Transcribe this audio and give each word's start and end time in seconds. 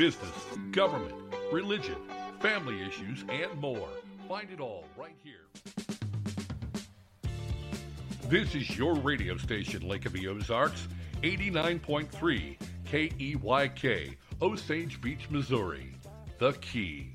business, 0.00 0.30
government, 0.70 1.12
religion, 1.52 1.96
family 2.38 2.80
issues, 2.80 3.22
and 3.28 3.54
more. 3.60 3.90
Find 4.26 4.50
it 4.50 4.58
all 4.58 4.86
right 4.96 5.14
here. 5.22 5.44
This 8.26 8.54
is 8.54 8.78
your 8.78 8.94
radio 8.94 9.36
station, 9.36 9.86
Lake 9.86 10.06
of 10.06 10.14
the 10.14 10.26
Ozarks, 10.26 10.88
89.3 11.22 12.56
KEYK, 12.86 14.16
Osage 14.40 15.02
Beach, 15.02 15.28
Missouri. 15.28 15.92
The 16.38 16.54
Key. 16.54 17.10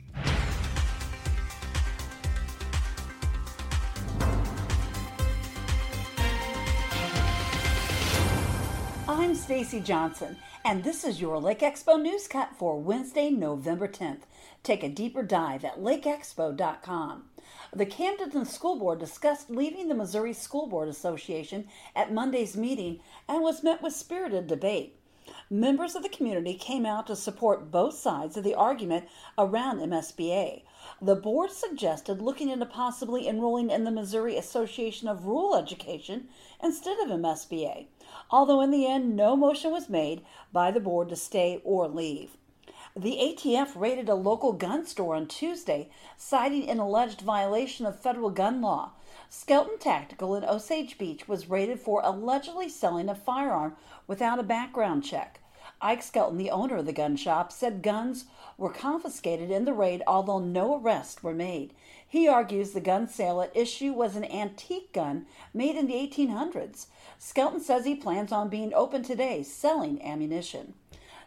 I'm 9.07 9.33
Stacy 9.33 9.79
Johnson, 9.79 10.37
and 10.65 10.83
this 10.83 11.03
is 11.03 11.21
your 11.21 11.37
Lake 11.37 11.59
Expo 11.59 11.95
newscut 11.95 12.55
for 12.57 12.81
Wednesday, 12.81 13.29
November 13.29 13.87
10th. 13.87 14.21
Take 14.63 14.81
a 14.81 14.89
deeper 14.89 15.21
dive 15.21 15.63
at 15.63 15.79
lakeexpo.com. 15.79 17.25
The 17.71 17.85
Camdenton 17.85 18.47
School 18.47 18.79
Board 18.79 18.97
discussed 18.97 19.51
leaving 19.51 19.89
the 19.89 19.93
Missouri 19.93 20.33
School 20.33 20.65
Board 20.65 20.89
Association 20.89 21.67
at 21.95 22.11
Monday's 22.11 22.57
meeting 22.57 22.99
and 23.29 23.43
was 23.43 23.61
met 23.61 23.83
with 23.83 23.93
spirited 23.93 24.47
debate. 24.47 24.97
Members 25.51 25.93
of 25.93 26.01
the 26.01 26.09
community 26.09 26.55
came 26.55 26.83
out 26.83 27.05
to 27.07 27.15
support 27.15 27.69
both 27.69 27.93
sides 27.93 28.35
of 28.35 28.43
the 28.43 28.55
argument 28.55 29.05
around 29.37 29.77
MSBA. 29.77 30.63
The 30.99 31.15
board 31.15 31.51
suggested 31.51 32.23
looking 32.23 32.49
into 32.49 32.65
possibly 32.65 33.27
enrolling 33.27 33.69
in 33.69 33.83
the 33.83 33.91
Missouri 33.91 34.35
Association 34.35 35.07
of 35.07 35.25
Rural 35.25 35.55
Education 35.55 36.27
instead 36.63 36.97
of 36.99 37.09
MSBA, 37.09 37.85
although 38.29 38.61
in 38.61 38.71
the 38.71 38.87
end 38.87 39.15
no 39.15 39.35
motion 39.35 39.71
was 39.71 39.89
made 39.89 40.23
by 40.51 40.71
the 40.71 40.79
board 40.79 41.09
to 41.09 41.15
stay 41.15 41.61
or 41.63 41.87
leave. 41.87 42.37
The 42.97 43.17
ATF 43.21 43.75
raided 43.75 44.07
a 44.07 44.15
local 44.15 44.53
gun 44.53 44.85
store 44.85 45.15
on 45.15 45.27
Tuesday, 45.27 45.89
citing 46.15 46.69
an 46.69 46.79
alleged 46.79 47.19
violation 47.19 47.85
of 47.85 47.99
federal 47.99 48.29
gun 48.29 48.61
law. 48.61 48.91
Skelton 49.29 49.77
Tactical 49.77 50.33
in 50.35 50.45
Osage 50.45 50.97
Beach 50.97 51.27
was 51.27 51.49
raided 51.49 51.81
for 51.81 52.01
allegedly 52.03 52.69
selling 52.69 53.09
a 53.09 53.15
firearm 53.15 53.75
without 54.07 54.39
a 54.39 54.43
background 54.43 55.03
check. 55.03 55.41
Ike 55.81 56.03
Skelton, 56.03 56.37
the 56.37 56.51
owner 56.51 56.77
of 56.77 56.85
the 56.85 56.93
gun 56.93 57.17
shop, 57.17 57.51
said 57.51 57.81
guns 57.81 58.25
were 58.57 58.71
confiscated 58.71 59.51
in 59.51 59.65
the 59.65 59.73
raid, 59.73 60.01
although 60.07 60.39
no 60.39 60.79
arrests 60.79 61.21
were 61.21 61.33
made. 61.33 61.73
He 62.07 62.27
argues 62.27 62.71
the 62.71 62.79
gun 62.79 63.07
sale 63.07 63.41
at 63.41 63.55
issue 63.55 63.91
was 63.91 64.15
an 64.15 64.23
antique 64.25 64.93
gun 64.93 65.25
made 65.53 65.75
in 65.75 65.87
the 65.87 65.93
1800s. 65.93 66.87
Skelton 67.17 67.59
says 67.59 67.85
he 67.85 67.95
plans 67.95 68.31
on 68.31 68.49
being 68.49 68.73
open 68.73 69.03
today 69.03 69.43
selling 69.43 70.01
ammunition. 70.01 70.73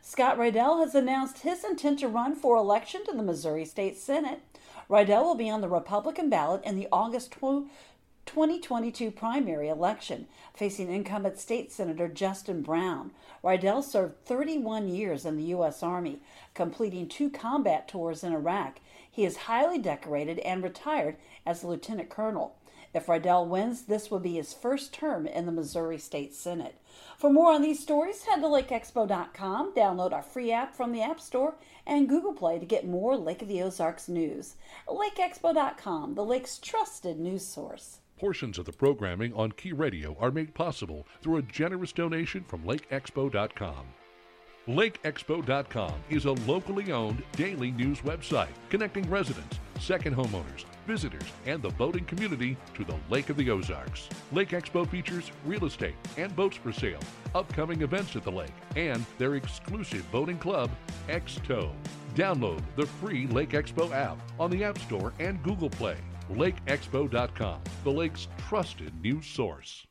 Scott 0.00 0.38
Rydell 0.38 0.80
has 0.80 0.94
announced 0.94 1.40
his 1.40 1.64
intent 1.64 1.98
to 1.98 2.08
run 2.08 2.34
for 2.34 2.56
election 2.56 3.04
to 3.04 3.12
the 3.12 3.22
Missouri 3.22 3.64
State 3.64 3.98
Senate. 3.98 4.40
Rydell 4.88 5.24
will 5.24 5.34
be 5.34 5.50
on 5.50 5.60
the 5.60 5.68
Republican 5.68 6.30
ballot 6.30 6.64
in 6.64 6.76
the 6.76 6.88
August 6.90 7.32
2022 7.32 9.10
primary 9.10 9.68
election, 9.68 10.26
facing 10.54 10.90
incumbent 10.90 11.38
state 11.38 11.70
senator 11.72 12.08
Justin 12.08 12.62
Brown. 12.62 13.10
Rydell 13.44 13.84
served 13.84 14.24
31 14.24 14.88
years 14.88 15.26
in 15.26 15.36
the 15.36 15.44
U.S. 15.44 15.82
Army, 15.82 16.20
completing 16.54 17.08
two 17.08 17.28
combat 17.28 17.88
tours 17.88 18.24
in 18.24 18.32
Iraq. 18.32 18.80
He 19.18 19.24
is 19.24 19.48
highly 19.50 19.78
decorated 19.78 20.38
and 20.38 20.62
retired 20.62 21.16
as 21.44 21.64
a 21.64 21.66
lieutenant 21.66 22.08
colonel. 22.08 22.54
If 22.94 23.06
Rydell 23.06 23.48
wins, 23.48 23.86
this 23.86 24.12
will 24.12 24.20
be 24.20 24.34
his 24.34 24.54
first 24.54 24.94
term 24.94 25.26
in 25.26 25.44
the 25.44 25.50
Missouri 25.50 25.98
State 25.98 26.36
Senate. 26.36 26.76
For 27.16 27.28
more 27.28 27.50
on 27.50 27.60
these 27.60 27.80
stories, 27.80 28.22
head 28.22 28.42
to 28.42 28.46
lakeexpo.com, 28.46 29.74
download 29.74 30.12
our 30.12 30.22
free 30.22 30.52
app 30.52 30.72
from 30.72 30.92
the 30.92 31.02
App 31.02 31.18
Store, 31.18 31.56
and 31.84 32.08
Google 32.08 32.32
Play 32.32 32.60
to 32.60 32.64
get 32.64 32.86
more 32.86 33.16
Lake 33.16 33.42
of 33.42 33.48
the 33.48 33.60
Ozarks 33.60 34.08
news. 34.08 34.54
LakeExpo.com, 34.86 36.14
the 36.14 36.24
lake's 36.24 36.56
trusted 36.56 37.18
news 37.18 37.44
source. 37.44 37.98
Portions 38.20 38.56
of 38.56 38.66
the 38.66 38.72
programming 38.72 39.34
on 39.34 39.50
Key 39.50 39.72
Radio 39.72 40.16
are 40.20 40.30
made 40.30 40.54
possible 40.54 41.08
through 41.22 41.38
a 41.38 41.42
generous 41.42 41.90
donation 41.90 42.44
from 42.44 42.62
LakeExpo.com. 42.62 43.97
LakeExpo.com 44.68 45.94
is 46.10 46.26
a 46.26 46.32
locally 46.32 46.92
owned 46.92 47.22
daily 47.32 47.70
news 47.70 48.02
website 48.02 48.52
connecting 48.68 49.08
residents, 49.08 49.58
second 49.80 50.14
homeowners, 50.14 50.66
visitors, 50.86 51.22
and 51.46 51.62
the 51.62 51.70
boating 51.70 52.04
community 52.04 52.54
to 52.74 52.84
the 52.84 52.94
Lake 53.08 53.30
of 53.30 53.38
the 53.38 53.50
Ozarks. 53.50 54.10
Lake 54.30 54.50
Expo 54.50 54.86
features 54.86 55.32
real 55.46 55.64
estate 55.64 55.94
and 56.18 56.36
boats 56.36 56.58
for 56.58 56.70
sale, 56.70 57.00
upcoming 57.34 57.80
events 57.80 58.14
at 58.14 58.24
the 58.24 58.30
lake, 58.30 58.52
and 58.76 59.06
their 59.16 59.36
exclusive 59.36 60.04
boating 60.12 60.38
club, 60.38 60.70
X-Tow. 61.08 61.72
Download 62.14 62.60
the 62.76 62.84
free 62.84 63.26
Lake 63.28 63.50
Expo 63.50 63.90
app 63.92 64.18
on 64.38 64.50
the 64.50 64.64
App 64.64 64.76
Store 64.80 65.14
and 65.18 65.42
Google 65.42 65.70
Play. 65.70 65.96
LakeExpo.com, 66.30 67.62
the 67.84 67.90
lake's 67.90 68.28
trusted 68.46 68.92
news 69.00 69.24
source. 69.24 69.86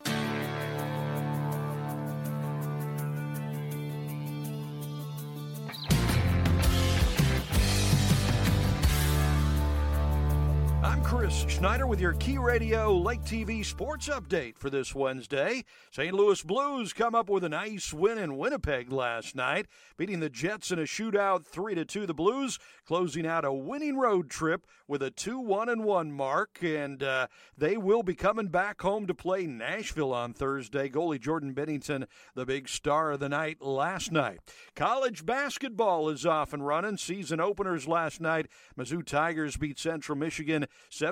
Chris 11.28 11.46
Schneider 11.50 11.88
with 11.88 12.00
your 12.00 12.14
Key 12.14 12.38
Radio 12.38 12.96
Lake 12.96 13.22
TV 13.22 13.66
sports 13.66 14.08
update 14.08 14.58
for 14.58 14.70
this 14.70 14.96
Wednesday. 14.96 15.66
St. 15.92 16.14
Louis 16.14 16.42
Blues 16.42 16.94
come 16.94 17.14
up 17.16 17.30
with 17.30 17.44
a 17.44 17.50
nice 17.50 17.92
win 17.94 18.18
in 18.18 18.38
Winnipeg 18.38 18.94
last 18.94 19.36
night, 19.36 19.68
beating 19.98 20.22
the 20.22 20.30
Jets 20.30 20.72
in 20.72 20.80
a 20.80 20.84
shootout 20.84 21.46
3 21.46 21.76
to 21.76 21.84
2. 21.84 22.06
The 22.06 22.14
Blues 22.14 22.60
closing 22.86 23.28
out 23.28 23.44
a 23.44 23.52
winning 23.52 23.98
road 23.98 24.30
trip 24.30 24.66
with 24.88 25.04
a 25.04 25.12
2-1 25.12 25.70
and 25.70 25.84
1 25.84 26.14
mark 26.14 26.60
and 26.64 27.04
uh, 27.04 27.28
they 27.58 27.76
will 27.76 28.04
be 28.04 28.16
coming 28.16 28.48
back 28.48 28.82
home 28.82 29.06
to 29.06 29.14
play 29.14 29.46
Nashville 29.46 30.14
on 30.14 30.34
Thursday. 30.34 30.88
Goalie 30.88 31.20
Jordan 31.20 31.54
Binnington, 31.54 32.06
the 32.36 32.46
big 32.46 32.70
star 32.70 33.12
of 33.12 33.20
the 33.20 33.28
night 33.28 33.62
last 33.62 34.14
night. 34.14 34.40
College 34.78 35.26
basketball 35.26 36.08
is 36.08 36.26
off 36.26 36.54
and 36.54 36.66
running. 36.66 36.96
Season 36.96 37.42
openers 37.42 37.86
last 37.86 38.22
night. 38.22 38.48
Mizzou 38.80 39.06
Tigers 39.06 39.58
beat 39.58 39.78
Central 39.78 40.18
Michigan 40.18 40.68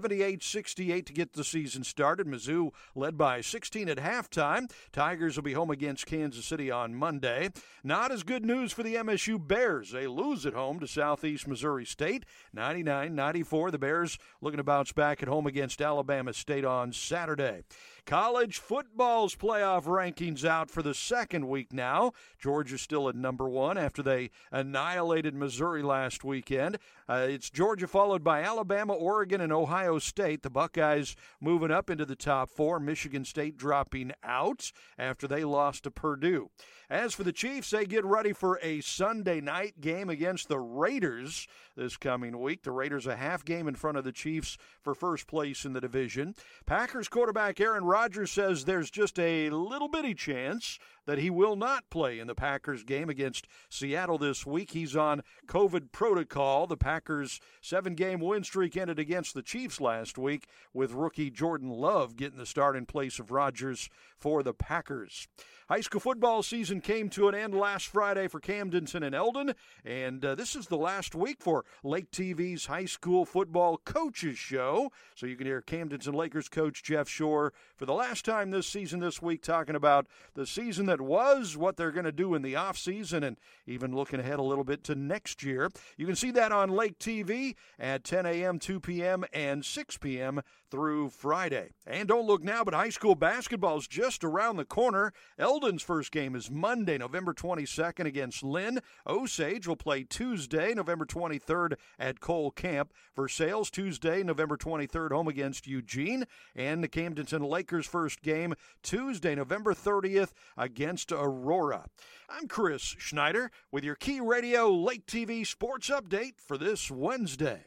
78 0.05 0.43
68 0.43 1.05
to 1.07 1.13
get 1.13 1.33
the 1.33 1.43
season 1.43 1.83
started. 1.83 2.27
Mizzou 2.27 2.69
led 2.93 3.17
by 3.17 3.41
16 3.41 3.89
at 3.89 3.97
halftime. 3.97 4.69
Tigers 4.91 5.35
will 5.35 5.41
be 5.41 5.53
home 5.53 5.71
against 5.71 6.05
Kansas 6.05 6.45
City 6.45 6.69
on 6.69 6.93
Monday. 6.93 7.49
Not 7.83 8.11
as 8.11 8.21
good 8.21 8.45
news 8.45 8.71
for 8.71 8.83
the 8.83 8.93
MSU 8.93 9.39
Bears. 9.47 9.89
They 9.89 10.05
lose 10.05 10.45
at 10.45 10.53
home 10.53 10.79
to 10.79 10.87
Southeast 10.87 11.47
Missouri 11.47 11.85
State 11.85 12.23
99 12.53 13.15
94. 13.15 13.71
The 13.71 13.79
Bears 13.79 14.19
looking 14.41 14.57
to 14.57 14.63
bounce 14.63 14.91
back 14.91 15.23
at 15.23 15.27
home 15.27 15.47
against 15.47 15.81
Alabama 15.81 16.33
State 16.33 16.65
on 16.65 16.93
Saturday. 16.93 17.63
College 18.05 18.59
football's 18.59 19.35
playoff 19.35 19.85
rankings 19.85 20.45
out 20.45 20.69
for 20.69 20.83
the 20.83 20.93
second 20.93 21.47
week 21.47 21.73
now. 21.73 22.11
Georgia 22.37 22.77
still 22.77 23.09
at 23.09 23.15
number 23.15 23.49
one 23.49 23.79
after 23.79 24.03
they 24.03 24.29
annihilated 24.51 25.33
Missouri 25.33 25.81
last 25.81 26.23
weekend. 26.23 26.77
Uh, 27.09 27.25
it's 27.27 27.49
Georgia 27.49 27.87
followed 27.87 28.23
by 28.23 28.43
Alabama, 28.43 28.93
Oregon, 28.93 29.41
and 29.41 29.51
Ohio 29.51 29.97
State. 29.97 30.43
The 30.43 30.51
Buckeyes 30.51 31.15
moving 31.41 31.71
up 31.71 31.89
into 31.89 32.05
the 32.05 32.15
top 32.15 32.51
four. 32.51 32.79
Michigan 32.79 33.25
State 33.25 33.57
dropping 33.57 34.11
out 34.23 34.71
after 34.99 35.27
they 35.27 35.43
lost 35.43 35.85
to 35.85 35.91
Purdue. 35.91 36.51
As 36.89 37.15
for 37.15 37.23
the 37.23 37.33
Chiefs, 37.33 37.71
they 37.71 37.85
get 37.85 38.05
ready 38.05 38.31
for 38.31 38.59
a 38.61 38.81
Sunday 38.81 39.41
night 39.41 39.81
game 39.81 40.07
against 40.07 40.47
the 40.47 40.59
Raiders 40.59 41.47
this 41.75 41.97
coming 41.97 42.39
week. 42.39 42.61
The 42.61 42.71
Raiders 42.71 43.07
a 43.07 43.15
half 43.15 43.43
game 43.43 43.67
in 43.67 43.73
front 43.73 43.97
of 43.97 44.03
the 44.03 44.11
Chiefs 44.11 44.59
for 44.83 44.93
first 44.93 45.25
place 45.25 45.65
in 45.65 45.73
the 45.73 45.81
division. 45.81 46.35
Packers 46.67 47.07
quarterback 47.07 47.59
Aaron 47.59 47.83
Rodgers 47.83 47.94
says 48.27 48.65
there's 48.65 48.91
just 48.91 49.17
a 49.19 49.49
little 49.49 49.87
bitty 49.87 50.13
chance 50.13 50.79
that 51.05 51.17
he 51.17 51.29
will 51.29 51.55
not 51.55 51.89
play 51.89 52.19
in 52.19 52.27
the 52.27 52.35
Packers 52.35 52.83
game 52.83 53.09
against 53.09 53.47
Seattle 53.69 54.17
this 54.17 54.45
week. 54.45 54.71
He's 54.71 54.95
on 54.95 55.23
COVID 55.47 55.91
protocol. 55.91 56.67
The 56.67 56.77
Packers' 56.77 57.39
seven 57.61 57.95
game 57.95 58.19
win 58.19 58.43
streak 58.43 58.75
ended 58.77 58.99
against 58.99 59.33
the 59.33 59.41
Chiefs 59.41 59.79
last 59.79 60.17
week, 60.17 60.47
with 60.73 60.93
rookie 60.93 61.29
Jordan 61.29 61.69
Love 61.69 62.15
getting 62.15 62.39
the 62.39 62.45
start 62.45 62.75
in 62.75 62.85
place 62.85 63.19
of 63.19 63.31
Rodgers 63.31 63.89
for 64.17 64.43
the 64.43 64.53
Packers. 64.53 65.27
High 65.67 65.81
school 65.81 65.99
football 65.99 66.43
season 66.43 66.79
came 66.79 67.09
to 67.09 67.27
an 67.27 67.33
end 67.33 67.55
last 67.55 67.87
Friday 67.87 68.27
for 68.27 68.39
Camdenton 68.39 69.03
and 69.03 69.15
Eldon, 69.15 69.55
and 69.83 70.23
uh, 70.23 70.35
this 70.35 70.55
is 70.55 70.67
the 70.67 70.77
last 70.77 71.15
week 71.15 71.37
for 71.39 71.65
Lake 71.83 72.11
TV's 72.11 72.67
high 72.67 72.85
school 72.85 73.25
football 73.25 73.81
coaches 73.83 74.37
show. 74.37 74.91
So 75.15 75.25
you 75.25 75.35
can 75.35 75.47
hear 75.47 75.63
Camdenton 75.63 76.13
Lakers 76.13 76.49
coach 76.49 76.83
Jeff 76.83 77.09
Shore 77.09 77.51
for 77.75 77.87
the 77.87 77.95
last 77.95 78.25
time 78.25 78.51
this 78.51 78.67
season 78.67 78.99
this 78.99 79.23
week 79.23 79.41
talking 79.41 79.75
about 79.75 80.05
the 80.35 80.45
season 80.45 80.85
that 80.85 80.94
was, 81.01 81.57
what 81.57 81.77
they're 81.77 81.91
going 81.91 82.05
to 82.05 82.11
do 82.11 82.35
in 82.35 82.41
the 82.41 82.53
offseason, 82.53 83.23
and 83.23 83.37
even 83.65 83.95
looking 83.95 84.19
ahead 84.19 84.39
a 84.39 84.43
little 84.43 84.63
bit 84.63 84.83
to 84.85 84.95
next 84.95 85.43
year. 85.43 85.69
You 85.97 86.05
can 86.05 86.15
see 86.15 86.31
that 86.31 86.51
on 86.51 86.69
Lake 86.69 86.99
TV 86.99 87.55
at 87.79 88.03
10 88.03 88.25
a.m., 88.25 88.59
2 88.59 88.79
p.m., 88.79 89.25
and 89.33 89.65
6 89.65 89.97
p.m. 89.97 90.41
through 90.75 91.09
Friday. 91.09 91.69
And 91.87 92.05
don't 92.05 92.27
look 92.27 92.43
now, 92.43 92.65
but 92.65 92.73
high 92.73 92.89
school 92.89 93.15
basketball 93.15 93.77
is 93.77 93.87
just 93.87 94.25
around 94.25 94.57
the 94.57 94.65
corner. 94.65 95.13
Eldon's 95.39 95.81
first 95.81 96.11
game 96.11 96.35
is 96.35 96.51
Monday, 96.51 96.97
November 96.97 97.33
22nd 97.33 98.05
against 98.05 98.43
Linn. 98.43 98.81
Osage 99.07 99.67
will 99.67 99.77
play 99.77 100.03
Tuesday, 100.03 100.73
November 100.73 101.05
23rd 101.05 101.75
at 101.97 102.19
Cole 102.19 102.51
Camp. 102.51 102.91
Versailles 103.15 103.69
Tuesday, 103.71 104.21
November 104.21 104.57
23rd, 104.57 105.11
home 105.13 105.29
against 105.29 105.65
Eugene. 105.65 106.25
And 106.53 106.83
the 106.83 106.89
Camdenton 106.89 107.49
Lakers 107.49 107.87
first 107.87 108.21
game 108.21 108.53
Tuesday, 108.83 109.33
November 109.33 109.73
30th 109.73 110.33
against 110.57 111.13
Aurora. 111.13 111.85
I'm 112.27 112.49
Chris 112.49 112.81
Schneider 112.81 113.49
with 113.71 113.85
your 113.85 113.95
Key 113.95 114.19
Radio 114.19 114.69
Lake 114.69 115.05
TV 115.05 115.47
Sports 115.47 115.89
Update 115.89 116.41
for 116.45 116.57
this 116.57 116.91
Wednesday. 116.91 117.63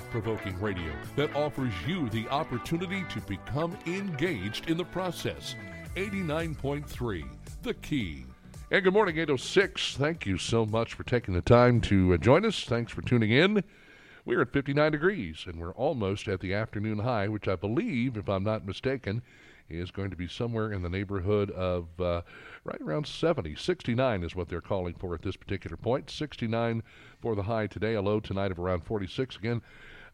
Thought 0.00 0.10
provoking 0.10 0.58
radio 0.60 0.92
that 1.16 1.34
offers 1.34 1.72
you 1.86 2.08
the 2.10 2.28
opportunity 2.28 3.04
to 3.10 3.20
become 3.22 3.76
engaged 3.86 4.70
in 4.70 4.76
the 4.76 4.84
process. 4.84 5.54
89.3, 5.96 7.28
The 7.62 7.74
Key. 7.74 8.24
And 8.70 8.84
good 8.84 8.92
morning, 8.92 9.16
806. 9.16 9.96
Thank 9.96 10.26
you 10.26 10.38
so 10.38 10.64
much 10.64 10.94
for 10.94 11.02
taking 11.02 11.34
the 11.34 11.42
time 11.42 11.80
to 11.82 12.14
uh, 12.14 12.16
join 12.16 12.46
us. 12.46 12.64
Thanks 12.64 12.92
for 12.92 13.02
tuning 13.02 13.30
in. 13.30 13.62
We're 14.24 14.42
at 14.42 14.52
59 14.52 14.92
degrees, 14.92 15.44
and 15.46 15.58
we're 15.58 15.72
almost 15.72 16.28
at 16.28 16.40
the 16.40 16.54
afternoon 16.54 17.00
high, 17.00 17.28
which 17.28 17.48
I 17.48 17.56
believe, 17.56 18.16
if 18.16 18.28
I'm 18.28 18.44
not 18.44 18.64
mistaken, 18.64 19.22
is 19.70 19.90
going 19.90 20.10
to 20.10 20.16
be 20.16 20.28
somewhere 20.28 20.72
in 20.72 20.82
the 20.82 20.88
neighborhood 20.88 21.50
of 21.52 21.88
uh, 22.00 22.22
right 22.64 22.80
around 22.80 23.06
70. 23.06 23.54
69 23.54 24.22
is 24.22 24.34
what 24.34 24.48
they're 24.48 24.60
calling 24.60 24.94
for 24.94 25.14
at 25.14 25.22
this 25.22 25.36
particular 25.36 25.76
point. 25.76 26.10
69 26.10 26.82
for 27.20 27.34
the 27.34 27.42
high 27.42 27.66
today, 27.66 27.94
a 27.94 28.02
low 28.02 28.20
tonight 28.20 28.50
of 28.50 28.58
around 28.58 28.84
46. 28.84 29.36
Again, 29.36 29.62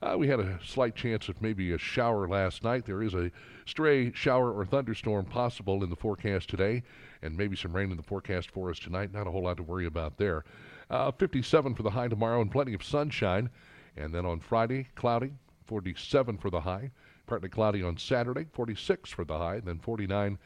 uh, 0.03 0.17
we 0.19 0.29
had 0.29 0.41
a 0.41 0.59
slight 0.65 0.95
chance 0.95 1.29
of 1.29 1.41
maybe 1.41 1.73
a 1.73 1.79
shower 1.79 2.29
last 2.29 2.63
night. 2.63 2.85
There 2.85 3.03
is 3.03 3.15
a 3.15 3.31
stray 3.65 4.13
shower 4.13 4.53
or 4.53 4.65
thunderstorm 4.65 5.25
possible 5.25 5.83
in 5.83 5.91
the 5.91 5.97
forecast 5.97 6.49
today, 6.49 6.83
and 7.23 7.37
maybe 7.37 7.57
some 7.57 7.75
rain 7.75 7.91
in 7.91 7.97
the 7.97 8.03
forecast 8.03 8.51
for 8.51 8.71
us 8.71 8.79
tonight. 8.79 9.13
Not 9.13 9.27
a 9.27 9.31
whole 9.31 9.45
lot 9.45 9.57
to 9.57 9.63
worry 9.63 9.87
about 9.87 10.19
there. 10.19 10.45
Uh, 10.91 11.11
57 11.11 11.75
for 11.75 11.83
the 11.83 11.91
high 11.91 12.09
tomorrow, 12.09 12.41
and 12.41 12.51
plenty 12.51 12.75
of 12.75 12.85
sunshine. 12.85 13.51
And 13.97 14.15
then 14.15 14.27
on 14.27 14.41
Friday, 14.41 14.89
cloudy, 14.95 15.33
47 15.65 16.39
for 16.39 16.51
the 16.51 16.61
high. 16.61 16.91
Partly 17.27 17.49
cloudy 17.49 17.83
on 17.83 17.97
Saturday, 17.97 18.47
46 18.53 19.11
for 19.11 19.25
the 19.25 19.37
high, 19.37 19.61
then 19.61 19.79
49 19.79 20.39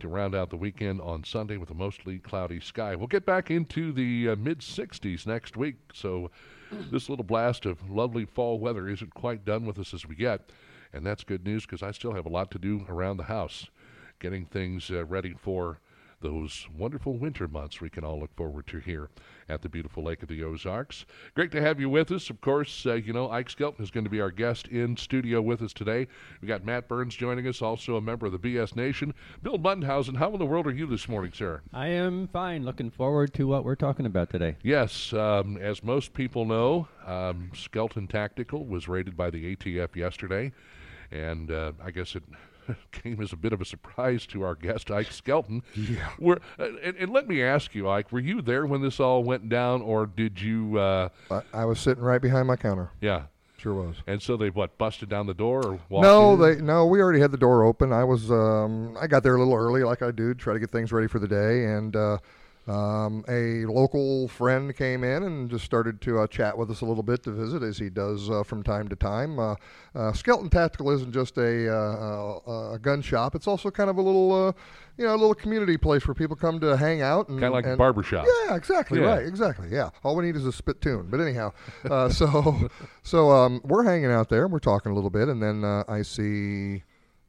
to 0.00 0.08
round 0.08 0.34
out 0.34 0.50
the 0.50 0.56
weekend 0.56 1.00
on 1.00 1.24
Sunday 1.24 1.56
with 1.56 1.70
a 1.70 1.74
mostly 1.74 2.18
cloudy 2.18 2.60
sky. 2.60 2.94
We'll 2.94 3.06
get 3.06 3.26
back 3.26 3.50
into 3.50 3.92
the 3.92 4.30
uh, 4.30 4.36
mid 4.36 4.60
60s 4.60 5.26
next 5.26 5.56
week, 5.56 5.76
so 5.92 6.30
this 6.70 7.08
little 7.08 7.24
blast 7.24 7.66
of 7.66 7.90
lovely 7.90 8.24
fall 8.24 8.58
weather 8.58 8.88
isn't 8.88 9.14
quite 9.14 9.44
done 9.44 9.66
with 9.66 9.78
us 9.78 9.94
as 9.94 10.06
we 10.06 10.14
get, 10.14 10.50
and 10.92 11.06
that's 11.06 11.24
good 11.24 11.44
news 11.44 11.66
because 11.66 11.82
I 11.82 11.90
still 11.90 12.14
have 12.14 12.26
a 12.26 12.30
lot 12.30 12.50
to 12.52 12.58
do 12.58 12.84
around 12.88 13.16
the 13.16 13.24
house, 13.24 13.68
getting 14.20 14.44
things 14.46 14.90
uh, 14.90 15.04
ready 15.04 15.34
for 15.34 15.80
those 16.24 16.66
wonderful 16.76 17.18
winter 17.18 17.46
months 17.46 17.82
we 17.82 17.90
can 17.90 18.02
all 18.02 18.18
look 18.18 18.34
forward 18.34 18.66
to 18.66 18.78
here 18.78 19.10
at 19.46 19.60
the 19.60 19.68
beautiful 19.68 20.02
Lake 20.02 20.22
of 20.22 20.28
the 20.30 20.42
Ozarks. 20.42 21.04
Great 21.34 21.52
to 21.52 21.60
have 21.60 21.78
you 21.78 21.90
with 21.90 22.10
us. 22.10 22.30
Of 22.30 22.40
course, 22.40 22.86
uh, 22.86 22.94
you 22.94 23.12
know, 23.12 23.30
Ike 23.30 23.50
Skelton 23.50 23.84
is 23.84 23.90
going 23.90 24.04
to 24.04 24.10
be 24.10 24.22
our 24.22 24.30
guest 24.30 24.66
in 24.68 24.96
studio 24.96 25.42
with 25.42 25.60
us 25.60 25.74
today. 25.74 26.08
We 26.40 26.48
got 26.48 26.64
Matt 26.64 26.88
Burns 26.88 27.14
joining 27.14 27.46
us, 27.46 27.60
also 27.60 27.96
a 27.96 28.00
member 28.00 28.24
of 28.24 28.32
the 28.32 28.38
BS 28.38 28.74
Nation. 28.74 29.12
Bill 29.42 29.58
Mundenhausen, 29.58 30.16
how 30.16 30.32
in 30.32 30.38
the 30.38 30.46
world 30.46 30.66
are 30.66 30.72
you 30.72 30.86
this 30.86 31.10
morning, 31.10 31.32
sir? 31.34 31.60
I 31.74 31.88
am 31.88 32.26
fine. 32.28 32.64
Looking 32.64 32.90
forward 32.90 33.34
to 33.34 33.46
what 33.46 33.62
we're 33.62 33.74
talking 33.74 34.06
about 34.06 34.30
today. 34.30 34.56
Yes, 34.62 35.12
um, 35.12 35.58
as 35.58 35.84
most 35.84 36.14
people 36.14 36.46
know, 36.46 36.88
um, 37.04 37.50
Skelton 37.54 38.06
Tactical 38.06 38.64
was 38.64 38.88
raided 38.88 39.14
by 39.14 39.28
the 39.28 39.54
ATF 39.54 39.94
yesterday, 39.94 40.52
and 41.12 41.50
uh, 41.50 41.72
I 41.84 41.90
guess 41.90 42.16
it 42.16 42.22
came 42.92 43.20
as 43.20 43.32
a 43.32 43.36
bit 43.36 43.52
of 43.52 43.60
a 43.60 43.64
surprise 43.64 44.26
to 44.26 44.42
our 44.42 44.54
guest, 44.54 44.90
Ike 44.90 45.12
Skelton. 45.12 45.62
Yeah. 45.74 46.08
Were, 46.18 46.40
uh, 46.58 46.68
and, 46.82 46.96
and, 46.96 47.12
let 47.12 47.28
me 47.28 47.42
ask 47.42 47.74
you, 47.74 47.88
Ike, 47.88 48.12
were 48.12 48.20
you 48.20 48.42
there 48.42 48.66
when 48.66 48.82
this 48.82 49.00
all 49.00 49.22
went 49.22 49.48
down, 49.48 49.82
or 49.82 50.06
did 50.06 50.40
you? 50.40 50.78
Uh, 50.78 51.08
I, 51.30 51.42
I, 51.52 51.64
was 51.64 51.80
sitting 51.80 52.02
right 52.02 52.20
behind 52.20 52.46
my 52.46 52.56
counter. 52.56 52.90
Yeah. 53.00 53.24
Sure 53.58 53.74
was. 53.74 53.96
And 54.06 54.20
so 54.20 54.36
they 54.36 54.50
what 54.50 54.76
busted 54.76 55.08
down 55.08 55.26
the 55.26 55.32
door 55.32 55.80
or 55.90 56.02
no? 56.02 56.34
In? 56.34 56.40
They 56.40 56.62
no. 56.62 56.84
We 56.84 57.00
already 57.00 57.20
had 57.20 57.30
the 57.30 57.38
door 57.38 57.64
open. 57.64 57.94
I 57.94 58.04
was 58.04 58.30
um, 58.30 58.94
I 59.00 59.06
got 59.06 59.22
there 59.22 59.36
a 59.36 59.38
little 59.38 59.54
early, 59.54 59.82
like 59.84 60.02
I 60.02 60.10
do, 60.10 60.34
try 60.34 60.52
to 60.52 60.60
get 60.60 60.70
things 60.70 60.92
ready 60.92 61.06
for 61.06 61.18
the 61.18 61.28
day, 61.28 61.64
and 61.64 61.96
uh, 61.96 62.18
um, 62.66 63.26
a 63.28 63.66
local 63.66 64.26
friend 64.28 64.74
came 64.74 65.04
in 65.04 65.22
and 65.22 65.50
just 65.50 65.66
started 65.66 66.00
to 66.00 66.20
uh, 66.20 66.26
chat 66.26 66.56
with 66.56 66.70
us 66.70 66.80
a 66.80 66.86
little 66.86 67.02
bit 67.02 67.22
to 67.24 67.30
visit, 67.30 67.62
as 67.62 67.76
he 67.76 67.90
does 67.90 68.30
uh, 68.30 68.42
from 68.42 68.62
time 68.62 68.88
to 68.88 68.96
time. 68.96 69.38
Uh, 69.38 69.56
uh 69.94 70.12
Skelton 70.14 70.48
Tactical 70.48 70.90
isn't 70.90 71.12
just 71.12 71.36
a, 71.36 71.68
uh, 71.68 72.40
uh, 72.46 72.72
a, 72.72 72.78
gun 72.78 73.02
shop; 73.02 73.34
it's 73.34 73.46
also 73.46 73.70
kind 73.70 73.90
of 73.90 73.98
a 73.98 74.02
little, 74.02 74.56
you 74.96 75.04
know, 75.04 75.10
a 75.10 75.16
little 75.16 75.34
community 75.34 75.76
place 75.76 76.06
where 76.06 76.14
people 76.14 76.36
come 76.36 76.58
to 76.60 76.74
hang 76.74 77.02
out. 77.02 77.28
Kind 77.28 77.44
of 77.44 77.52
like 77.52 77.64
and, 77.64 77.74
a 77.74 77.76
barber 77.76 78.02
shop. 78.02 78.26
Yeah, 78.46 78.56
exactly 78.56 78.98
yeah. 78.98 79.08
right, 79.08 79.26
exactly. 79.26 79.68
Yeah, 79.70 79.90
all 80.02 80.16
we 80.16 80.24
need 80.24 80.36
is 80.36 80.46
a 80.46 80.52
spittoon. 80.52 81.08
But 81.10 81.20
anyhow, 81.20 81.52
so 82.08 82.70
so 83.02 83.30
um, 83.30 83.60
we're 83.62 83.84
hanging 83.84 84.10
out 84.10 84.30
there 84.30 84.44
and 84.44 84.52
we're 84.52 84.58
talking 84.58 84.90
a 84.90 84.94
little 84.94 85.10
bit, 85.10 85.28
and 85.28 85.42
then 85.42 85.64
I 85.86 86.00
see 86.00 86.82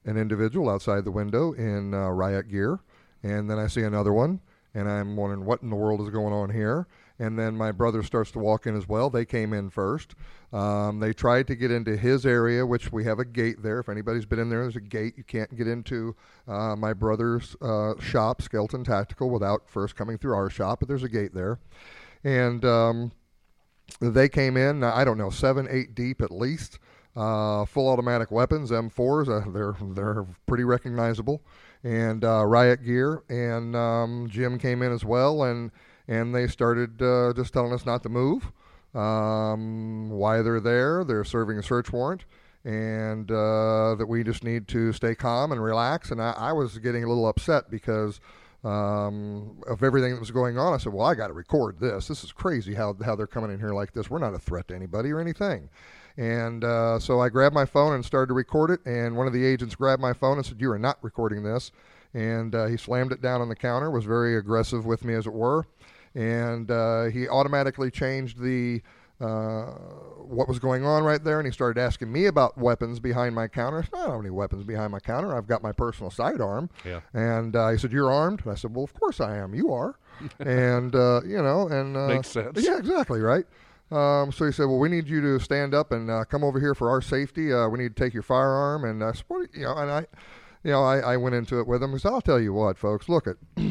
an 0.06 0.18
individual 0.18 0.70
outside 0.70 1.04
the 1.04 1.12
window 1.12 1.52
in 1.52 1.92
riot 1.92 2.50
gear, 2.50 2.80
and 3.22 3.50
then 3.50 3.60
I 3.60 3.68
see 3.68 3.82
another 3.82 4.14
one 4.14 4.40
and 4.76 4.90
I'm 4.90 5.16
wondering 5.16 5.46
what 5.46 5.64
in 5.64 5.70
the 5.70 5.76
world 5.76 6.02
is 6.02 6.10
going 6.10 6.34
on 6.34 6.52
here. 6.52 6.86
And 7.18 7.40
then 7.40 7.56
my 7.56 7.72
brother 7.72 8.04
starts 8.04 8.30
to 8.32 8.40
walk 8.40 8.68
in 8.68 8.76
as 8.76 8.90
well. 8.90 9.10
They 9.10 9.24
came 9.24 9.54
in 9.54 9.70
first. 9.70 10.16
Um, 10.52 11.00
they 11.00 11.14
tried 11.14 11.48
to 11.48 11.56
get 11.56 11.72
into 11.72 11.96
his 11.96 12.26
area, 12.26 12.66
which 12.66 12.92
we 12.92 13.06
have 13.06 13.20
a 13.20 13.26
gate 13.26 13.64
there. 13.64 13.80
If 13.80 13.88
anybody's 13.88 14.26
been 14.26 14.38
in 14.38 14.50
there, 14.50 14.64
there's 14.64 14.76
a 14.76 14.82
gate. 14.82 15.14
You 15.16 15.24
can't 15.24 15.56
get 15.56 15.66
into 15.66 16.14
uh, 16.46 16.76
my 16.76 16.92
brother's 16.92 17.56
uh, 17.62 17.94
shop, 18.02 18.42
Skelton 18.42 18.84
Tactical, 18.84 19.30
without 19.30 19.70
first 19.70 19.96
coming 19.96 20.18
through 20.18 20.36
our 20.36 20.50
shop. 20.50 20.82
But 20.82 20.90
there's 20.90 21.04
a 21.04 21.10
gate 21.10 21.34
there, 21.34 21.60
and 22.26 22.66
um, 22.66 23.14
they 24.02 24.28
came 24.28 24.58
in. 24.58 24.84
I 24.84 25.06
don't 25.06 25.18
know, 25.18 25.30
seven, 25.30 25.70
eight 25.72 25.96
deep 25.96 26.22
at 26.22 26.32
least. 26.32 26.80
Uh, 27.16 27.64
full 27.64 27.88
automatic 27.88 28.30
weapons, 28.30 28.72
M4s. 28.72 29.30
Uh, 29.30 29.50
they're 29.52 29.76
they're 29.94 30.26
pretty 30.48 30.66
recognizable 30.66 31.42
and 31.86 32.26
uh, 32.26 32.44
Riot 32.44 32.84
Gear, 32.84 33.22
and 33.30 33.76
um, 33.76 34.28
Jim 34.30 34.58
came 34.58 34.82
in 34.82 34.92
as 34.92 35.06
well, 35.06 35.44
and 35.44 35.72
and 36.08 36.34
they 36.34 36.48
started 36.48 37.02
uh, 37.02 37.32
just 37.34 37.54
telling 37.54 37.72
us 37.72 37.86
not 37.86 38.04
to 38.04 38.10
move. 38.10 38.52
Um, 38.96 40.10
why 40.10 40.42
they're 40.42 40.60
there? 40.60 41.04
They're 41.04 41.24
serving 41.24 41.60
a 41.60 41.64
search 41.64 41.94
warrant, 41.94 42.26
and 42.64 43.30
uh, 43.30 43.96
that 43.96 44.08
we 44.08 44.24
just 44.24 44.44
need 44.44 44.68
to 44.70 44.94
stay 44.94 45.14
calm 45.14 45.52
and 45.52 45.64
relax. 45.64 46.10
And 46.10 46.22
I, 46.22 46.32
I 46.32 46.54
was 46.54 46.80
getting 46.80 47.04
a 47.04 47.08
little 47.08 47.28
upset 47.28 47.70
because 47.70 48.20
um, 48.64 49.62
of 49.68 49.84
everything 49.84 50.14
that 50.14 50.20
was 50.20 50.32
going 50.32 50.58
on. 50.58 50.74
I 50.74 50.78
said, 50.78 50.92
"Well, 50.92 51.06
I 51.06 51.14
got 51.14 51.28
to 51.28 51.34
record 51.34 51.80
this. 51.80 52.08
This 52.08 52.24
is 52.24 52.32
crazy 52.32 52.74
how 52.74 52.96
how 53.06 53.16
they're 53.16 53.28
coming 53.28 53.52
in 53.52 53.60
here 53.60 53.74
like 53.74 53.94
this. 53.94 54.10
We're 54.10 54.18
not 54.18 54.34
a 54.34 54.40
threat 54.40 54.68
to 54.70 54.76
anybody 54.76 55.12
or 55.12 55.20
anything." 55.20 55.70
And 56.18 56.64
uh, 56.64 57.00
so 57.00 57.20
I 57.20 57.30
grabbed 57.30 57.54
my 57.54 57.66
phone 57.66 57.94
and 57.94 58.06
started 58.06 58.28
to 58.28 58.34
record 58.34 58.72
it. 58.72 58.80
And 58.86 59.18
one 59.18 59.28
of 59.28 59.34
the 59.34 59.46
agents 59.46 59.76
grabbed 59.76 60.02
my 60.02 60.14
phone 60.14 60.38
and 60.38 60.46
said, 60.46 60.62
"You 60.62 60.72
are 60.72 60.80
not 60.80 60.98
recording 61.02 61.44
this." 61.44 61.72
And 62.14 62.56
uh, 62.56 62.68
he 62.68 62.78
slammed 62.78 63.12
it 63.12 63.22
down 63.22 63.42
on 63.42 63.50
the 63.50 63.56
counter. 63.56 63.92
Was 63.92 64.06
very 64.06 64.38
aggressive 64.38 64.86
with 64.86 65.04
me, 65.04 65.14
as 65.14 65.28
it 65.28 65.34
were. 65.34 65.66
And 66.14 66.72
uh, 66.72 67.06
he 67.06 67.28
automatically 67.28 67.92
changed 67.92 68.40
the 68.40 68.82
uh, 69.20 69.72
what 70.28 70.48
was 70.48 70.60
going 70.60 70.86
on 70.86 71.04
right 71.04 71.24
there, 71.24 71.40
and 71.40 71.46
he 71.46 71.52
started 71.52 71.80
asking 71.80 72.12
me 72.12 72.26
about 72.26 72.58
weapons 72.58 73.00
behind 73.00 73.34
my 73.34 73.48
counter. 73.48 73.80
I, 73.80 73.82
said, 73.82 73.94
I 73.94 73.98
don't 74.04 74.12
have 74.12 74.20
any 74.22 74.30
weapons 74.30 74.64
behind 74.66 74.92
my 74.92 75.00
counter. 75.00 75.36
I've 75.36 75.48
got 75.48 75.64
my 75.64 75.72
personal 75.72 76.12
sidearm. 76.12 76.70
Yeah. 76.84 77.00
And 77.14 77.56
uh, 77.56 77.70
he 77.70 77.78
said, 77.78 77.92
"You're 77.92 78.12
armed?" 78.12 78.42
And 78.44 78.52
I 78.52 78.56
said, 78.56 78.74
"Well, 78.76 78.84
of 78.84 78.94
course 78.94 79.20
I 79.22 79.38
am. 79.38 79.54
You 79.54 79.72
are." 79.74 79.98
and 80.40 80.96
uh, 80.96 81.22
you 81.26 81.42
know, 81.42 81.68
and 81.68 81.96
uh, 81.96 82.08
Makes 82.08 82.30
sense. 82.30 82.66
Yeah, 82.66 82.78
exactly 82.78 83.20
right. 83.20 83.46
Um, 83.92 84.32
so 84.32 84.46
he 84.46 84.52
said, 84.52 84.66
"Well, 84.66 84.80
we 84.80 84.90
need 84.90 85.08
you 85.08 85.22
to 85.22 85.40
stand 85.40 85.74
up 85.74 85.92
and 85.92 86.10
uh, 86.10 86.26
come 86.26 86.44
over 86.44 86.60
here 86.60 86.74
for 86.74 86.90
our 86.90 87.02
safety. 87.02 87.54
Uh, 87.54 87.68
we 87.68 87.80
need 87.80 87.96
to 87.96 88.04
take 88.04 88.14
your 88.14 88.24
firearm." 88.24 88.84
And 88.84 89.04
I? 89.04 89.14
You 89.54 89.64
know, 89.64 89.78
and 89.78 89.92
I, 89.92 90.06
you 90.64 90.72
know, 90.72 90.84
I, 90.84 91.00
I 91.00 91.18
went 91.18 91.36
into 91.36 91.60
it 91.60 91.68
with 91.68 91.84
him 91.84 91.92
because 91.92 92.06
I'll 92.06 92.22
tell 92.22 92.40
you 92.40 92.54
what, 92.54 92.78
folks. 92.78 93.08
Look 93.08 93.28
at. 93.28 93.38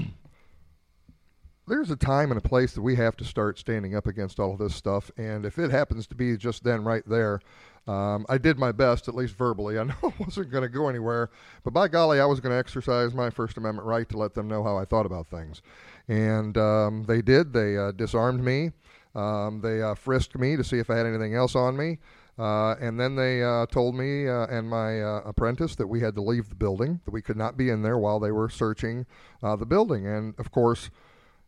there's 1.67 1.91
a 1.91 1.97
time 1.97 2.31
and 2.31 2.39
a 2.39 2.47
place 2.47 2.75
that 2.75 2.83
we 2.83 2.97
have 2.97 3.17
to 3.17 3.25
start 3.25 3.59
standing 3.59 3.97
up 3.97 4.07
against 4.07 4.39
all 4.39 4.53
of 4.53 4.59
this 4.59 4.75
stuff. 4.75 5.11
And 5.17 5.47
if 5.47 5.59
it 5.59 5.71
happens 5.71 6.07
to 6.09 6.15
be 6.15 6.37
just 6.37 6.63
then 6.63 6.85
right 6.85 7.03
there, 7.07 7.41
um, 7.87 8.27
I 8.29 8.39
did 8.39 8.59
my 8.59 8.73
best, 8.73 9.09
at 9.09 9.15
least 9.15 9.35
verbally. 9.35 9.79
I 9.79 9.85
know 9.85 9.95
it 10.03 10.19
wasn't 10.19 10.51
going 10.51 10.63
to 10.63 10.69
go 10.69 10.89
anywhere, 10.89 11.31
but 11.63 11.73
by 11.73 11.89
golly, 11.89 12.21
I 12.21 12.27
was 12.27 12.41
going 12.41 12.53
to 12.53 12.59
exercise 12.59 13.15
my 13.15 13.31
First 13.31 13.57
Amendment 13.57 13.87
right 13.87 14.09
to 14.11 14.19
let 14.19 14.35
them 14.35 14.49
know 14.49 14.63
how 14.63 14.77
I 14.77 14.85
thought 14.85 15.07
about 15.07 15.29
things. 15.29 15.63
And 16.09 16.57
um, 16.59 17.05
they 17.05 17.23
did. 17.23 17.53
They 17.53 17.77
uh, 17.77 17.93
disarmed 17.93 18.45
me. 18.45 18.73
Um, 19.15 19.61
they 19.61 19.83
uh, 19.83 19.95
frisked 19.95 20.37
me 20.39 20.57
to 20.57 20.65
see 20.65 20.79
if 20.79 20.91
I 20.91 20.97
had 20.97 21.07
anything 21.07 21.35
else 21.35 21.55
on 21.55 21.77
me. 21.77 21.99
Uh, 22.39 22.75
and 22.81 22.99
then 22.99 23.15
they 23.15 23.43
uh, 23.43 23.67
told 23.67 23.95
me 23.95 24.29
uh, 24.29 24.47
and 24.47 24.69
my 24.69 25.01
uh, 25.01 25.21
apprentice 25.25 25.77
that 25.77 25.87
we 25.87 26.01
had 26.01 26.15
to 26.17 26.21
leave 26.21 26.49
the 26.49 26.55
building, 26.55 27.01
that 27.05 27.13
we 27.13 27.23
could 27.23 27.37
not 27.37 27.57
be 27.57 27.71
in 27.71 27.83
there 27.83 27.97
while 27.97 28.19
they 28.19 28.33
were 28.33 28.49
searching 28.49 29.07
uh, 29.43 29.55
the 29.55 29.67
building. 29.67 30.07
And 30.07 30.35
of 30.39 30.51
course, 30.51 30.91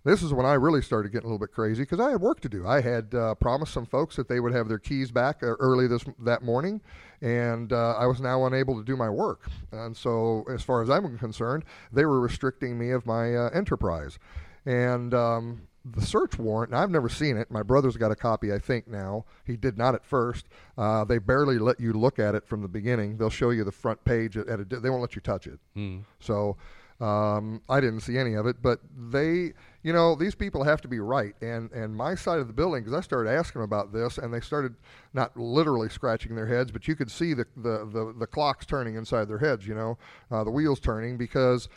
this 0.04 0.22
is 0.22 0.32
when 0.32 0.46
I 0.46 0.52
really 0.52 0.82
started 0.82 1.10
getting 1.10 1.28
a 1.28 1.32
little 1.32 1.44
bit 1.44 1.52
crazy 1.52 1.82
because 1.82 1.98
I 1.98 2.10
had 2.10 2.20
work 2.20 2.38
to 2.42 2.48
do. 2.48 2.64
I 2.64 2.80
had 2.80 3.12
uh, 3.12 3.34
promised 3.34 3.72
some 3.72 3.86
folks 3.86 4.14
that 4.14 4.28
they 4.28 4.38
would 4.38 4.52
have 4.52 4.68
their 4.68 4.78
keys 4.78 5.10
back 5.10 5.38
early 5.42 5.88
this 5.88 6.04
that 6.20 6.44
morning, 6.44 6.80
and 7.20 7.72
uh, 7.72 7.96
I 7.98 8.06
was 8.06 8.20
now 8.20 8.46
unable 8.46 8.78
to 8.78 8.84
do 8.84 8.96
my 8.96 9.10
work. 9.10 9.48
And 9.72 9.96
so, 9.96 10.44
as 10.48 10.62
far 10.62 10.80
as 10.80 10.90
I'm 10.90 11.18
concerned, 11.18 11.64
they 11.92 12.04
were 12.04 12.20
restricting 12.20 12.78
me 12.78 12.92
of 12.92 13.04
my 13.04 13.34
uh, 13.34 13.50
enterprise. 13.50 14.20
And 14.64 15.12
um, 15.12 15.62
the 15.92 16.04
search 16.04 16.38
warrant, 16.38 16.72
and 16.72 16.80
I've 16.80 16.90
never 16.90 17.08
seen 17.08 17.36
it. 17.36 17.50
My 17.50 17.62
brother's 17.62 17.96
got 17.96 18.10
a 18.10 18.16
copy, 18.16 18.52
I 18.52 18.58
think, 18.58 18.88
now. 18.88 19.24
He 19.44 19.56
did 19.56 19.78
not 19.78 19.94
at 19.94 20.04
first. 20.04 20.46
Uh, 20.76 21.04
they 21.04 21.18
barely 21.18 21.58
let 21.58 21.78
you 21.78 21.92
look 21.92 22.18
at 22.18 22.34
it 22.34 22.46
from 22.46 22.62
the 22.62 22.68
beginning. 22.68 23.16
They'll 23.16 23.30
show 23.30 23.50
you 23.50 23.62
the 23.62 23.72
front 23.72 24.04
page 24.04 24.36
at, 24.36 24.48
at 24.48 24.60
a, 24.60 24.64
they 24.64 24.90
won't 24.90 25.02
let 25.02 25.14
you 25.14 25.20
touch 25.20 25.46
it. 25.46 25.60
Mm. 25.76 26.02
So 26.18 26.56
um, 27.00 27.62
I 27.68 27.80
didn't 27.80 28.00
see 28.00 28.18
any 28.18 28.34
of 28.34 28.46
it, 28.46 28.56
but 28.62 28.80
they, 29.10 29.52
you 29.82 29.92
know, 29.92 30.16
these 30.16 30.34
people 30.34 30.64
have 30.64 30.80
to 30.80 30.88
be 30.88 30.98
right. 30.98 31.34
And 31.40 31.70
and 31.72 31.94
my 31.94 32.14
side 32.14 32.40
of 32.40 32.46
the 32.48 32.52
building, 32.52 32.82
because 32.82 32.96
I 32.96 33.02
started 33.02 33.30
asking 33.30 33.60
them 33.60 33.64
about 33.70 33.92
this, 33.92 34.18
and 34.18 34.32
they 34.32 34.40
started 34.40 34.74
not 35.12 35.36
literally 35.36 35.88
scratching 35.88 36.34
their 36.34 36.46
heads, 36.46 36.72
but 36.72 36.88
you 36.88 36.96
could 36.96 37.10
see 37.10 37.34
the 37.34 37.46
the 37.56 37.84
the, 37.84 38.14
the 38.18 38.26
clocks 38.26 38.66
turning 38.66 38.96
inside 38.96 39.28
their 39.28 39.38
heads. 39.38 39.66
You 39.66 39.74
know, 39.74 39.98
uh, 40.30 40.42
the 40.42 40.50
wheels 40.50 40.80
turning 40.80 41.16
because 41.16 41.68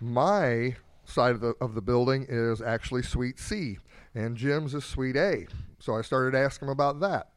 my 0.00 0.76
side 1.08 1.34
of 1.34 1.40
the 1.40 1.54
of 1.60 1.74
the 1.74 1.82
building 1.82 2.26
is 2.28 2.60
actually 2.62 3.02
Suite 3.02 3.38
C, 3.38 3.78
and 4.14 4.36
Jim's 4.36 4.74
is 4.74 4.84
Suite 4.84 5.16
A. 5.16 5.46
So 5.80 5.94
I 5.94 6.02
started 6.02 6.36
asking 6.36 6.66
them 6.66 6.72
about 6.72 7.00
that 7.00 7.28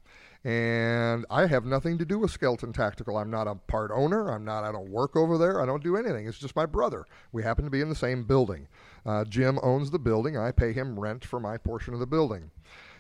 and 0.44 1.26
I 1.30 1.46
have 1.46 1.66
nothing 1.66 2.00
to 2.00 2.06
do 2.06 2.18
with 2.18 2.32
Skelton 2.32 2.74
Tactical. 2.74 3.18
I'm 3.18 3.30
not 3.30 3.48
a 3.48 3.56
part 3.56 3.92
owner. 3.94 4.32
I'm 4.32 4.44
not. 4.44 4.64
I 4.64 4.72
don't 4.72 4.90
work 4.90 5.16
over 5.16 5.38
there. 5.38 5.62
I 5.62 5.68
don't 5.68 5.84
do 5.84 5.96
anything. 5.96 6.28
It's 6.28 6.40
just 6.40 6.56
my 6.56 6.66
brother. 6.66 7.06
We 7.32 7.44
happen 7.44 7.64
to 7.66 7.70
be 7.70 7.82
in 7.82 7.90
the 7.90 7.96
same 7.96 8.24
building. 8.24 8.68
Uh, 9.06 9.24
Jim 9.26 9.60
owns 9.62 9.92
the 9.92 10.00
building. 10.00 10.38
I 10.38 10.52
pay 10.52 10.74
him 10.74 11.00
rent 11.00 11.24
for 11.24 11.40
my 11.40 11.58
portion 11.58 11.94
of 11.94 12.00
the 12.00 12.08
building, 12.08 12.52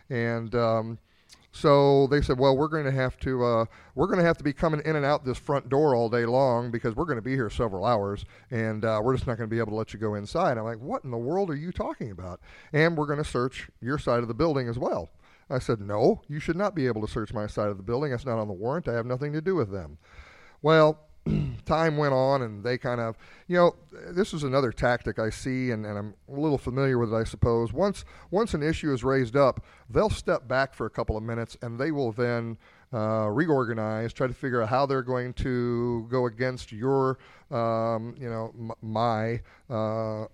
and. 0.10 0.54
Um, 0.56 1.00
so 1.52 2.08
they 2.08 2.22
said, 2.22 2.40
"Well, 2.40 2.56
we're 2.56 2.68
going 2.68 2.86
to 2.86 2.92
have 2.92 3.18
to 3.20 3.44
uh, 3.44 3.66
we're 3.96 4.08
going 4.08 4.20
to 4.20 4.26
have 4.26 4.38
to 4.38 4.44
be 4.44 4.54
coming 4.54 4.82
in 4.86 4.96
and 4.96 5.06
out 5.06 5.26
this 5.26 5.38
front 5.38 5.70
door 5.70 5.96
all 5.96 6.10
day 6.10 6.26
long 6.26 6.72
because 6.72 6.96
we're 6.96 7.06
going 7.06 7.18
to 7.18 7.22
be 7.22 7.34
here 7.34 7.50
several 7.50 7.86
hours, 7.86 8.26
and 8.50 8.86
uh, 8.86 9.02
we're 9.04 9.16
just 9.16 9.28
not 9.28 9.38
going 9.38 9.50
to 9.50 9.54
be 9.54 9.60
able 9.60 9.72
to 9.72 9.76
let 9.76 9.94
you 9.94 10.00
go 10.00 10.16
inside." 10.16 10.58
I'm 10.58 10.64
like, 10.64 10.80
"What 10.80 11.04
in 11.04 11.12
the 11.12 11.18
world 11.18 11.50
are 11.50 11.56
you 11.56 11.72
talking 11.72 12.12
about?" 12.12 12.40
And 12.74 12.98
we're 12.98 13.08
going 13.08 13.24
to 13.24 13.30
search 13.30 13.70
your 13.82 13.98
side 13.98 14.20
of 14.20 14.28
the 14.28 14.34
building 14.34 14.68
as 14.68 14.80
well. 14.80 15.10
I 15.52 15.60
said, 15.60 15.82
No, 15.82 16.22
you 16.30 16.40
should 16.40 16.56
not 16.56 16.76
be 16.76 16.88
able 16.88 17.06
to 17.06 17.12
search 17.12 17.34
my 17.34 17.46
side 17.46 17.68
of 17.68 17.78
the 17.78 17.84
building. 17.84 18.12
That's 18.12 18.26
not 18.26 18.40
on 18.40 18.48
the 18.48 18.54
warrant. 18.54 18.88
I 18.88 18.94
have 18.94 19.06
nothing 19.06 19.34
to 19.34 19.42
do 19.42 19.56
with 19.56 19.72
them. 19.72 19.98
Well, 20.62 21.00
time 21.66 21.98
went 21.98 22.14
on 22.14 22.42
and 22.42 22.64
they 22.64 22.78
kind 22.78 23.00
of, 23.00 23.18
you 23.48 23.58
know, 23.58 23.76
this 24.12 24.34
is 24.34 24.44
another 24.44 24.72
tactic 24.72 25.20
I 25.20 25.30
see 25.30 25.72
and, 25.72 25.86
and 25.86 25.98
I'm 25.98 26.14
a 26.30 26.40
little 26.40 26.58
familiar 26.58 26.98
with 26.98 27.14
it, 27.14 27.16
I 27.16 27.24
suppose. 27.24 27.72
Once, 27.74 28.04
once 28.32 28.54
an 28.54 28.64
issue 28.64 28.94
is 28.94 29.04
raised 29.04 29.36
up, 29.36 29.64
they'll 29.90 30.10
step 30.10 30.48
back 30.48 30.74
for 30.74 30.86
a 30.86 30.90
couple 30.90 31.16
of 31.18 31.24
minutes 31.24 31.58
and 31.62 31.80
they 31.80 31.92
will 31.92 32.12
then 32.12 32.58
uh, 32.94 33.28
reorganize, 33.30 34.12
try 34.12 34.28
to 34.28 34.34
figure 34.34 34.62
out 34.62 34.70
how 34.70 34.86
they're 34.86 35.02
going 35.04 35.34
to 35.34 36.08
go 36.10 36.26
against 36.26 36.72
your, 36.72 37.18
um, 37.50 38.16
you 38.20 38.30
know, 38.30 38.54
m- 38.58 38.72
my 38.82 39.40
uh, 39.74 40.26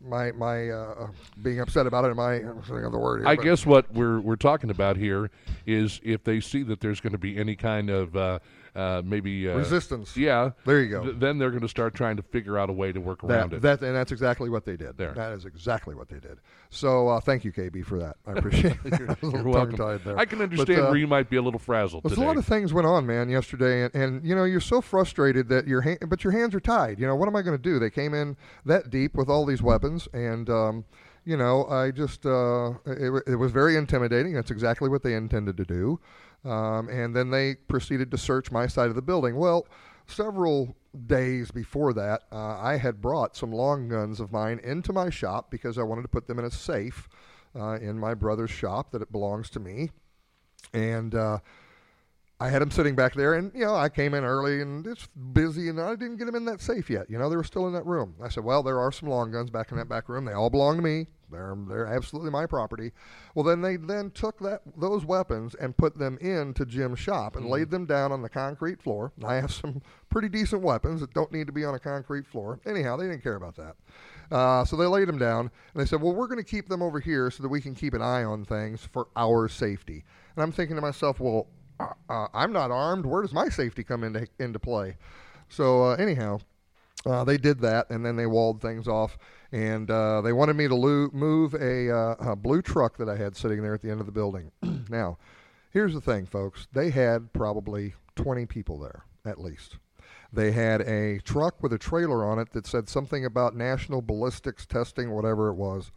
my 0.00 0.30
my 0.32 0.68
uh, 0.70 1.08
being 1.42 1.58
upset 1.58 1.86
about 1.86 2.04
it. 2.04 2.14
My 2.14 2.34
I'm 2.34 2.62
thinking 2.62 2.84
of 2.84 2.92
the 2.92 2.98
word. 2.98 3.20
Here, 3.22 3.28
I 3.28 3.34
but- 3.34 3.44
guess 3.44 3.66
what 3.66 3.92
we're 3.92 4.20
we're 4.20 4.36
talking 4.36 4.70
about 4.70 4.96
here 4.96 5.30
is 5.66 6.00
if 6.04 6.22
they 6.22 6.38
see 6.38 6.62
that 6.64 6.80
there's 6.80 7.00
going 7.00 7.12
to 7.12 7.18
be 7.18 7.36
any 7.36 7.56
kind 7.56 7.90
of 7.90 8.16
uh, 8.16 8.38
uh, 8.76 9.02
maybe 9.04 9.48
uh, 9.48 9.56
resistance. 9.56 10.16
Yeah, 10.16 10.50
There 10.64 10.80
you 10.80 10.88
go. 10.90 11.02
th- 11.04 11.16
then 11.18 11.38
they're 11.38 11.50
going 11.50 11.62
to 11.62 11.68
start 11.68 11.94
trying 11.94 12.16
to 12.16 12.22
figure 12.22 12.58
out 12.58 12.70
a 12.70 12.72
way 12.72 12.92
to 12.92 13.00
work 13.00 13.24
around 13.24 13.50
That, 13.50 13.56
it. 13.56 13.62
that 13.62 13.82
and 13.82 13.94
that's 13.96 14.12
exactly 14.12 14.48
what 14.50 14.64
they 14.64 14.76
did. 14.76 14.96
There. 14.96 15.12
That 15.12 15.32
is 15.32 15.44
exactly 15.44 15.94
what 15.94 16.08
they 16.08 16.18
did. 16.20 16.38
So 16.70 17.08
uh, 17.08 17.20
thank 17.20 17.44
you, 17.44 17.52
KB, 17.52 17.84
for 17.84 17.98
that. 17.98 18.16
I 18.26 18.32
appreciate 18.32 18.76
it. 18.84 19.22
Was 19.22 19.32
You're 19.32 19.42
welcome. 19.42 20.00
there. 20.04 20.18
I 20.18 20.24
can 20.24 20.38
But, 20.38 20.50
understand 20.50 20.80
uh, 20.80 20.84
where 20.86 20.96
you 20.96 21.06
might 21.06 21.30
be 21.30 21.36
a 21.36 21.42
little 21.42 21.58
frazzled 21.60 22.02
There's 22.04 22.14
today. 22.14 22.24
a 22.24 22.28
lot 22.28 22.36
of 22.36 22.44
things 22.44 22.72
went 22.72 22.86
on, 22.86 23.06
man, 23.06 23.28
yesterday, 23.28 23.84
and, 23.84 23.94
and 23.94 24.24
you 24.24 24.34
know 24.34 24.44
you're 24.44 24.60
so 24.60 24.80
frustrated 24.80 25.48
that 25.48 25.66
your 25.66 25.80
hand, 25.80 25.98
but 26.08 26.22
your 26.24 26.32
hands 26.32 26.54
are 26.54 26.60
tied. 26.60 26.98
You 26.98 27.06
know 27.06 27.16
what 27.16 27.28
am 27.28 27.36
I 27.36 27.42
going 27.42 27.56
to 27.56 27.62
do? 27.62 27.78
They 27.78 27.90
came 27.90 28.12
in 28.14 28.36
that 28.66 28.90
deep 28.90 29.14
with 29.14 29.28
all 29.28 29.44
these 29.46 29.62
weapons, 29.62 30.08
and 30.12 30.48
um, 30.50 30.84
you 31.24 31.36
know 31.36 31.66
I 31.66 31.90
just 31.90 32.26
uh, 32.26 32.72
it, 32.86 33.22
it 33.26 33.36
was 33.36 33.50
very 33.52 33.76
intimidating. 33.76 34.34
That's 34.34 34.50
exactly 34.50 34.88
what 34.88 35.02
they 35.02 35.14
intended 35.14 35.56
to 35.56 35.64
do, 35.64 36.00
um, 36.44 36.88
and 36.88 37.14
then 37.14 37.30
they 37.30 37.54
proceeded 37.54 38.10
to 38.10 38.18
search 38.18 38.50
my 38.50 38.66
side 38.66 38.88
of 38.88 38.94
the 38.94 39.02
building. 39.02 39.36
Well, 39.36 39.66
several 40.06 40.76
days 41.06 41.50
before 41.50 41.92
that, 41.94 42.22
uh, 42.32 42.58
I 42.58 42.76
had 42.76 43.00
brought 43.00 43.36
some 43.36 43.52
long 43.52 43.88
guns 43.88 44.20
of 44.20 44.32
mine 44.32 44.60
into 44.64 44.92
my 44.92 45.10
shop 45.10 45.50
because 45.50 45.78
I 45.78 45.82
wanted 45.82 46.02
to 46.02 46.08
put 46.08 46.26
them 46.26 46.38
in 46.38 46.44
a 46.44 46.50
safe 46.50 47.08
uh, 47.58 47.78
in 47.80 47.98
my 47.98 48.14
brother's 48.14 48.50
shop 48.50 48.92
that 48.92 49.02
it 49.02 49.12
belongs 49.12 49.50
to 49.50 49.60
me, 49.60 49.90
and. 50.72 51.14
Uh, 51.14 51.38
I 52.40 52.50
had 52.50 52.62
them 52.62 52.70
sitting 52.70 52.94
back 52.94 53.14
there, 53.14 53.34
and 53.34 53.50
you 53.52 53.64
know, 53.64 53.74
I 53.74 53.88
came 53.88 54.14
in 54.14 54.22
early 54.22 54.62
and 54.62 54.86
it's 54.86 55.08
busy, 55.08 55.68
and 55.68 55.80
I 55.80 55.96
didn't 55.96 56.18
get 56.18 56.26
them 56.26 56.36
in 56.36 56.44
that 56.44 56.60
safe 56.60 56.88
yet. 56.88 57.10
You 57.10 57.18
know, 57.18 57.28
they 57.28 57.34
were 57.34 57.42
still 57.42 57.66
in 57.66 57.72
that 57.72 57.84
room. 57.84 58.14
I 58.22 58.28
said, 58.28 58.44
"Well, 58.44 58.62
there 58.62 58.78
are 58.78 58.92
some 58.92 59.08
long 59.08 59.32
guns 59.32 59.50
back 59.50 59.72
in 59.72 59.76
that 59.78 59.88
back 59.88 60.08
room. 60.08 60.24
They 60.24 60.32
all 60.32 60.48
belong 60.48 60.76
to 60.76 60.82
me. 60.82 61.08
They're 61.30 61.56
they're 61.68 61.86
absolutely 61.86 62.30
my 62.30 62.46
property." 62.46 62.92
Well, 63.34 63.44
then 63.44 63.60
they 63.62 63.76
then 63.76 64.10
took 64.10 64.38
that 64.40 64.62
those 64.76 65.04
weapons 65.04 65.54
and 65.54 65.76
put 65.76 65.98
them 65.98 66.18
into 66.18 66.64
Jim's 66.64 66.98
shop 66.98 67.36
and 67.36 67.46
laid 67.46 67.70
them 67.70 67.86
down 67.86 68.12
on 68.12 68.22
the 68.22 68.28
concrete 68.28 68.82
floor. 68.82 69.12
I 69.24 69.34
have 69.36 69.52
some 69.52 69.82
pretty 70.10 70.28
decent 70.28 70.62
weapons 70.62 71.00
that 71.00 71.14
don't 71.14 71.32
need 71.32 71.46
to 71.46 71.52
be 71.52 71.64
on 71.64 71.74
a 71.74 71.80
concrete 71.80 72.26
floor. 72.26 72.60
Anyhow, 72.66 72.96
they 72.96 73.06
didn't 73.06 73.22
care 73.22 73.36
about 73.36 73.56
that. 73.56 73.76
Uh, 74.30 74.64
so 74.64 74.76
they 74.76 74.86
laid 74.86 75.08
them 75.08 75.18
down, 75.18 75.50
and 75.72 75.80
they 75.80 75.86
said, 75.86 76.02
"Well, 76.02 76.14
we're 76.14 76.28
going 76.28 76.42
to 76.42 76.50
keep 76.50 76.68
them 76.68 76.82
over 76.82 77.00
here 77.00 77.30
so 77.30 77.42
that 77.42 77.48
we 77.48 77.60
can 77.60 77.74
keep 77.74 77.94
an 77.94 78.02
eye 78.02 78.24
on 78.24 78.44
things 78.44 78.86
for 78.92 79.08
our 79.16 79.48
safety." 79.48 80.04
And 80.36 80.42
I'm 80.42 80.52
thinking 80.52 80.76
to 80.76 80.82
myself, 80.82 81.20
"Well." 81.20 81.46
uh, 81.80 81.92
uh, 82.08 82.28
I'm 82.34 82.52
not 82.52 82.70
armed. 82.70 83.06
Where 83.06 83.22
does 83.22 83.32
my 83.32 83.48
safety 83.48 83.84
come 83.84 84.04
into 84.04 84.26
into 84.38 84.58
play? 84.58 84.96
So 85.48 85.84
uh, 85.84 85.94
anyhow, 85.94 86.40
uh, 87.06 87.24
they 87.24 87.36
did 87.36 87.60
that, 87.60 87.90
and 87.90 88.04
then 88.04 88.16
they 88.16 88.26
walled 88.26 88.60
things 88.60 88.88
off, 88.88 89.18
and 89.52 89.90
uh, 89.90 90.20
they 90.20 90.32
wanted 90.32 90.56
me 90.56 90.68
to 90.68 90.74
lo- 90.74 91.10
move 91.12 91.54
a, 91.54 91.90
uh, 91.90 92.32
a 92.32 92.36
blue 92.36 92.62
truck 92.62 92.96
that 92.98 93.08
I 93.08 93.16
had 93.16 93.36
sitting 93.36 93.62
there 93.62 93.74
at 93.74 93.82
the 93.82 93.90
end 93.90 94.00
of 94.00 94.06
the 94.06 94.12
building. 94.12 94.50
now, 94.88 95.18
here's 95.70 95.94
the 95.94 96.00
thing, 96.00 96.26
folks. 96.26 96.66
They 96.72 96.90
had 96.90 97.32
probably 97.32 97.94
20 98.16 98.46
people 98.46 98.78
there 98.78 99.04
at 99.24 99.40
least. 99.40 99.76
They 100.32 100.52
had 100.52 100.82
a 100.82 101.20
truck 101.20 101.62
with 101.62 101.72
a 101.72 101.78
trailer 101.78 102.24
on 102.24 102.38
it 102.38 102.52
that 102.52 102.66
said 102.66 102.88
something 102.88 103.24
about 103.24 103.56
national 103.56 104.02
ballistics 104.02 104.66
testing, 104.66 105.10
whatever 105.10 105.48
it 105.48 105.54
was 105.54 105.90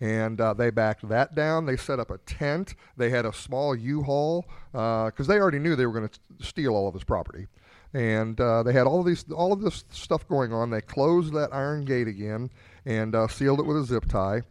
and 0.00 0.40
uh, 0.40 0.54
they 0.54 0.70
backed 0.70 1.08
that 1.08 1.34
down. 1.34 1.66
They 1.66 1.76
set 1.76 1.98
up 1.98 2.10
a 2.10 2.18
tent. 2.18 2.74
They 2.96 3.10
had 3.10 3.26
a 3.26 3.32
small 3.32 3.74
U-Haul 3.74 4.46
because 4.72 5.26
they 5.26 5.38
already 5.38 5.58
knew 5.58 5.74
they 5.74 5.86
were 5.86 5.98
going 5.98 6.08
to 6.08 6.46
steal 6.46 6.74
all 6.74 6.88
of 6.88 6.94
his 6.94 7.04
property. 7.04 7.46
And 7.94 8.40
uh, 8.40 8.62
they 8.62 8.72
had 8.72 8.86
all 8.86 9.00
of 9.00 9.06
these 9.06 9.24
all 9.30 9.52
of 9.52 9.60
this 9.60 9.84
stuff 9.90 10.26
going 10.28 10.52
on. 10.52 10.70
They 10.70 10.80
closed 10.80 11.32
that 11.34 11.52
iron 11.52 11.84
gate 11.84 12.08
again 12.08 12.50
and 12.84 13.14
uh, 13.14 13.28
sealed 13.28 13.60
it 13.60 13.66
with 13.66 13.78
a 13.78 13.84
zip 13.84 14.06
tie 14.06 14.42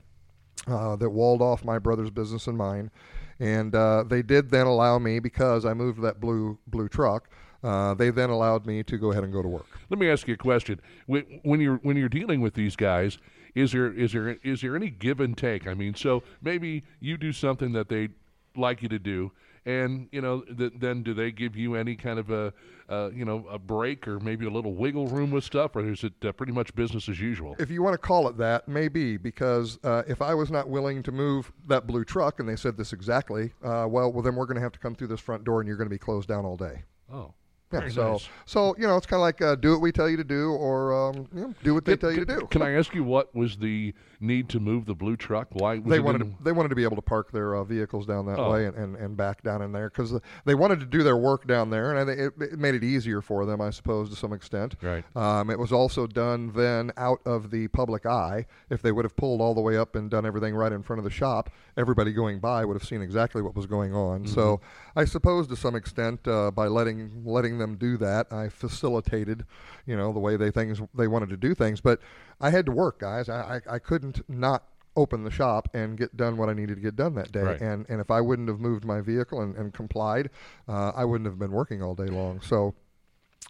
uh, 0.67 0.95
that 0.95 1.09
walled 1.09 1.41
off 1.41 1.63
my 1.63 1.79
brother's 1.79 2.09
business 2.09 2.47
and 2.47 2.57
mine. 2.57 2.91
And 3.39 3.75
uh, 3.75 4.03
they 4.07 4.23
did 4.23 4.49
then 4.49 4.65
allow 4.65 4.97
me 4.97 5.19
because 5.19 5.65
I 5.65 5.73
moved 5.73 6.01
that 6.01 6.19
blue 6.19 6.57
blue 6.67 6.89
truck. 6.89 7.29
Uh, 7.63 7.93
they 7.93 8.09
then 8.11 8.29
allowed 8.29 8.65
me 8.65 8.83
to 8.83 8.97
go 8.97 9.11
ahead 9.11 9.23
and 9.23 9.33
go 9.33 9.41
to 9.41 9.47
work. 9.47 9.65
Let 9.89 9.99
me 9.99 10.09
ask 10.09 10.27
you 10.27 10.33
a 10.33 10.37
question. 10.37 10.79
When 11.05 11.39
when 11.43 11.59
you're 11.59 11.77
when 11.77 11.97
you're 11.97 12.09
dealing 12.09 12.41
with 12.41 12.55
these 12.55 12.75
guys, 12.75 13.17
is 13.55 13.71
there 13.71 13.91
is 13.91 14.13
there 14.13 14.37
is 14.43 14.61
there 14.61 14.75
any 14.75 14.89
give 14.89 15.19
and 15.19 15.37
take? 15.37 15.67
I 15.67 15.73
mean, 15.73 15.93
so 15.93 16.23
maybe 16.41 16.83
you 16.99 17.17
do 17.17 17.31
something 17.31 17.73
that 17.73 17.89
they 17.89 18.09
like 18.57 18.81
you 18.81 18.89
to 18.89 18.99
do, 18.99 19.31
and 19.65 20.07
you 20.11 20.21
know, 20.21 20.41
th- 20.41 20.73
then 20.77 21.03
do 21.03 21.13
they 21.13 21.31
give 21.31 21.55
you 21.55 21.75
any 21.75 21.95
kind 21.95 22.19
of 22.19 22.29
a 22.29 22.53
uh, 22.89 23.09
you 23.13 23.25
know 23.25 23.45
a 23.49 23.59
break 23.59 24.07
or 24.07 24.19
maybe 24.19 24.45
a 24.45 24.49
little 24.49 24.73
wiggle 24.73 25.07
room 25.07 25.31
with 25.31 25.43
stuff, 25.43 25.75
or 25.75 25.89
is 25.89 26.03
it 26.03 26.13
uh, 26.25 26.31
pretty 26.31 26.53
much 26.53 26.73
business 26.75 27.09
as 27.09 27.19
usual? 27.19 27.55
If 27.59 27.69
you 27.69 27.83
want 27.83 27.93
to 27.93 27.97
call 27.97 28.27
it 28.27 28.37
that, 28.37 28.67
maybe 28.67 29.17
because 29.17 29.77
uh, 29.83 30.03
if 30.07 30.21
I 30.21 30.33
was 30.33 30.49
not 30.49 30.69
willing 30.69 31.03
to 31.03 31.11
move 31.11 31.51
that 31.67 31.85
blue 31.85 32.05
truck, 32.05 32.39
and 32.39 32.47
they 32.47 32.55
said 32.55 32.77
this 32.77 32.93
exactly, 32.93 33.53
uh, 33.63 33.85
well, 33.89 34.11
well, 34.11 34.21
then 34.21 34.35
we're 34.35 34.45
going 34.45 34.55
to 34.55 34.61
have 34.61 34.73
to 34.73 34.79
come 34.79 34.95
through 34.95 35.07
this 35.07 35.19
front 35.19 35.43
door, 35.43 35.59
and 35.59 35.67
you're 35.67 35.77
going 35.77 35.89
to 35.89 35.93
be 35.93 35.99
closed 35.99 36.27
down 36.27 36.45
all 36.45 36.57
day. 36.57 36.83
Oh. 37.11 37.33
Yeah, 37.73 37.79
Very 37.79 37.91
so 37.91 38.11
nice. 38.13 38.29
so 38.45 38.75
you 38.77 38.87
know 38.87 38.95
it's 38.95 39.05
kind 39.05 39.19
of 39.19 39.23
like 39.23 39.41
uh, 39.41 39.55
do 39.55 39.71
what 39.73 39.81
we 39.81 39.91
tell 39.91 40.09
you 40.09 40.15
to 40.15 40.23
do, 40.23 40.51
or 40.51 40.93
um, 41.09 41.27
you 41.35 41.41
know, 41.41 41.53
do 41.63 41.73
what 41.73 41.83
they 41.83 41.97
tell 41.97 42.11
you 42.13 42.23
to 42.23 42.25
do. 42.25 42.47
Can 42.49 42.61
I 42.61 42.71
ask 42.71 42.95
you 42.95 43.03
what 43.03 43.35
was 43.35 43.57
the 43.57 43.93
need 44.21 44.47
to 44.49 44.61
move 44.61 44.85
the 44.85 44.95
blue 44.95 45.17
truck? 45.17 45.49
Why 45.51 45.77
was 45.79 45.83
they 45.89 45.99
wanted 45.99 46.21
in- 46.21 46.31
to, 46.37 46.43
they 46.43 46.53
wanted 46.53 46.69
to 46.69 46.75
be 46.75 46.85
able 46.85 46.95
to 46.95 47.01
park 47.01 47.31
their 47.33 47.55
uh, 47.55 47.65
vehicles 47.65 48.05
down 48.05 48.25
that 48.27 48.39
Oh. 48.39 48.51
way 48.51 48.67
and, 48.67 48.75
and, 48.77 48.95
and 48.95 49.17
back 49.17 49.43
down 49.43 49.61
in 49.61 49.73
there 49.73 49.89
because 49.89 50.17
they 50.45 50.55
wanted 50.55 50.79
to 50.79 50.85
do 50.85 51.03
their 51.03 51.17
work 51.17 51.45
down 51.45 51.69
there 51.69 51.93
and 51.95 52.09
it, 52.09 52.33
it 52.39 52.57
made 52.57 52.73
it 52.73 52.83
easier 52.85 53.21
for 53.21 53.45
them 53.45 53.59
I 53.61 53.69
suppose 53.69 54.09
to 54.11 54.15
some 54.15 54.31
extent 54.33 54.75
Right. 54.81 55.03
um, 55.15 55.49
it 55.49 55.59
was 55.59 55.71
also 55.73 56.07
done 56.07 56.51
then 56.55 56.91
out 56.97 57.19
of 57.25 57.51
the 57.51 57.67
public 57.67 58.05
eye 58.05 58.45
if 58.69 58.81
they 58.81 58.91
would 58.93 59.03
have 59.05 59.15
pulled 59.17 59.41
all 59.41 59.53
the 59.53 59.61
way 59.61 59.77
up 59.77 59.95
and 59.95 60.09
done 60.09 60.25
everything 60.25 60.55
right 60.55 60.71
in 60.71 60.81
front 60.83 60.97
of 60.99 61.03
the 61.03 61.11
shop 61.11 61.49
everybody 61.75 62.11
going 62.13 62.39
by 62.39 62.63
would 62.65 62.75
have 62.75 62.87
seen 62.87 63.01
exactly 63.01 63.41
what 63.41 63.55
was 63.55 63.65
going 63.67 63.93
on 63.93 64.25
so 64.25 64.61
I 64.95 65.05
suppose 65.05 65.47
to 65.49 65.55
some 65.55 65.75
extent 65.75 66.27
uh, 66.27 66.49
by 66.49 66.67
letting 66.67 67.23
letting 67.25 67.56
them 67.57 67.75
do 67.77 67.97
that 67.97 68.31
I 68.31 68.49
facilitated 68.49 69.45
you 69.85 69.95
know 69.95 70.13
the 70.13 70.19
way 70.19 70.37
they 70.37 70.51
things 70.51 70.81
they 70.95 71.07
wanted 71.07 71.29
to 71.29 71.37
do 71.37 71.53
things 71.53 71.81
but 71.81 71.99
I 72.39 72.49
had 72.49 72.65
to 72.65 72.71
work 72.71 72.99
guys 72.99 73.29
I, 73.29 73.61
I, 73.67 73.75
I 73.75 73.79
couldn't 73.79 74.27
not 74.29 74.63
open 74.97 75.23
the 75.23 75.31
shop 75.31 75.69
and 75.73 75.95
get 75.97 76.17
done 76.17 76.35
what 76.35 76.49
I 76.49 76.53
needed 76.53 76.75
to 76.75 76.81
get 76.81 76.95
done 76.95 77.13
that 77.15 77.31
day. 77.31 77.41
Right. 77.41 77.61
And 77.61 77.85
and 77.87 78.01
if 78.01 78.11
I 78.11 78.19
wouldn't 78.19 78.49
have 78.49 78.59
moved 78.59 78.83
my 78.83 78.99
vehicle 78.99 79.41
and, 79.41 79.55
and 79.55 79.73
complied, 79.73 80.29
uh, 80.67 80.91
I 80.93 81.05
wouldn't 81.05 81.27
have 81.27 81.39
been 81.39 81.51
working 81.51 81.81
all 81.81 81.95
day 81.95 82.07
long. 82.07 82.41
So. 82.41 82.73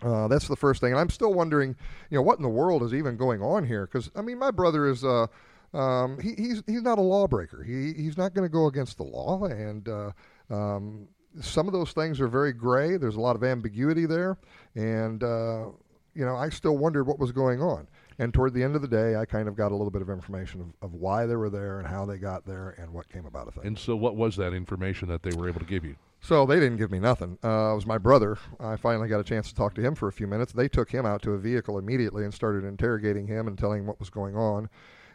Uh, 0.03 0.27
that's 0.27 0.47
the 0.47 0.55
first 0.55 0.79
thing, 0.79 0.91
and 0.91 0.99
I'm 0.99 1.09
still 1.09 1.33
wondering, 1.33 1.75
you 2.11 2.17
know, 2.17 2.21
what 2.21 2.37
in 2.37 2.43
the 2.43 2.49
world 2.49 2.83
is 2.83 2.93
even 2.93 3.17
going 3.17 3.41
on 3.41 3.65
here? 3.65 3.87
Because 3.87 4.11
I 4.15 4.21
mean, 4.21 4.37
my 4.37 4.51
brother 4.51 4.85
is, 4.85 5.03
uh, 5.03 5.25
um, 5.73 6.19
he, 6.19 6.35
he's 6.37 6.61
he's 6.67 6.83
not 6.83 6.99
a 6.99 7.01
lawbreaker. 7.01 7.63
He 7.63 7.93
he's 7.93 8.15
not 8.15 8.35
going 8.35 8.47
to 8.47 8.51
go 8.51 8.67
against 8.67 8.97
the 8.97 9.03
law, 9.03 9.45
and 9.45 9.89
uh, 9.89 10.11
um, 10.51 11.07
some 11.41 11.67
of 11.67 11.73
those 11.73 11.91
things 11.91 12.19
are 12.19 12.27
very 12.27 12.53
gray. 12.53 12.97
There's 12.97 13.15
a 13.15 13.21
lot 13.21 13.35
of 13.35 13.43
ambiguity 13.43 14.05
there, 14.05 14.37
and 14.75 15.23
uh, 15.23 15.65
you 16.13 16.25
know, 16.25 16.35
I 16.35 16.49
still 16.49 16.77
wondered 16.77 17.05
what 17.05 17.19
was 17.19 17.31
going 17.31 17.61
on. 17.61 17.87
And 18.19 18.33
toward 18.33 18.55
the 18.55 18.63
end 18.63 18.75
of 18.75 18.81
the 18.81 18.87
day, 18.87 19.15
I 19.15 19.25
kind 19.25 19.47
of 19.47 19.55
got 19.55 19.71
a 19.71 19.75
little 19.75 19.91
bit 19.91 20.01
of 20.01 20.09
information 20.09 20.61
of, 20.61 20.67
of 20.81 20.93
why 20.95 21.27
they 21.27 21.35
were 21.35 21.51
there 21.51 21.77
and 21.77 21.87
how 21.87 22.03
they 22.05 22.17
got 22.17 22.45
there 22.45 22.69
and 22.79 22.91
what 22.91 23.07
came 23.09 23.27
about 23.27 23.47
of 23.47 23.53
things. 23.53 23.67
And 23.67 23.77
so, 23.77 23.95
what 23.95 24.15
was 24.15 24.35
that 24.37 24.53
information 24.53 25.07
that 25.09 25.21
they 25.21 25.35
were 25.35 25.47
able 25.47 25.59
to 25.59 25.65
give 25.65 25.85
you? 25.85 25.95
So 26.19 26.45
they 26.45 26.59
didn't 26.59 26.77
give 26.77 26.91
me 26.91 26.99
nothing. 26.99 27.37
Uh, 27.43 27.71
it 27.71 27.75
was 27.75 27.85
my 27.85 27.99
brother. 27.99 28.37
I 28.59 28.75
finally 28.75 29.07
got 29.07 29.19
a 29.19 29.23
chance 29.23 29.49
to 29.49 29.55
talk 29.55 29.75
to 29.75 29.81
him 29.81 29.93
for 29.93 30.07
a 30.07 30.11
few 30.11 30.25
minutes. 30.25 30.51
They 30.51 30.67
took 30.67 30.89
him 30.89 31.05
out 31.05 31.21
to 31.21 31.33
a 31.33 31.37
vehicle 31.37 31.77
immediately 31.77 32.23
and 32.23 32.33
started 32.33 32.63
interrogating 32.63 33.27
him 33.27 33.47
and 33.47 33.57
telling 33.57 33.81
him 33.81 33.85
what 33.85 33.99
was 33.99 34.09
going 34.09 34.35
on. 34.35 34.67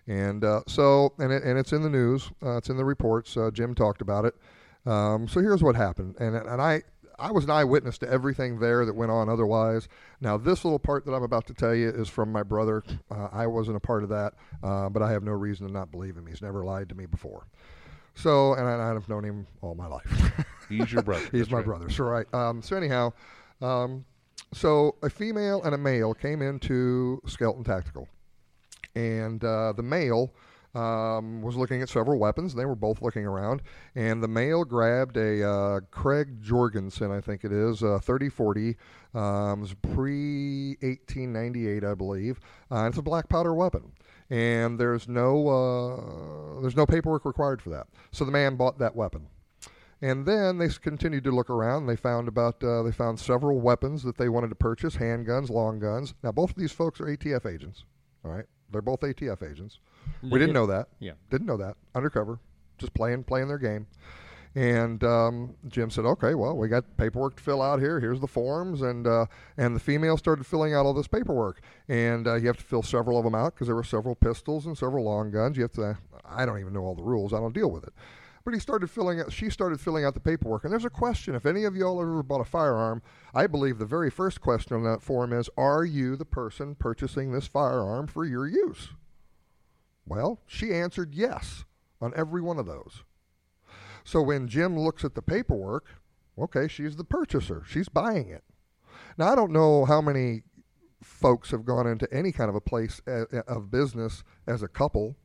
And 0.06 0.44
uh, 0.44 0.62
so, 0.66 1.12
and, 1.18 1.32
it, 1.32 1.42
and 1.42 1.58
it's 1.58 1.72
in 1.72 1.82
the 1.82 1.90
news. 1.90 2.30
Uh, 2.42 2.56
it's 2.56 2.70
in 2.70 2.76
the 2.76 2.84
reports. 2.84 3.36
Uh, 3.36 3.50
Jim 3.52 3.74
talked 3.74 4.00
about 4.00 4.24
it. 4.24 4.34
Um, 4.86 5.28
so 5.28 5.40
here's 5.40 5.62
what 5.62 5.76
happened. 5.76 6.16
And 6.18 6.36
and 6.36 6.60
I 6.60 6.82
I 7.18 7.30
was 7.30 7.44
an 7.44 7.50
eyewitness 7.50 7.98
to 7.98 8.08
everything 8.08 8.58
there 8.58 8.84
that 8.84 8.94
went 8.94 9.12
on. 9.12 9.28
Otherwise, 9.28 9.88
now 10.20 10.36
this 10.36 10.64
little 10.64 10.78
part 10.78 11.04
that 11.06 11.12
I'm 11.12 11.22
about 11.22 11.46
to 11.46 11.54
tell 11.54 11.74
you 11.74 11.88
is 11.88 12.08
from 12.08 12.32
my 12.32 12.42
brother. 12.42 12.82
Uh, 13.10 13.28
I 13.32 13.46
wasn't 13.46 13.76
a 13.76 13.80
part 13.80 14.02
of 14.02 14.08
that, 14.08 14.34
uh, 14.62 14.88
but 14.88 15.02
I 15.02 15.12
have 15.12 15.22
no 15.22 15.32
reason 15.32 15.66
to 15.66 15.72
not 15.72 15.90
believe 15.90 16.16
him. 16.16 16.26
He's 16.26 16.42
never 16.42 16.64
lied 16.64 16.88
to 16.88 16.94
me 16.94 17.06
before. 17.06 17.46
So, 18.14 18.54
and 18.54 18.68
I, 18.68 18.90
I've 18.90 19.08
known 19.08 19.24
him 19.24 19.46
all 19.62 19.74
my 19.74 19.86
life. 19.86 20.46
He's 20.68 20.92
your 20.92 21.02
brother. 21.02 21.24
He's 21.32 21.42
That's 21.42 21.50
my 21.50 21.58
right. 21.58 21.66
brother. 21.66 21.90
So 21.90 22.04
right. 22.04 22.34
Um, 22.34 22.60
so 22.60 22.76
anyhow, 22.76 23.12
um, 23.60 24.04
so 24.52 24.96
a 25.02 25.08
female 25.08 25.62
and 25.62 25.74
a 25.74 25.78
male 25.78 26.14
came 26.14 26.42
into 26.42 27.22
Skelton 27.26 27.64
Tactical, 27.64 28.08
and 28.94 29.42
uh, 29.44 29.72
the 29.72 29.82
male 29.82 30.32
um, 30.74 31.42
was 31.42 31.56
looking 31.56 31.82
at 31.82 31.88
several 31.88 32.18
weapons. 32.18 32.54
They 32.54 32.64
were 32.64 32.74
both 32.74 33.02
looking 33.02 33.24
around, 33.24 33.62
and 33.94 34.22
the 34.22 34.28
male 34.28 34.64
grabbed 34.64 35.16
a 35.16 35.42
uh, 35.42 35.80
Krag-Jorgensen, 35.90 37.10
I 37.10 37.20
think 37.20 37.44
it 37.44 37.52
is, 37.52 37.82
uh, 37.82 37.98
3040. 38.02 38.76
Um, 39.14 39.58
it 39.58 39.60
was 39.60 39.74
pre 39.74 40.76
1898, 40.80 41.84
I 41.84 41.94
believe. 41.94 42.40
Uh, 42.70 42.86
it's 42.88 42.98
a 42.98 43.02
black 43.02 43.28
powder 43.28 43.54
weapon. 43.54 43.92
And 44.30 44.78
there's 44.78 45.08
no 45.08 45.48
uh, 45.48 46.60
there's 46.62 46.76
no 46.76 46.86
paperwork 46.86 47.26
required 47.26 47.60
for 47.60 47.68
that. 47.70 47.86
So 48.12 48.24
the 48.24 48.32
man 48.32 48.56
bought 48.56 48.78
that 48.78 48.96
weapon. 48.96 49.26
And 50.00 50.26
then 50.26 50.58
they 50.58 50.68
continued 50.68 51.24
to 51.24 51.30
look 51.30 51.50
around. 51.50 51.86
They 51.86 51.96
found 51.96 52.28
about 52.28 52.64
uh, 52.64 52.82
they 52.82 52.92
found 52.92 53.20
several 53.20 53.60
weapons 53.60 54.02
that 54.04 54.16
they 54.16 54.30
wanted 54.30 54.48
to 54.48 54.54
purchase: 54.54 54.96
handguns, 54.96 55.50
long 55.50 55.78
guns. 55.78 56.14
Now 56.22 56.32
both 56.32 56.50
of 56.50 56.56
these 56.56 56.72
folks 56.72 56.98
are 57.00 57.04
ATF 57.04 57.44
agents. 57.44 57.84
All 58.24 58.30
right, 58.30 58.46
they're 58.70 58.80
both 58.80 59.00
ATF 59.00 59.48
agents. 59.48 59.78
We 60.22 60.38
didn't 60.38 60.54
know 60.54 60.66
that. 60.66 60.88
Yeah. 61.00 61.12
Didn't 61.30 61.46
know 61.46 61.56
that. 61.56 61.76
Undercover, 61.94 62.38
just 62.78 62.94
playing 62.94 63.24
playing 63.24 63.48
their 63.48 63.58
game. 63.58 63.86
And 64.54 65.02
um, 65.02 65.54
Jim 65.68 65.88
said, 65.90 66.04
"Okay, 66.04 66.34
well, 66.34 66.56
we 66.56 66.68
got 66.68 66.84
paperwork 66.98 67.36
to 67.36 67.42
fill 67.42 67.62
out 67.62 67.80
here. 67.80 67.98
Here's 68.00 68.20
the 68.20 68.26
forms." 68.26 68.82
And 68.82 69.06
uh, 69.06 69.26
and 69.56 69.74
the 69.74 69.80
female 69.80 70.18
started 70.18 70.44
filling 70.44 70.74
out 70.74 70.84
all 70.84 70.92
this 70.92 71.08
paperwork. 71.08 71.62
And 71.88 72.28
uh, 72.28 72.34
you 72.34 72.48
have 72.48 72.58
to 72.58 72.64
fill 72.64 72.82
several 72.82 73.16
of 73.18 73.24
them 73.24 73.34
out 73.34 73.54
because 73.54 73.66
there 73.66 73.76
were 73.76 73.82
several 73.82 74.14
pistols 74.14 74.66
and 74.66 74.76
several 74.76 75.04
long 75.04 75.30
guns. 75.30 75.56
You 75.56 75.62
have 75.62 75.72
to. 75.72 75.96
I 76.24 76.44
don't 76.44 76.60
even 76.60 76.74
know 76.74 76.82
all 76.82 76.94
the 76.94 77.02
rules. 77.02 77.32
I 77.32 77.38
don't 77.38 77.54
deal 77.54 77.70
with 77.70 77.84
it. 77.84 77.94
But 78.44 78.54
he 78.54 78.60
started 78.60 78.90
filling 78.90 79.20
out. 79.20 79.32
She 79.32 79.48
started 79.48 79.80
filling 79.80 80.04
out 80.04 80.12
the 80.14 80.20
paperwork. 80.20 80.64
And 80.64 80.72
there's 80.72 80.84
a 80.84 80.90
question. 80.90 81.34
If 81.34 81.46
any 81.46 81.64
of 81.64 81.74
y'all 81.74 82.02
ever 82.02 82.22
bought 82.22 82.40
a 82.40 82.44
firearm, 82.44 83.00
I 83.34 83.46
believe 83.46 83.78
the 83.78 83.86
very 83.86 84.10
first 84.10 84.42
question 84.42 84.76
on 84.76 84.84
that 84.84 85.00
form 85.00 85.32
is, 85.32 85.48
"Are 85.56 85.84
you 85.84 86.14
the 86.14 86.26
person 86.26 86.74
purchasing 86.74 87.32
this 87.32 87.46
firearm 87.46 88.06
for 88.06 88.26
your 88.26 88.46
use?" 88.46 88.90
Well, 90.06 90.40
she 90.46 90.72
answered 90.72 91.14
yes 91.14 91.64
on 92.00 92.12
every 92.16 92.42
one 92.42 92.58
of 92.58 92.66
those. 92.66 93.02
So 94.04 94.20
when 94.20 94.48
Jim 94.48 94.78
looks 94.78 95.04
at 95.04 95.14
the 95.14 95.22
paperwork, 95.22 95.86
okay, 96.38 96.66
she's 96.68 96.96
the 96.96 97.04
purchaser. 97.04 97.62
She's 97.66 97.88
buying 97.88 98.28
it. 98.28 98.44
Now, 99.16 99.32
I 99.32 99.36
don't 99.36 99.52
know 99.52 99.84
how 99.84 100.00
many 100.00 100.42
folks 101.02 101.50
have 101.50 101.64
gone 101.64 101.86
into 101.86 102.12
any 102.12 102.32
kind 102.32 102.48
of 102.48 102.56
a 102.56 102.60
place 102.60 103.00
of 103.06 103.70
business 103.70 104.24
as 104.46 104.62
a 104.62 104.68
couple, 104.68 105.16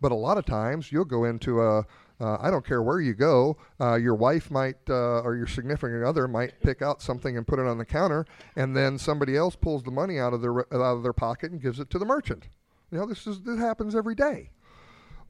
but 0.00 0.12
a 0.12 0.16
lot 0.16 0.38
of 0.38 0.44
times 0.44 0.92
you'll 0.92 1.04
go 1.04 1.24
into 1.24 1.62
a 1.62 1.84
uh, 2.20 2.36
I 2.40 2.50
don't 2.50 2.66
care 2.66 2.82
where 2.82 3.00
you 3.00 3.14
go. 3.14 3.56
Uh, 3.80 3.94
your 3.94 4.16
wife 4.16 4.50
might 4.50 4.76
uh, 4.90 5.20
or 5.20 5.36
your 5.36 5.46
significant 5.46 6.04
other 6.04 6.26
might 6.26 6.60
pick 6.62 6.82
out 6.82 7.00
something 7.00 7.36
and 7.36 7.46
put 7.46 7.60
it 7.60 7.66
on 7.66 7.78
the 7.78 7.84
counter, 7.84 8.26
and 8.56 8.76
then 8.76 8.98
somebody 8.98 9.36
else 9.36 9.54
pulls 9.54 9.84
the 9.84 9.92
money 9.92 10.18
out 10.18 10.32
of 10.32 10.42
their 10.42 10.58
out 10.74 10.96
of 10.96 11.02
their 11.04 11.12
pocket 11.12 11.52
and 11.52 11.62
gives 11.62 11.78
it 11.78 11.90
to 11.90 11.98
the 11.98 12.04
merchant. 12.04 12.48
You 12.90 12.98
know, 12.98 13.06
this 13.06 13.26
is 13.26 13.40
this 13.42 13.58
happens 13.58 13.94
every 13.94 14.14
day. 14.14 14.50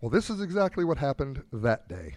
Well, 0.00 0.10
this 0.10 0.30
is 0.30 0.40
exactly 0.40 0.84
what 0.84 0.98
happened 0.98 1.42
that 1.52 1.88
day. 1.88 2.14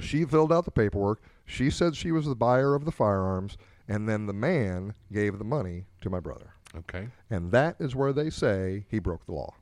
She 0.00 0.24
filled 0.24 0.52
out 0.52 0.64
the 0.64 0.70
paperwork. 0.70 1.22
She 1.44 1.70
said 1.70 1.96
she 1.96 2.12
was 2.12 2.26
the 2.26 2.36
buyer 2.36 2.74
of 2.74 2.84
the 2.84 2.92
firearms, 2.92 3.56
and 3.88 4.08
then 4.08 4.26
the 4.26 4.32
man 4.32 4.94
gave 5.12 5.38
the 5.38 5.44
money 5.44 5.86
to 6.00 6.10
my 6.10 6.20
brother. 6.20 6.54
Okay. 6.76 7.08
And 7.30 7.52
that 7.52 7.76
is 7.78 7.94
where 7.94 8.12
they 8.12 8.30
say 8.30 8.86
he 8.88 8.98
broke 8.98 9.26
the 9.26 9.32
law. 9.32 9.54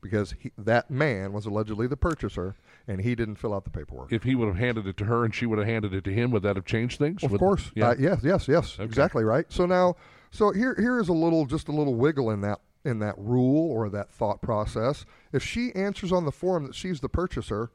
Because 0.00 0.34
he, 0.38 0.52
that 0.58 0.90
man 0.90 1.32
was 1.32 1.46
allegedly 1.46 1.86
the 1.86 1.96
purchaser, 1.96 2.54
and 2.86 3.00
he 3.00 3.14
didn't 3.14 3.36
fill 3.36 3.54
out 3.54 3.64
the 3.64 3.70
paperwork. 3.70 4.12
If 4.12 4.22
he 4.22 4.34
would 4.34 4.48
have 4.48 4.58
handed 4.58 4.86
it 4.86 4.98
to 4.98 5.04
her 5.06 5.24
and 5.24 5.34
she 5.34 5.46
would 5.46 5.58
have 5.58 5.66
handed 5.66 5.94
it 5.94 6.04
to 6.04 6.12
him, 6.12 6.30
would 6.32 6.42
that 6.42 6.56
have 6.56 6.66
changed 6.66 6.98
things? 6.98 7.22
Of 7.22 7.30
Would- 7.30 7.40
course. 7.40 7.70
Yeah. 7.74 7.88
Uh, 7.88 7.94
yes, 7.98 8.20
yes, 8.22 8.46
yes. 8.46 8.76
Exactly 8.78 9.24
right. 9.24 9.46
So 9.48 9.64
now, 9.64 9.96
so 10.30 10.52
here, 10.52 10.74
here 10.78 11.00
is 11.00 11.08
a 11.08 11.14
little, 11.14 11.46
just 11.46 11.68
a 11.68 11.72
little 11.72 11.94
wiggle 11.94 12.30
in 12.30 12.42
that, 12.42 12.60
in 12.84 12.98
that 12.98 13.14
rule 13.18 13.70
or 13.70 13.88
that 13.88 14.10
thought 14.10 14.42
process. 14.42 15.04
If 15.32 15.42
she 15.42 15.72
answers 15.74 16.12
on 16.12 16.24
the 16.24 16.32
form 16.32 16.66
that 16.66 16.74
she's 16.74 17.00
the 17.00 17.08
purchaser, 17.08 17.70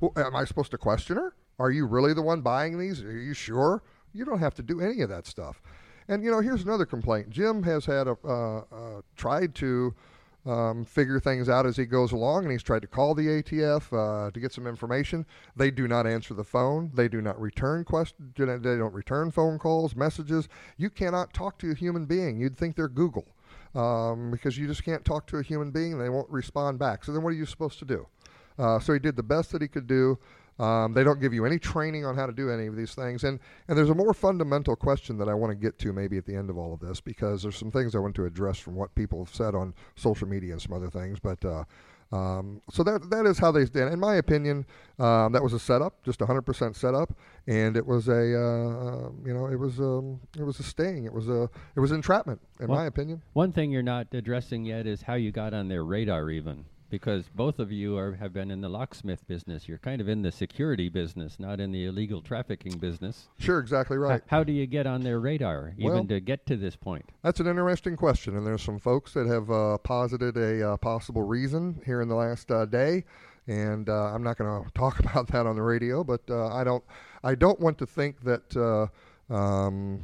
well, 0.00 0.12
am 0.16 0.34
I 0.34 0.44
supposed 0.44 0.70
to 0.72 0.78
question 0.78 1.16
her? 1.16 1.34
Are 1.58 1.70
you 1.70 1.86
really 1.86 2.14
the 2.14 2.22
one 2.22 2.40
buying 2.40 2.78
these? 2.78 3.02
Are 3.02 3.12
you 3.12 3.34
sure? 3.34 3.82
You 4.12 4.24
don't 4.24 4.40
have 4.40 4.54
to 4.54 4.62
do 4.62 4.80
any 4.80 5.02
of 5.02 5.08
that 5.10 5.26
stuff. 5.26 5.60
And 6.08 6.24
you 6.24 6.30
know, 6.30 6.40
here's 6.40 6.64
another 6.64 6.86
complaint. 6.86 7.30
Jim 7.30 7.62
has 7.62 7.84
had 7.84 8.08
a 8.08 8.16
uh, 8.24 8.58
uh, 8.58 9.02
tried 9.14 9.54
to 9.56 9.94
um, 10.46 10.84
figure 10.84 11.20
things 11.20 11.48
out 11.48 11.66
as 11.66 11.76
he 11.76 11.84
goes 11.84 12.12
along, 12.12 12.44
and 12.44 12.52
he's 12.52 12.62
tried 12.62 12.82
to 12.82 12.88
call 12.88 13.14
the 13.14 13.26
ATF 13.26 13.92
uh, 13.92 14.30
to 14.30 14.40
get 14.40 14.52
some 14.52 14.66
information. 14.66 15.26
They 15.54 15.70
do 15.70 15.86
not 15.86 16.06
answer 16.06 16.34
the 16.34 16.42
phone. 16.42 16.90
They 16.94 17.08
do 17.08 17.20
not 17.20 17.40
return 17.40 17.84
questions. 17.84 18.32
They 18.36 18.46
don't 18.46 18.94
return 18.94 19.30
phone 19.30 19.58
calls, 19.58 19.94
messages. 19.94 20.48
You 20.76 20.90
cannot 20.90 21.34
talk 21.34 21.58
to 21.58 21.70
a 21.70 21.74
human 21.74 22.06
being. 22.06 22.40
You'd 22.40 22.56
think 22.56 22.74
they're 22.74 22.88
Google 22.88 23.28
um, 23.74 24.30
because 24.30 24.58
you 24.58 24.66
just 24.66 24.84
can't 24.84 25.04
talk 25.04 25.26
to 25.28 25.38
a 25.38 25.42
human 25.42 25.70
being. 25.70 25.98
They 25.98 26.08
won't 26.08 26.30
respond 26.30 26.78
back. 26.78 27.04
So 27.04 27.12
then, 27.12 27.22
what 27.22 27.30
are 27.30 27.36
you 27.36 27.46
supposed 27.46 27.78
to 27.80 27.84
do? 27.84 28.06
Uh, 28.58 28.78
so 28.78 28.92
he 28.92 28.98
did 28.98 29.16
the 29.16 29.22
best 29.22 29.52
that 29.52 29.62
he 29.62 29.68
could 29.68 29.86
do. 29.86 30.18
Um, 30.58 30.92
they 30.92 31.04
don't 31.04 31.20
give 31.20 31.32
you 31.32 31.46
any 31.46 31.58
training 31.58 32.04
on 32.04 32.16
how 32.16 32.26
to 32.26 32.32
do 32.32 32.50
any 32.50 32.66
of 32.66 32.76
these 32.76 32.94
things. 32.94 33.24
And, 33.24 33.40
and 33.66 33.78
there's 33.78 33.88
a 33.88 33.94
more 33.94 34.12
fundamental 34.12 34.76
question 34.76 35.16
that 35.16 35.28
I 35.28 35.32
want 35.32 35.52
to 35.52 35.54
get 35.54 35.78
to 35.78 35.92
maybe 35.94 36.18
at 36.18 36.26
the 36.26 36.34
end 36.34 36.50
of 36.50 36.58
all 36.58 36.74
of 36.74 36.80
this 36.80 37.00
because 37.00 37.42
there's 37.42 37.56
some 37.56 37.70
things 37.70 37.94
I 37.94 37.98
want 37.98 38.14
to 38.16 38.26
address 38.26 38.58
from 38.58 38.74
what 38.74 38.94
people 38.94 39.24
have 39.24 39.34
said 39.34 39.54
on 39.54 39.72
social 39.96 40.28
media 40.28 40.52
and 40.52 40.60
some 40.60 40.74
other 40.74 40.90
things. 40.90 41.18
But 41.18 41.42
uh, 41.46 41.64
um, 42.12 42.60
so 42.70 42.82
that 42.82 43.08
that 43.10 43.26
is 43.26 43.38
how 43.38 43.52
they 43.52 43.64
did. 43.64 43.92
In 43.92 44.00
my 44.00 44.16
opinion, 44.16 44.66
um, 44.98 45.32
that 45.32 45.42
was 45.42 45.52
a 45.52 45.60
setup, 45.60 46.02
just 46.02 46.18
100% 46.18 46.74
setup, 46.74 47.12
and 47.46 47.76
it 47.76 47.86
was 47.86 48.08
a 48.08 48.12
uh, 48.12 49.10
you 49.24 49.32
know 49.32 49.46
it 49.46 49.58
was 49.58 49.78
um, 49.78 50.20
it 50.36 50.42
was 50.42 50.58
a 50.58 50.64
sting. 50.64 51.04
It 51.04 51.12
was 51.12 51.28
a 51.28 51.48
it 51.76 51.80
was 51.80 51.92
entrapment, 51.92 52.40
in 52.58 52.66
my 52.66 52.86
opinion. 52.86 53.22
One 53.32 53.52
thing 53.52 53.70
you're 53.70 53.82
not 53.82 54.08
addressing 54.12 54.64
yet 54.64 54.86
is 54.86 55.02
how 55.02 55.14
you 55.14 55.30
got 55.30 55.54
on 55.54 55.68
their 55.68 55.84
radar, 55.84 56.30
even 56.30 56.64
because 56.90 57.28
both 57.34 57.58
of 57.58 57.70
you 57.70 57.96
are, 57.96 58.12
have 58.14 58.32
been 58.32 58.50
in 58.50 58.60
the 58.60 58.68
locksmith 58.68 59.26
business. 59.26 59.68
You're 59.68 59.78
kind 59.78 60.00
of 60.00 60.08
in 60.08 60.22
the 60.22 60.32
security 60.32 60.88
business, 60.88 61.38
not 61.38 61.60
in 61.60 61.72
the 61.72 61.86
illegal 61.86 62.20
trafficking 62.20 62.78
business. 62.78 63.28
Sure, 63.38 63.60
exactly 63.60 63.96
right. 63.96 64.22
how 64.26 64.44
do 64.44 64.52
you 64.52 64.66
get 64.66 64.86
on 64.86 65.02
their 65.02 65.20
radar, 65.20 65.74
even 65.78 65.92
Well- 65.92 66.04
to 66.06 66.20
get 66.20 66.46
to 66.46 66.56
this 66.56 66.76
point? 66.76 67.08
That's 67.22 67.40
an 67.40 67.46
interesting 67.46 67.96
question, 67.96 68.36
and 68.36 68.46
there's 68.46 68.62
some 68.62 68.78
folks 68.78 69.14
that 69.14 69.26
have 69.26 69.50
uh, 69.50 69.78
posited 69.78 70.36
a 70.36 70.72
uh, 70.72 70.76
possible 70.76 71.22
reason 71.22 71.80
here 71.86 72.00
in 72.00 72.08
the 72.08 72.16
last 72.16 72.50
uh, 72.50 72.66
day, 72.66 73.04
and 73.46 73.88
uh, 73.88 74.12
I'm 74.12 74.22
not 74.22 74.36
going 74.36 74.64
to 74.64 74.70
talk 74.72 74.98
about 74.98 75.28
that 75.28 75.46
on 75.46 75.56
the 75.56 75.62
radio, 75.62 76.02
but 76.02 76.22
uh, 76.28 76.48
I 76.48 76.64
don't, 76.64 76.84
I 77.22 77.34
don't 77.34 77.60
want 77.60 77.78
to 77.78 77.86
think 77.86 78.22
that 78.24 78.56
uh, 78.56 79.32
um, 79.32 80.00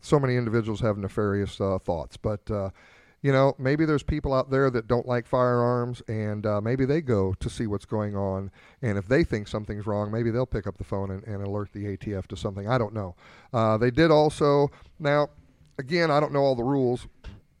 so 0.00 0.18
many 0.18 0.36
individuals 0.36 0.80
have 0.80 0.96
nefarious 0.96 1.60
uh, 1.60 1.78
thoughts, 1.78 2.16
but. 2.16 2.72
You 3.20 3.32
know, 3.32 3.54
maybe 3.58 3.84
there's 3.84 4.04
people 4.04 4.32
out 4.32 4.50
there 4.50 4.70
that 4.70 4.86
don't 4.86 5.06
like 5.06 5.26
firearms, 5.26 6.02
and 6.06 6.46
uh, 6.46 6.60
maybe 6.60 6.84
they 6.84 7.00
go 7.00 7.34
to 7.40 7.50
see 7.50 7.66
what's 7.66 7.84
going 7.84 8.16
on. 8.16 8.50
And 8.80 8.96
if 8.96 9.08
they 9.08 9.24
think 9.24 9.48
something's 9.48 9.86
wrong, 9.86 10.12
maybe 10.12 10.30
they'll 10.30 10.46
pick 10.46 10.68
up 10.68 10.78
the 10.78 10.84
phone 10.84 11.10
and, 11.10 11.24
and 11.24 11.44
alert 11.44 11.70
the 11.72 11.96
ATF 11.96 12.28
to 12.28 12.36
something. 12.36 12.68
I 12.68 12.78
don't 12.78 12.94
know. 12.94 13.16
Uh, 13.52 13.76
they 13.76 13.90
did 13.90 14.12
also. 14.12 14.70
Now, 15.00 15.30
again, 15.78 16.10
I 16.10 16.20
don't 16.20 16.32
know 16.32 16.42
all 16.42 16.54
the 16.54 16.62
rules, 16.62 17.08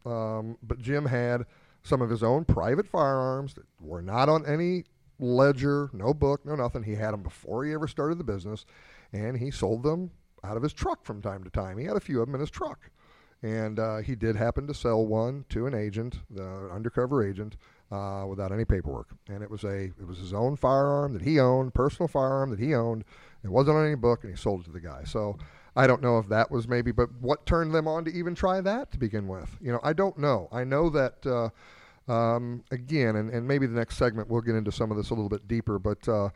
um, 0.06 0.56
but 0.62 0.78
Jim 0.78 1.06
had 1.06 1.44
some 1.82 2.02
of 2.02 2.10
his 2.10 2.22
own 2.22 2.44
private 2.44 2.86
firearms 2.86 3.54
that 3.54 3.64
were 3.80 4.02
not 4.02 4.28
on 4.28 4.46
any 4.46 4.84
ledger, 5.18 5.90
no 5.92 6.14
book, 6.14 6.44
no 6.44 6.54
nothing. 6.54 6.82
He 6.82 6.94
had 6.94 7.12
them 7.12 7.22
before 7.22 7.64
he 7.64 7.72
ever 7.72 7.88
started 7.88 8.18
the 8.18 8.24
business, 8.24 8.64
and 9.12 9.36
he 9.36 9.50
sold 9.50 9.82
them 9.82 10.10
out 10.44 10.56
of 10.56 10.62
his 10.62 10.72
truck 10.72 11.04
from 11.04 11.20
time 11.20 11.42
to 11.44 11.50
time. 11.50 11.78
He 11.78 11.84
had 11.84 11.96
a 11.96 12.00
few 12.00 12.20
of 12.20 12.26
them 12.26 12.34
in 12.34 12.40
his 12.40 12.50
truck, 12.50 12.90
and 13.42 13.78
uh, 13.78 13.98
he 13.98 14.14
did 14.14 14.36
happen 14.36 14.66
to 14.66 14.74
sell 14.74 15.06
one 15.06 15.44
to 15.50 15.66
an 15.66 15.74
agent, 15.74 16.16
the 16.30 16.70
undercover 16.72 17.26
agent, 17.26 17.56
uh, 17.92 18.24
without 18.28 18.52
any 18.52 18.64
paperwork. 18.64 19.08
And 19.28 19.42
it 19.42 19.50
was 19.50 19.64
a 19.64 19.84
it 19.84 20.06
was 20.06 20.18
his 20.18 20.32
own 20.32 20.56
firearm 20.56 21.12
that 21.12 21.22
he 21.22 21.38
owned, 21.38 21.74
personal 21.74 22.08
firearm 22.08 22.50
that 22.50 22.58
he 22.58 22.74
owned. 22.74 23.04
It 23.44 23.50
wasn't 23.50 23.76
on 23.76 23.86
any 23.86 23.94
book, 23.94 24.24
and 24.24 24.32
he 24.32 24.36
sold 24.36 24.62
it 24.62 24.64
to 24.64 24.72
the 24.72 24.80
guy. 24.80 25.04
So. 25.04 25.38
I 25.76 25.86
don't 25.86 26.02
know 26.02 26.18
if 26.18 26.28
that 26.30 26.50
was 26.50 26.66
maybe, 26.66 26.90
but 26.90 27.08
what 27.20 27.46
turned 27.46 27.72
them 27.72 27.86
on 27.86 28.04
to 28.06 28.12
even 28.12 28.34
try 28.34 28.60
that 28.60 28.90
to 28.90 28.98
begin 28.98 29.28
with? 29.28 29.56
You 29.60 29.70
know, 29.70 29.78
I 29.84 29.92
don't 29.92 30.18
know. 30.18 30.48
I 30.50 30.64
know 30.64 30.90
that 30.90 31.24
uh, 31.24 31.50
um, 32.12 32.64
again, 32.72 33.14
and, 33.14 33.30
and 33.30 33.46
maybe 33.46 33.66
the 33.66 33.76
next 33.76 33.96
segment 33.96 34.28
we'll 34.28 34.40
get 34.40 34.56
into 34.56 34.72
some 34.72 34.90
of 34.90 34.96
this 34.96 35.10
a 35.10 35.14
little 35.14 35.28
bit 35.28 35.46
deeper, 35.46 35.78
but 35.78 36.08
uh, 36.08 36.30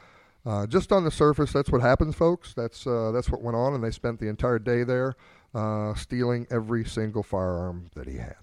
uh, 0.44 0.66
just 0.66 0.92
on 0.92 1.02
the 1.02 1.10
surface, 1.10 1.52
that's 1.52 1.70
what 1.70 1.80
happens, 1.80 2.14
folks. 2.14 2.54
That's 2.54 2.86
uh, 2.86 3.10
that's 3.10 3.30
what 3.30 3.42
went 3.42 3.56
on, 3.56 3.74
and 3.74 3.82
they 3.82 3.90
spent 3.90 4.20
the 4.20 4.28
entire 4.28 4.60
day 4.60 4.84
there 4.84 5.16
uh, 5.54 5.94
stealing 5.94 6.46
every 6.50 6.84
single 6.84 7.22
firearm 7.22 7.90
that 7.94 8.06
he 8.06 8.16
had. 8.16 8.36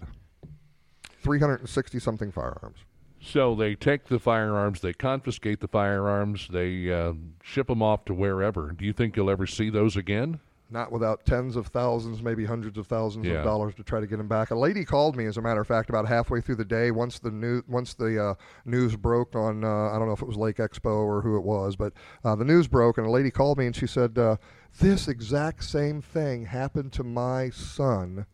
360 1.22 2.00
something 2.00 2.32
firearms. 2.32 2.78
So 3.22 3.54
they 3.54 3.76
take 3.76 4.06
the 4.06 4.20
firearms, 4.20 4.80
they 4.80 4.94
confiscate 4.94 5.60
the 5.60 5.68
firearms, 5.68 6.48
they 6.52 6.92
uh, 6.92 7.14
ship 7.44 7.68
them 7.68 7.82
off 7.82 8.06
to 8.06 8.14
wherever. 8.14 8.72
Do 8.72 8.86
you 8.86 8.94
think 8.94 9.18
you'll 9.18 9.30
ever 9.30 9.46
see 9.46 9.70
those 9.70 9.98
again? 9.98 10.40
Not 10.72 10.92
without 10.92 11.26
tens 11.26 11.56
of 11.56 11.68
thousands, 11.68 12.22
maybe 12.22 12.46
hundreds 12.46 12.78
of 12.78 12.86
thousands 12.88 13.26
Yeah. 13.26 13.36
of 13.40 13.44
dollars 13.44 13.74
to 13.76 13.84
try 13.84 14.00
to 14.00 14.08
get 14.08 14.20
him 14.20 14.28
back. 14.28 14.52
A 14.52 14.56
lady 14.56 14.86
called 14.86 15.16
me, 15.16 15.26
as 15.26 15.38
a 15.38 15.42
matter 15.42 15.62
of 15.62 15.68
fact, 15.68 15.90
about 15.90 16.08
halfway 16.08 16.42
through 16.42 16.56
the 16.56 16.66
day. 16.66 16.92
Once 16.92 17.20
the 17.20 17.32
new, 17.32 17.64
once 17.68 17.94
the 17.94 18.24
uh, 18.24 18.34
news 18.66 18.96
broke 18.96 19.36
on, 19.36 19.64
uh, 19.64 19.68
I 19.90 19.98
don't 19.98 20.08
know 20.08 20.14
if 20.14 20.22
it 20.22 20.28
was 20.28 20.38
Lake 20.38 20.58
Expo 20.58 20.86
or 21.06 21.22
who 21.22 21.38
it 21.38 21.44
was, 21.44 21.76
but 21.76 21.94
uh, 22.24 22.36
the 22.36 22.46
news 22.46 22.68
broke, 22.68 22.98
and 22.98 23.08
a 23.08 23.12
lady 23.12 23.32
called 23.32 23.58
me 23.58 23.66
and 23.66 23.76
she 23.76 23.88
said, 23.88 24.18
uh, 24.18 24.38
"This 24.80 25.08
exact 25.08 25.64
same 25.64 26.02
thing 26.02 26.46
happened 26.46 26.94
to 26.94 27.04
my 27.04 27.50
son 27.50 28.26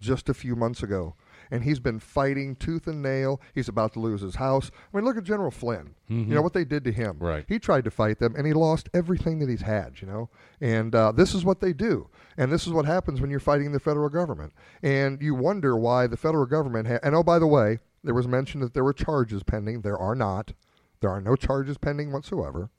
just 0.00 0.28
a 0.28 0.34
few 0.34 0.56
months 0.56 0.82
ago." 0.82 1.14
And 1.54 1.62
he's 1.64 1.78
been 1.78 2.00
fighting 2.00 2.56
tooth 2.56 2.86
and 2.88 3.00
nail. 3.00 3.40
He's 3.54 3.68
about 3.68 3.92
to 3.92 4.00
lose 4.00 4.20
his 4.22 4.34
house. 4.34 4.70
I 4.92 4.96
mean, 4.96 5.04
look 5.04 5.16
at 5.16 5.22
General 5.24 5.50
Flynn. 5.52 5.94
You 6.08 6.34
know 6.34 6.42
what 6.42 6.52
they 6.52 6.64
did 6.64 6.84
to 6.84 6.92
him. 6.92 7.16
Right. 7.20 7.44
He 7.48 7.58
tried 7.58 7.84
to 7.84 7.90
fight 7.90 8.18
them, 8.18 8.34
and 8.36 8.46
he 8.46 8.52
lost 8.52 8.88
everything 8.92 9.38
that 9.38 9.48
he's 9.48 9.62
had. 9.62 10.00
You 10.00 10.08
know, 10.08 10.30
and 10.60 10.94
uh, 10.94 11.12
this 11.12 11.34
is 11.34 11.44
what 11.44 11.60
they 11.60 11.72
do, 11.72 12.08
and 12.36 12.52
this 12.52 12.66
is 12.66 12.72
what 12.72 12.84
happens 12.86 13.20
when 13.20 13.30
you're 13.30 13.40
fighting 13.40 13.72
the 13.72 13.80
federal 13.80 14.08
government. 14.08 14.52
And 14.82 15.22
you 15.22 15.34
wonder 15.34 15.76
why 15.76 16.06
the 16.08 16.16
federal 16.16 16.46
government. 16.46 16.88
Ha- 16.88 16.98
and 17.02 17.14
oh, 17.14 17.22
by 17.22 17.38
the 17.38 17.46
way, 17.46 17.78
there 18.02 18.14
was 18.14 18.26
mention 18.28 18.60
that 18.60 18.74
there 18.74 18.84
were 18.84 18.92
charges 18.92 19.42
pending. 19.42 19.82
There 19.82 19.96
are 19.96 20.14
not. 20.14 20.52
There 21.00 21.10
are 21.10 21.20
no 21.20 21.36
charges 21.36 21.78
pending 21.78 22.12
whatsoever. 22.12 22.70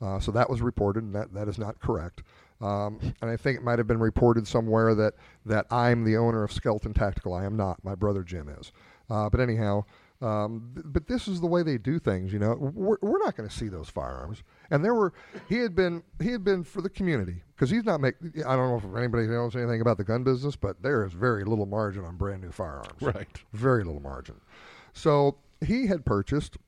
Uh, 0.00 0.20
so 0.20 0.30
that 0.30 0.48
was 0.48 0.62
reported, 0.62 1.02
and 1.02 1.14
that, 1.14 1.34
that 1.34 1.48
is 1.48 1.58
not 1.58 1.80
correct. 1.80 2.22
Um, 2.60 2.98
and 3.22 3.30
I 3.30 3.36
think 3.36 3.58
it 3.58 3.62
might 3.64 3.78
have 3.78 3.86
been 3.86 4.00
reported 4.00 4.46
somewhere 4.48 4.94
that, 4.96 5.14
that 5.46 5.66
I'm 5.70 6.04
the 6.04 6.16
owner 6.16 6.42
of 6.42 6.52
Skelton 6.52 6.92
Tactical. 6.92 7.32
I 7.34 7.44
am 7.44 7.56
not. 7.56 7.84
My 7.84 7.94
brother 7.94 8.22
Jim 8.22 8.48
is. 8.48 8.72
Uh, 9.08 9.30
but 9.30 9.40
anyhow, 9.40 9.84
um, 10.20 10.72
th- 10.74 10.84
but 10.88 11.06
this 11.06 11.28
is 11.28 11.40
the 11.40 11.46
way 11.46 11.62
they 11.62 11.78
do 11.78 11.98
things. 12.00 12.32
You 12.32 12.40
know, 12.40 12.54
we're, 12.54 12.96
we're 13.00 13.18
not 13.24 13.36
going 13.36 13.48
to 13.48 13.54
see 13.54 13.68
those 13.68 13.88
firearms. 13.88 14.42
And 14.70 14.84
there 14.84 14.94
were 14.94 15.12
he 15.48 15.58
had 15.58 15.74
been 15.76 16.02
he 16.20 16.30
had 16.32 16.42
been 16.44 16.64
for 16.64 16.82
the 16.82 16.90
community 16.90 17.42
because 17.54 17.70
he's 17.70 17.84
not 17.84 18.00
make. 18.00 18.16
I 18.46 18.56
don't 18.56 18.70
know 18.70 18.76
if 18.90 18.96
anybody 18.98 19.28
knows 19.28 19.54
anything 19.56 19.80
about 19.80 19.96
the 19.96 20.04
gun 20.04 20.24
business, 20.24 20.56
but 20.56 20.82
there 20.82 21.04
is 21.06 21.12
very 21.12 21.44
little 21.44 21.64
margin 21.66 22.04
on 22.04 22.16
brand 22.16 22.42
new 22.42 22.50
firearms 22.50 23.00
Right. 23.00 23.28
very 23.52 23.84
little 23.84 24.02
margin. 24.02 24.34
So 24.92 25.38
he 25.64 25.86
had 25.86 26.04
purchased 26.04 26.58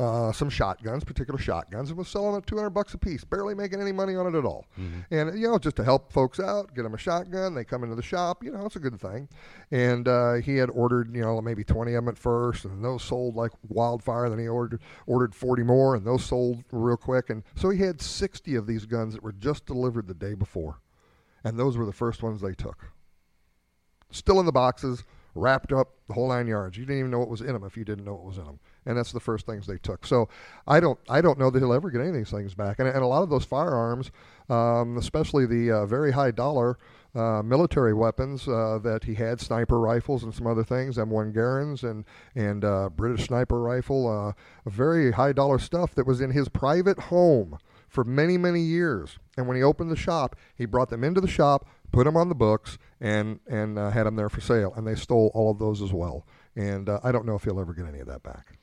uh, 0.00 0.32
some 0.32 0.48
shotguns, 0.48 1.04
particular 1.04 1.38
shotguns, 1.38 1.90
and 1.90 1.98
was 1.98 2.08
selling 2.08 2.34
at 2.34 2.46
200 2.46 2.70
bucks 2.70 2.94
a 2.94 2.98
piece, 2.98 3.22
barely 3.22 3.54
making 3.54 3.80
any 3.82 3.92
money 3.92 4.16
on 4.16 4.26
it 4.26 4.38
at 4.38 4.46
all. 4.46 4.64
And 5.10 5.38
you 5.38 5.46
know, 5.48 5.58
just 5.58 5.76
to 5.76 5.84
help 5.84 6.10
folks 6.10 6.40
out, 6.40 6.74
get 6.74 6.84
them 6.84 6.94
a 6.94 6.98
shotgun. 6.98 7.54
They 7.54 7.64
come 7.64 7.84
into 7.84 7.96
the 7.96 8.02
shop, 8.02 8.42
you 8.42 8.50
know, 8.50 8.64
it's 8.64 8.76
a 8.76 8.80
good 8.80 8.98
thing. 8.98 9.28
And 9.70 10.08
uh, 10.08 10.34
he 10.34 10.56
had 10.56 10.70
ordered, 10.70 11.14
you 11.14 11.20
know, 11.20 11.40
maybe 11.42 11.64
20 11.64 11.92
of 11.92 12.04
them 12.04 12.08
at 12.08 12.18
first, 12.18 12.64
and 12.64 12.82
those 12.82 13.02
sold 13.02 13.36
like 13.36 13.52
wildfire. 13.68 14.30
Then 14.30 14.38
he 14.38 14.48
ordered 14.48 14.80
ordered 15.06 15.34
40 15.34 15.62
more, 15.64 15.94
and 15.94 16.06
those 16.06 16.24
sold 16.24 16.64
real 16.72 16.96
quick. 16.96 17.28
And 17.28 17.42
so 17.54 17.68
he 17.68 17.80
had 17.80 18.00
60 18.00 18.54
of 18.56 18.66
these 18.66 18.86
guns 18.86 19.12
that 19.12 19.22
were 19.22 19.32
just 19.32 19.66
delivered 19.66 20.08
the 20.08 20.14
day 20.14 20.32
before, 20.32 20.80
and 21.44 21.58
those 21.58 21.76
were 21.76 21.86
the 21.86 21.92
first 21.92 22.22
ones 22.22 22.40
they 22.40 22.54
took 22.54 22.90
still 24.10 24.40
in 24.40 24.46
the 24.46 24.52
boxes, 24.52 25.04
wrapped 25.34 25.72
up, 25.72 25.94
the 26.08 26.14
whole 26.14 26.28
nine 26.28 26.46
yards. 26.46 26.76
You 26.76 26.84
didn't 26.84 26.98
even 26.98 27.10
know 27.10 27.18
what 27.18 27.28
was 27.28 27.40
in 27.40 27.52
them 27.52 27.64
if 27.64 27.76
you 27.76 27.84
didn't 27.84 28.04
know 28.04 28.14
what 28.14 28.24
was 28.24 28.38
in 28.38 28.44
them. 28.44 28.58
And 28.86 28.96
that's 28.96 29.12
the 29.12 29.20
first 29.20 29.46
things 29.46 29.66
they 29.66 29.78
took. 29.78 30.06
So 30.06 30.28
I 30.66 30.80
don't, 30.80 30.98
I 31.08 31.20
don't 31.20 31.38
know 31.38 31.50
that 31.50 31.58
he'll 31.58 31.72
ever 31.72 31.90
get 31.90 32.00
any 32.00 32.10
of 32.10 32.14
these 32.14 32.30
things 32.30 32.54
back. 32.54 32.78
And, 32.78 32.88
and 32.88 33.02
a 33.02 33.06
lot 33.06 33.22
of 33.22 33.30
those 33.30 33.44
firearms, 33.44 34.10
um, 34.48 34.96
especially 34.96 35.46
the 35.46 35.70
uh, 35.70 35.86
very 35.86 36.12
high 36.12 36.30
dollar 36.30 36.78
uh, 37.14 37.42
military 37.42 37.92
weapons 37.92 38.46
uh, 38.46 38.78
that 38.82 39.04
he 39.04 39.14
had, 39.14 39.40
sniper 39.40 39.80
rifles 39.80 40.22
and 40.22 40.34
some 40.34 40.46
other 40.46 40.62
things, 40.62 40.96
M1 40.96 41.32
Garands 41.32 41.82
and 41.82 42.04
and 42.34 42.64
uh, 42.64 42.88
British 42.88 43.26
sniper 43.26 43.60
rifle, 43.60 44.06
uh, 44.06 44.70
very 44.70 45.12
high 45.12 45.32
dollar 45.32 45.58
stuff 45.58 45.94
that 45.94 46.06
was 46.06 46.20
in 46.20 46.30
his 46.30 46.48
private 46.48 46.98
home 46.98 47.58
for 47.88 48.04
many, 48.04 48.38
many 48.38 48.60
years. 48.60 49.18
And 49.36 49.48
when 49.48 49.56
he 49.56 49.62
opened 49.62 49.90
the 49.90 49.96
shop, 49.96 50.36
he 50.54 50.66
brought 50.66 50.90
them 50.90 51.02
into 51.02 51.20
the 51.20 51.28
shop, 51.28 51.66
put 51.90 52.04
them 52.04 52.16
on 52.16 52.28
the 52.28 52.34
books, 52.34 52.78
and 53.00 53.40
and 53.48 53.78
uh, 53.78 53.90
had 53.90 54.06
them 54.06 54.16
there 54.16 54.28
for 54.28 54.40
sale. 54.40 54.72
And 54.76 54.86
they 54.86 54.94
stole 54.94 55.30
all 55.34 55.50
of 55.50 55.58
those 55.58 55.82
as 55.82 55.92
well. 55.92 56.26
And 56.54 56.88
I 57.02 57.10
don't 57.12 57.26
know 57.26 57.34
if 57.34 57.44
he'll 57.44 57.60
ever 57.60 57.74
get 57.74 57.86
any 57.86 58.00
of 58.00 58.06
that 58.08 58.22
back. 58.22 58.59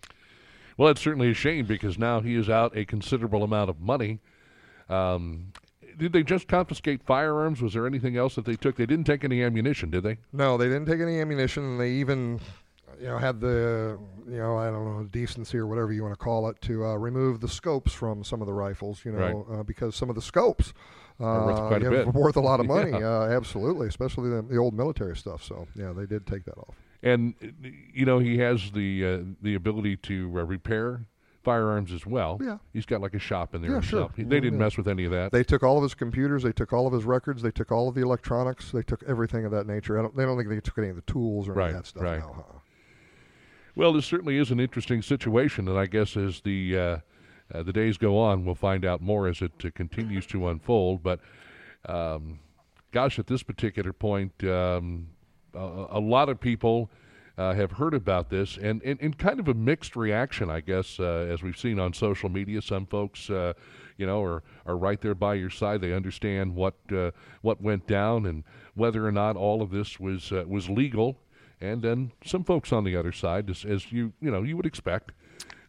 Well, 0.78 0.90
it's 0.90 1.02
certainly 1.02 1.32
a 1.32 1.34
shame 1.34 1.66
because 1.66 1.98
now 1.98 2.22
he 2.22 2.36
is 2.36 2.50
out 2.50 2.78
a 2.78 2.86
considerable 2.86 3.44
amount 3.44 3.70
of 3.70 3.80
money. 3.82 4.20
Um, 4.90 5.52
did 5.98 6.14
they 6.14 6.22
just 6.24 6.48
confiscate 6.48 7.02
firearms? 7.04 7.62
Was 7.62 7.74
there 7.74 7.88
anything 7.88 8.16
else 8.16 8.36
that 8.36 8.46
they 8.46 8.56
took? 8.56 8.76
They 8.76 8.86
didn't 8.86 9.06
take 9.06 9.24
any 9.24 9.44
ammunition, 9.44 9.90
did 9.90 10.04
they? 10.04 10.18
No, 10.32 10.56
they 10.58 10.66
didn't 10.68 10.86
take 10.86 11.02
any 11.02 11.20
ammunition. 11.20 11.64
And 11.64 11.80
they 11.80 11.90
even, 11.94 12.40
you 13.00 13.08
know, 13.08 13.18
had 13.18 13.42
the, 13.42 13.98
you 14.28 14.38
know, 14.38 14.58
I 14.58 14.70
don't 14.70 14.86
know, 14.86 15.04
decency 15.06 15.58
or 15.58 15.66
whatever 15.66 15.92
you 15.92 16.04
want 16.04 16.14
to 16.14 16.24
call 16.24 16.48
it, 16.50 16.62
to 16.62 16.86
uh, 16.86 16.96
remove 16.96 17.40
the 17.40 17.48
scopes 17.48 17.94
from 17.94 18.24
some 18.24 18.42
of 18.42 18.48
the 18.48 18.54
rifles. 18.54 19.04
You 19.04 19.14
know, 19.14 19.48
uh, 19.52 19.64
because 19.64 19.96
some 19.96 20.10
of 20.10 20.16
the 20.16 20.22
scopes. 20.22 20.74
Uh, 21.20 21.24
worth 21.48 21.68
quite 21.68 21.84
a 21.84 22.06
worth 22.12 22.36
a 22.36 22.40
lot 22.40 22.60
of 22.60 22.68
money, 22.76 22.92
Yeah. 22.92 23.22
uh, 23.22 23.30
absolutely, 23.30 23.88
especially 23.88 24.30
the, 24.30 24.44
the 24.44 24.58
old 24.58 24.76
military 24.76 25.18
stuff. 25.18 25.44
So, 25.44 25.68
yeah, 25.74 25.92
they 25.92 26.06
did 26.06 26.28
take 26.28 26.46
that 26.46 26.60
off. 26.60 26.76
And 27.04 27.34
you 27.94 28.06
know 28.06 28.20
he 28.20 28.38
has 28.40 28.72
the 28.72 29.06
uh, 29.06 29.20
the 29.42 29.56
ability 29.56 29.98
to 29.98 30.32
uh, 30.40 30.44
repair 30.44 31.02
firearms 31.44 31.94
as 31.94 32.06
well. 32.06 32.38
Yeah. 32.44 32.58
he's 32.74 32.86
got 32.86 33.00
like 33.00 33.14
a 33.14 33.20
shop 33.20 33.56
in 33.56 33.62
there 33.62 33.72
Yeah, 33.72 33.80
sure. 33.80 34.00
himself. 34.02 34.16
He- 34.18 34.24
They 34.24 34.42
didn't 34.42 34.60
Yeah. 34.60 34.66
mess 34.66 34.76
with 34.78 34.88
any 34.90 35.06
of 35.06 35.12
that. 35.12 35.32
They 35.32 35.46
took 35.46 35.64
all 35.64 35.78
of 35.78 35.84
his 35.84 35.94
computers, 35.94 36.44
they 36.44 36.52
took 36.52 36.74
all 36.74 36.86
of 36.88 36.92
his 36.92 37.06
records, 37.06 37.42
they 37.42 37.52
took 37.52 37.72
all 37.72 37.88
of 37.88 37.96
the 37.96 38.02
electronics, 38.02 38.72
they 38.74 38.82
took 38.84 39.02
everything 39.04 39.46
of 39.46 39.52
that 39.52 39.66
nature. 39.66 39.98
I 39.98 40.02
don't, 40.02 40.14
they 40.14 40.26
don't 40.26 40.36
think 40.38 40.50
they 40.50 40.60
took 40.60 40.78
any 40.78 40.90
of 40.90 40.98
the 40.98 41.04
tools 41.04 41.48
or 41.48 41.54
any 41.54 41.60
Right, 41.60 41.70
of 41.70 41.76
that 41.78 41.86
stuff. 41.86 42.04
right. 42.04 42.20
No, 42.20 42.32
uh-uh. 42.38 42.60
Well, 43.76 43.94
this 43.94 44.06
certainly 44.06 44.38
is 44.38 44.52
an 44.52 44.60
interesting 44.60 45.02
situation, 45.02 45.70
and 45.70 45.78
I 45.78 45.86
guess 45.86 46.18
as 46.18 46.42
the 46.42 46.78
uh, 46.78 46.98
uh, 47.54 47.64
the 47.64 47.72
days 47.72 47.98
go 47.98 48.18
on, 48.18 48.44
we'll 48.44 48.56
find 48.56 48.84
out 48.84 49.02
more 49.02 49.28
as 49.30 49.42
it 49.42 49.54
uh, 49.64 49.70
continues 49.74 50.26
to 50.28 50.50
unfold. 50.50 51.02
But 51.02 51.22
um, 51.88 52.40
gosh, 52.92 53.20
at 53.20 53.28
this 53.28 53.44
particular 53.44 53.94
point, 53.94 54.44
um, 54.44 55.08
a, 55.58 55.98
a 55.98 56.00
lot 56.00 56.30
of 56.30 56.40
people 56.40 56.90
uh, 57.38 57.54
have 57.54 57.72
heard 57.72 57.94
about 57.94 58.30
this, 58.30 58.58
and, 58.58 58.82
and 58.84 59.18
kind 59.18 59.40
of 59.40 59.48
a 59.48 59.54
mixed 59.54 59.96
reaction, 59.96 60.50
I 60.50 60.60
guess, 60.60 61.00
uh, 61.00 61.28
as 61.30 61.44
we've 61.44 61.58
seen 61.58 61.80
on 61.80 61.94
social 61.94 62.30
media. 62.30 62.62
Some 62.62 62.88
folks, 62.88 63.30
uh, 63.30 63.54
you 63.98 64.08
know, 64.08 64.24
are, 64.24 64.44
are 64.66 64.76
right 64.76 65.00
there 65.00 65.14
by 65.14 65.36
your 65.36 65.52
side. 65.52 65.82
They 65.82 65.94
understand 65.94 66.56
what 66.56 66.76
uh, 66.92 67.12
what 67.42 67.62
went 67.62 67.86
down 67.86 68.26
and 68.26 68.44
whether 68.74 69.06
or 69.06 69.12
not 69.12 69.36
all 69.36 69.62
of 69.62 69.70
this 69.70 70.00
was 70.00 70.32
uh, 70.32 70.46
was 70.48 70.70
legal. 70.70 71.18
And 71.60 71.82
then 71.82 72.12
some 72.24 72.44
folks 72.44 72.72
on 72.72 72.84
the 72.84 72.96
other 72.96 73.12
side, 73.12 73.50
as, 73.50 73.66
as 73.66 73.92
you 73.92 74.14
you 74.20 74.32
know 74.32 74.42
you 74.42 74.58
would 74.58 74.66
expect, 74.66 75.12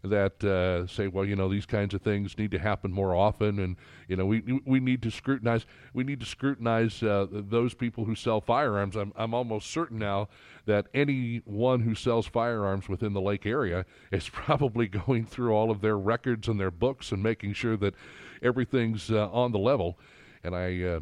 that 0.03 0.43
uh, 0.45 0.87
say, 0.87 1.09
well, 1.09 1.25
you 1.25 1.35
know, 1.35 1.49
these 1.49 1.67
kinds 1.67 1.93
of 1.93 2.03
things 2.03 2.39
need 2.39 2.51
to 2.53 2.59
happen 2.59 2.93
more 2.93 3.15
often, 3.15 3.59
and 3.59 3.77
you 4.07 4.17
know, 4.17 4.27
we 4.27 4.61
we 4.65 4.81
need 4.81 5.03
to 5.03 5.11
scrutinize. 5.11 5.67
We 5.93 6.05
need 6.05 6.21
to 6.21 6.27
scrutinize 6.27 7.03
uh, 7.03 7.27
those 7.31 7.75
people 7.75 8.05
who 8.05 8.15
sell 8.15 8.41
firearms. 8.41 8.97
I'm 8.97 9.13
I'm 9.17 9.35
almost 9.35 9.71
certain 9.71 9.99
now 9.99 10.29
that 10.67 10.87
anyone 10.95 11.81
who 11.81 11.95
sells 11.95 12.27
firearms 12.27 12.89
within 12.89 13.13
the 13.13 13.21
lake 13.21 13.47
area 13.47 13.85
is 14.13 14.29
probably 14.33 14.87
going 14.87 15.27
through 15.27 15.53
all 15.53 15.71
of 15.71 15.81
their 15.81 15.99
records 15.99 16.49
and 16.49 16.61
their 16.61 16.71
books 16.71 17.11
and 17.11 17.23
making 17.23 17.55
sure 17.55 17.77
that 17.77 17.95
everything's 18.43 19.11
uh, 19.11 19.29
on 19.31 19.53
the 19.53 19.59
level. 19.59 19.99
And 20.45 20.55
I. 20.55 20.83
Uh, 20.83 21.01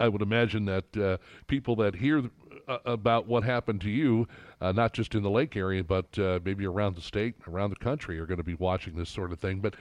I 0.00 0.08
would 0.08 0.22
imagine 0.22 0.64
that 0.64 0.96
uh, 0.96 1.18
people 1.46 1.76
that 1.76 1.94
hear 1.94 2.24
about 2.84 3.26
what 3.26 3.44
happened 3.44 3.80
to 3.82 3.90
you, 3.90 4.26
uh, 4.60 4.72
not 4.72 4.92
just 4.92 5.14
in 5.14 5.22
the 5.22 5.30
lake 5.30 5.56
area, 5.56 5.82
but 5.84 6.18
uh, 6.18 6.38
maybe 6.44 6.66
around 6.66 6.96
the 6.96 7.02
state, 7.02 7.34
around 7.48 7.70
the 7.70 7.76
country, 7.76 8.18
are 8.18 8.26
going 8.26 8.38
to 8.38 8.44
be 8.44 8.54
watching 8.54 8.96
this 8.96 9.10
sort 9.10 9.32
of 9.32 9.38
thing. 9.38 9.60
But 9.60 9.74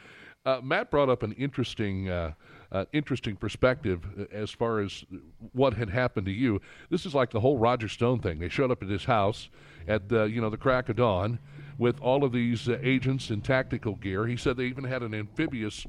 uh, 0.46 0.60
Matt 0.62 0.92
brought 0.92 1.10
up 1.10 1.24
an 1.24 1.32
interesting, 1.34 2.10
uh, 2.10 2.34
uh, 2.72 2.86
interesting 2.92 3.36
perspective 3.36 4.28
as 4.32 4.52
far 4.52 4.80
as 4.80 5.06
what 5.54 5.74
had 5.74 5.90
happened 5.90 6.26
to 6.26 6.34
you. 6.34 6.60
This 6.90 7.06
is 7.06 7.14
like 7.14 7.32
the 7.32 7.40
whole 7.40 7.58
Roger 7.58 7.88
Stone 7.88 8.20
thing. 8.20 8.40
They 8.40 8.50
showed 8.50 8.72
up 8.72 8.84
at 8.84 8.90
his 8.90 9.06
house 9.06 9.50
at 9.88 10.10
the, 10.10 10.26
you 10.26 10.42
know 10.42 10.50
the 10.50 10.58
crack 10.58 10.90
of 10.90 10.98
dawn 10.98 11.40
with 11.78 12.00
all 12.02 12.24
of 12.24 12.32
these 12.32 12.68
uh, 12.68 12.78
agents 12.82 13.30
in 13.30 13.42
tactical 13.42 13.96
gear. 13.96 14.28
He 14.28 14.38
said 14.38 14.58
they 14.58 14.66
even 14.66 14.84
had 14.84 15.02
an 15.02 15.14
amphibious 15.14 15.86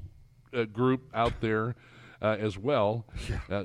uh, 0.55 0.65
group 0.65 1.03
out 1.15 1.41
there 1.41 1.75
uh, 2.25 2.37
as 2.41 2.57
well. 2.59 3.05
Uh, 3.51 3.65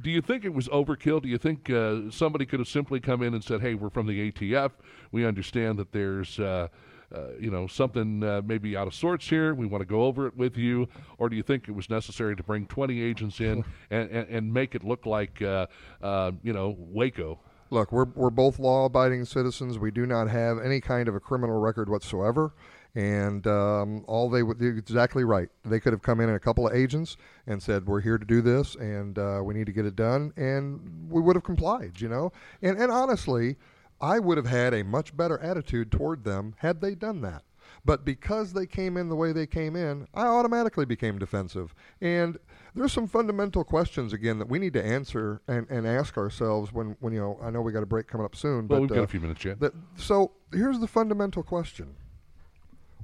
do 0.00 0.10
you 0.10 0.20
think 0.20 0.44
it 0.44 0.54
was 0.54 0.68
overkill? 0.68 1.20
Do 1.20 1.28
you 1.28 1.38
think 1.38 1.68
uh, 1.68 2.10
somebody 2.10 2.46
could 2.46 2.60
have 2.60 2.68
simply 2.68 3.00
come 3.00 3.22
in 3.22 3.34
and 3.34 3.42
said, 3.42 3.60
"Hey, 3.60 3.74
we're 3.74 3.90
from 3.90 4.06
the 4.06 4.30
ATF. 4.30 4.70
We 5.10 5.26
understand 5.26 5.78
that 5.78 5.92
there's." 5.92 6.38
Uh, 6.38 6.68
uh, 7.12 7.30
you 7.40 7.50
know 7.50 7.66
something 7.66 8.22
uh, 8.22 8.40
maybe 8.44 8.76
out 8.76 8.86
of 8.86 8.94
sorts 8.94 9.28
here. 9.28 9.52
We 9.52 9.66
want 9.66 9.82
to 9.82 9.84
go 9.84 10.04
over 10.04 10.28
it 10.28 10.36
with 10.36 10.56
you, 10.56 10.88
or 11.18 11.28
do 11.28 11.34
you 11.34 11.42
think 11.42 11.68
it 11.68 11.72
was 11.72 11.90
necessary 11.90 12.36
to 12.36 12.42
bring 12.44 12.66
20 12.66 13.02
agents 13.02 13.40
in 13.40 13.64
and, 13.90 14.08
and, 14.10 14.28
and 14.28 14.54
make 14.54 14.76
it 14.76 14.84
look 14.84 15.06
like 15.06 15.40
you 15.40 15.66
know 16.00 16.76
Waco? 16.78 17.40
Look, 17.70 17.90
we're, 17.90 18.06
we're 18.14 18.30
both 18.30 18.60
law 18.60 18.84
abiding 18.84 19.24
citizens. 19.24 19.76
We 19.78 19.90
do 19.90 20.06
not 20.06 20.28
have 20.28 20.58
any 20.58 20.80
kind 20.80 21.08
of 21.08 21.16
a 21.16 21.20
criminal 21.20 21.58
record 21.58 21.88
whatsoever. 21.88 22.52
And 22.94 23.46
um, 23.46 24.04
all 24.08 24.28
they 24.28 24.42
would, 24.42 24.60
exactly 24.60 25.24
right. 25.24 25.48
They 25.64 25.78
could 25.78 25.92
have 25.92 26.02
come 26.02 26.20
in, 26.20 26.28
in 26.28 26.34
a 26.34 26.40
couple 26.40 26.66
of 26.66 26.74
agents 26.74 27.16
and 27.46 27.62
said, 27.62 27.86
We're 27.86 28.00
here 28.00 28.18
to 28.18 28.26
do 28.26 28.40
this 28.42 28.74
and 28.74 29.18
uh, 29.18 29.40
we 29.44 29.54
need 29.54 29.66
to 29.66 29.72
get 29.72 29.86
it 29.86 29.96
done. 29.96 30.32
And 30.36 31.08
we 31.08 31.20
would 31.20 31.36
have 31.36 31.44
complied, 31.44 32.00
you 32.00 32.08
know? 32.08 32.32
And, 32.62 32.78
and 32.78 32.90
honestly, 32.90 33.56
I 34.00 34.18
would 34.18 34.38
have 34.38 34.46
had 34.46 34.74
a 34.74 34.82
much 34.82 35.16
better 35.16 35.38
attitude 35.38 35.92
toward 35.92 36.24
them 36.24 36.54
had 36.58 36.80
they 36.80 36.94
done 36.94 37.20
that. 37.20 37.42
But 37.84 38.04
because 38.04 38.52
they 38.52 38.66
came 38.66 38.96
in 38.96 39.08
the 39.08 39.16
way 39.16 39.32
they 39.32 39.46
came 39.46 39.76
in, 39.76 40.06
I 40.14 40.26
automatically 40.26 40.84
became 40.84 41.18
defensive. 41.18 41.74
And 42.00 42.38
there's 42.74 42.92
some 42.92 43.06
fundamental 43.06 43.64
questions 43.64 44.12
again 44.12 44.38
that 44.38 44.48
we 44.48 44.58
need 44.58 44.74
to 44.74 44.84
answer 44.84 45.40
and, 45.48 45.68
and 45.70 45.86
ask 45.86 46.16
ourselves 46.18 46.72
when, 46.72 46.96
when 47.00 47.12
you 47.12 47.20
know 47.20 47.38
I 47.42 47.50
know 47.50 47.62
we 47.62 47.72
got 47.72 47.82
a 47.82 47.86
break 47.86 48.06
coming 48.06 48.24
up 48.24 48.36
soon. 48.36 48.68
Well, 48.68 48.80
but 48.80 48.80
we've 48.80 48.88
got 48.90 48.98
uh, 48.98 49.02
a 49.02 49.06
few 49.06 49.20
minutes 49.20 49.44
yet. 49.44 49.60
that, 49.60 49.72
so 49.96 50.32
here's 50.52 50.78
the 50.78 50.86
fundamental 50.86 51.42
question: 51.42 51.94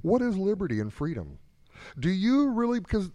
What 0.01 0.21
is 0.21 0.37
liberty 0.37 0.79
and 0.79 0.91
freedom? 0.91 1.39
Do 1.99 2.09
you 2.09 2.49
really? 2.49 2.79
Because 2.79 3.11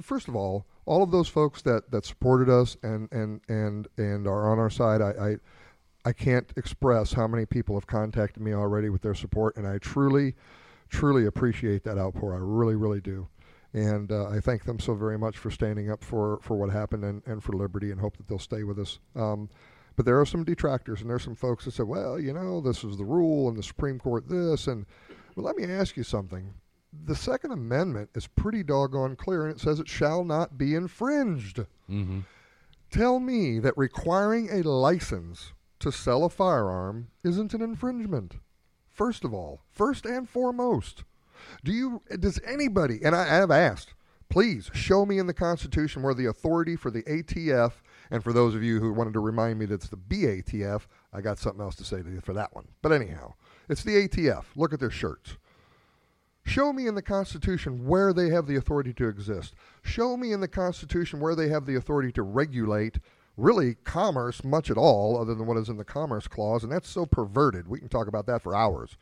first 0.00 0.28
of 0.28 0.36
all, 0.36 0.66
all 0.86 1.02
of 1.02 1.10
those 1.10 1.28
folks 1.28 1.62
that, 1.62 1.90
that 1.90 2.04
supported 2.04 2.48
us 2.48 2.76
and, 2.82 3.10
and, 3.12 3.40
and, 3.48 3.88
and 3.96 4.26
are 4.26 4.50
on 4.50 4.58
our 4.58 4.70
side, 4.70 5.00
I, 5.00 5.10
I 5.10 5.36
I 6.06 6.12
can't 6.12 6.52
express 6.56 7.14
how 7.14 7.26
many 7.26 7.46
people 7.46 7.76
have 7.76 7.86
contacted 7.86 8.42
me 8.42 8.52
already 8.52 8.90
with 8.90 9.00
their 9.00 9.14
support, 9.14 9.56
and 9.56 9.66
I 9.66 9.78
truly, 9.78 10.34
truly 10.90 11.24
appreciate 11.24 11.82
that 11.84 11.96
outpour. 11.96 12.34
I 12.34 12.38
really, 12.40 12.74
really 12.74 13.00
do. 13.00 13.26
And 13.72 14.12
uh, 14.12 14.28
I 14.28 14.40
thank 14.40 14.64
them 14.64 14.78
so 14.78 14.94
very 14.94 15.16
much 15.16 15.38
for 15.38 15.50
standing 15.50 15.90
up 15.90 16.04
for, 16.04 16.40
for 16.42 16.58
what 16.58 16.68
happened 16.68 17.04
and, 17.04 17.22
and 17.24 17.42
for 17.42 17.54
liberty 17.54 17.90
and 17.90 17.98
hope 17.98 18.18
that 18.18 18.28
they'll 18.28 18.38
stay 18.38 18.64
with 18.64 18.78
us. 18.78 18.98
Um, 19.16 19.48
but 19.96 20.04
there 20.04 20.20
are 20.20 20.26
some 20.26 20.44
detractors, 20.44 21.00
and 21.00 21.08
there's 21.08 21.24
some 21.24 21.34
folks 21.34 21.64
that 21.64 21.70
said, 21.70 21.86
well, 21.86 22.20
you 22.20 22.34
know, 22.34 22.60
this 22.60 22.84
is 22.84 22.98
the 22.98 23.04
rule, 23.04 23.48
and 23.48 23.56
the 23.56 23.62
Supreme 23.62 23.98
Court 23.98 24.28
this. 24.28 24.66
And 24.66 24.84
well, 25.34 25.44
let 25.44 25.56
me 25.56 25.64
ask 25.64 25.96
you 25.96 26.02
something. 26.02 26.54
The 27.06 27.16
Second 27.16 27.50
Amendment 27.52 28.10
is 28.14 28.26
pretty 28.26 28.62
doggone 28.62 29.16
clear, 29.16 29.46
and 29.46 29.54
it 29.54 29.60
says 29.60 29.80
it 29.80 29.88
shall 29.88 30.24
not 30.24 30.56
be 30.56 30.74
infringed. 30.74 31.58
mm-hmm. 31.90 32.20
Tell 32.90 33.18
me 33.18 33.58
that 33.58 33.76
requiring 33.76 34.48
a 34.50 34.62
license 34.62 35.52
to 35.80 35.90
sell 35.90 36.24
a 36.24 36.30
firearm 36.30 37.08
isn't 37.24 37.52
an 37.52 37.60
infringement. 37.60 38.36
First 38.88 39.24
of 39.24 39.34
all, 39.34 39.62
first 39.72 40.06
and 40.06 40.28
foremost, 40.28 41.02
do 41.64 41.72
you 41.72 42.02
does 42.20 42.40
anybody 42.46 43.00
and 43.04 43.16
I 43.16 43.24
have 43.24 43.50
asked, 43.50 43.94
please 44.28 44.70
show 44.72 45.04
me 45.04 45.18
in 45.18 45.26
the 45.26 45.34
Constitution 45.34 46.02
where 46.02 46.14
the 46.14 46.26
authority 46.26 46.76
for 46.76 46.92
the 46.92 47.02
ATF 47.02 47.72
and 48.10 48.22
for 48.22 48.32
those 48.32 48.54
of 48.54 48.62
you 48.62 48.78
who 48.78 48.92
wanted 48.92 49.14
to 49.14 49.20
remind 49.20 49.58
me 49.58 49.66
that 49.66 49.74
it's 49.74 49.88
the 49.88 49.96
BATF, 49.96 50.82
I 51.12 51.20
got 51.20 51.38
something 51.38 51.60
else 51.60 51.74
to 51.76 51.84
say 51.84 52.02
to 52.02 52.10
you 52.10 52.20
for 52.20 52.32
that 52.34 52.54
one. 52.54 52.68
But 52.80 52.92
anyhow, 52.92 53.34
it's 53.68 53.82
the 53.82 54.08
ATF. 54.08 54.44
Look 54.56 54.72
at 54.72 54.80
their 54.80 54.90
shirts. 54.90 55.36
Show 56.44 56.72
me 56.72 56.86
in 56.86 56.94
the 56.94 57.02
Constitution 57.02 57.86
where 57.86 58.12
they 58.12 58.28
have 58.28 58.46
the 58.46 58.56
authority 58.56 58.92
to 58.94 59.08
exist. 59.08 59.54
Show 59.82 60.16
me 60.16 60.32
in 60.32 60.40
the 60.40 60.48
Constitution 60.48 61.20
where 61.20 61.34
they 61.34 61.48
have 61.48 61.64
the 61.64 61.76
authority 61.76 62.12
to 62.12 62.22
regulate 62.22 62.98
really 63.36 63.76
commerce 63.84 64.44
much 64.44 64.70
at 64.70 64.76
all, 64.76 65.20
other 65.20 65.34
than 65.34 65.46
what 65.46 65.56
is 65.56 65.68
in 65.68 65.76
the 65.76 65.84
Commerce 65.84 66.28
Clause, 66.28 66.62
and 66.62 66.70
that's 66.70 66.88
so 66.88 67.06
perverted. 67.06 67.66
We 67.66 67.78
can 67.78 67.88
talk 67.88 68.06
about 68.06 68.26
that 68.26 68.42
for 68.42 68.54
hours. 68.54 68.96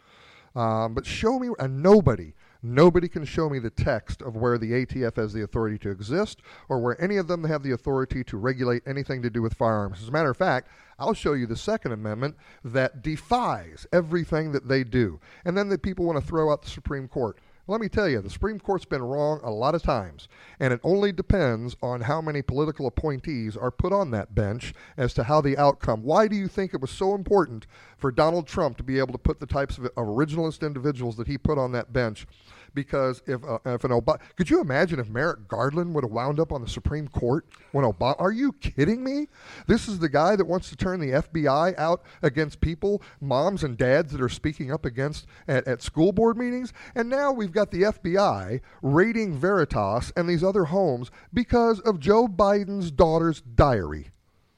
Um, 0.55 0.95
but 0.95 1.07
show 1.07 1.39
me, 1.39 1.51
and 1.59 1.83
nobody, 1.83 2.33
nobody 2.63 3.09
can 3.09 3.25
show 3.25 3.49
me 3.49 3.59
the 3.59 3.71
text 3.71 4.23
of 4.23 4.37
where 4.37 4.59
the 4.59 4.73
ATF 4.73 5.17
has 5.17 5.33
the 5.33 5.43
authority 5.43 5.79
to 5.79 5.91
exist 5.91 6.41
or 6.69 6.79
where 6.79 7.01
any 7.03 7.17
of 7.17 7.29
them 7.29 7.45
have 7.45 7.63
the 7.63 7.73
authority 7.73 8.23
to 8.25 8.37
regulate 8.37 8.83
anything 8.87 9.23
to 9.23 9.31
do 9.31 9.43
with 9.43 9.55
firearms. 9.55 10.03
As 10.03 10.09
a 10.09 10.13
matter 10.13 10.31
of 10.31 10.37
fact, 10.37 10.69
I'll 10.99 11.15
show 11.15 11.33
you 11.33 11.47
the 11.47 11.57
Second 11.57 11.93
Amendment 11.93 12.37
that 12.65 13.03
defies 13.03 13.87
everything 13.93 14.53
that 14.53 14.69
they 14.69 14.85
do. 14.85 15.21
And 15.45 15.57
then 15.57 15.69
the 15.69 15.79
people 15.79 16.05
want 16.05 16.21
to 16.21 16.27
throw 16.27 16.53
out 16.53 16.63
the 16.63 16.71
Supreme 16.71 17.09
Court. 17.09 17.39
Let 17.69 17.81
me 17.81 17.89
tell 17.89 18.09
you, 18.09 18.21
the 18.21 18.29
Supreme 18.29 18.59
Court's 18.59 18.85
been 18.85 19.05
wrong 19.05 19.39
a 19.45 19.51
lot 19.53 19.77
of 19.77 19.85
times, 19.85 20.27
and 20.59 20.73
it 20.73 20.81
only 20.83 21.13
depends 21.13 21.77
on 21.81 22.01
how 22.01 22.21
many 22.21 22.43
political 22.43 22.89
appointees 22.89 23.57
are 23.57 23.71
put 23.71 23.93
on 23.93 24.11
that 24.11 24.35
bench 24.35 24.75
as 24.97 25.15
to 25.15 25.23
how 25.23 25.41
the 25.41 25.57
outcome. 25.57 26.03
Why 26.03 26.27
do 26.27 26.35
you 26.35 26.49
think 26.49 26.75
it 26.75 26.81
was 26.81 26.91
so 26.91 27.15
important 27.15 27.69
for 27.97 28.11
Donald 28.11 28.49
Trump 28.49 28.79
to 28.79 28.83
be 28.83 28.99
able 28.99 29.13
to 29.13 29.19
put 29.19 29.39
the 29.39 29.47
types 29.47 29.79
of 29.79 29.85
originalist 29.95 30.67
individuals 30.67 31.17
that 31.19 31.29
he 31.29 31.39
put 31.39 31.57
on 31.57 31.71
that 31.71 31.93
bench? 31.93 32.27
Because 32.75 33.23
if 33.27 33.43
uh, 33.45 33.59
if 33.67 33.85
an 33.85 33.91
Obama, 33.91 34.19
could 34.37 34.49
you 34.49 34.61
imagine 34.61 34.99
if 34.99 35.09
Merrick 35.09 35.49
Garland 35.49 35.95
would 35.95 36.05
have 36.05 36.11
wound 36.11 36.41
up 36.41 36.53
on 36.53 36.63
the 36.63 36.69
Supreme 36.69 37.09
Court 37.09 37.47
when 37.73 37.85
Obama? 37.85 38.17
Are 38.19 38.33
you 38.33 38.53
kidding 38.53 39.05
me? 39.05 39.29
This 39.67 39.89
is 39.89 39.99
the 39.99 40.09
guy 40.09 40.37
that 40.37 40.47
wants 40.47 40.71
to 40.71 40.77
turn 40.77 41.01
the 41.01 41.11
FBI 41.11 41.79
out 41.79 42.03
against 42.23 42.61
people, 42.61 43.03
moms 43.21 43.63
and 43.63 43.77
dads 43.77 44.13
that 44.13 44.21
are 44.21 44.29
speaking 44.29 44.73
up 44.73 44.85
against 44.85 45.27
at, 45.49 45.67
at 45.69 45.83
school 45.83 46.13
board 46.13 46.37
meetings, 46.37 46.73
and 46.95 47.09
now 47.09 47.33
we've 47.33 47.53
got 47.53 47.71
the 47.71 47.83
FBI 47.83 48.61
raiding 48.81 49.37
Veritas 49.37 50.13
and 50.17 50.29
these 50.29 50.45
other 50.45 50.65
homes 50.65 51.11
because 51.33 51.81
of 51.81 52.01
Joe 52.01 52.27
Biden's 52.27 52.91
daughter's 52.91 53.41
diary. 53.41 54.11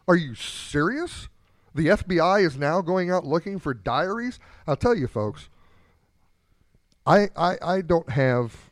Are 0.07 0.17
you 0.17 0.35
serious? 0.35 1.29
The 1.75 1.89
FBI 1.89 2.45
is 2.45 2.57
now 2.57 2.81
going 2.81 3.11
out 3.11 3.27
looking 3.27 3.59
for 3.59 3.75
diaries? 3.75 4.39
I'll 4.67 4.77
tell 4.77 4.95
you, 4.95 5.09
folks, 5.09 5.49
I, 7.07 7.29
I, 7.37 7.57
I 7.63 7.81
don't 7.83 8.09
have, 8.09 8.71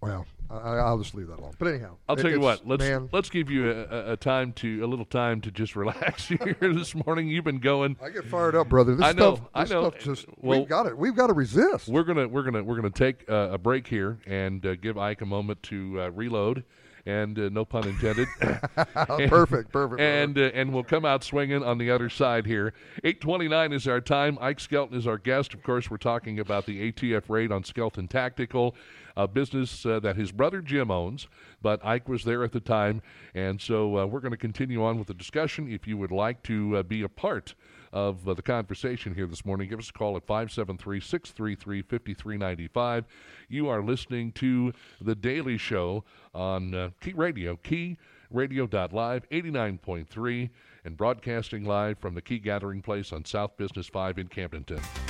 well, 0.00 0.26
I, 0.50 0.90
will 0.90 0.98
just 0.98 1.14
leave 1.14 1.28
that 1.28 1.38
alone. 1.38 1.54
But 1.58 1.68
anyhow, 1.68 1.96
I'll 2.08 2.16
tell 2.16 2.30
you 2.30 2.40
what. 2.40 2.66
Let's 2.66 2.82
man, 2.82 3.08
let's 3.12 3.30
give 3.30 3.50
you 3.50 3.70
a, 3.70 4.12
a, 4.12 4.16
time 4.16 4.52
to 4.54 4.84
a 4.84 4.86
little 4.86 5.04
time 5.04 5.40
to 5.42 5.50
just 5.50 5.76
relax 5.76 6.26
here 6.28 6.56
this 6.60 6.94
morning. 6.94 7.28
You've 7.28 7.44
been 7.44 7.60
going. 7.60 7.96
I 8.02 8.10
get 8.10 8.24
fired 8.24 8.56
up, 8.56 8.68
brother. 8.68 8.96
This 8.96 9.06
I 9.06 9.12
know. 9.12 9.36
Stuff, 9.36 9.48
I 9.54 9.64
know. 9.64 9.90
just 10.00 10.26
well, 10.38 10.60
we've 10.60 10.68
got 10.68 10.86
it. 10.86 10.98
We've 10.98 11.14
got 11.14 11.28
to 11.28 11.34
resist. 11.34 11.88
We're 11.88 12.02
gonna 12.02 12.26
we're 12.26 12.42
gonna 12.42 12.64
we're 12.64 12.76
gonna 12.76 12.90
take 12.90 13.24
uh, 13.28 13.50
a 13.52 13.58
break 13.58 13.86
here 13.86 14.18
and 14.26 14.64
uh, 14.66 14.74
give 14.74 14.98
Ike 14.98 15.20
a 15.20 15.26
moment 15.26 15.62
to 15.64 16.00
uh, 16.00 16.10
reload 16.10 16.64
and 17.06 17.38
uh, 17.38 17.48
no 17.50 17.64
pun 17.64 17.86
intended. 17.88 18.28
and, 18.40 19.30
perfect, 19.30 19.72
perfect. 19.72 20.00
And 20.00 20.38
uh, 20.38 20.50
and 20.54 20.72
we'll 20.72 20.84
come 20.84 21.04
out 21.04 21.24
swinging 21.24 21.62
on 21.62 21.78
the 21.78 21.90
other 21.90 22.08
side 22.08 22.46
here. 22.46 22.72
8:29 23.04 23.72
is 23.72 23.88
our 23.88 24.00
time. 24.00 24.38
Ike 24.40 24.60
Skelton 24.60 24.96
is 24.96 25.06
our 25.06 25.18
guest. 25.18 25.54
Of 25.54 25.62
course, 25.62 25.90
we're 25.90 25.96
talking 25.96 26.38
about 26.38 26.66
the 26.66 26.92
ATF 26.92 27.28
raid 27.28 27.52
on 27.52 27.64
Skelton 27.64 28.08
Tactical, 28.08 28.74
a 29.16 29.26
business 29.26 29.84
uh, 29.86 30.00
that 30.00 30.16
his 30.16 30.32
brother 30.32 30.60
Jim 30.60 30.90
owns, 30.90 31.28
but 31.62 31.84
Ike 31.84 32.08
was 32.08 32.24
there 32.24 32.44
at 32.44 32.52
the 32.52 32.60
time, 32.60 33.02
and 33.34 33.60
so 33.60 33.98
uh, 33.98 34.06
we're 34.06 34.20
going 34.20 34.32
to 34.32 34.38
continue 34.38 34.84
on 34.84 34.98
with 34.98 35.08
the 35.08 35.14
discussion. 35.14 35.70
If 35.70 35.86
you 35.86 35.96
would 35.96 36.12
like 36.12 36.42
to 36.44 36.78
uh, 36.78 36.82
be 36.82 37.02
a 37.02 37.08
part 37.08 37.54
of 37.92 38.28
uh, 38.28 38.34
the 38.34 38.42
conversation 38.42 39.14
here 39.14 39.26
this 39.26 39.44
morning, 39.44 39.68
give 39.68 39.78
us 39.78 39.90
a 39.90 39.92
call 39.92 40.16
at 40.16 40.26
573 40.26 41.00
633 41.00 41.82
5395. 41.82 43.04
You 43.48 43.68
are 43.68 43.82
listening 43.82 44.32
to 44.32 44.72
The 45.00 45.14
Daily 45.14 45.58
Show 45.58 46.04
on 46.34 46.74
uh, 46.74 46.90
Key 47.00 47.14
Radio, 47.14 47.56
keyradio.live, 47.56 49.28
89.3, 49.28 50.50
and 50.84 50.96
broadcasting 50.96 51.64
live 51.64 51.98
from 51.98 52.14
the 52.14 52.22
Key 52.22 52.38
Gathering 52.38 52.82
Place 52.82 53.12
on 53.12 53.24
South 53.24 53.56
Business 53.56 53.88
5 53.88 54.18
in 54.18 54.28
Camdenton. 54.28 55.09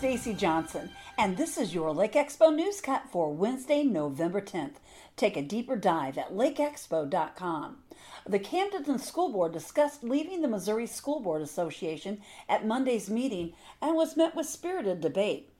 Stacy 0.00 0.32
Johnson, 0.32 0.88
and 1.18 1.36
this 1.36 1.58
is 1.58 1.74
your 1.74 1.92
Lake 1.92 2.14
Expo 2.14 2.54
News 2.54 2.80
Cut 2.80 3.02
for 3.12 3.34
Wednesday, 3.34 3.84
November 3.84 4.40
10th. 4.40 4.76
Take 5.14 5.36
a 5.36 5.42
deeper 5.42 5.76
dive 5.76 6.16
at 6.16 6.32
lakeexpo.com. 6.32 7.76
The 8.26 8.38
Camdenton 8.38 8.98
School 8.98 9.30
Board 9.30 9.52
discussed 9.52 10.02
leaving 10.02 10.40
the 10.40 10.48
Missouri 10.48 10.86
School 10.86 11.20
Board 11.20 11.42
Association 11.42 12.22
at 12.48 12.66
Monday's 12.66 13.10
meeting 13.10 13.52
and 13.82 13.94
was 13.94 14.16
met 14.16 14.34
with 14.34 14.46
spirited 14.46 15.02
debate. 15.02 15.52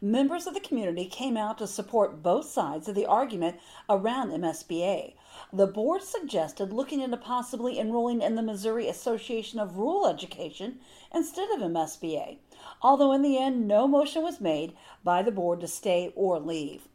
Members 0.00 0.46
of 0.46 0.54
the 0.54 0.60
community 0.60 1.06
came 1.06 1.36
out 1.36 1.58
to 1.58 1.66
support 1.66 2.22
both 2.22 2.46
sides 2.46 2.86
of 2.88 2.94
the 2.94 3.06
argument 3.06 3.56
around 3.88 4.30
MSBA. 4.30 5.14
The 5.52 5.66
board 5.66 6.02
suggested 6.04 6.72
looking 6.72 7.00
into 7.00 7.16
possibly 7.16 7.80
enrolling 7.80 8.22
in 8.22 8.36
the 8.36 8.42
Missouri 8.42 8.86
Association 8.88 9.58
of 9.58 9.76
Rural 9.76 10.06
Education 10.06 10.78
instead 11.12 11.50
of 11.50 11.60
MSBA, 11.60 12.38
although 12.82 13.12
in 13.12 13.22
the 13.22 13.38
end 13.38 13.66
no 13.66 13.86
motion 13.86 14.22
was 14.22 14.40
made 14.40 14.74
by 15.04 15.22
the 15.22 15.32
board 15.32 15.60
to 15.60 15.68
stay 15.68 16.12
or 16.14 16.38
leave. 16.38 16.88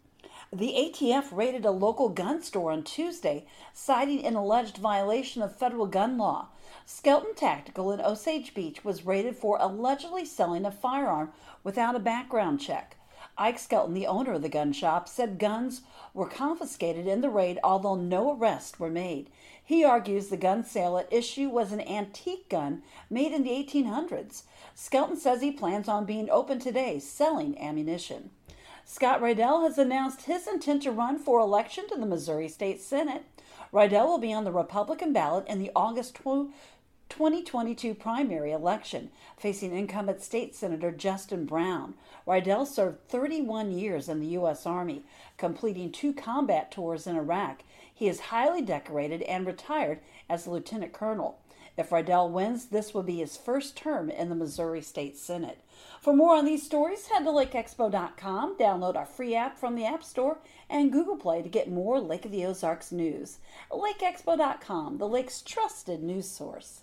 The 0.52 0.74
ATF 0.78 1.36
raided 1.36 1.66
a 1.66 1.72
local 1.72 2.10
gun 2.10 2.44
store 2.44 2.72
on 2.72 2.84
Tuesday, 2.84 3.46
citing 3.74 4.24
an 4.24 4.36
alleged 4.36 4.78
violation 4.78 5.42
of 5.42 5.56
federal 5.56 5.88
gun 5.88 6.18
law. 6.18 6.50
Skelton 6.86 7.34
Tactical 7.34 7.92
in 7.92 8.00
Osage 8.00 8.54
Beach 8.54 8.84
was 8.86 9.06
raided 9.06 9.36
for 9.36 9.58
allegedly 9.60 10.26
selling 10.26 10.64
a 10.64 10.72
firearm 10.72 11.32
without 11.64 11.96
a 11.96 12.00
background 12.00 12.60
check. 12.60 12.98
Ike 13.36 13.58
Skelton, 13.58 13.96
the 13.96 14.06
owner 14.06 14.34
of 14.34 14.44
the 14.44 14.50
gun 14.50 14.74
shop, 14.74 15.10
said 15.10 15.40
guns 15.40 15.82
were 16.14 16.28
confiscated 16.28 17.08
in 17.08 17.22
the 17.22 17.32
raid, 17.32 17.58
although 17.64 17.96
no 17.96 18.38
arrests 18.38 18.80
were 18.80 18.92
made. 18.92 19.32
He 19.66 19.86
argues 19.86 20.28
the 20.28 20.38
gun 20.38 20.64
sale 20.64 20.98
at 20.98 21.12
issue 21.12 21.48
was 21.50 21.72
an 21.72 21.82
antique 21.82 22.50
gun 22.50 22.84
made 23.10 23.32
in 23.32 23.44
the 23.44 23.50
1800s. 23.50 24.44
Skelton 24.76 25.16
says 25.16 25.42
he 25.42 25.52
plans 25.52 25.88
on 25.88 26.06
being 26.06 26.30
open 26.30 26.60
today 26.60 27.00
selling 27.00 27.58
ammunition. 27.60 28.32
Scott 28.86 29.22
Rydell 29.22 29.64
has 29.64 29.78
announced 29.78 30.24
his 30.24 30.48
intent 30.48 30.84
to 30.84 30.92
run 30.92 31.18
for 31.18 31.40
election 31.40 31.88
to 31.88 31.96
the 31.96 32.06
Missouri 32.06 32.50
State 32.50 32.82
Senate. 32.82 33.24
Rydell 33.72 34.06
will 34.06 34.18
be 34.18 34.34
on 34.34 34.44
the 34.44 34.52
Republican 34.52 35.14
ballot 35.14 35.48
in 35.48 35.60
the 35.60 35.72
August 35.76 36.16
2022 36.16 37.96
primary 37.96 38.52
election, 38.52 39.10
facing 39.38 39.76
incumbent 39.76 40.22
state 40.22 40.54
senator 40.54 40.92
Justin 40.92 41.46
Brown. 41.46 41.94
Rydell 42.28 42.68
served 42.68 43.08
31 43.08 43.72
years 43.72 44.10
in 44.10 44.20
the 44.20 44.28
U.S. 44.28 44.66
Army, 44.66 45.06
completing 45.38 45.92
two 45.92 46.14
combat 46.14 46.70
tours 46.72 47.08
in 47.08 47.16
Iraq. 47.16 47.64
He 47.94 48.08
is 48.08 48.32
highly 48.32 48.62
decorated 48.62 49.22
and 49.24 49.46
retired 49.46 50.00
as 50.30 50.46
a 50.46 50.52
lieutenant 50.52 50.94
colonel. 50.94 51.40
If 51.76 51.90
Rydell 51.90 52.30
wins, 52.30 52.66
this 52.66 52.94
will 52.94 53.02
be 53.02 53.18
his 53.18 53.36
first 53.36 53.76
term 53.76 54.10
in 54.10 54.30
the 54.30 54.36
Missouri 54.36 54.82
State 54.82 55.18
Senate. 55.18 55.60
For 56.02 56.14
more 56.14 56.36
on 56.36 56.46
these 56.46 56.64
stories, 56.64 57.08
head 57.08 57.24
to 57.24 57.32
lakeexpo.com, 57.32 58.58
download 58.58 58.96
our 58.96 59.06
free 59.06 59.34
app 59.34 59.58
from 59.58 59.76
the 59.76 59.86
App 59.86 60.04
Store, 60.04 60.38
and 60.70 60.92
Google 60.92 61.18
Play 61.18 61.42
to 61.42 61.50
get 61.50 61.72
more 61.72 62.00
Lake 62.00 62.26
of 62.26 62.32
the 62.32 62.46
Ozarks 62.46 62.92
news. 62.92 63.40
LakeExpo.com, 63.72 65.00
the 65.00 65.08
lake's 65.08 65.42
trusted 65.42 66.04
news 66.04 66.30
source. 66.30 66.83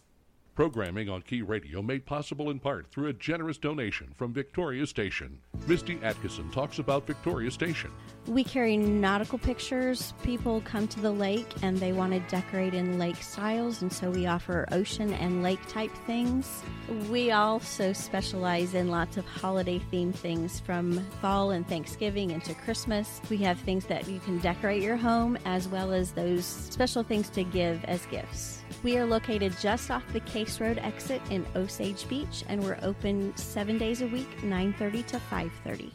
Programming 0.61 1.09
on 1.09 1.23
Key 1.23 1.41
Radio 1.41 1.81
made 1.81 2.05
possible 2.05 2.51
in 2.51 2.59
part 2.59 2.87
through 2.91 3.07
a 3.07 3.15
generous 3.15 3.57
donation 3.57 4.13
from 4.15 4.35
Victoria 4.35 4.87
Station. 4.87 5.41
Misty 5.67 5.99
Atkinson 6.03 6.51
talks 6.51 6.79
about 6.79 7.07
Victoria 7.07 7.51
Station. 7.51 7.91
We 8.27 8.45
carry 8.45 8.77
nautical 8.77 9.39
pictures. 9.39 10.13
People 10.23 10.61
come 10.67 10.87
to 10.89 11.01
the 11.01 11.13
lake 11.13 11.51
and 11.63 11.79
they 11.79 11.93
want 11.93 12.13
to 12.13 12.21
decorate 12.29 12.75
in 12.75 12.99
lake 12.99 13.23
styles, 13.23 13.81
and 13.81 13.91
so 13.91 14.11
we 14.11 14.27
offer 14.27 14.69
ocean 14.71 15.15
and 15.15 15.43
lake 15.43 15.67
type 15.67 15.93
things. 16.07 16.63
We 17.09 17.31
also 17.31 17.95
specialize 17.95 18.75
in 18.75 18.91
lots 18.91 19.17
of 19.17 19.25
holiday 19.25 19.81
themed 19.91 20.15
things 20.15 20.61
from 20.61 21.01
fall 21.23 21.53
and 21.53 21.67
Thanksgiving 21.67 22.33
into 22.33 22.53
Christmas. 22.53 23.23
We 23.31 23.39
have 23.39 23.59
things 23.61 23.87
that 23.87 24.09
you 24.09 24.21
can 24.21 24.41
decorate 24.41 24.83
your 24.83 24.99
home 24.99 25.39
as 25.47 25.69
well 25.69 25.91
as 25.91 26.13
those 26.13 26.45
special 26.45 27.03
things 27.03 27.31
to 27.31 27.45
give 27.45 27.83
as 27.87 28.05
gifts. 28.11 28.60
We 28.83 28.97
are 28.97 29.05
located 29.05 29.55
just 29.61 29.91
off 29.91 30.11
the 30.15 30.21
Case 30.21 30.59
Road 30.59 30.79
exit 30.79 31.21
in 31.29 31.45
Osage 31.55 32.09
Beach, 32.09 32.45
and 32.49 32.63
we're 32.65 32.79
open 32.81 33.37
seven 33.37 33.77
days 33.77 34.01
a 34.01 34.07
week, 34.07 34.43
9:30 34.43 35.07
to 35.09 35.19
5:30. 35.19 35.93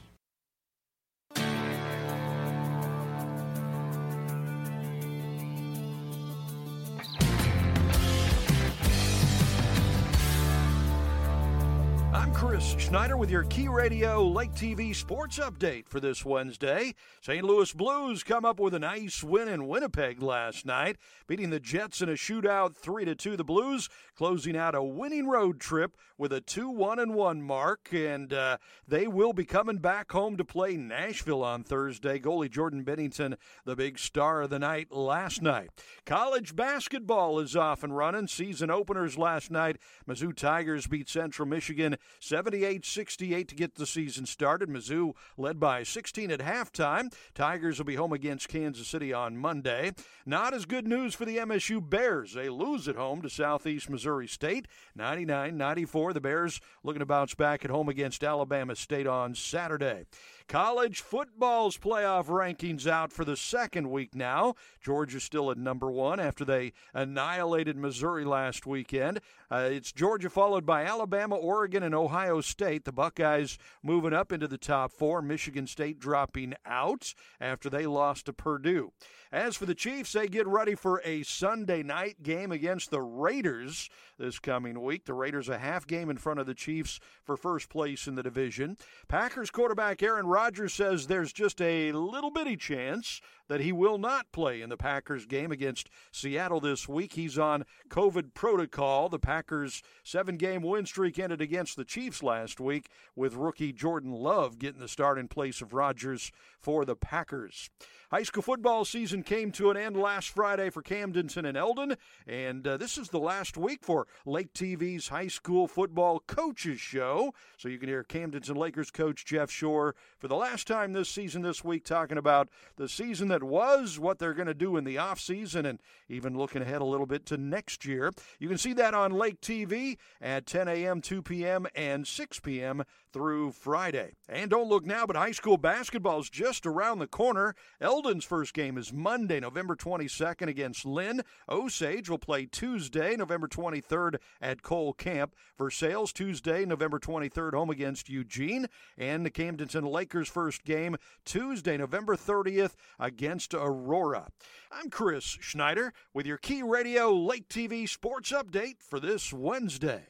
Chris 12.56 12.76
Schneider 12.78 13.18
with 13.18 13.30
your 13.30 13.44
Key 13.44 13.68
Radio 13.68 14.26
Lake 14.26 14.54
TV 14.54 14.96
sports 14.96 15.40
update 15.40 15.90
for 15.90 16.00
this 16.00 16.24
Wednesday. 16.24 16.96
St. 17.20 17.44
Louis 17.44 17.74
Blues 17.74 18.24
come 18.24 18.46
up 18.46 18.62
with 18.62 18.74
a 18.74 18.80
nice 18.80 19.22
win 19.22 19.50
in 19.50 19.68
Winnipeg 19.68 20.22
last 20.22 20.66
night, 20.66 20.96
beating 21.28 21.50
the 21.50 21.60
Jets 21.60 22.02
in 22.02 22.08
a 22.08 22.14
shootout 22.14 22.74
3 22.74 23.04
to 23.04 23.14
2. 23.14 23.36
The 23.36 23.44
Blues 23.44 23.90
closing 24.16 24.56
out 24.56 24.74
a 24.74 24.82
winning 24.82 25.28
road 25.28 25.60
trip 25.60 25.98
with 26.18 26.32
a 26.32 26.40
2-1 26.40 27.02
and 27.02 27.14
1 27.14 27.42
mark 27.42 27.90
and 27.92 28.32
uh, 28.32 28.58
they 28.88 29.06
will 29.06 29.34
be 29.34 29.44
coming 29.44 29.80
back 29.80 30.10
home 30.14 30.38
to 30.38 30.46
play 30.46 30.78
Nashville 30.78 31.44
on 31.44 31.62
Thursday. 31.62 32.20
Goalie 32.20 32.50
Jordan 32.50 32.86
Binnington, 32.86 33.36
the 33.66 33.76
big 33.76 34.00
star 34.00 34.44
of 34.44 34.50
the 34.50 34.60
night 34.60 34.94
last 34.94 35.42
night. 35.42 35.72
College 36.06 36.56
basketball 36.56 37.38
is 37.38 37.54
off 37.54 37.84
and 37.84 37.98
running. 37.98 38.28
Season 38.28 38.72
openers 38.72 39.18
last 39.18 39.52
night. 39.52 39.76
Mizzou 40.08 40.34
Tigers 40.34 40.88
beat 40.88 41.10
Central 41.10 41.50
Michigan 41.50 41.98
78 42.22 42.45
68 42.86 43.48
to 43.48 43.56
get 43.56 43.76
the 43.76 43.86
season 43.86 44.26
started. 44.26 44.70
Mizzou 44.70 45.14
led 45.38 45.60
by 45.60 45.84
16 45.84 46.32
at 46.32 46.40
halftime. 46.40 47.14
Tigers 47.34 47.78
will 47.78 47.86
be 47.86 47.96
home 47.96 48.14
against 48.14 48.48
Kansas 48.48 48.88
City 48.88 49.14
on 49.14 49.38
Monday. 49.38 49.92
Not 50.26 50.54
as 50.54 50.66
good 50.66 50.88
news 50.88 51.16
for 51.16 51.26
the 51.26 51.38
MSU 51.38 51.88
Bears. 51.88 52.34
They 52.34 52.50
lose 52.50 52.88
at 52.88 52.96
home 52.96 53.22
to 53.22 53.30
Southeast 53.30 53.90
Missouri 53.90 54.28
State 54.28 54.68
99 54.96 55.58
94. 55.58 56.14
The 56.14 56.22
Bears 56.22 56.62
looking 56.84 57.00
to 57.00 57.06
bounce 57.06 57.34
back 57.36 57.66
at 57.66 57.72
home 57.72 57.90
against 57.90 58.24
Alabama 58.24 58.76
State 58.76 59.08
on 59.08 59.36
Saturday. 59.36 60.06
College 60.48 61.02
football's 61.02 61.76
playoff 61.76 62.28
rankings 62.28 62.86
out 62.86 63.12
for 63.12 63.26
the 63.26 63.36
second 63.36 63.90
week 63.90 64.14
now. 64.14 64.54
Georgia 64.80 65.20
still 65.20 65.50
at 65.50 65.58
number 65.58 65.90
one 65.90 66.20
after 66.20 66.46
they 66.46 66.72
annihilated 66.94 67.76
Missouri 67.76 68.24
last 68.24 68.68
weekend. 68.68 69.22
Uh, 69.50 69.70
it's 69.72 69.92
Georgia 69.92 70.30
followed 70.30 70.64
by 70.64 70.84
Alabama, 70.84 71.36
Oregon, 71.36 71.82
and 71.82 71.96
Ohio 71.96 72.42
State. 72.42 72.86
The 72.86 72.92
Buckeyes 72.92 73.58
moving 73.82 74.14
up 74.14 74.32
into 74.32 74.48
the 74.48 74.58
top 74.60 74.92
four. 74.92 75.20
Michigan 75.24 75.66
State 75.66 76.00
dropping 76.00 76.54
out 76.64 77.16
after 77.42 77.68
they 77.68 77.88
lost 77.88 78.28
to 78.28 78.34
Purdue. 78.34 78.92
As 79.32 79.58
for 79.58 79.66
the 79.66 79.76
Chiefs, 79.76 80.14
they 80.14 80.28
get 80.28 80.48
ready 80.48 80.76
for 80.76 81.02
a 81.04 81.24
Sunday 81.24 81.84
night 81.84 82.22
game 82.24 82.52
against 82.52 82.92
the 82.92 83.02
Raiders 83.02 83.90
this 84.18 84.40
coming 84.40 84.82
week. 84.82 85.06
The 85.06 85.14
Raiders 85.14 85.50
a 85.50 85.58
half 85.58 85.86
game 85.86 86.10
in 86.10 86.18
front 86.18 86.40
of 86.40 86.46
the 86.46 86.54
Chiefs 86.54 87.00
for 87.24 87.36
first 87.36 87.68
place 87.70 88.08
in 88.08 88.16
the 88.16 88.24
division. 88.24 88.78
Packers 89.08 89.52
quarterback 89.52 90.02
Aaron 90.02 90.28
Rodgers 90.36 90.74
says 90.74 91.08
there's 91.08 91.32
just 91.32 91.62
a 91.62 91.94
little 91.94 92.30
bitty 92.30 92.58
chance 92.58 93.22
that 93.48 93.62
he 93.62 93.72
will 93.72 93.98
not 93.98 94.32
play 94.32 94.62
in 94.62 94.70
the 94.70 94.78
Packers 94.78 95.26
game 95.26 95.52
against 95.52 95.90
Seattle 96.12 96.60
this 96.60 96.88
week. 96.88 97.14
He's 97.14 97.38
on 97.38 97.66
COVID 97.90 98.34
protocol. 98.34 99.10
The 99.10 99.20
Packers' 99.20 99.82
seven 100.04 100.38
game 100.38 100.62
win 100.62 100.86
streak 100.86 101.20
ended 101.20 101.42
against 101.42 101.76
the 101.76 101.86
Chiefs 101.86 102.24
last 102.24 102.60
week, 102.60 102.90
with 103.16 103.36
rookie 103.36 103.74
Jordan 103.74 104.12
Love 104.12 104.60
getting 104.60 104.82
the 104.82 104.88
start 104.88 105.18
in 105.18 105.28
place 105.28 105.62
of 105.62 105.74
Rodgers 105.74 106.32
for 106.60 106.86
the 106.86 106.96
Packers. 106.96 107.70
High 108.12 108.24
school 108.24 108.44
football 108.44 108.86
season 108.86 109.24
came 109.24 109.52
to 109.54 109.72
an 109.72 109.78
end 109.78 109.98
last 109.98 110.30
Friday 110.30 110.70
for 110.70 110.84
Camdenton 110.84 111.48
and 111.48 111.58
Eldon, 111.58 111.98
and 112.28 112.66
uh, 112.66 112.78
this 112.78 112.98
is 112.98 113.10
the 113.10 113.20
last 113.20 113.58
week 113.58 113.80
for 113.84 114.08
Lake 114.26 114.54
TV's 114.54 115.08
high 115.08 115.28
school 115.28 115.68
football 115.68 116.22
coaches 116.28 116.80
show. 116.80 117.34
So 117.58 117.68
you 117.68 117.80
can 117.80 117.90
hear 117.90 118.04
Camdenton 118.04 118.56
Lakers 118.56 118.92
coach 118.92 119.26
Jeff 119.26 119.50
Shore 119.50 119.96
for 120.20 120.28
the 120.28 120.36
last 120.36 120.68
time 120.68 120.94
this 120.94 121.10
season 121.10 121.42
this 121.42 121.64
week 121.64 121.84
talking 121.84 122.18
about 122.18 122.48
the 122.78 122.88
season 122.88 123.28
that 123.30 123.35
was, 123.44 124.00
what 124.00 124.20
they're 124.20 124.34
going 124.34 124.48
to 124.48 124.54
do 124.54 124.78
in 124.78 124.84
the 124.84 124.96
offseason, 124.96 125.66
and 125.66 125.80
even 126.10 126.38
looking 126.38 126.62
ahead 126.62 126.82
a 126.82 126.86
little 126.86 127.06
bit 127.06 127.26
to 127.28 127.38
next 127.38 127.86
year. 127.86 128.12
You 128.40 128.48
can 128.48 128.58
see 128.58 128.74
that 128.74 128.94
on 128.94 129.12
Lake 129.12 129.42
TV 129.42 129.98
at 130.22 130.46
10 130.46 130.68
a.m., 130.68 131.02
2 131.02 131.22
p.m., 131.22 131.68
and 131.76 132.08
6 132.08 132.40
p.m. 132.40 132.84
through 133.16 133.50
Friday. 133.50 134.12
And 134.28 134.52
don't 134.52 134.68
look 134.68 134.86
now, 134.86 135.06
but 135.06 135.16
high 135.16 135.32
school 135.32 135.56
basketball 135.56 136.20
is 136.20 136.30
just 136.30 136.66
around 136.66 137.00
the 137.00 137.08
corner. 137.08 137.56
Eldon's 137.80 138.26
first 138.26 138.54
game 138.54 138.78
is 138.78 138.92
Monday, 138.92 139.40
November 139.40 139.74
22nd 139.74 140.50
against 140.50 140.86
Linn. 140.86 141.22
Osage 141.48 142.10
will 142.10 142.18
play 142.18 142.46
Tuesday, 142.46 143.16
November 143.16 143.48
23rd 143.48 144.18
at 144.42 144.64
Cole 144.64 144.92
Camp. 144.92 145.34
Versailles 145.58 146.12
Tuesday, 146.12 146.66
November 146.66 147.00
23rd, 147.00 147.54
home 147.54 147.70
against 147.70 148.10
Eugene. 148.10 148.68
And 148.98 149.26
the 149.26 149.32
Camdenton 149.32 149.90
Lakers 149.90 150.28
first 150.28 150.66
game 150.66 150.98
Tuesday, 151.24 151.78
November 151.78 152.18
30th 152.18 152.74
against 153.00 153.54
Aurora. 153.54 154.28
I'm 154.70 154.90
Chris 154.90 155.38
Schneider 155.40 155.94
with 156.14 156.26
your 156.26 156.38
Key 156.38 156.64
Radio 156.64 157.14
Lake 157.14 157.48
TV 157.48 157.88
Sports 157.88 158.34
Update 158.34 158.82
for 158.82 159.00
this 159.00 159.32
Wednesday. 159.32 160.08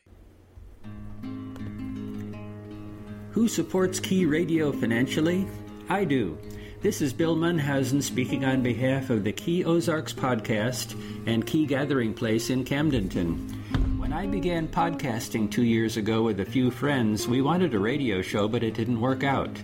Who 3.36 3.50
supports 3.50 4.00
Key 4.00 4.26
Radio 4.26 4.72
financially? 4.72 5.46
I 5.90 6.06
do. 6.06 6.38
This 6.82 7.02
is 7.02 7.12
Bill 7.12 7.36
Munhausen 7.36 8.02
speaking 8.02 8.46
on 8.46 8.64
behalf 8.64 9.10
of 9.10 9.26
the 9.26 9.34
Key 9.34 9.66
Ozarks 9.66 10.14
podcast 10.14 10.98
and 11.28 11.46
Key 11.46 11.66
Gathering 11.66 12.14
Place 12.14 12.50
in 12.50 12.64
Camdenton. 12.64 13.52
When 14.00 14.14
I 14.14 14.26
began 14.26 14.70
podcasting 14.70 15.52
two 15.52 15.66
years 15.66 15.98
ago 15.98 16.24
with 16.24 16.40
a 16.40 16.46
few 16.46 16.72
friends, 16.72 17.28
we 17.28 17.42
wanted 17.42 17.74
a 17.74 17.80
radio 17.80 18.22
show, 18.22 18.48
but 18.48 18.64
it 18.64 18.74
didn't 18.74 19.02
work 19.02 19.26
out. 19.26 19.62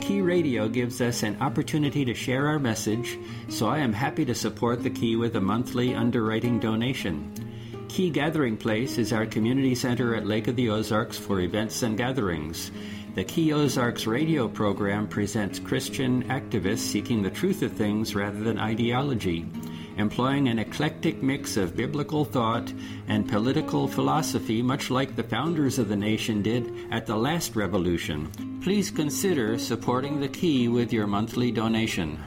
Key 0.00 0.20
Radio 0.20 0.68
gives 0.68 1.00
us 1.00 1.24
an 1.24 1.38
opportunity 1.40 2.04
to 2.04 2.14
share 2.14 2.46
our 2.46 2.60
message, 2.60 3.18
so 3.48 3.66
I 3.66 3.78
am 3.78 3.92
happy 3.92 4.26
to 4.26 4.34
support 4.34 4.84
the 4.84 4.90
Key 4.90 5.16
with 5.16 5.34
a 5.34 5.40
monthly 5.40 5.92
underwriting 5.92 6.60
donation. 6.60 7.34
Key 7.88 8.10
Gathering 8.10 8.56
Place 8.56 8.96
is 8.96 9.12
our 9.12 9.26
community 9.26 9.74
center 9.74 10.14
at 10.14 10.26
Lake 10.26 10.46
of 10.46 10.54
the 10.54 10.68
Ozarks 10.68 11.18
for 11.18 11.40
events 11.40 11.82
and 11.82 11.98
gatherings. 11.98 12.70
The 13.18 13.24
Key 13.24 13.52
Ozarks 13.52 14.06
radio 14.06 14.46
program 14.46 15.08
presents 15.08 15.58
Christian 15.58 16.22
activists 16.28 16.86
seeking 16.86 17.20
the 17.20 17.32
truth 17.32 17.62
of 17.62 17.72
things 17.72 18.14
rather 18.14 18.38
than 18.38 18.60
ideology, 18.60 19.44
employing 19.96 20.46
an 20.46 20.60
eclectic 20.60 21.20
mix 21.20 21.56
of 21.56 21.74
biblical 21.74 22.24
thought 22.24 22.72
and 23.08 23.28
political 23.28 23.88
philosophy, 23.88 24.62
much 24.62 24.88
like 24.88 25.16
the 25.16 25.24
founders 25.24 25.80
of 25.80 25.88
the 25.88 25.96
nation 25.96 26.42
did 26.42 26.72
at 26.92 27.06
the 27.06 27.16
last 27.16 27.56
revolution. 27.56 28.30
Please 28.62 28.88
consider 28.88 29.58
supporting 29.58 30.20
the 30.20 30.28
Key 30.28 30.68
with 30.68 30.92
your 30.92 31.08
monthly 31.08 31.50
donation. 31.50 32.22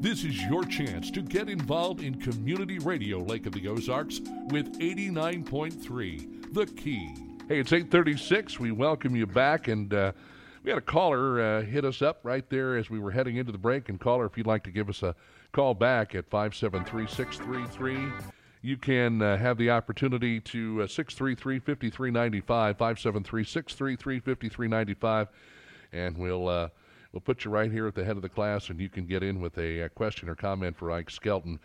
This 0.00 0.22
is 0.22 0.40
your 0.44 0.62
chance 0.62 1.10
to 1.10 1.22
get 1.22 1.48
involved 1.48 2.02
in 2.02 2.20
community 2.20 2.78
radio 2.78 3.18
Lake 3.18 3.46
of 3.46 3.52
the 3.52 3.66
Ozarks 3.66 4.20
with 4.50 4.78
89.3 4.78 6.54
The 6.54 6.66
Key. 6.66 7.16
Hey, 7.48 7.58
it's 7.58 7.72
836. 7.72 8.60
We 8.60 8.70
welcome 8.70 9.16
you 9.16 9.26
back 9.26 9.66
and 9.66 9.92
uh, 9.92 10.12
we 10.62 10.70
had 10.70 10.78
a 10.78 10.82
caller 10.82 11.40
uh, 11.40 11.62
hit 11.62 11.84
us 11.84 12.00
up 12.00 12.20
right 12.22 12.48
there 12.48 12.76
as 12.76 12.88
we 12.88 13.00
were 13.00 13.10
heading 13.10 13.38
into 13.38 13.50
the 13.50 13.58
break. 13.58 13.88
And 13.88 13.98
caller, 13.98 14.26
if 14.26 14.38
you'd 14.38 14.46
like 14.46 14.62
to 14.64 14.70
give 14.70 14.88
us 14.88 15.02
a 15.02 15.16
call 15.50 15.74
back 15.74 16.14
at 16.14 16.30
573-633, 16.30 18.12
you 18.62 18.76
can 18.76 19.20
uh, 19.20 19.36
have 19.36 19.58
the 19.58 19.70
opportunity 19.70 20.38
to 20.42 20.82
uh, 20.82 20.86
633-5395, 20.86 22.78
573-633-5395, 22.78 25.26
and 25.92 26.16
we'll 26.16 26.46
uh, 26.46 26.68
we'll 27.12 27.20
put 27.20 27.44
you 27.44 27.50
right 27.50 27.70
here 27.70 27.86
at 27.86 27.94
the 27.94 28.04
head 28.04 28.16
of 28.16 28.22
the 28.22 28.28
class, 28.28 28.70
and 28.70 28.80
you 28.80 28.88
can 28.88 29.06
get 29.06 29.22
in 29.22 29.40
with 29.40 29.56
a, 29.58 29.80
a 29.80 29.88
question 29.88 30.28
or 30.28 30.34
comment 30.34 30.76
for 30.76 30.90
Ike 30.90 31.10
Skelton. 31.10 31.58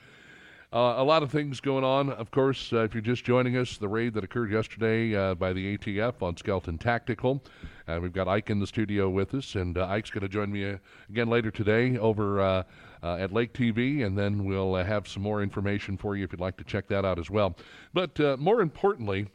Uh, 0.74 0.96
a 0.98 1.04
lot 1.04 1.22
of 1.22 1.32
things 1.32 1.60
going 1.60 1.84
on. 1.84 2.10
Of 2.10 2.32
course, 2.32 2.74
uh, 2.74 2.80
if 2.80 2.96
you're 2.96 3.02
just 3.02 3.24
joining 3.24 3.58
us, 3.58 3.78
the 3.78 3.88
raid 3.88 4.16
that 4.16 4.24
occurred 4.24 4.52
yesterday 4.52 5.16
uh, 5.16 5.36
by 5.36 5.54
the 5.54 5.78
ATF 5.78 6.24
on 6.24 6.36
Skelton 6.36 6.80
Tactical. 6.80 7.44
Uh, 7.88 8.00
we've 8.02 8.12
got 8.12 8.28
Ike 8.28 8.50
in 8.50 8.60
the 8.60 8.66
studio 8.66 9.08
with 9.08 9.36
us, 9.36 9.54
and 9.54 9.78
uh, 9.78 9.86
Ike's 9.86 10.10
going 10.10 10.24
to 10.24 10.28
join 10.28 10.52
me 10.52 10.68
uh, 10.68 10.78
again 11.10 11.30
later 11.30 11.52
today 11.52 11.96
over 12.00 12.42
at 13.04 13.32
Lake 13.32 13.54
TV, 13.54 14.04
and 14.04 14.18
then 14.18 14.46
we'll 14.46 14.74
have 14.74 15.08
some 15.08 15.22
more 15.22 15.44
information 15.44 15.96
for 15.96 16.16
you 16.16 16.24
if 16.24 16.32
you'd 16.32 16.42
like 16.42 16.58
to 16.58 16.64
check 16.64 16.88
that 16.88 17.06
out 17.06 17.20
as 17.20 17.30
well. 17.30 17.56
But 17.94 18.18
more 18.40 18.60
importantly, 18.60 19.28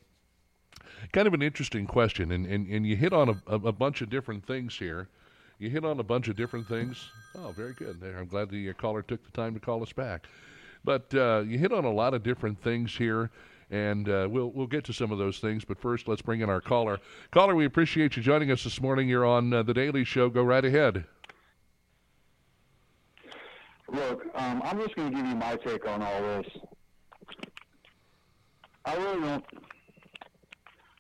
kind 1.13 1.29
of 1.29 1.35
an 1.35 1.43
interesting 1.43 1.87
question, 1.87 2.33
and, 2.33 2.47
and, 2.47 2.67
and 2.67 2.85
you 2.85 2.97
hit 2.97 3.13
on 3.13 3.41
a, 3.47 3.55
a 3.55 3.73
bunch 3.73 4.03
of 4.03 4.11
different 4.11 4.45
things 4.45 4.77
here. 4.77 5.09
You 5.59 5.71
hit 5.71 5.85
on 5.85 5.99
a 5.99 6.05
bunch 6.05 6.29
of 6.29 6.37
different 6.37 6.69
things. 6.69 7.11
Oh, 7.37 7.51
very 7.51 7.73
good. 7.73 8.01
There, 8.01 8.17
I'm 8.17 8.27
glad 8.27 8.49
the 8.49 8.73
caller 8.75 9.03
took 9.03 9.25
the 9.25 9.33
time 9.33 9.55
to 9.55 9.61
call 9.61 9.83
us 9.83 9.93
back. 9.93 10.27
But 10.85 11.13
uh, 11.13 11.43
you 11.47 11.59
hit 11.59 11.73
on 11.73 11.85
a 11.85 11.93
lot 11.93 12.15
of 12.15 12.23
different 12.23 12.63
things 12.63 12.97
here, 12.97 13.31
and 13.71 14.09
uh, 14.09 14.29
we'll 14.31 14.51
we'll 14.53 14.69
get 14.69 14.85
to 14.85 14.93
some 14.93 15.11
of 15.11 15.19
those 15.19 15.41
things. 15.41 15.65
But 15.65 15.81
first, 15.81 16.07
let's 16.07 16.23
bring 16.23 16.41
in 16.41 16.49
our 16.49 16.61
caller. 16.61 16.99
Caller, 17.33 17.57
we 17.57 17.65
appreciate 17.65 18.17
you 18.17 18.23
joining 18.23 18.53
us 18.53 18.63
this 18.63 18.81
morning. 18.81 19.09
You're 19.09 19.27
on 19.27 19.53
uh, 19.53 19.65
the 19.65 19.75
Daily 19.75 20.05
Show. 20.05 20.31
Go 20.31 20.45
right 20.45 20.65
ahead. 20.65 21.05
Look, 23.91 24.27
um, 24.35 24.63
I'm 24.65 24.79
just 24.79 24.95
going 24.95 25.11
to 25.11 25.17
give 25.17 25.27
you 25.27 25.35
my 25.35 25.57
take 25.57 25.89
on 25.89 26.03
all 26.03 26.21
this. 26.23 26.47
I 28.85 28.95
really 28.95 29.21
don't. 29.21 29.45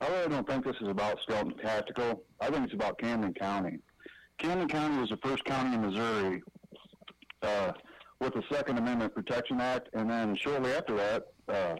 I 0.00 0.08
really 0.08 0.28
don't 0.28 0.46
think 0.46 0.64
this 0.64 0.76
is 0.80 0.88
about 0.88 1.18
Skelton 1.22 1.54
Tactical. 1.58 2.22
I 2.40 2.50
think 2.50 2.64
it's 2.64 2.74
about 2.74 2.98
Camden 2.98 3.34
County. 3.34 3.78
Camden 4.38 4.68
County 4.68 4.98
was 4.98 5.10
the 5.10 5.16
first 5.18 5.44
county 5.44 5.74
in 5.74 5.82
Missouri 5.82 6.42
uh, 7.42 7.72
with 8.20 8.34
the 8.34 8.42
Second 8.50 8.78
Amendment 8.78 9.14
Protection 9.14 9.60
Act, 9.60 9.88
and 9.94 10.08
then 10.08 10.36
shortly 10.36 10.72
after 10.72 10.96
that, 10.96 11.26
uh, 11.48 11.76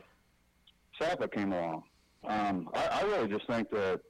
SAPA 1.01 1.29
came 1.29 1.53
along. 1.53 1.85
Um, 2.27 2.69
I, 2.75 3.01
I 3.01 3.03
really 3.03 3.29
just 3.29 3.47
think 3.47 3.71
that 3.71 4.01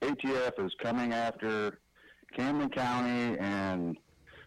ATF 0.00 0.64
is 0.64 0.72
coming 0.80 1.12
after 1.12 1.80
Camden 2.36 2.68
County 2.70 3.36
and 3.38 3.96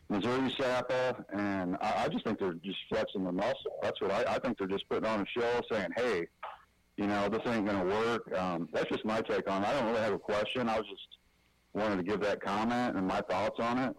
Missouri 0.07 0.53
SAPA, 0.57 1.26
and 1.34 1.76
I, 1.82 2.05
I 2.05 2.07
just 2.07 2.26
think 2.26 2.39
they're 2.39 2.53
just 2.53 2.80
flexing 2.89 3.26
the 3.26 3.32
muscle. 3.32 3.80
That's 3.82 3.99
what 4.01 4.11
I, 4.11 4.36
I 4.36 4.39
think 4.39 4.57
they're 4.57 4.67
just 4.67 4.88
putting 4.89 5.05
on 5.05 5.22
a 5.22 5.26
show, 5.38 5.61
saying, 5.72 5.89
"Hey, 5.97 6.28
you 6.95 7.07
know, 7.07 7.28
this 7.28 7.41
ain't 7.45 7.65
going 7.65 7.80
to 7.80 7.95
work." 7.95 8.38
Um, 8.38 8.70
that's 8.72 8.89
just 8.89 9.03
my 9.05 9.22
take 9.22 9.49
on 9.49 9.63
it. 9.63 9.67
I 9.67 9.74
don't 9.74 9.88
really 9.88 9.99
have 9.99 10.13
a 10.13 10.20
question. 10.20 10.70
I 10.70 10.78
was 10.78 10.88
just 10.88 11.18
wanted 11.74 11.97
to 11.97 12.03
give 12.03 12.20
that 12.22 12.41
comment 12.41 12.97
and 12.97 13.07
my 13.07 13.22
thoughts 13.22 13.59
on 13.59 13.78
it. 13.78 13.95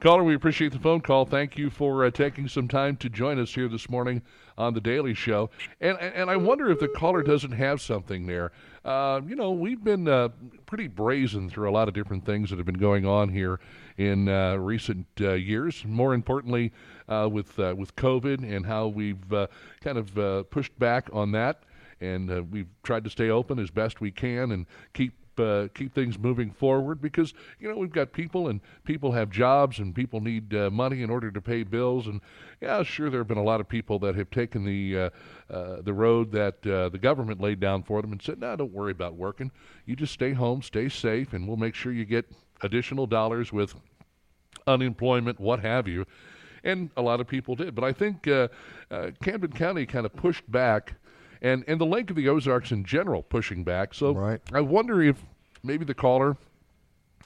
Caller, 0.00 0.22
we 0.22 0.34
appreciate 0.34 0.72
the 0.72 0.78
phone 0.78 1.00
call. 1.00 1.24
Thank 1.24 1.56
you 1.56 1.70
for 1.70 2.04
uh, 2.04 2.10
taking 2.10 2.46
some 2.46 2.68
time 2.68 2.96
to 2.98 3.08
join 3.08 3.38
us 3.38 3.54
here 3.54 3.68
this 3.68 3.88
morning 3.88 4.20
on 4.58 4.74
the 4.74 4.80
Daily 4.80 5.14
Show. 5.14 5.48
And 5.80 5.98
and 5.98 6.28
I 6.28 6.36
wonder 6.36 6.70
if 6.70 6.78
the 6.78 6.88
caller 6.88 7.22
doesn't 7.22 7.52
have 7.52 7.80
something 7.80 8.26
there. 8.26 8.52
Uh, 8.84 9.22
you 9.26 9.34
know, 9.34 9.52
we've 9.52 9.82
been 9.82 10.06
uh, 10.06 10.28
pretty 10.66 10.88
brazen 10.88 11.48
through 11.48 11.70
a 11.70 11.72
lot 11.72 11.88
of 11.88 11.94
different 11.94 12.26
things 12.26 12.50
that 12.50 12.56
have 12.56 12.66
been 12.66 12.74
going 12.74 13.06
on 13.06 13.30
here 13.30 13.60
in 13.96 14.28
uh, 14.28 14.56
recent 14.56 15.06
uh, 15.22 15.32
years. 15.32 15.84
More 15.86 16.12
importantly, 16.12 16.72
uh, 17.08 17.28
with 17.32 17.56
with 17.56 17.96
COVID 17.96 18.42
and 18.42 18.66
how 18.66 18.88
we've 18.88 19.24
kind 19.80 19.96
of 19.96 20.50
pushed 20.50 20.78
back 20.78 21.08
on 21.14 21.32
that, 21.32 21.62
and 22.02 22.50
we've 22.50 22.68
tried 22.82 23.04
to 23.04 23.10
stay 23.10 23.30
open 23.30 23.58
as 23.58 23.70
best 23.70 24.02
we 24.02 24.10
can 24.10 24.52
and 24.52 24.66
keep 24.92 25.14
uh, 25.38 25.68
keep 25.74 25.94
things 25.94 26.18
moving 26.18 26.50
forward 26.50 27.00
because 27.00 27.34
you 27.58 27.68
know 27.68 27.76
we've 27.76 27.92
got 27.92 28.12
people 28.12 28.48
and 28.48 28.60
people 28.84 29.12
have 29.12 29.30
jobs 29.30 29.78
and 29.78 29.94
people 29.94 30.20
need 30.20 30.54
uh, 30.54 30.70
money 30.70 31.02
in 31.02 31.10
order 31.10 31.30
to 31.30 31.40
pay 31.40 31.62
bills. 31.62 32.06
And 32.06 32.20
yeah 32.60 32.82
sure 32.82 33.10
there 33.10 33.20
have 33.20 33.28
been 33.28 33.38
a 33.38 33.42
lot 33.42 33.60
of 33.60 33.68
people 33.68 33.98
that 34.00 34.14
have 34.14 34.30
taken 34.30 34.64
the 34.64 34.98
uh, 34.98 35.10
uh 35.52 35.82
the 35.82 35.92
road 35.92 36.32
that 36.32 36.66
uh, 36.66 36.88
the 36.88 36.98
government 36.98 37.40
laid 37.40 37.60
down 37.60 37.82
for 37.82 38.00
them 38.02 38.12
and 38.12 38.22
said 38.22 38.40
no 38.40 38.56
don't 38.56 38.72
worry 38.72 38.92
about 38.92 39.14
working. 39.14 39.50
You 39.86 39.96
just 39.96 40.12
stay 40.12 40.32
home 40.32 40.62
stay 40.62 40.88
safe 40.88 41.32
and 41.32 41.46
we'll 41.46 41.56
make 41.56 41.74
sure 41.74 41.92
you 41.92 42.04
get 42.04 42.30
additional 42.62 43.06
dollars 43.06 43.52
with 43.52 43.74
unemployment 44.66 45.40
what 45.40 45.60
have 45.60 45.88
you. 45.88 46.06
And 46.62 46.90
a 46.96 47.02
lot 47.02 47.20
of 47.20 47.26
people 47.26 47.54
did. 47.54 47.74
But 47.74 47.84
I 47.84 47.92
think 47.92 48.26
uh, 48.26 48.48
Camden 49.22 49.52
County 49.52 49.84
kind 49.84 50.06
of 50.06 50.16
pushed 50.16 50.50
back 50.50 50.94
and 51.44 51.62
and 51.68 51.80
the 51.80 51.86
Lake 51.86 52.10
of 52.10 52.16
the 52.16 52.28
Ozarks 52.28 52.72
in 52.72 52.84
general 52.84 53.22
pushing 53.22 53.62
back. 53.62 53.94
So 53.94 54.12
Right. 54.12 54.40
I 54.52 54.62
wonder 54.62 55.02
if 55.02 55.22
maybe 55.62 55.84
the 55.84 55.94
caller 55.94 56.36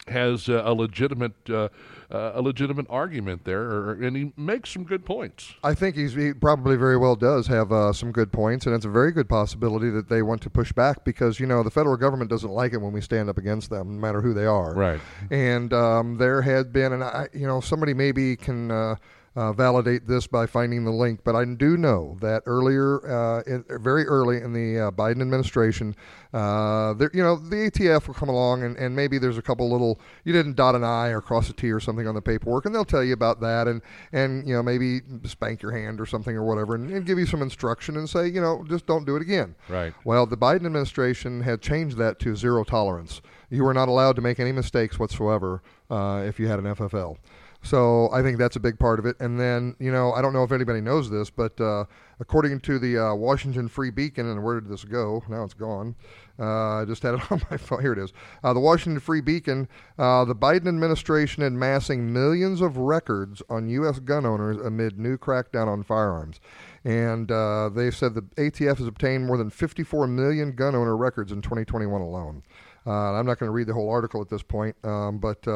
has 0.07 0.49
uh, 0.49 0.63
a 0.65 0.73
legitimate 0.73 1.35
uh, 1.49 1.69
uh, 2.11 2.33
a 2.35 2.43
legitimate 2.43 2.87
argument 2.89 3.45
there, 3.45 3.63
or, 3.63 3.93
and 3.93 4.17
he 4.17 4.33
makes 4.37 4.71
some 4.71 4.85
good 4.85 5.05
points. 5.05 5.55
I 5.63 5.75
think 5.75 5.97
he's, 5.97 6.15
he 6.15 6.33
probably 6.33 6.77
very 6.77 6.97
well 6.97 7.17
does 7.17 7.47
have 7.49 7.71
uh, 7.71 7.93
some 7.93 8.13
good 8.13 8.33
points, 8.33 8.65
and 8.65 8.75
it's 8.75 8.87
a 8.87 8.91
very 8.91 9.13
good 9.13 9.29
possibility 9.29 9.91
that 9.91 10.09
they 10.09 10.23
want 10.23 10.41
to 10.43 10.51
push 10.51 10.73
back 10.73 11.05
because 11.05 11.39
you 11.39 11.47
know 11.47 11.63
the 11.63 11.71
federal 11.71 11.97
government 11.97 12.31
doesn't 12.31 12.51
like 12.51 12.73
it 12.73 12.79
when 12.79 12.93
we 12.93 13.01
stand 13.01 13.29
up 13.29 13.39
against 13.39 13.71
them, 13.71 13.97
no 13.97 14.01
matter 14.01 14.23
who 14.23 14.33
they 14.33 14.47
are. 14.47 14.75
Right. 14.75 15.01
And 15.31 15.73
um, 15.73 16.17
there 16.17 16.43
had 16.43 16.73
been, 16.73 16.93
and 16.93 17.05
I, 17.05 17.29
you 17.33 17.47
know, 17.47 17.61
somebody 17.61 17.95
maybe 17.95 18.37
can. 18.37 18.97
Uh, 19.37 19.53
validate 19.53 20.09
this 20.09 20.27
by 20.27 20.47
finding 20.47 20.85
the 20.85 20.91
link, 20.91 21.21
but 21.23 21.37
I 21.37 21.45
do 21.45 21.77
know 21.77 22.17
that 22.21 22.43
earlier, 22.47 23.07
uh, 23.07 23.43
in, 23.43 23.65
very 23.81 24.05
early 24.05 24.39
in 24.39 24.53
the 24.53 24.87
uh, 24.87 24.91
Biden 24.91 25.21
administration, 25.21 25.95
uh, 26.33 26.93
there, 26.95 27.11
you 27.15 27.23
know, 27.23 27.37
the 27.37 27.71
ATF 27.71 28.09
will 28.09 28.15
come 28.15 28.29
along 28.29 28.65
and, 28.65 28.77
and 28.77 28.97
maybe 28.97 29.17
there's 29.19 29.39
a 29.39 29.43
couple 29.43 29.71
little 29.71 30.01
you 30.25 30.33
didn't 30.33 30.57
dot 30.57 30.75
an 30.75 30.83
I 30.85 31.09
or 31.09 31.21
cross 31.21 31.49
a 31.49 31.53
T 31.53 31.71
or 31.71 31.81
something 31.81 32.07
on 32.07 32.15
the 32.15 32.23
paperwork, 32.23 32.67
and 32.67 32.75
they'll 32.75 32.85
tell 32.85 33.05
you 33.05 33.13
about 33.13 33.41
that, 33.41 33.69
and 33.69 33.81
and 34.13 34.47
you 34.47 34.55
know 34.55 34.63
maybe 34.63 35.01
spank 35.25 35.63
your 35.63 35.73
hand 35.73 36.01
or 36.01 36.07
something 36.07 36.37
or 36.37 36.45
whatever, 36.45 36.75
and, 36.75 36.91
and 36.91 37.07
give 37.07 37.19
you 37.19 37.27
some 37.27 37.41
instruction 37.41 37.97
and 37.97 38.09
say, 38.09 38.27
you 38.27 38.41
know, 38.41 38.65
just 38.69 38.87
don't 38.87 39.05
do 39.05 39.17
it 39.17 39.23
again. 39.23 39.55
Right. 39.69 39.95
Well, 40.05 40.27
the 40.27 40.37
Biden 40.37 40.67
administration 40.67 41.43
had 41.43 41.63
changed 41.63 41.97
that 41.99 42.19
to 42.21 42.37
zero 42.37 42.65
tolerance. 42.65 43.23
You 43.51 43.65
were 43.65 43.75
not 43.75 43.89
allowed 43.89 44.17
to 44.17 44.23
make 44.23 44.39
any 44.39 44.53
mistakes 44.53 44.99
whatsoever 44.99 45.63
uh, 45.91 46.25
if 46.27 46.39
you 46.39 46.49
had 46.49 46.59
an 46.59 46.67
FFL. 46.67 47.17
So 47.63 48.09
I 48.13 48.23
think 48.23 48.39
that's 48.39 48.57
a 48.57 48.61
big 48.61 48.79
part 48.79 48.99
of 48.99 49.07
it. 49.07 49.17
And 49.21 49.39
then, 49.39 49.75
you 49.79 49.91
know, 49.91 50.13
I 50.13 50.23
don't 50.23 50.33
know 50.33 50.45
if 50.45 50.53
anybody 50.53 50.81
knows 50.81 51.11
this, 51.11 51.29
but 51.29 51.61
uh, 51.61 51.85
according 52.21 52.61
to 52.61 52.79
the 52.79 52.99
uh, 52.99 53.15
Washington 53.15 53.69
Free 53.69 53.91
Beacon, 53.91 54.27
and 54.31 54.43
where 54.45 54.61
did 54.61 54.71
this 54.71 54.85
go? 54.85 55.23
Now 55.29 55.43
it's 55.43 55.55
gone. 55.55 55.97
Uh, 56.39 56.83
I 56.83 56.85
just 56.85 57.03
had 57.03 57.15
it 57.15 57.21
on 57.33 57.43
my 57.51 57.57
phone. 57.57 57.83
Here 57.83 57.93
it 57.93 57.99
is. 57.99 58.13
Uh, 58.45 58.53
the 58.53 58.61
Washington 58.61 59.01
Free 59.01 59.21
Beacon, 59.21 59.69
uh, 59.99 60.25
the 60.25 60.37
Biden 60.37 60.69
administration 60.69 61.43
amassing 61.43 62.13
millions 62.13 62.61
of 62.61 62.77
records 62.77 63.43
on 63.51 63.69
U.S. 63.71 63.99
gun 63.99 64.25
owners 64.25 64.57
amid 64.59 64.99
new 64.99 65.19
crackdown 65.19 65.67
on 65.67 65.83
firearms. 65.83 66.41
And 66.85 67.31
uh, 67.31 67.71
they 67.71 67.91
said 67.91 68.15
the 68.15 68.23
ATF 68.23 68.79
has 68.79 68.87
obtained 68.87 69.27
more 69.27 69.37
than 69.37 69.51
54 69.51 70.07
million 70.07 70.53
gun 70.53 70.77
owner 70.77 70.97
records 70.97 71.33
in 71.33 71.43
2021 71.43 72.01
alone. 72.01 72.43
I'm 72.87 73.27
not 73.27 73.39
going 73.39 73.49
to 73.49 73.53
read 73.53 73.67
the 73.67 73.75
whole 73.75 73.91
article 73.91 74.23
at 74.23 74.31
this 74.31 74.43
point, 74.43 74.75
um, 74.83 75.19
but 75.19 75.47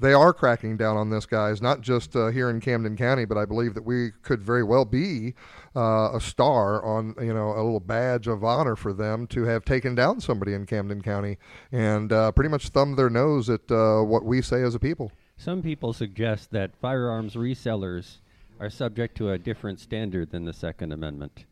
they 0.00 0.12
are 0.12 0.32
cracking 0.32 0.76
down 0.76 0.96
on 0.96 1.10
this, 1.10 1.26
guys. 1.26 1.62
Not 1.62 1.80
just 1.80 2.16
uh, 2.16 2.28
here 2.28 2.50
in 2.50 2.60
Camden 2.60 2.96
County, 2.96 3.24
but 3.24 3.38
I 3.38 3.44
believe 3.44 3.74
that 3.74 3.84
we 3.84 4.10
could 4.22 4.42
very 4.42 4.64
well 4.64 4.84
be 4.84 5.34
uh, 5.76 6.10
a 6.14 6.20
star 6.20 6.84
on, 6.84 7.14
you 7.20 7.32
know, 7.32 7.52
a 7.52 7.62
little 7.62 7.80
badge 7.80 8.26
of 8.26 8.42
honor 8.42 8.76
for 8.76 8.92
them 8.92 9.26
to 9.28 9.44
have 9.44 9.64
taken 9.64 9.94
down 9.94 10.20
somebody 10.20 10.52
in 10.52 10.66
Camden 10.66 11.00
County 11.00 11.38
and 11.70 12.12
uh, 12.12 12.32
pretty 12.32 12.50
much 12.50 12.68
thumbed 12.68 12.96
their 12.96 13.10
nose 13.10 13.48
at 13.48 13.70
uh, 13.70 14.00
what 14.02 14.24
we 14.24 14.42
say 14.42 14.62
as 14.62 14.74
a 14.74 14.78
people. 14.78 15.12
Some 15.36 15.62
people 15.62 15.92
suggest 15.92 16.50
that 16.52 16.76
firearms 16.80 17.34
resellers 17.34 18.18
are 18.60 18.70
subject 18.70 19.16
to 19.18 19.30
a 19.30 19.38
different 19.38 19.80
standard 19.80 20.30
than 20.30 20.44
the 20.44 20.52
Second 20.52 20.92
Amendment. 20.92 21.44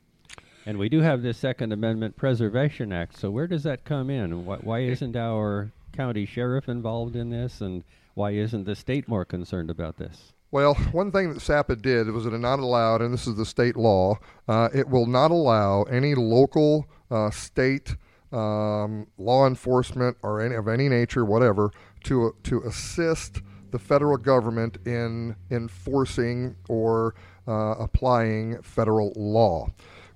And 0.65 0.79
we 0.79 0.89
do 0.89 1.01
have 1.01 1.23
this 1.23 1.39
Second 1.39 1.73
Amendment 1.73 2.17
Preservation 2.17 2.93
Act, 2.93 3.19
so 3.19 3.31
where 3.31 3.49
does 3.49 3.65
that 3.65 3.85
come 3.85 4.11
in? 4.11 4.47
Why, 4.47 4.57
why 4.59 4.81
isn't 4.81 5.17
our 5.17 5.73
county 5.93 6.25
sheriff 6.25 6.69
involved 6.69 7.17
in 7.17 7.31
this, 7.31 7.61
and 7.61 7.83
why 8.15 8.33
isn't 8.33 8.65
the 8.65 8.75
state 8.75 9.09
more 9.09 9.25
concerned 9.25 9.71
about 9.71 9.97
this? 9.97 10.33
Well, 10.51 10.75
one 10.93 11.11
thing 11.11 11.33
that 11.33 11.41
SAPA 11.41 11.77
did 11.77 12.11
was 12.11 12.27
it 12.27 12.33
not 12.33 12.59
allowed, 12.59 13.01
and 13.01 13.13
this 13.13 13.27
is 13.27 13.37
the 13.37 13.47
state 13.47 13.75
law, 13.75 14.19
uh, 14.47 14.69
it 14.75 14.89
will 14.89 15.07
not 15.07 15.31
allow 15.31 15.85
any 15.85 16.15
local, 16.15 16.87
uh, 17.11 17.31
state 17.31 17.97
um, 18.33 19.07
law 19.19 19.47
enforcement 19.47 20.17
or 20.23 20.41
any 20.41 20.55
of 20.55 20.69
any 20.69 20.89
nature, 20.89 21.25
whatever, 21.25 21.71
to 22.05 22.35
to 22.45 22.63
assist 22.63 23.43
the 23.71 23.79
federal 23.79 24.17
government 24.17 24.79
in 24.87 25.37
enforcing 25.51 26.57
or 26.69 27.15
uh, 27.49 27.75
applying 27.79 28.61
federal 28.63 29.13
law. 29.17 29.69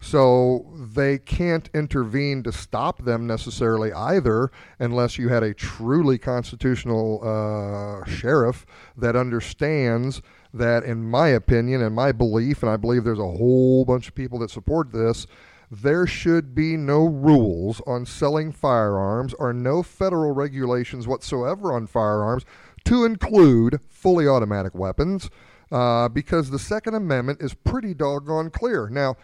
So 0.06 0.64
they 0.72 1.18
can't 1.18 1.68
intervene 1.74 2.44
to 2.44 2.52
stop 2.52 3.02
them 3.02 3.26
necessarily 3.26 3.92
either, 3.92 4.52
unless 4.78 5.18
you 5.18 5.30
had 5.30 5.42
a 5.42 5.52
truly 5.52 6.16
constitutional 6.16 7.20
uh, 7.24 8.08
sheriff 8.08 8.64
that 8.96 9.16
understands 9.16 10.22
that, 10.54 10.84
in 10.84 11.10
my 11.10 11.26
opinion 11.26 11.82
and 11.82 11.92
my 11.92 12.12
belief, 12.12 12.62
and 12.62 12.70
I 12.70 12.76
believe 12.76 13.02
there's 13.02 13.18
a 13.18 13.22
whole 13.24 13.84
bunch 13.84 14.06
of 14.06 14.14
people 14.14 14.38
that 14.38 14.50
support 14.52 14.92
this, 14.92 15.26
there 15.72 16.06
should 16.06 16.54
be 16.54 16.76
no 16.76 17.04
rules 17.04 17.82
on 17.84 18.06
selling 18.06 18.52
firearms 18.52 19.34
or 19.40 19.52
no 19.52 19.82
federal 19.82 20.30
regulations 20.30 21.08
whatsoever 21.08 21.72
on 21.72 21.88
firearms 21.88 22.44
to 22.84 23.04
include 23.04 23.80
fully 23.88 24.28
automatic 24.28 24.72
weapons 24.72 25.28
uh, 25.72 26.08
because 26.08 26.50
the 26.50 26.60
Second 26.60 26.94
Amendment 26.94 27.42
is 27.42 27.54
pretty 27.54 27.92
doggone 27.92 28.50
clear. 28.50 28.88
Now, 28.88 29.16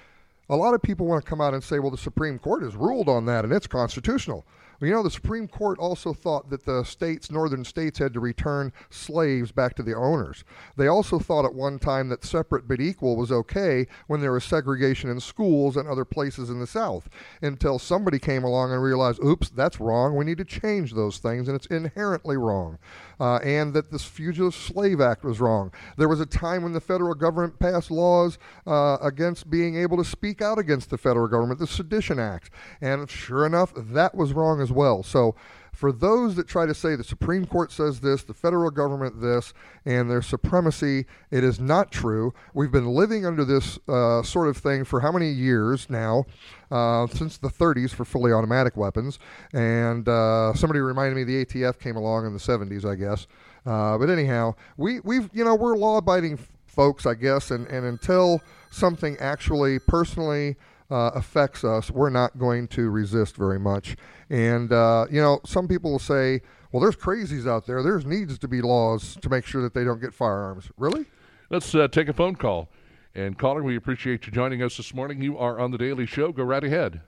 a 0.53 0.57
lot 0.57 0.75
of 0.75 0.83
people 0.83 1.07
want 1.07 1.25
to 1.25 1.29
come 1.29 1.41
out 1.41 1.55
and 1.55 1.65
say, 1.65 1.79
well, 1.79 1.91
the 1.91 1.97
Supreme 1.97 2.39
Court 2.39 2.63
has 2.63 2.77
ruled 2.77 3.09
on 3.09 3.25
that 3.25 3.45
and 3.45 3.55
it's 3.55 3.67
constitutional. 3.67 4.45
Well, 4.79 4.89
you 4.89 4.95
know, 4.95 5.03
the 5.03 5.11
Supreme 5.11 5.49
Court 5.49 5.79
also 5.79 6.13
thought 6.13 6.51
that 6.51 6.67
the 6.67 6.83
states, 6.83 7.31
northern 7.31 7.65
states, 7.65 7.99
had 7.99 8.13
to 8.13 8.21
return 8.21 8.71
slaves 8.91 9.51
back 9.51 9.75
to 9.77 9.83
the 9.83 9.95
owners. 9.95 10.45
They 10.77 10.89
also 10.89 11.19
thought 11.19 11.47
at 11.47 11.55
one 11.55 11.79
time 11.79 12.11
that 12.11 12.25
separate 12.25 12.69
but 12.69 12.81
equal 12.83 13.17
was 13.17 13.33
okay 13.33 13.87
when 14.09 14.21
there 14.21 14.33
was 14.33 14.45
segregation 14.45 15.09
in 15.09 15.21
schools 15.21 15.77
and 15.77 15.89
other 15.89 16.05
places 16.05 16.51
in 16.51 16.61
the 16.61 16.67
South 16.67 17.09
until 17.41 17.79
somebody 17.79 18.19
came 18.19 18.45
along 18.45 18.73
and 18.73 18.83
realized, 18.83 19.25
oops, 19.25 19.49
that's 19.49 19.81
wrong. 19.81 20.17
We 20.17 20.27
need 20.27 20.39
to 20.39 20.45
change 20.45 20.93
those 20.93 21.17
things, 21.17 21.49
and 21.49 21.57
it's 21.57 21.67
inherently 21.67 22.37
wrong. 22.37 22.79
Uh, 23.21 23.37
and 23.37 23.73
that 23.75 23.91
this 23.91 24.05
Fugitive 24.05 24.55
Slave 24.55 25.01
Act 25.01 25.25
was 25.25 25.41
wrong. 25.41 25.73
There 25.97 26.09
was 26.09 26.21
a 26.21 26.27
time 26.27 26.63
when 26.63 26.73
the 26.73 26.81
federal 26.81 27.15
government 27.15 27.59
passed 27.59 27.91
laws 27.91 28.39
uh, 28.67 28.99
against 29.01 29.51
being 29.51 29.77
able 29.77 29.97
to 29.97 30.05
speak 30.05 30.43
out 30.43 30.59
against 30.59 30.91
the 30.91 30.99
federal 30.99 31.29
government, 31.29 31.61
the 31.61 31.67
Sedition 31.67 32.19
Act. 32.19 32.51
And 32.81 33.09
sure 33.09 33.47
enough, 33.47 33.73
that 33.77 34.15
was 34.15 34.33
wrong 34.33 34.61
as 34.61 34.73
well. 34.73 35.03
So, 35.03 35.35
for 35.73 35.91
those 35.91 36.35
that 36.37 36.47
try 36.47 36.67
to 36.67 36.75
say 36.75 36.97
the 36.97 37.05
Supreme 37.05 37.47
Court 37.47 37.73
says 37.73 38.01
this, 38.01 38.23
the 38.23 38.35
federal 38.35 38.71
government 38.71 39.21
this, 39.21 39.55
and 39.85 40.11
their 40.11 40.23
supremacy, 40.23 41.07
it 41.31 41.43
is 41.43 41.59
not 41.59 41.91
true. 41.91 42.35
We've 42.55 42.71
been 42.71 42.89
living 42.89 43.25
under 43.25 43.45
this 43.45 43.79
uh, 43.89 44.23
sort 44.23 44.49
of 44.49 44.57
thing 44.59 44.85
for 44.85 45.01
how 45.01 45.11
many 45.11 45.31
years 45.31 45.89
now? 45.89 46.27
Uh, 46.71 47.07
since 47.07 47.37
the 47.37 47.51
30s 47.51 47.91
for 47.91 48.07
fully 48.07 48.33
automatic 48.33 48.79
weapons. 48.79 49.19
And 49.53 50.09
uh, 50.09 50.55
somebody 50.55 50.81
reminded 50.81 51.17
me 51.17 51.25
the 51.25 51.45
ATF 51.45 51.79
came 51.79 51.97
along 51.97 52.25
in 52.25 52.33
the 52.33 52.39
70s, 52.39 52.91
I 52.91 52.95
guess. 52.95 53.27
Uh, 53.67 53.99
but 53.99 54.09
anyhow, 54.09 54.55
we, 54.79 55.01
we've, 55.01 55.29
you 55.35 55.45
know, 55.45 55.55
we're 55.55 55.77
law 55.77 55.99
abiding 55.99 56.39
folks, 56.67 57.05
I 57.05 57.13
guess, 57.13 57.51
and, 57.51 57.67
and 57.67 57.85
until 57.85 58.41
something 58.71 59.19
actually 59.19 59.79
personally 59.81 60.57
uh, 60.93 61.11
affects 61.15 61.65
us, 61.65 61.91
we're 61.91 62.11
not 62.11 62.39
going 62.39 62.69
to 62.69 62.91
resist 62.91 63.37
very 63.37 63.59
much. 63.59 63.97
And, 64.29 64.73
uh, 64.73 65.07
you 65.11 65.21
know, 65.21 65.41
some 65.47 65.67
people 65.67 65.93
will 65.93 65.99
say, 65.99 66.43
well, 66.71 66.83
there's 66.83 66.97
crazies 66.97 67.49
out 67.49 67.67
there. 67.67 67.83
There's 67.83 68.05
needs 68.05 68.39
to 68.39 68.49
be 68.49 68.61
laws 68.61 69.17
to 69.23 69.31
make 69.31 69.47
sure 69.47 69.63
that 69.63 69.75
they 69.75 69.85
don't 69.85 70.01
get 70.01 70.13
firearms. 70.13 70.71
Really? 70.77 71.07
Let's 71.51 71.75
uh, 71.75 71.89
take 71.89 72.09
a 72.09 72.13
phone 72.13 72.37
call. 72.37 72.69
And 73.15 73.39
caller, 73.39 73.63
we 73.63 73.77
appreciate 73.77 74.27
you 74.27 74.33
joining 74.33 74.63
us 74.63 74.77
this 74.77 74.95
morning. 74.95 75.21
You 75.21 75.37
are 75.39 75.59
on 75.59 75.71
the 75.71 75.79
Daily 75.79 76.07
Show. 76.07 76.33
Go 76.33 76.45
right 76.45 76.65
ahead. 76.65 77.01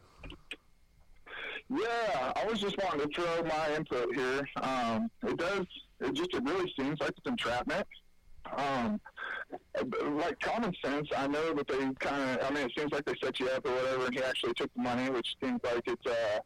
Yeah, 1.71 2.33
I 2.37 2.45
was 2.47 2.61
just 2.61 2.77
wanting 2.83 3.09
to 3.09 3.15
throw 3.15 3.43
my 3.45 3.75
input 3.75 4.15
here. 4.15 4.47
Um, 4.63 5.11
it 5.27 5.39
does. 5.39 5.67
It 6.01 6.13
just. 6.13 6.35
It 6.35 6.45
really 6.45 6.71
seems 6.79 7.01
like 7.01 7.11
it's 7.17 7.27
entrapment. 7.27 7.87
Um, 8.55 9.01
like 10.03 10.39
common 10.41 10.73
sense, 10.85 11.09
I 11.17 11.27
know 11.27 11.55
that 11.55 11.69
they 11.69 11.79
kind 11.99 12.39
of. 12.41 12.45
I 12.45 12.51
mean, 12.55 12.67
it 12.67 12.73
seems 12.77 12.93
like 12.93 13.05
they 13.05 13.15
set 13.23 13.39
you 13.41 13.49
up 13.49 13.67
or 13.67 13.73
whatever, 13.73 14.07
and 14.07 14.15
he 14.15 14.23
actually 14.23 14.55
took 14.55 14.73
the 14.75 14.83
money, 14.83 15.11
which 15.11 15.35
seems 15.43 15.61
like 15.65 15.83
it's 15.87 16.07
uh, 16.07 16.39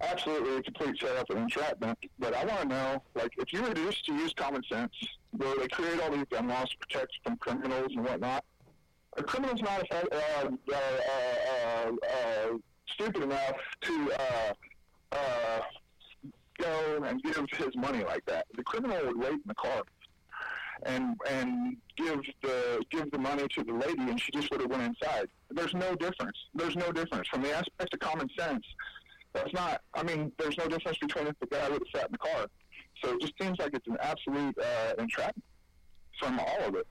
absolutely 0.00 0.56
a 0.56 0.62
complete 0.62 0.96
setup 1.00 1.28
and 1.30 1.38
entrapment. 1.40 1.98
But 2.18 2.34
I 2.34 2.44
want 2.44 2.62
to 2.62 2.68
know, 2.68 3.02
like, 3.14 3.32
if 3.38 3.52
you 3.52 3.60
just 3.74 4.04
to 4.06 4.14
use 4.14 4.32
common 4.34 4.62
sense, 4.70 4.92
where 5.30 5.56
they 5.58 5.68
create 5.68 6.00
all 6.00 6.10
these 6.10 6.26
gun 6.30 6.48
laws 6.48 6.68
to 6.70 6.78
protect 6.78 7.12
from 7.24 7.36
criminals 7.36 7.88
and 7.94 8.04
whatnot, 8.04 8.44
a 9.16 9.22
criminal's 9.22 9.60
not 9.62 9.84
uh, 9.92 10.04
uh, 10.12 10.50
uh, 10.72 11.90
uh, 11.90 12.58
stupid 12.88 13.22
enough 13.22 13.56
to 13.82 14.12
uh, 14.18 14.52
uh, 15.12 15.60
go 16.58 17.02
and 17.04 17.22
give 17.22 17.46
his 17.56 17.74
money 17.76 18.04
like 18.04 18.24
that. 18.26 18.46
The 18.56 18.62
criminal 18.62 19.06
would 19.06 19.18
wait 19.18 19.32
in 19.32 19.42
the 19.46 19.54
car 19.54 19.82
and 20.84 21.16
and 21.28 21.76
give 21.96 22.20
the 22.42 22.82
give 22.90 23.10
the 23.10 23.18
money 23.18 23.46
to 23.56 23.64
the 23.64 23.72
lady, 23.72 24.02
and 24.02 24.20
she 24.20 24.32
just 24.32 24.50
would 24.50 24.60
have 24.60 24.70
went 24.70 24.82
inside. 24.82 25.28
There's 25.50 25.74
no 25.74 25.94
difference. 25.94 26.36
There's 26.54 26.76
no 26.76 26.92
difference 26.92 27.28
from 27.28 27.42
the 27.42 27.52
aspect 27.52 27.94
of 27.94 28.00
common 28.00 28.28
sense. 28.38 28.64
That's 29.32 29.52
not. 29.52 29.80
I 29.94 30.02
mean, 30.02 30.32
there's 30.38 30.56
no 30.58 30.68
difference 30.68 30.98
between 30.98 31.26
if 31.26 31.38
the 31.40 31.46
guy 31.46 31.68
would 31.68 31.82
have 31.84 32.00
sat 32.00 32.06
in 32.06 32.12
the 32.12 32.18
car. 32.18 32.46
So 33.02 33.14
it 33.14 33.20
just 33.20 33.34
seems 33.40 33.58
like 33.58 33.74
it's 33.74 33.86
an 33.86 33.96
absolute 34.00 34.56
uh, 34.58 34.92
entrapment 34.98 35.44
from 36.20 36.38
all 36.38 36.68
of 36.68 36.74
it, 36.74 36.86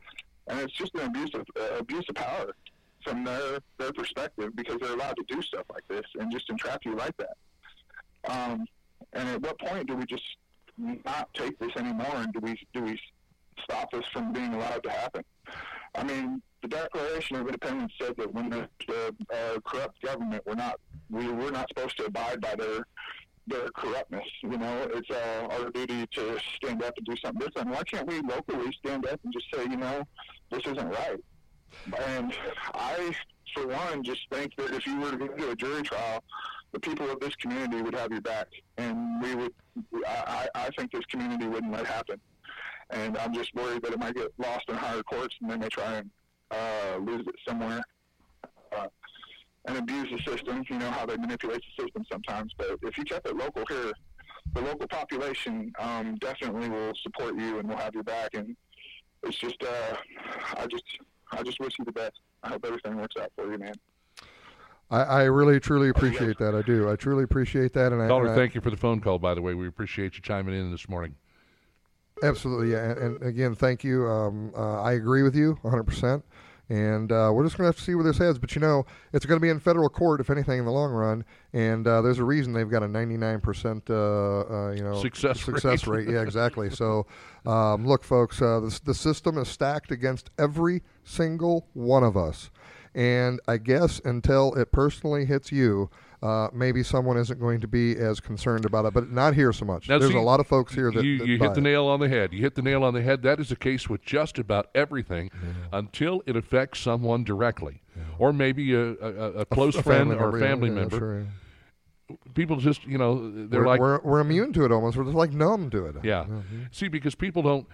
and 0.48 0.60
it's 0.60 0.74
just 0.74 0.94
an 0.96 1.02
abuse 1.02 1.32
of 1.34 1.46
uh, 1.60 1.78
abuse 1.80 2.06
of 2.10 2.16
power. 2.16 2.54
from 3.04 3.24
their 3.24 3.60
their 3.78 3.92
perspective 3.94 4.56
because 4.56 4.78
they're 4.82 4.94
allowed 4.94 5.16
to 5.16 5.24
do 5.28 5.42
stuff 5.42 5.66
like 5.74 5.88
this 5.88 6.06
and 6.20 6.32
just 6.32 6.50
entrap 6.50 6.84
you 6.86 6.96
like 6.96 7.16
that. 7.18 7.38
Um, 8.28 8.66
and 9.14 9.30
at 9.30 9.42
what 9.42 9.60
point 9.60 9.88
do 9.88 9.96
we 9.96 10.06
just 10.06 10.24
not 10.78 11.34
take 11.34 11.58
this 11.60 11.72
anymore, 11.78 12.16
and 12.16 12.34
do 12.34 12.40
we 12.40 12.56
do 12.74 12.82
we 12.84 13.00
stop 13.64 13.92
this 13.92 14.06
from 14.14 14.34
being 14.34 14.54
allowed 14.54 14.84
to 14.84 14.90
happen? 14.90 15.24
I 15.96 16.04
mean, 16.04 16.42
the 16.62 16.68
Declaration 16.68 17.38
of 17.38 17.48
Independence 17.48 17.94
said 18.00 18.16
that 18.18 18.34
when 18.34 18.54
a 18.54 19.62
corrupt 19.62 20.02
government, 20.02 20.44
we're 20.46 20.56
not 20.56 20.80
we 21.10 21.28
we're 21.28 21.52
not 21.52 21.68
supposed 21.70 21.98
to 21.98 22.06
abide 22.06 22.40
by 22.42 22.56
their 22.56 22.86
their 23.48 23.70
corruptness. 23.76 24.28
You 24.44 24.58
know, 24.58 24.88
it's 24.94 25.10
uh, 25.10 25.48
our 25.52 25.70
duty 25.72 26.06
to 26.16 26.40
stand 26.56 26.84
up 26.84 26.94
and 26.98 27.06
do 27.06 27.16
something 27.18 27.46
different. 27.46 27.70
Why 27.70 27.84
can't 27.84 28.08
we 28.08 28.22
locally 28.22 28.72
stand 28.86 29.06
up 29.08 29.20
and 29.24 29.34
just 29.34 29.48
say, 29.54 29.64
you 29.64 29.78
know, 29.78 30.04
this 30.52 30.62
isn't 30.66 30.90
right? 30.90 31.20
And 32.08 32.34
I, 32.74 33.14
for 33.54 33.68
one, 33.68 34.04
just 34.04 34.22
think 34.32 34.56
that 34.58 34.74
if 34.74 34.86
you 34.86 35.00
were 35.00 35.12
to 35.12 35.18
go 35.18 35.28
to 35.28 35.50
a 35.52 35.56
jury 35.56 35.82
trial, 35.82 36.24
the 36.72 36.80
people 36.80 37.10
of 37.10 37.20
this 37.20 37.36
community 37.36 37.82
would 37.82 37.96
have 37.96 38.12
your 38.12 38.22
back, 38.22 38.48
and 38.78 39.22
we 39.22 39.36
would. 39.36 39.54
I, 40.06 40.48
I 40.56 40.70
think 40.78 40.92
this 40.92 41.06
community 41.06 41.48
wouldn't 41.48 41.72
let 41.72 41.86
happen, 41.86 42.20
and 42.92 43.18
I'm 43.18 43.34
just 43.34 43.54
worried 43.56 43.82
that 43.84 43.94
it 43.94 44.00
might 44.00 44.16
get 44.16 44.32
lost 44.38 44.70
in 44.70 44.76
higher 44.76 45.04
courts, 45.04 45.36
and 45.42 45.50
then 45.50 45.60
they 45.60 45.70
try 45.70 45.96
and 45.96 46.10
uh, 46.52 46.98
lose 47.00 47.26
it 47.28 47.36
somewhere. 47.48 47.82
Uh, 48.76 48.88
and 49.66 49.78
abuse 49.78 50.10
the 50.12 50.32
system. 50.32 50.64
You 50.70 50.80
know 50.80 50.90
how 50.90 51.06
they 51.06 51.18
manipulate 51.18 51.62
the 51.78 51.84
system 51.84 52.04
sometimes. 52.12 52.54
But 52.58 52.78
if 52.84 52.98
you 52.98 53.04
kept 53.04 53.28
it 53.28 53.36
local 53.36 53.64
here, 53.70 53.92
the 54.54 54.62
local 54.62 54.88
population 54.88 55.72
um, 55.80 56.16
definitely 56.16 56.70
will 56.70 56.94
support 57.02 57.38
you 57.38 57.60
and 57.60 57.70
will 57.70 57.78
have 57.78 57.94
your 57.94 58.04
back. 58.04 58.34
And 58.34 58.56
it's 59.24 59.38
just, 59.38 59.62
uh, 59.64 59.96
I 60.58 60.66
just, 60.68 60.84
I 61.32 61.44
just 61.44 61.60
wish 61.60 61.74
you 61.78 61.86
the 61.86 61.92
best. 61.92 62.20
I 62.44 62.50
hope 62.50 62.66
everything 62.66 62.98
works 62.98 63.16
out 63.20 63.32
for 63.36 63.52
you, 63.52 63.58
man. 63.58 63.74
I, 64.90 65.02
I 65.04 65.24
really, 65.24 65.60
truly 65.60 65.90
appreciate 65.90 66.38
that. 66.40 66.54
I 66.54 66.64
do. 66.64 66.90
I 66.90 66.96
truly 66.96 67.24
appreciate 67.24 67.74
that. 67.74 67.94
And 67.94 68.06
Caller, 68.10 68.34
I, 68.34 68.36
thank 68.36 68.56
you 68.56 68.62
for 68.62 68.72
the 68.72 68.78
phone 68.78 69.00
call. 69.00 69.20
By 69.20 69.34
the 69.34 69.42
way, 69.42 69.54
we 69.54 69.68
appreciate 69.68 70.16
you 70.16 70.22
chiming 70.22 70.56
in 70.56 70.72
this 70.72 70.90
morning. 70.90 71.16
Absolutely, 72.24 72.72
yeah. 72.72 72.92
And, 72.92 73.00
and 73.00 73.24
again, 73.24 73.56
thank 73.56 73.84
you. 73.84 74.08
Um, 74.08 74.54
uh, 74.56 74.82
I 74.82 74.94
agree 74.94 75.24
with 75.24 75.36
you 75.36 75.58
100. 75.62 75.84
percent 75.84 76.24
and 76.72 77.12
uh, 77.12 77.30
we're 77.34 77.44
just 77.44 77.58
going 77.58 77.66
to 77.66 77.68
have 77.68 77.76
to 77.76 77.82
see 77.82 77.96
where 77.96 78.04
this 78.06 78.18
heads. 78.18 78.40
But 78.40 78.56
you 78.56 78.62
know, 78.62 78.86
it's 79.12 79.26
going 79.26 79.38
to 79.38 79.42
be 79.42 79.50
in 79.50 79.60
federal 79.60 79.90
court, 79.90 80.22
if 80.22 80.30
anything, 80.30 80.58
in 80.58 80.64
the 80.64 80.72
long 80.72 80.92
run. 80.92 81.26
And 81.52 81.86
uh, 81.86 82.02
there's 82.02 82.20
a 82.20 82.24
reason 82.24 82.54
they've 82.54 82.70
got 82.70 82.82
a 82.82 82.88
99%, 82.88 83.90
uh, 83.90 83.94
uh, 83.94 84.72
you 84.72 84.82
know, 84.82 85.02
success 85.02 85.42
success 85.42 85.86
rate. 85.86 86.08
rate. 86.08 86.14
Yeah, 86.14 86.22
exactly. 86.22 86.70
so, 86.70 87.08
um, 87.46 87.86
look, 87.86 88.06
folks, 88.06 88.42
uh, 88.42 88.62
the, 88.62 88.80
the 88.86 88.94
system 88.94 89.38
is 89.38 89.50
stacked 89.50 89.92
against 89.92 90.30
every 90.40 90.82
single 91.04 91.68
one 91.74 92.06
of 92.06 92.16
us. 92.16 92.50
And 92.96 93.42
I 93.50 93.58
guess 93.58 94.00
until 94.06 94.54
it 94.54 94.72
personally 94.72 95.26
hits 95.26 95.52
you, 95.52 95.90
uh, 96.22 96.50
maybe 96.54 96.84
someone 96.84 97.18
isn't 97.18 97.40
going 97.40 97.60
to 97.62 97.68
be 97.68 97.96
as 97.98 98.20
concerned 98.20 98.66
about 98.66 98.86
it, 98.86 98.94
but 98.94 99.12
not 99.12 99.34
here 99.34 99.52
so 99.52 99.66
much. 99.66 99.90
Now, 99.90 99.98
There's 99.98 100.12
see, 100.12 100.18
a 100.18 100.22
lot 100.22 100.40
of 100.40 100.48
folks 100.48 100.74
here 100.74 100.92
that 100.92 101.04
you, 101.04 101.18
that 101.18 101.28
you 101.28 101.38
hit 101.40 101.54
the 101.54 101.60
it. 101.60 101.64
nail 101.64 101.88
on 101.88 102.00
the 102.00 102.10
head. 102.10 102.32
You 102.32 102.42
hit 102.42 102.56
the 102.56 102.62
nail 102.62 102.84
on 102.84 102.94
the 102.94 103.02
head. 103.02 103.24
That 103.24 103.40
is 103.40 103.50
the 103.50 103.56
case 103.56 103.90
with 103.90 104.04
just 104.04 104.38
about 104.38 104.70
everything, 104.76 105.32
until 105.74 106.22
it 106.26 106.36
affects 106.36 106.80
someone 106.80 107.24
directly, 107.24 107.82
or 108.20 108.34
maybe 108.34 108.74
a, 108.74 108.92
a, 108.94 109.32
a 109.40 109.46
close 109.46 109.76
A 109.76 109.84
friend 109.84 110.14
or 110.14 110.38
a 110.38 110.40
family 110.40 110.70
yeah, 110.70 110.76
member. 110.76 110.98
sure, 110.98 111.20
yeah. 111.22 111.26
People 112.34 112.58
just 112.58 112.86
you 112.86 112.98
know 112.98 113.48
they're 113.48 113.62
we're, 113.62 113.68
like 113.68 113.80
we're, 113.80 114.02
we're 114.02 114.20
immune 114.20 114.52
to 114.54 114.66
it 114.66 114.72
almost. 114.72 114.98
We're 114.98 115.06
just 115.06 115.16
like 115.16 115.32
numb 115.32 115.70
to 115.70 115.86
it. 115.86 115.96
Yeah. 116.04 116.26
See, 116.72 116.90
because 116.90 117.16
people 117.16 117.42
don't, 117.42 117.68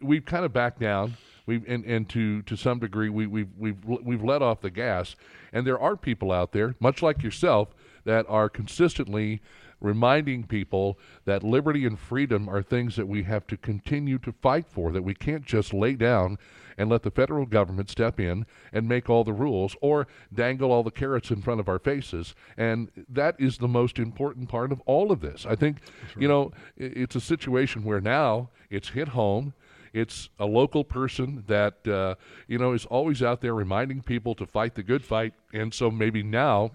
we've 0.00 0.24
kind 0.24 0.44
of 0.44 0.52
backed 0.52 0.80
down. 0.80 1.16
We've 1.46 1.64
and, 1.68 1.84
and 1.84 2.08
to 2.10 2.42
to 2.42 2.56
some 2.56 2.80
degree 2.80 3.08
we 3.08 3.26
we've 3.26 3.48
we've 3.56 3.84
we've 3.84 4.24
let 4.24 4.42
off 4.42 4.60
the 4.60 4.70
gas, 4.70 5.16
and 5.52 5.66
there 5.66 5.78
are 5.78 5.96
people 5.96 6.32
out 6.32 6.52
there, 6.52 6.74
much 6.80 7.02
like 7.02 7.22
yourself, 7.22 7.68
that 8.04 8.26
are 8.28 8.48
consistently 8.48 9.40
reminding 9.80 10.44
people 10.44 10.98
that 11.24 11.42
liberty 11.42 11.84
and 11.84 11.98
freedom 11.98 12.48
are 12.48 12.62
things 12.62 12.96
that 12.96 13.06
we 13.06 13.22
have 13.24 13.46
to 13.46 13.56
continue 13.56 14.18
to 14.18 14.32
fight 14.32 14.66
for. 14.68 14.90
That 14.90 15.02
we 15.02 15.14
can't 15.14 15.44
just 15.44 15.72
lay 15.72 15.94
down 15.94 16.38
and 16.78 16.90
let 16.90 17.02
the 17.02 17.10
federal 17.10 17.46
government 17.46 17.90
step 17.90 18.20
in 18.20 18.46
and 18.72 18.88
make 18.88 19.08
all 19.08 19.24
the 19.24 19.32
rules 19.32 19.76
or 19.80 20.06
dangle 20.32 20.70
all 20.70 20.82
the 20.82 20.90
carrots 20.90 21.30
in 21.30 21.42
front 21.42 21.60
of 21.60 21.68
our 21.68 21.78
faces. 21.78 22.34
And 22.56 22.90
that 23.08 23.36
is 23.38 23.58
the 23.58 23.68
most 23.68 23.98
important 23.98 24.48
part 24.48 24.72
of 24.72 24.80
all 24.84 25.10
of 25.10 25.20
this. 25.20 25.46
I 25.46 25.56
think, 25.56 25.78
you 26.18 26.28
know, 26.28 26.52
it's 26.76 27.16
a 27.16 27.20
situation 27.20 27.84
where 27.84 28.00
now 28.00 28.50
it's 28.70 28.90
hit 28.90 29.08
home. 29.08 29.54
It's 29.96 30.28
a 30.38 30.44
local 30.44 30.84
person 30.84 31.44
that, 31.46 31.88
uh, 31.88 32.16
you 32.46 32.58
know, 32.58 32.74
is 32.74 32.84
always 32.84 33.22
out 33.22 33.40
there 33.40 33.54
reminding 33.54 34.02
people 34.02 34.34
to 34.34 34.44
fight 34.44 34.74
the 34.74 34.82
good 34.82 35.02
fight. 35.02 35.32
And 35.54 35.72
so 35.72 35.90
maybe 35.90 36.22
now 36.22 36.72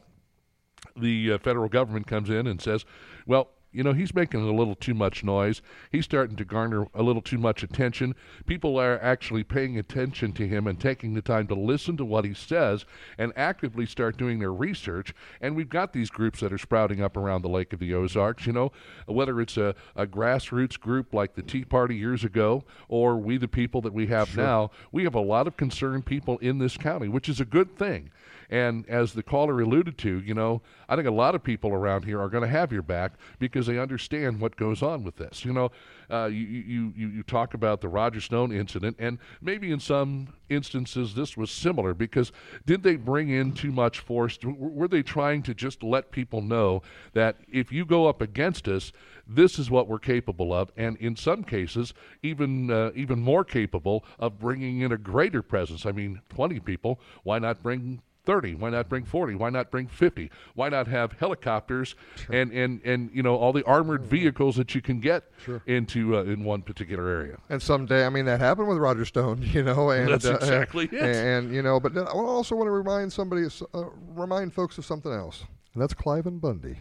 the 0.97 1.33
uh, 1.33 1.37
federal 1.37 1.69
government 1.69 2.07
comes 2.07 2.31
in 2.31 2.47
and 2.47 2.59
says, 2.59 2.83
well, 3.27 3.49
you 3.71 3.83
know, 3.83 3.93
he's 3.93 4.13
making 4.13 4.41
a 4.41 4.51
little 4.51 4.75
too 4.75 4.93
much 4.93 5.23
noise. 5.23 5.61
He's 5.91 6.05
starting 6.05 6.35
to 6.37 6.45
garner 6.45 6.87
a 6.93 7.03
little 7.03 7.21
too 7.21 7.37
much 7.37 7.63
attention. 7.63 8.15
People 8.45 8.77
are 8.77 9.01
actually 9.01 9.43
paying 9.43 9.77
attention 9.77 10.33
to 10.33 10.47
him 10.47 10.67
and 10.67 10.79
taking 10.79 11.13
the 11.13 11.21
time 11.21 11.47
to 11.47 11.55
listen 11.55 11.95
to 11.97 12.05
what 12.05 12.25
he 12.25 12.33
says 12.33 12.85
and 13.17 13.31
actively 13.35 13.85
start 13.85 14.17
doing 14.17 14.39
their 14.39 14.53
research. 14.53 15.13
And 15.39 15.55
we've 15.55 15.69
got 15.69 15.93
these 15.93 16.09
groups 16.09 16.41
that 16.41 16.51
are 16.51 16.57
sprouting 16.57 17.01
up 17.01 17.15
around 17.15 17.43
the 17.43 17.49
Lake 17.49 17.71
of 17.73 17.79
the 17.79 17.93
Ozarks, 17.93 18.45
you 18.45 18.53
know, 18.53 18.71
whether 19.05 19.39
it's 19.39 19.57
a, 19.57 19.75
a 19.95 20.05
grassroots 20.05 20.79
group 20.79 21.13
like 21.13 21.35
the 21.35 21.41
Tea 21.41 21.63
Party 21.63 21.95
years 21.95 22.23
ago 22.23 22.63
or 22.89 23.17
We 23.17 23.37
the 23.37 23.47
People 23.47 23.81
that 23.81 23.93
we 23.93 24.07
have 24.07 24.35
now. 24.35 24.71
We 24.91 25.03
have 25.03 25.15
a 25.15 25.21
lot 25.21 25.47
of 25.47 25.57
concerned 25.57 26.05
people 26.05 26.37
in 26.39 26.57
this 26.57 26.77
county, 26.77 27.07
which 27.07 27.29
is 27.29 27.39
a 27.39 27.45
good 27.45 27.77
thing. 27.77 28.11
And 28.51 28.87
as 28.89 29.13
the 29.13 29.23
caller 29.23 29.61
alluded 29.61 29.97
to, 29.99 30.19
you 30.19 30.33
know, 30.33 30.61
I 30.89 30.97
think 30.97 31.07
a 31.07 31.11
lot 31.11 31.35
of 31.35 31.43
people 31.43 31.71
around 31.71 32.03
here 32.03 32.19
are 32.19 32.27
going 32.27 32.43
to 32.43 32.49
have 32.49 32.73
your 32.73 32.81
back 32.81 33.13
because 33.39 33.65
they 33.65 33.79
understand 33.79 34.41
what 34.41 34.57
goes 34.57 34.83
on 34.83 35.05
with 35.05 35.15
this. 35.15 35.45
You 35.45 35.53
know, 35.53 35.71
uh, 36.09 36.25
you, 36.25 36.45
you, 36.45 36.93
you, 36.97 37.23
talk 37.23 37.53
about 37.53 37.79
the 37.79 37.87
Roger 37.87 38.19
Stone 38.19 38.51
incident, 38.51 38.97
and 38.99 39.17
maybe 39.41 39.71
in 39.71 39.79
some 39.79 40.27
instances 40.49 41.15
this 41.15 41.37
was 41.37 41.49
similar 41.49 41.93
because 41.93 42.33
did 42.65 42.83
they 42.83 42.97
bring 42.97 43.29
in 43.29 43.53
too 43.53 43.71
much 43.71 43.99
force? 43.99 44.37
Were 44.43 44.89
they 44.89 45.01
trying 45.01 45.43
to 45.43 45.53
just 45.53 45.81
let 45.81 46.11
people 46.11 46.41
know 46.41 46.81
that 47.13 47.37
if 47.49 47.71
you 47.71 47.85
go 47.85 48.07
up 48.07 48.21
against 48.21 48.67
us, 48.67 48.91
this 49.25 49.57
is 49.57 49.71
what 49.71 49.87
we're 49.87 49.99
capable 49.99 50.53
of, 50.53 50.69
and 50.75 50.97
in 50.97 51.15
some 51.15 51.45
cases, 51.45 51.93
even 52.21 52.69
uh, 52.69 52.91
even 52.95 53.21
more 53.21 53.45
capable 53.45 54.03
of 54.19 54.39
bringing 54.39 54.81
in 54.81 54.91
a 54.91 54.97
greater 54.97 55.41
presence. 55.41 55.85
I 55.85 55.93
mean, 55.93 56.19
20 56.27 56.59
people. 56.59 56.99
Why 57.23 57.39
not 57.39 57.63
bring 57.63 58.01
30 58.25 58.55
why 58.55 58.69
not 58.69 58.87
bring 58.87 59.03
40 59.03 59.35
why 59.35 59.49
not 59.49 59.71
bring 59.71 59.87
50 59.87 60.29
why 60.53 60.69
not 60.69 60.87
have 60.87 61.13
helicopters 61.13 61.95
and 62.29 62.51
and 62.51 62.81
and 62.85 63.09
you 63.13 63.23
know 63.23 63.35
all 63.35 63.51
the 63.51 63.63
armored 63.63 64.05
vehicles 64.05 64.55
that 64.55 64.75
you 64.75 64.81
can 64.81 64.99
get 64.99 65.23
into 65.65 66.17
uh, 66.17 66.23
in 66.23 66.43
one 66.43 66.61
particular 66.61 67.07
area? 67.07 67.37
And 67.49 67.61
someday, 67.61 68.05
I 68.05 68.09
mean, 68.09 68.25
that 68.25 68.39
happened 68.39 68.67
with 68.67 68.77
Roger 68.77 69.05
Stone, 69.05 69.41
you 69.53 69.63
know, 69.63 69.89
and 69.89 70.09
That's 70.09 70.25
uh, 70.25 70.35
exactly 70.35 70.89
it. 70.91 71.01
And, 71.01 71.53
you 71.53 71.61
know, 71.61 71.79
but 71.79 71.97
I 71.97 72.03
also 72.11 72.55
want 72.55 72.67
to 72.67 72.71
remind 72.71 73.11
somebody, 73.11 73.47
uh, 73.73 73.83
remind 74.13 74.53
folks 74.53 74.77
of 74.77 74.85
something 74.85 75.11
else, 75.11 75.43
and 75.73 75.81
that's 75.81 75.93
Cliven 75.93 76.39
Bundy, 76.39 76.79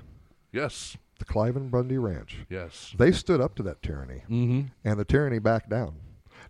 yes. 0.53 0.97
The 1.19 1.25
Cliven 1.27 1.71
Bundy 1.71 1.99
Ranch. 1.99 2.39
yes. 2.49 2.95
They 2.97 3.13
stood 3.13 3.41
up 3.41 3.55
to 3.57 3.63
that 3.65 3.83
tyranny, 3.83 4.23
mm-hmm. 4.29 4.63
and 4.85 4.99
the 4.99 5.05
tyranny 5.05 5.39
backed 5.39 5.69
down. 5.69 5.95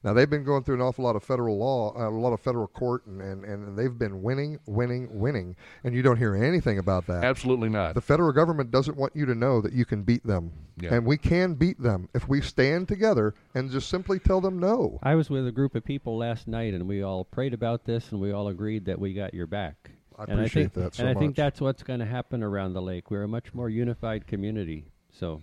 Now 0.02 0.14
they've 0.14 0.30
been 0.30 0.44
going 0.44 0.64
through 0.64 0.76
an 0.76 0.80
awful 0.80 1.04
lot 1.04 1.14
of 1.14 1.22
federal 1.22 1.58
law, 1.58 1.94
uh, 1.94 2.08
a 2.08 2.10
lot 2.10 2.32
of 2.32 2.40
federal 2.40 2.66
court, 2.66 3.06
and, 3.06 3.20
and, 3.20 3.44
and 3.44 3.78
they've 3.78 3.98
been 3.98 4.22
winning, 4.22 4.58
winning, 4.66 5.08
winning, 5.10 5.56
and 5.84 5.94
you 5.94 6.02
don't 6.02 6.16
hear 6.16 6.34
anything 6.34 6.78
about 6.78 7.06
that. 7.06 7.22
absolutely 7.22 7.68
not 7.68 7.94
The 7.94 8.00
federal 8.00 8.32
government 8.32 8.70
doesn't 8.70 8.96
want 8.96 9.14
you 9.14 9.26
to 9.26 9.34
know 9.34 9.60
that 9.60 9.72
you 9.72 9.84
can 9.84 10.02
beat 10.02 10.26
them. 10.26 10.52
Yeah. 10.80 10.94
And 10.94 11.04
we 11.04 11.18
can 11.18 11.54
beat 11.54 11.78
them 11.78 12.08
if 12.14 12.26
we 12.26 12.40
stand 12.40 12.88
together 12.88 13.34
and 13.54 13.70
just 13.70 13.90
simply 13.90 14.18
tell 14.18 14.40
them 14.40 14.58
no. 14.58 14.98
I 15.02 15.14
was 15.14 15.28
with 15.28 15.46
a 15.46 15.52
group 15.52 15.74
of 15.74 15.84
people 15.84 16.16
last 16.16 16.48
night, 16.48 16.72
and 16.72 16.88
we 16.88 17.02
all 17.02 17.24
prayed 17.24 17.52
about 17.52 17.84
this, 17.84 18.12
and 18.12 18.20
we 18.20 18.32
all 18.32 18.48
agreed 18.48 18.86
that 18.86 18.98
we 18.98 19.12
got 19.12 19.34
your 19.34 19.46
back. 19.46 19.90
I 20.18 20.22
and 20.24 20.32
I 20.32 20.34
appreciate 20.44 20.72
think, 20.72 20.74
that 20.74 20.94
so 20.94 21.04
And 21.04 21.16
I 21.16 21.20
think 21.20 21.36
that's 21.36 21.60
what's 21.60 21.82
going 21.82 22.00
to 22.00 22.06
happen 22.06 22.42
around 22.42 22.72
the 22.72 22.82
lake. 22.82 23.10
We're 23.10 23.24
a 23.24 23.28
much 23.28 23.52
more 23.52 23.68
unified 23.68 24.26
community. 24.26 24.86
So, 25.12 25.42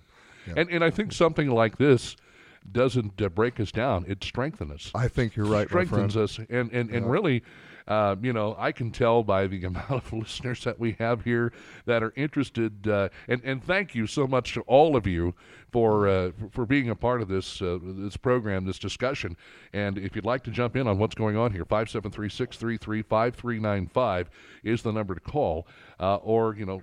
and 0.55 0.69
and 0.69 0.83
i 0.83 0.89
think 0.89 1.11
something 1.11 1.49
like 1.49 1.77
this 1.77 2.15
doesn't 2.71 3.21
uh, 3.21 3.29
break 3.29 3.59
us 3.59 3.71
down 3.71 4.05
it 4.07 4.23
strengthens 4.23 4.71
us. 4.71 4.91
I 4.95 5.07
think 5.07 5.35
you're 5.35 5.45
right, 5.45 5.67
strengthens 5.67 6.17
us. 6.17 6.37
And 6.37 6.71
and, 6.71 6.89
and 6.89 7.05
Yeah. 7.05 7.11
really 7.11 7.43
uh, 7.87 8.15
you 8.21 8.33
know 8.33 8.53
i 8.59 8.69
can 8.73 8.91
tell 8.91 9.23
by 9.23 9.47
the 9.47 9.63
amount 9.71 9.89
of 9.91 10.11
listeners 10.11 10.61
that 10.65 10.77
we 10.77 10.91
have 10.99 11.23
here 11.23 11.53
that 11.85 12.03
are 12.03 12.11
interested 12.17 12.85
uh, 12.87 13.07
and 13.29 13.41
and 13.45 13.63
thank 13.63 13.95
you 13.95 14.05
so 14.05 14.27
much 14.27 14.53
to 14.53 14.61
all 14.63 14.97
of 14.97 15.07
you 15.07 15.33
for 15.71 16.05
uh, 16.07 16.31
for- 16.37 16.49
for 16.51 16.65
being 16.65 16.89
a 16.89 16.95
part 16.95 17.21
of 17.21 17.29
this 17.29 17.61
uh, 17.61 17.77
this 17.81 18.17
program 18.17 18.65
this 18.65 18.79
discussion. 18.79 19.37
And 19.73 19.97
if 19.97 20.13
you'd 20.15 20.25
like 20.25 20.43
to 20.43 20.51
jump 20.51 20.75
in 20.75 20.85
on 20.87 20.97
what's 20.97 21.15
going 21.15 21.37
on 21.37 21.51
here 21.53 21.63
573-633-5395 21.65 24.25
is 24.63 24.81
the 24.81 24.91
number 24.91 25.13
to 25.15 25.21
call 25.21 25.67
uh, 25.99 26.15
or 26.17 26.55
you 26.55 26.65
know 26.65 26.81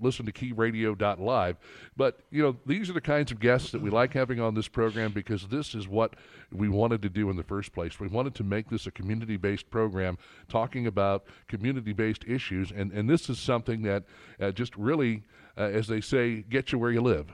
listen 0.00 0.26
to 0.26 0.32
keyradio.live. 0.32 1.56
But, 1.96 2.20
you 2.30 2.42
know, 2.42 2.56
these 2.66 2.90
are 2.90 2.92
the 2.92 3.00
kinds 3.00 3.30
of 3.30 3.40
guests 3.40 3.70
that 3.72 3.80
we 3.80 3.90
like 3.90 4.12
having 4.12 4.40
on 4.40 4.54
this 4.54 4.68
program 4.68 5.12
because 5.12 5.46
this 5.48 5.74
is 5.74 5.88
what 5.88 6.14
we 6.52 6.68
wanted 6.68 7.02
to 7.02 7.08
do 7.08 7.30
in 7.30 7.36
the 7.36 7.42
first 7.42 7.72
place. 7.72 8.00
We 8.00 8.08
wanted 8.08 8.34
to 8.36 8.44
make 8.44 8.68
this 8.70 8.86
a 8.86 8.90
community 8.90 9.36
based 9.36 9.70
program 9.70 10.18
talking 10.48 10.86
about 10.86 11.24
community 11.48 11.92
based 11.92 12.24
issues. 12.26 12.70
And, 12.70 12.92
and 12.92 13.08
this 13.08 13.28
is 13.28 13.38
something 13.38 13.82
that 13.82 14.04
uh, 14.40 14.50
just 14.50 14.76
really, 14.76 15.22
uh, 15.56 15.62
as 15.62 15.86
they 15.86 16.00
say, 16.00 16.42
get 16.48 16.72
you 16.72 16.78
where 16.78 16.90
you 16.90 17.00
live. 17.00 17.26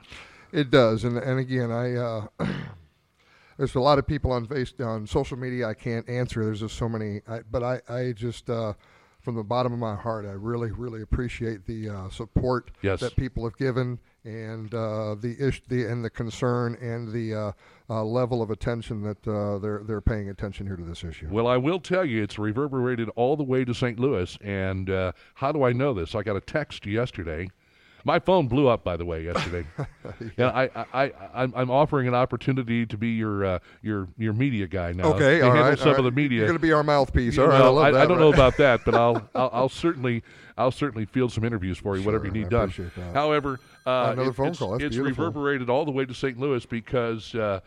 It 0.51 0.71
does. 0.71 1.03
And, 1.03 1.17
and 1.17 1.39
again, 1.39 1.71
I. 1.71 1.95
Uh, 1.95 2.27
there's 3.57 3.75
a 3.75 3.79
lot 3.79 3.97
of 3.97 4.07
people 4.07 4.31
on 4.31 4.45
face 4.45 4.73
on 4.79 5.07
social 5.07 5.37
media 5.37 5.67
I 5.67 5.73
can't 5.73 6.07
answer. 6.07 6.45
There's 6.45 6.59
just 6.59 6.77
so 6.77 6.87
many, 6.87 7.21
I, 7.27 7.41
but 7.49 7.63
I 7.63 7.81
I 7.89 8.11
just 8.11 8.49
uh, 8.49 8.73
from 9.27 9.35
the 9.35 9.43
bottom 9.43 9.73
of 9.73 9.79
my 9.79 9.93
heart, 9.93 10.25
I 10.25 10.31
really 10.31 10.71
really 10.71 11.01
appreciate 11.01 11.65
the 11.65 11.89
uh, 11.89 12.09
support 12.09 12.71
yes. 12.81 13.01
that 13.01 13.17
people 13.17 13.43
have 13.43 13.57
given 13.57 13.99
and 14.23 14.73
uh, 14.73 15.15
the 15.15 15.35
ish 15.37 15.61
the 15.67 15.83
and 15.83 16.01
the 16.01 16.09
concern 16.09 16.77
and 16.79 17.11
the 17.11 17.35
uh, 17.35 17.51
uh, 17.89 18.05
level 18.05 18.41
of 18.41 18.51
attention 18.51 19.01
that 19.01 19.27
uh, 19.27 19.57
they're 19.57 19.81
they're 19.83 19.99
paying 19.99 20.29
attention 20.29 20.65
here 20.65 20.77
to 20.77 20.83
this 20.85 21.03
issue. 21.03 21.27
Well, 21.29 21.45
I 21.45 21.57
will 21.57 21.81
tell 21.81 22.05
you, 22.05 22.23
it's 22.23 22.39
reverberated 22.39 23.09
all 23.17 23.35
the 23.35 23.43
way 23.43 23.65
to 23.65 23.73
St. 23.73 23.99
Louis. 23.99 24.37
And 24.39 24.87
how 25.33 25.51
do 25.51 25.63
I 25.63 25.73
know 25.73 25.93
this? 25.93 26.15
I 26.15 26.23
got 26.23 26.37
a 26.37 26.41
text 26.41 26.85
yesterday 26.85 27.49
my 28.03 28.19
phone 28.19 28.47
blew 28.47 28.67
up, 28.67 28.83
by 28.83 28.97
the 28.97 29.05
way, 29.05 29.23
yesterday. 29.23 29.67
yeah, 30.37 30.49
I, 30.49 30.85
I, 30.93 31.03
I, 31.03 31.11
I'm 31.55 31.69
offering 31.69 32.07
an 32.07 32.13
opportunity 32.13 32.85
to 32.85 32.97
be 32.97 33.09
your 33.09 33.45
uh, 33.45 33.59
your 33.81 34.07
your 34.17 34.33
media 34.33 34.67
guy 34.67 34.93
now. 34.93 35.13
Okay, 35.13 35.41
all 35.41 35.51
right, 35.51 35.65
Handle 35.65 35.83
some 35.83 35.95
of 35.95 36.03
the 36.03 36.11
media. 36.11 36.39
You're 36.39 36.47
going 36.47 36.57
to 36.57 36.61
be 36.61 36.71
our 36.71 36.83
mouthpiece. 36.83 37.35
You 37.35 37.43
all 37.43 37.49
right, 37.49 37.59
know, 37.59 37.77
I, 37.77 37.91
that, 37.91 38.01
I, 38.01 38.05
don't 38.05 38.17
right? 38.17 38.23
know 38.23 38.33
about 38.33 38.57
that, 38.57 38.81
but 38.85 38.95
I'll, 38.95 39.27
I'll, 39.35 39.49
I'll 39.53 39.69
certainly 39.69 40.23
I'll 40.57 40.71
certainly 40.71 41.05
field 41.05 41.31
some 41.31 41.43
interviews 41.43 41.77
for 41.77 41.95
you, 41.95 42.03
sure, 42.03 42.11
whatever 42.11 42.25
you 42.25 42.31
need 42.31 42.47
I 42.47 42.65
done. 42.67 42.91
However, 43.13 43.59
uh, 43.85 44.11
another 44.13 44.29
it, 44.29 44.35
phone 44.35 44.47
it's, 44.47 44.59
call. 44.59 44.71
That's 44.71 44.83
it's 44.85 44.95
beautiful. 44.95 45.25
reverberated 45.25 45.69
all 45.69 45.85
the 45.85 45.91
way 45.91 46.05
to 46.05 46.13
St. 46.13 46.39
Louis 46.39 46.65
because. 46.65 47.33
Uh, 47.35 47.59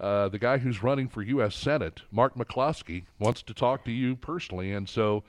uh, 0.00 0.28
the 0.28 0.38
guy 0.38 0.58
who's 0.58 0.80
running 0.80 1.08
for 1.08 1.22
U.S. 1.22 1.56
Senate, 1.56 2.02
Mark 2.12 2.36
McCloskey, 2.36 3.06
wants 3.18 3.42
to 3.42 3.52
talk 3.52 3.84
to 3.84 3.90
you 3.90 4.14
personally, 4.14 4.72
and 4.72 4.88
so 4.88 5.24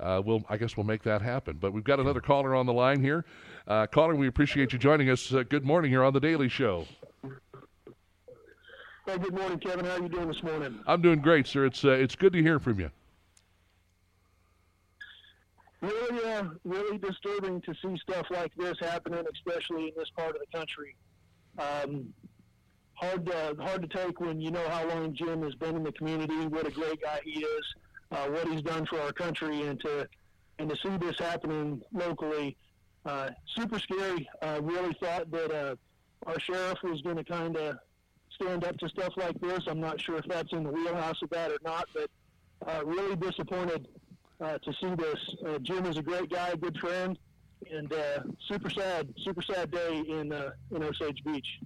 uh, 0.00 0.22
we'll 0.24 0.42
I 0.48 0.56
guess 0.56 0.76
we'll 0.76 0.86
make 0.86 1.02
that 1.04 1.22
happen. 1.22 1.58
But 1.60 1.72
we've 1.72 1.84
got 1.84 2.00
another 2.00 2.20
caller 2.20 2.54
on 2.54 2.66
the 2.66 2.72
line 2.72 3.02
here. 3.02 3.24
Uh, 3.66 3.86
caller, 3.86 4.14
we 4.14 4.26
appreciate 4.26 4.72
you 4.72 4.78
joining 4.78 5.10
us. 5.10 5.32
Uh, 5.32 5.42
good 5.42 5.64
morning 5.64 5.90
here 5.90 6.02
on 6.02 6.12
the 6.12 6.20
Daily 6.20 6.48
Show. 6.48 6.86
Hey, 9.06 9.18
good 9.18 9.34
morning, 9.34 9.58
Kevin. 9.58 9.84
How 9.84 9.92
are 9.92 10.02
you 10.02 10.08
doing 10.08 10.28
this 10.28 10.42
morning? 10.42 10.78
I'm 10.86 11.02
doing 11.02 11.20
great, 11.20 11.46
sir. 11.46 11.66
It's 11.66 11.84
uh, 11.84 11.90
it's 11.90 12.16
good 12.16 12.32
to 12.32 12.42
hear 12.42 12.58
from 12.58 12.80
you. 12.80 12.90
Really, 15.80 16.24
uh, 16.28 16.44
really 16.64 16.98
disturbing 16.98 17.62
to 17.62 17.74
see 17.82 17.96
stuff 18.02 18.26
like 18.30 18.54
this 18.56 18.76
happening, 18.80 19.24
especially 19.32 19.88
in 19.88 19.92
this 19.96 20.10
part 20.16 20.36
of 20.36 20.40
the 20.40 20.58
country. 20.58 20.94
Um, 21.58 22.12
hard 22.94 23.24
to 23.26 23.56
hard 23.58 23.82
to 23.82 23.88
take 23.88 24.20
when 24.20 24.40
you 24.40 24.50
know 24.50 24.68
how 24.68 24.86
long 24.88 25.14
Jim 25.14 25.42
has 25.42 25.54
been 25.54 25.76
in 25.76 25.82
the 25.82 25.92
community, 25.92 26.46
what 26.46 26.66
a 26.66 26.70
great 26.70 27.00
guy 27.00 27.20
he 27.24 27.40
is, 27.40 27.64
uh, 28.10 28.26
what 28.26 28.48
he's 28.48 28.62
done 28.62 28.86
for 28.86 29.00
our 29.00 29.12
country, 29.12 29.62
and 29.62 29.80
to 29.80 30.08
and 30.58 30.68
to 30.68 30.76
see 30.76 30.96
this 30.98 31.18
happening 31.18 31.80
locally, 31.92 32.56
uh, 33.06 33.30
super 33.56 33.78
scary. 33.78 34.28
Uh, 34.42 34.60
really 34.62 34.92
thought 34.94 35.30
that 35.30 35.50
uh, 35.50 35.74
our 36.26 36.38
sheriff 36.38 36.78
was 36.82 37.00
going 37.02 37.16
to 37.16 37.24
kind 37.24 37.56
of 37.56 37.78
stand 38.30 38.64
up 38.64 38.76
to 38.78 38.88
stuff 38.88 39.14
like 39.16 39.40
this. 39.40 39.60
I'm 39.66 39.80
not 39.80 40.00
sure 40.00 40.16
if 40.16 40.26
that's 40.26 40.52
in 40.52 40.64
the 40.64 40.70
wheelhouse 40.70 41.22
of 41.22 41.30
that 41.30 41.50
or 41.50 41.58
not, 41.64 41.88
but 41.94 42.10
uh, 42.66 42.84
really 42.84 43.16
disappointed 43.16 43.88
uh, 44.40 44.58
to 44.58 44.72
see 44.74 44.94
this. 44.94 45.58
Jim 45.62 45.86
is 45.86 45.96
a 45.96 46.02
great 46.02 46.30
guy, 46.30 46.54
good 46.56 46.78
friend, 46.78 47.18
and 47.70 47.92
super 48.48 48.70
sad, 48.70 49.12
super 49.24 49.42
sad 49.42 49.70
day 49.70 49.98
in 50.08 50.32
in 50.70 50.82
Osage 50.82 51.22
Beach. 51.24 51.60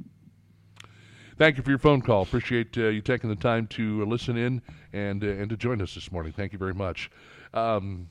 Thank 1.37 1.57
you 1.57 1.63
for 1.65 1.71
your 1.71 1.79
phone 1.79 2.01
call. 2.01 2.23
Appreciate 2.23 2.79
uh, 2.79 2.89
you 2.89 3.01
taking 3.01 3.29
the 3.29 3.37
time 3.37 3.67
to 3.69 4.05
listen 4.05 4.37
in 4.37 4.63
and 4.93 5.25
uh, 5.25 5.29
and 5.29 5.51
to 5.51 5.57
join 5.57 5.83
us 5.83 5.95
this 5.95 6.13
morning. 6.13 6.33
Thank 6.33 6.53
you 6.53 6.59
very 6.59 6.75
much. 6.75 7.11
Um, 7.53 8.09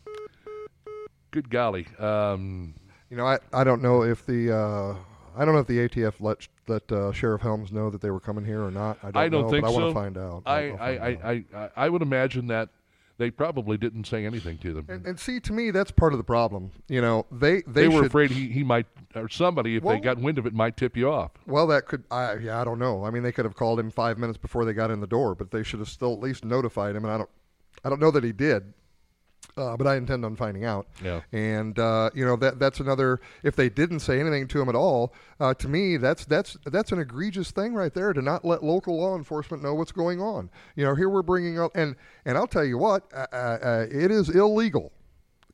good 1.32 1.50
golly. 1.50 1.88
Um, 2.00 2.74
you 3.10 3.16
know, 3.16 3.26
I, 3.26 3.40
I 3.54 3.64
don't 3.64 3.82
know 3.82 4.04
if 4.04 4.26
the 4.26 4.52
uh, 4.52 4.96
I 5.38 5.46
don't 5.46 5.54
know 5.54 5.62
if 5.62 5.68
the 5.68 5.88
ATF 5.88 6.16
let 6.20 6.48
let 6.68 6.92
uh, 6.92 7.14
Sheriff 7.14 7.42
Helms 7.42 7.72
know 7.72 7.90
that 7.90 8.02
they 8.02 8.12
were 8.12 8.20
coming 8.20 8.44
here 8.44 8.62
or 8.62 8.72
not. 8.72 8.98
I 9.02 9.12
don't, 9.12 9.18
I 9.18 9.30
don't 9.30 9.42
know, 9.44 9.50
think 9.50 9.64
but 9.64 9.72
so. 9.72 9.78
I 9.78 9.82
want 9.82 9.96
to 9.96 10.02
find 10.02 10.18
out. 10.18 10.44
I, 10.46 10.70
I. 10.70 10.90
I, 10.90 11.46
I, 11.54 11.70
I 11.78 11.90
would 11.90 12.02
imagine 12.02 12.48
that 12.48 12.70
they 13.18 13.30
probably 13.30 13.78
didn't 13.78 14.06
say 14.06 14.26
anything 14.26 14.58
to 14.60 14.74
them. 14.74 14.86
And, 14.90 15.06
and, 15.06 15.20
see, 15.20 15.40
to 15.42 15.54
me, 15.54 15.72
that's 15.72 15.92
part 15.92 16.14
of 16.14 16.18
the 16.18 16.24
problem. 16.24 16.72
You 16.88 17.02
know, 17.02 17.26
they 17.32 17.62
they, 17.62 17.84
they 17.84 17.88
were 17.88 18.04
should, 18.04 18.06
afraid 18.08 18.32
he, 18.32 18.50
he 18.50 18.64
might 18.64 18.88
or 19.16 19.30
somebody, 19.30 19.76
if 19.76 19.84
well, 19.84 19.96
they 19.96 20.02
got 20.02 20.18
wind 20.18 20.38
of 20.38 20.46
it, 20.46 20.54
might 20.54 20.78
tip 20.78 20.98
you 20.98 21.12
off. 21.12 21.32
Well, 21.46 21.68
that 21.68 21.86
could. 21.86 22.04
I 22.10 22.36
yeah, 22.36 22.60
I 22.60 22.64
don't 22.64 22.80
know. 22.80 23.06
I 23.06 23.12
mean, 23.12 23.24
they 23.24 23.32
could 23.32 23.46
have 23.46 23.56
called 23.56 23.80
him 23.80 23.92
five 23.92 24.18
minutes 24.18 24.38
before 24.38 24.66
they 24.66 24.74
got 24.74 24.92
in 24.92 25.00
the 25.00 25.08
door, 25.08 25.36
but 25.36 25.52
they 25.52 25.64
should 25.64 25.80
have 25.80 25.90
still 25.90 26.14
at 26.14 26.20
least 26.20 26.44
notified 26.44 26.96
him. 26.96 27.06
And 27.06 27.14
I 27.14 27.18
don't, 27.18 27.30
I 27.84 27.90
don't 27.90 28.00
know 28.00 28.12
that 28.12 28.24
he 28.24 28.32
did. 28.32 28.74
Uh, 29.56 29.78
but 29.78 29.86
I 29.86 29.98
intend 29.98 30.26
on 30.26 30.36
finding 30.36 30.66
out. 30.66 30.88
Yeah. 31.04 31.22
And 31.32 31.78
uh, 31.78 32.10
you 32.16 32.26
know 32.26 32.36
that 32.38 32.58
that's 32.60 32.80
another. 32.80 33.22
If 33.44 33.56
they 33.56 33.70
didn't 33.70 34.00
say 34.00 34.20
anything 34.20 34.48
to 34.48 34.62
him 34.62 34.70
at 34.70 34.76
all, 34.76 35.14
uh, 35.40 35.54
to 35.56 35.68
me 35.68 35.98
that's 35.98 36.26
that's 36.26 36.58
that's 36.66 36.92
an 36.92 37.00
egregious 37.00 37.52
thing 37.52 37.74
right 37.74 37.94
there 37.94 38.14
to 38.14 38.22
not 38.22 38.44
let 38.44 38.64
local 38.64 38.98
law 38.98 39.16
enforcement 39.16 39.62
know 39.62 39.76
what's 39.76 39.92
going 39.92 40.20
on. 40.20 40.50
You 40.76 40.86
know, 40.86 40.96
here 40.96 41.10
we're 41.10 41.22
bringing 41.22 41.60
up 41.60 41.72
and 41.76 41.96
and 42.26 42.38
I'll 42.38 42.48
tell 42.48 42.66
you 42.66 42.78
what, 42.78 43.12
uh, 43.14 43.28
uh, 43.32 43.86
it 43.92 44.10
is 44.10 44.30
illegal 44.30 44.92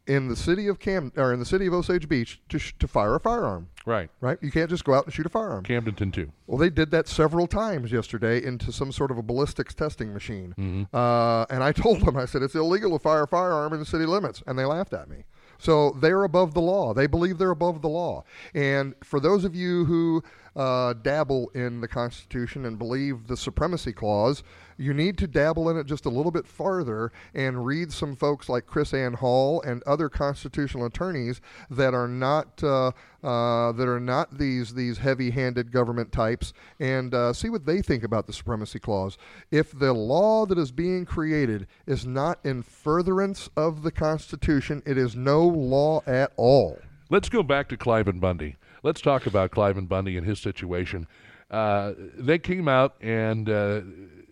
in 0.10 0.28
the 0.28 0.36
city 0.36 0.68
of 0.68 0.80
Cam 0.80 1.14
or 1.16 1.32
in 1.32 1.40
the 1.40 1.46
city 1.46 1.68
of 1.68 1.74
Osage 1.74 2.10
Beach 2.10 2.42
to 2.50 2.58
sh- 2.58 2.74
to 2.80 2.88
fire 2.88 3.16
a 3.16 3.20
firearm. 3.20 3.70
Right. 3.86 4.10
Right. 4.20 4.40
You 4.42 4.52
can't 4.52 4.70
just 4.70 4.84
go 4.84 4.96
out 4.96 5.06
and 5.06 5.14
shoot 5.14 5.28
a 5.28 5.30
firearm. 5.30 5.64
Camdenton 5.64 6.12
too. 6.12 6.32
Well, 6.48 6.58
they 6.58 6.72
did 6.72 6.90
that 6.92 7.08
several 7.08 7.46
times 7.46 7.92
yesterday 7.92 8.44
into 8.44 8.72
some 8.72 8.92
sort 8.92 9.12
of 9.12 9.20
a 9.20 9.22
ballistics 9.22 9.76
testing 9.76 10.12
machine. 10.12 10.56
Mm-hmm. 10.58 10.96
Uh, 10.96 11.46
and 11.52 11.64
I 11.64 11.72
told 11.84 12.02
them, 12.02 12.18
I 12.18 12.26
said, 12.26 12.42
it's 12.42 12.56
illegal 12.56 12.98
to 12.98 13.00
fire 13.02 13.24
a 13.24 13.28
firearm 13.28 13.72
in 13.72 13.80
the 13.80 13.86
city 13.86 14.06
limits. 14.06 14.42
And 14.48 14.58
they 14.58 14.66
laughed 14.66 14.94
at 14.94 15.10
me. 15.10 15.26
So 15.60 15.92
they're 15.92 16.24
above 16.24 16.54
the 16.54 16.62
law. 16.62 16.94
They 16.94 17.06
believe 17.06 17.38
they're 17.38 17.52
above 17.52 17.82
the 17.82 17.90
law. 17.90 18.24
And 18.56 18.96
for 19.04 19.20
those 19.20 19.44
of 19.44 19.54
you 19.56 19.86
who 19.86 20.24
uh, 20.56 20.94
dabble 20.94 21.50
in 21.54 21.82
the 21.82 21.88
Constitution 21.88 22.66
and 22.66 22.80
believe 22.80 23.28
the 23.28 23.38
supremacy 23.38 23.94
clause, 23.94 24.42
you 24.80 24.94
need 24.94 25.18
to 25.18 25.28
dabble 25.28 25.70
in 25.70 25.78
it 25.78 25.86
just 25.86 26.06
a 26.06 26.10
little 26.10 26.32
bit 26.32 26.48
farther 26.48 27.12
and 27.34 27.66
read 27.66 27.92
some 27.92 28.16
folks 28.16 28.48
like 28.48 28.66
KrisAnne 28.66 29.16
Hall 29.16 29.62
and 29.62 29.84
other 29.84 30.08
constitutional 30.08 30.86
attorneys 30.86 31.42
that 31.70 31.94
are 31.94 32.08
not 32.08 32.64
uh, 32.64 32.92
uh, 33.22 33.72
that 33.74 33.88
are 33.88 34.00
not 34.00 34.38
these 34.38 34.74
these 34.74 34.98
heavy-handed 34.98 35.72
government 35.72 36.12
types, 36.12 36.54
and 36.80 37.14
uh, 37.14 37.34
see 37.34 37.50
what 37.50 37.66
they 37.66 37.82
think 37.82 38.04
about 38.04 38.26
the 38.26 38.34
supremacy 38.34 38.80
clause. 38.80 39.18
If 39.52 39.78
the 39.78 39.92
law 39.92 40.46
that 40.46 40.58
is 40.58 40.72
being 40.72 41.06
created 41.06 41.68
is 41.86 42.06
not 42.06 42.40
in 42.46 42.64
furtherance 42.64 43.50
of 43.58 43.84
the 43.84 43.92
Constitution, 43.92 44.82
it 44.86 44.98
is 44.98 45.16
no 45.16 45.46
law 45.46 46.02
at 46.08 46.32
all. 46.38 46.80
Let's 47.10 47.28
go 47.28 47.44
back 47.44 47.68
to 47.70 47.78
Cliven 47.78 48.20
Bundy. 48.20 48.56
Let's 48.84 49.02
talk 49.02 49.26
about 49.26 49.52
Cliven 49.52 49.88
Bundy 49.90 50.16
and 50.16 50.26
his 50.26 50.40
situation. 50.40 51.08
Uh, 51.52 51.94
they 51.98 52.38
came 52.38 52.68
out 52.68 52.96
and 53.02 53.50
uh, 53.50 53.82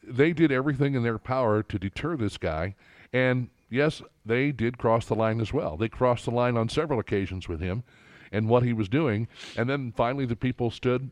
they 0.07 0.33
did 0.33 0.51
everything 0.51 0.95
in 0.95 1.03
their 1.03 1.17
power 1.17 1.61
to 1.63 1.79
deter 1.79 2.15
this 2.15 2.37
guy. 2.37 2.75
And 3.13 3.49
yes, 3.69 4.01
they 4.25 4.51
did 4.51 4.77
cross 4.77 5.05
the 5.05 5.15
line 5.15 5.39
as 5.41 5.53
well. 5.53 5.77
They 5.77 5.89
crossed 5.89 6.25
the 6.25 6.31
line 6.31 6.57
on 6.57 6.69
several 6.69 6.99
occasions 6.99 7.47
with 7.47 7.59
him 7.59 7.83
and 8.31 8.49
what 8.49 8.63
he 8.63 8.73
was 8.73 8.89
doing. 8.89 9.27
And 9.55 9.69
then 9.69 9.93
finally, 9.95 10.25
the 10.25 10.35
people 10.35 10.71
stood 10.71 11.11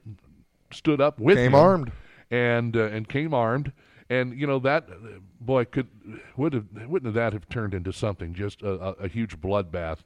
stood 0.72 1.00
up 1.00 1.20
with 1.20 1.38
came 1.38 1.48
him 1.48 1.56
armed 1.56 1.92
and 2.32 2.76
uh, 2.76 2.86
and 2.86 3.08
came 3.08 3.34
armed. 3.34 3.72
And 4.10 4.40
you 4.40 4.46
know 4.46 4.60
that 4.60 4.88
boy 5.42 5.66
could 5.66 5.88
would 6.38 6.54
have 6.54 6.66
wouldn't 6.88 7.14
that 7.14 7.34
have 7.34 7.50
turned 7.50 7.74
into 7.74 7.92
something 7.92 8.34
just 8.34 8.62
a, 8.62 8.74
a, 8.74 8.92
a 9.04 9.08
huge 9.08 9.40
bloodbath 9.42 10.00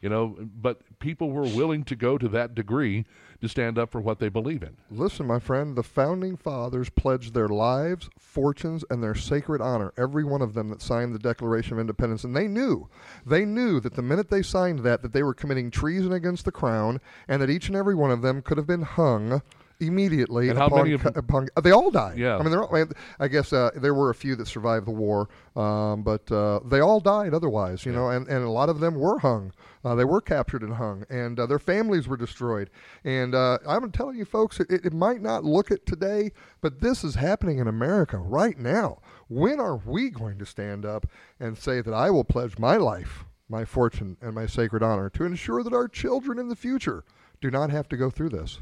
you 0.00 0.08
know 0.08 0.36
but 0.60 0.80
people 0.98 1.30
were 1.30 1.42
willing 1.42 1.84
to 1.84 1.96
go 1.96 2.18
to 2.18 2.28
that 2.28 2.54
degree 2.54 3.04
to 3.40 3.48
stand 3.48 3.78
up 3.78 3.90
for 3.90 4.02
what 4.02 4.18
they 4.18 4.28
believe 4.28 4.62
in. 4.62 4.76
Listen 4.90 5.26
my 5.26 5.38
friend 5.38 5.76
the 5.76 5.82
founding 5.82 6.36
fathers 6.36 6.90
pledged 6.90 7.34
their 7.34 7.48
lives 7.48 8.10
fortunes 8.18 8.84
and 8.90 9.02
their 9.02 9.14
sacred 9.14 9.60
honor 9.60 9.92
every 9.96 10.24
one 10.24 10.42
of 10.42 10.54
them 10.54 10.68
that 10.68 10.82
signed 10.82 11.14
the 11.14 11.18
declaration 11.18 11.72
of 11.72 11.78
independence. 11.78 12.24
And 12.24 12.36
they 12.36 12.46
knew 12.46 12.88
they 13.24 13.44
knew 13.44 13.80
that 13.80 13.94
the 13.94 14.02
minute 14.02 14.30
they 14.30 14.42
signed 14.42 14.80
that 14.80 15.02
that 15.02 15.12
they 15.12 15.22
were 15.22 15.34
committing 15.34 15.70
treason 15.70 16.12
against 16.12 16.44
the 16.44 16.52
crown 16.52 17.00
and 17.28 17.40
that 17.40 17.50
each 17.50 17.68
and 17.68 17.76
every 17.76 17.94
one 17.94 18.10
of 18.10 18.22
them 18.22 18.42
could 18.42 18.58
have 18.58 18.66
been 18.66 18.82
hung 18.82 19.42
immediately 19.80 20.48
and 20.48 20.58
how 20.58 20.66
upon, 20.66 20.78
many 20.78 20.92
of 20.92 21.02
them, 21.02 21.12
upon, 21.16 21.48
uh, 21.56 21.60
they 21.60 21.70
all 21.70 21.90
died. 21.90 22.18
Yeah, 22.18 22.36
I 22.36 22.42
mean, 22.42 22.50
they're 22.50 22.62
all, 22.62 22.88
I 23.18 23.28
guess 23.28 23.52
uh, 23.52 23.70
there 23.76 23.94
were 23.94 24.10
a 24.10 24.14
few 24.14 24.36
that 24.36 24.46
survived 24.46 24.86
the 24.86 24.92
war, 24.92 25.28
um, 25.56 26.02
but 26.02 26.30
uh, 26.30 26.60
they 26.66 26.80
all 26.80 27.00
died 27.00 27.34
otherwise. 27.34 27.84
You 27.84 27.92
yeah. 27.92 27.98
know, 27.98 28.10
and, 28.10 28.28
and 28.28 28.44
a 28.44 28.50
lot 28.50 28.68
of 28.68 28.80
them 28.80 28.94
were 28.94 29.18
hung. 29.18 29.52
Uh, 29.82 29.94
they 29.94 30.04
were 30.04 30.20
captured 30.20 30.62
and 30.62 30.74
hung, 30.74 31.04
and 31.08 31.40
uh, 31.40 31.46
their 31.46 31.58
families 31.58 32.06
were 32.06 32.16
destroyed. 32.16 32.68
And 33.04 33.34
uh, 33.34 33.58
I'm 33.66 33.90
telling 33.90 34.16
you, 34.16 34.26
folks, 34.26 34.60
it, 34.60 34.70
it 34.70 34.92
might 34.92 35.22
not 35.22 35.42
look 35.42 35.70
it 35.70 35.86
today, 35.86 36.32
but 36.60 36.80
this 36.80 37.02
is 37.02 37.14
happening 37.14 37.58
in 37.58 37.66
America 37.66 38.18
right 38.18 38.58
now. 38.58 39.00
When 39.28 39.58
are 39.58 39.76
we 39.76 40.10
going 40.10 40.38
to 40.38 40.46
stand 40.46 40.84
up 40.84 41.06
and 41.38 41.56
say 41.56 41.80
that 41.80 41.94
I 41.94 42.10
will 42.10 42.24
pledge 42.24 42.58
my 42.58 42.76
life, 42.76 43.24
my 43.48 43.64
fortune, 43.64 44.18
and 44.20 44.34
my 44.34 44.46
sacred 44.46 44.82
honor 44.82 45.08
to 45.10 45.24
ensure 45.24 45.62
that 45.62 45.72
our 45.72 45.88
children 45.88 46.38
in 46.38 46.48
the 46.48 46.56
future 46.56 47.04
do 47.40 47.50
not 47.50 47.70
have 47.70 47.88
to 47.88 47.96
go 47.96 48.10
through 48.10 48.28
this. 48.28 48.58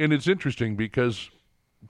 And 0.00 0.14
it's 0.14 0.26
interesting 0.26 0.76
because 0.76 1.28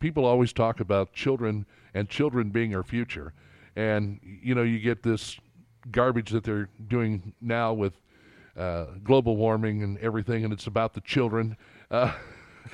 people 0.00 0.24
always 0.24 0.52
talk 0.52 0.80
about 0.80 1.12
children 1.12 1.64
and 1.94 2.08
children 2.08 2.50
being 2.50 2.74
our 2.74 2.82
future. 2.82 3.32
And, 3.76 4.18
you 4.42 4.52
know, 4.52 4.64
you 4.64 4.80
get 4.80 5.04
this 5.04 5.38
garbage 5.92 6.30
that 6.30 6.42
they're 6.42 6.68
doing 6.88 7.34
now 7.40 7.72
with 7.72 7.94
uh, 8.56 8.86
global 9.04 9.36
warming 9.36 9.84
and 9.84 9.96
everything, 9.98 10.42
and 10.42 10.52
it's 10.52 10.66
about 10.66 10.94
the 10.94 11.00
children. 11.02 11.56
Uh, 11.88 12.12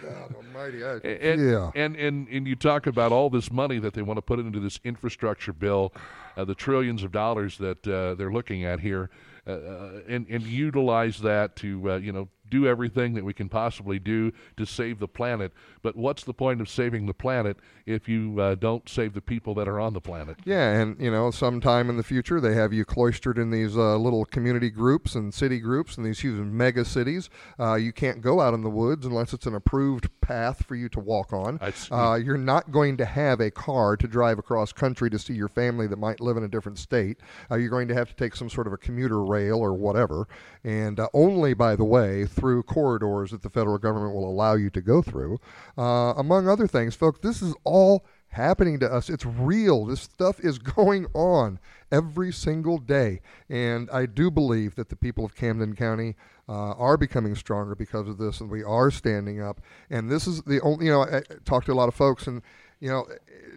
God 0.02 0.34
Almighty! 0.36 0.82
I, 0.82 0.94
and, 1.04 1.50
yeah, 1.50 1.70
and, 1.74 1.96
and 1.96 2.28
and 2.28 2.48
you 2.48 2.56
talk 2.56 2.86
about 2.86 3.12
all 3.12 3.28
this 3.30 3.52
money 3.52 3.78
that 3.78 3.92
they 3.92 4.02
want 4.02 4.16
to 4.16 4.22
put 4.22 4.38
into 4.38 4.58
this 4.58 4.80
infrastructure 4.84 5.52
bill, 5.52 5.92
uh, 6.36 6.44
the 6.44 6.54
trillions 6.54 7.02
of 7.02 7.12
dollars 7.12 7.58
that 7.58 7.86
uh, 7.86 8.14
they're 8.14 8.32
looking 8.32 8.64
at 8.64 8.80
here, 8.80 9.10
uh, 9.46 9.50
uh, 9.50 10.00
and 10.08 10.26
and 10.28 10.42
utilize 10.44 11.18
that 11.18 11.56
to 11.56 11.92
uh, 11.92 11.96
you 11.96 12.12
know 12.12 12.28
do 12.50 12.66
everything 12.66 13.14
that 13.14 13.24
we 13.24 13.32
can 13.32 13.48
possibly 13.48 13.98
do 13.98 14.32
to 14.56 14.66
save 14.66 14.98
the 14.98 15.08
planet. 15.08 15.52
But 15.82 15.96
what's 15.96 16.24
the 16.24 16.34
point 16.34 16.60
of 16.60 16.68
saving 16.68 17.06
the 17.06 17.14
planet 17.14 17.56
if 17.86 18.08
you 18.08 18.40
uh, 18.40 18.54
don't 18.56 18.88
save 18.88 19.14
the 19.14 19.20
people 19.20 19.54
that 19.54 19.68
are 19.68 19.80
on 19.80 19.92
the 19.92 20.00
planet? 20.00 20.38
Yeah, 20.44 20.72
and 20.72 21.00
you 21.00 21.10
know, 21.10 21.30
sometime 21.30 21.88
in 21.88 21.96
the 21.96 22.02
future, 22.02 22.40
they 22.40 22.54
have 22.54 22.72
you 22.72 22.84
cloistered 22.84 23.38
in 23.38 23.50
these 23.50 23.76
uh, 23.76 23.96
little 23.96 24.24
community 24.24 24.70
groups 24.70 25.14
and 25.14 25.32
city 25.32 25.58
groups 25.58 25.96
and 25.96 26.04
these 26.06 26.20
huge 26.20 26.38
mega 26.38 26.84
cities. 26.84 27.28
Uh, 27.58 27.74
you 27.74 27.92
can't 27.92 28.20
go 28.20 28.40
out 28.40 28.54
in 28.54 28.62
the 28.62 28.70
woods 28.70 29.06
unless 29.06 29.32
it's 29.32 29.46
an 29.46 29.54
approved 29.54 30.08
path 30.20 30.64
for 30.66 30.74
you 30.74 30.88
to 30.88 31.00
walk 31.00 31.32
on. 31.32 31.58
Uh, 31.90 32.14
you're 32.16 32.36
not 32.36 32.70
going 32.72 32.96
to 32.96 33.04
have 33.04 33.40
a 33.40 33.50
car 33.50 33.96
to 33.96 34.08
drive 34.08 34.38
across 34.38 34.72
country 34.72 35.08
to 35.10 35.18
see 35.18 35.34
your 35.34 35.48
family 35.48 35.86
that 35.86 35.98
might 35.98 36.20
live 36.20 36.36
in 36.36 36.42
a 36.44 36.48
different 36.48 36.78
state. 36.78 37.18
Uh, 37.50 37.56
you're 37.56 37.70
going 37.70 37.88
to 37.88 37.94
have 37.94 38.08
to 38.08 38.14
take 38.16 38.34
some 38.34 38.50
sort 38.50 38.66
of 38.66 38.72
a 38.72 38.76
commuter 38.76 39.22
rail 39.22 39.58
or 39.58 39.72
whatever, 39.74 40.26
and 40.64 40.98
uh, 40.98 41.08
only, 41.14 41.54
by 41.54 41.76
the 41.76 41.84
way, 41.84 42.26
through 42.36 42.62
corridors 42.62 43.30
that 43.30 43.42
the 43.42 43.50
federal 43.50 43.78
government 43.78 44.14
will 44.14 44.28
allow 44.28 44.54
you 44.54 44.70
to 44.70 44.80
go 44.80 45.02
through. 45.02 45.38
Uh, 45.76 46.14
among 46.16 46.48
other 46.48 46.66
things, 46.66 46.94
folks, 46.94 47.18
this 47.20 47.42
is 47.42 47.54
all 47.64 48.04
happening 48.28 48.78
to 48.80 48.92
us. 48.92 49.08
It's 49.08 49.24
real. 49.24 49.86
This 49.86 50.02
stuff 50.02 50.38
is 50.40 50.58
going 50.76 51.06
on 51.14 51.58
every 51.90 52.32
single 52.32 52.78
day. 52.78 53.20
And 53.48 53.88
I 53.90 54.06
do 54.06 54.30
believe 54.30 54.74
that 54.76 54.90
the 54.90 54.96
people 54.96 55.24
of 55.24 55.34
Camden 55.34 55.74
County 55.74 56.14
uh, 56.48 56.72
are 56.72 56.96
becoming 56.96 57.34
stronger 57.34 57.74
because 57.74 58.06
of 58.08 58.18
this, 58.18 58.40
and 58.40 58.50
we 58.50 58.62
are 58.62 58.90
standing 58.90 59.42
up. 59.42 59.60
And 59.90 60.08
this 60.08 60.26
is 60.26 60.42
the 60.42 60.60
only, 60.60 60.86
you 60.86 60.92
know, 60.92 61.02
I, 61.02 61.18
I 61.18 61.22
talked 61.44 61.66
to 61.66 61.72
a 61.72 61.74
lot 61.74 61.88
of 61.88 61.94
folks, 61.94 62.26
and, 62.26 62.42
you 62.80 62.90
know, 62.90 63.06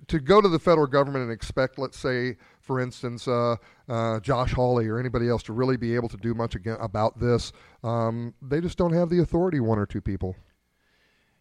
to 0.07 0.20
go 0.20 0.41
to 0.41 0.47
the 0.47 0.59
federal 0.59 0.88
government 0.88 1.24
and 1.24 1.32
expect, 1.32 1.78
let's 1.78 1.97
say, 1.97 2.38
for 2.61 2.80
instance, 2.80 3.28
uh, 3.28 3.55
uh, 3.88 4.20
Josh 4.20 4.53
Hawley 4.53 4.88
or 4.88 4.99
anybody 4.99 5.28
else 5.28 5.43
to 5.43 5.53
really 5.53 5.78
be 5.78 5.95
able 5.95 6.09
to 6.09 6.17
do 6.17 6.34
much 6.34 6.55
about 6.65 7.20
this, 7.20 7.51
um, 7.84 8.34
they 8.41 8.61
just 8.61 8.78
don't 8.78 8.93
have 8.93 9.09
the 9.09 9.20
authority, 9.20 9.59
one 9.59 9.80
or 9.80 9.86
two 9.86 10.01
people. 10.01 10.36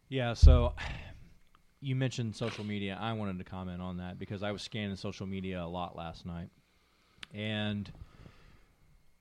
Yeah, 0.08 0.34
so 0.34 0.74
you 1.80 1.94
mentioned 1.94 2.34
social 2.34 2.64
media. 2.64 2.98
I 3.00 3.12
wanted 3.12 3.38
to 3.38 3.44
comment 3.44 3.80
on 3.80 3.98
that 3.98 4.18
because 4.18 4.42
I 4.42 4.50
was 4.50 4.62
scanning 4.62 4.96
social 4.96 5.26
media 5.26 5.62
a 5.62 5.68
lot 5.68 5.96
last 5.96 6.26
night. 6.26 6.48
And 7.34 7.90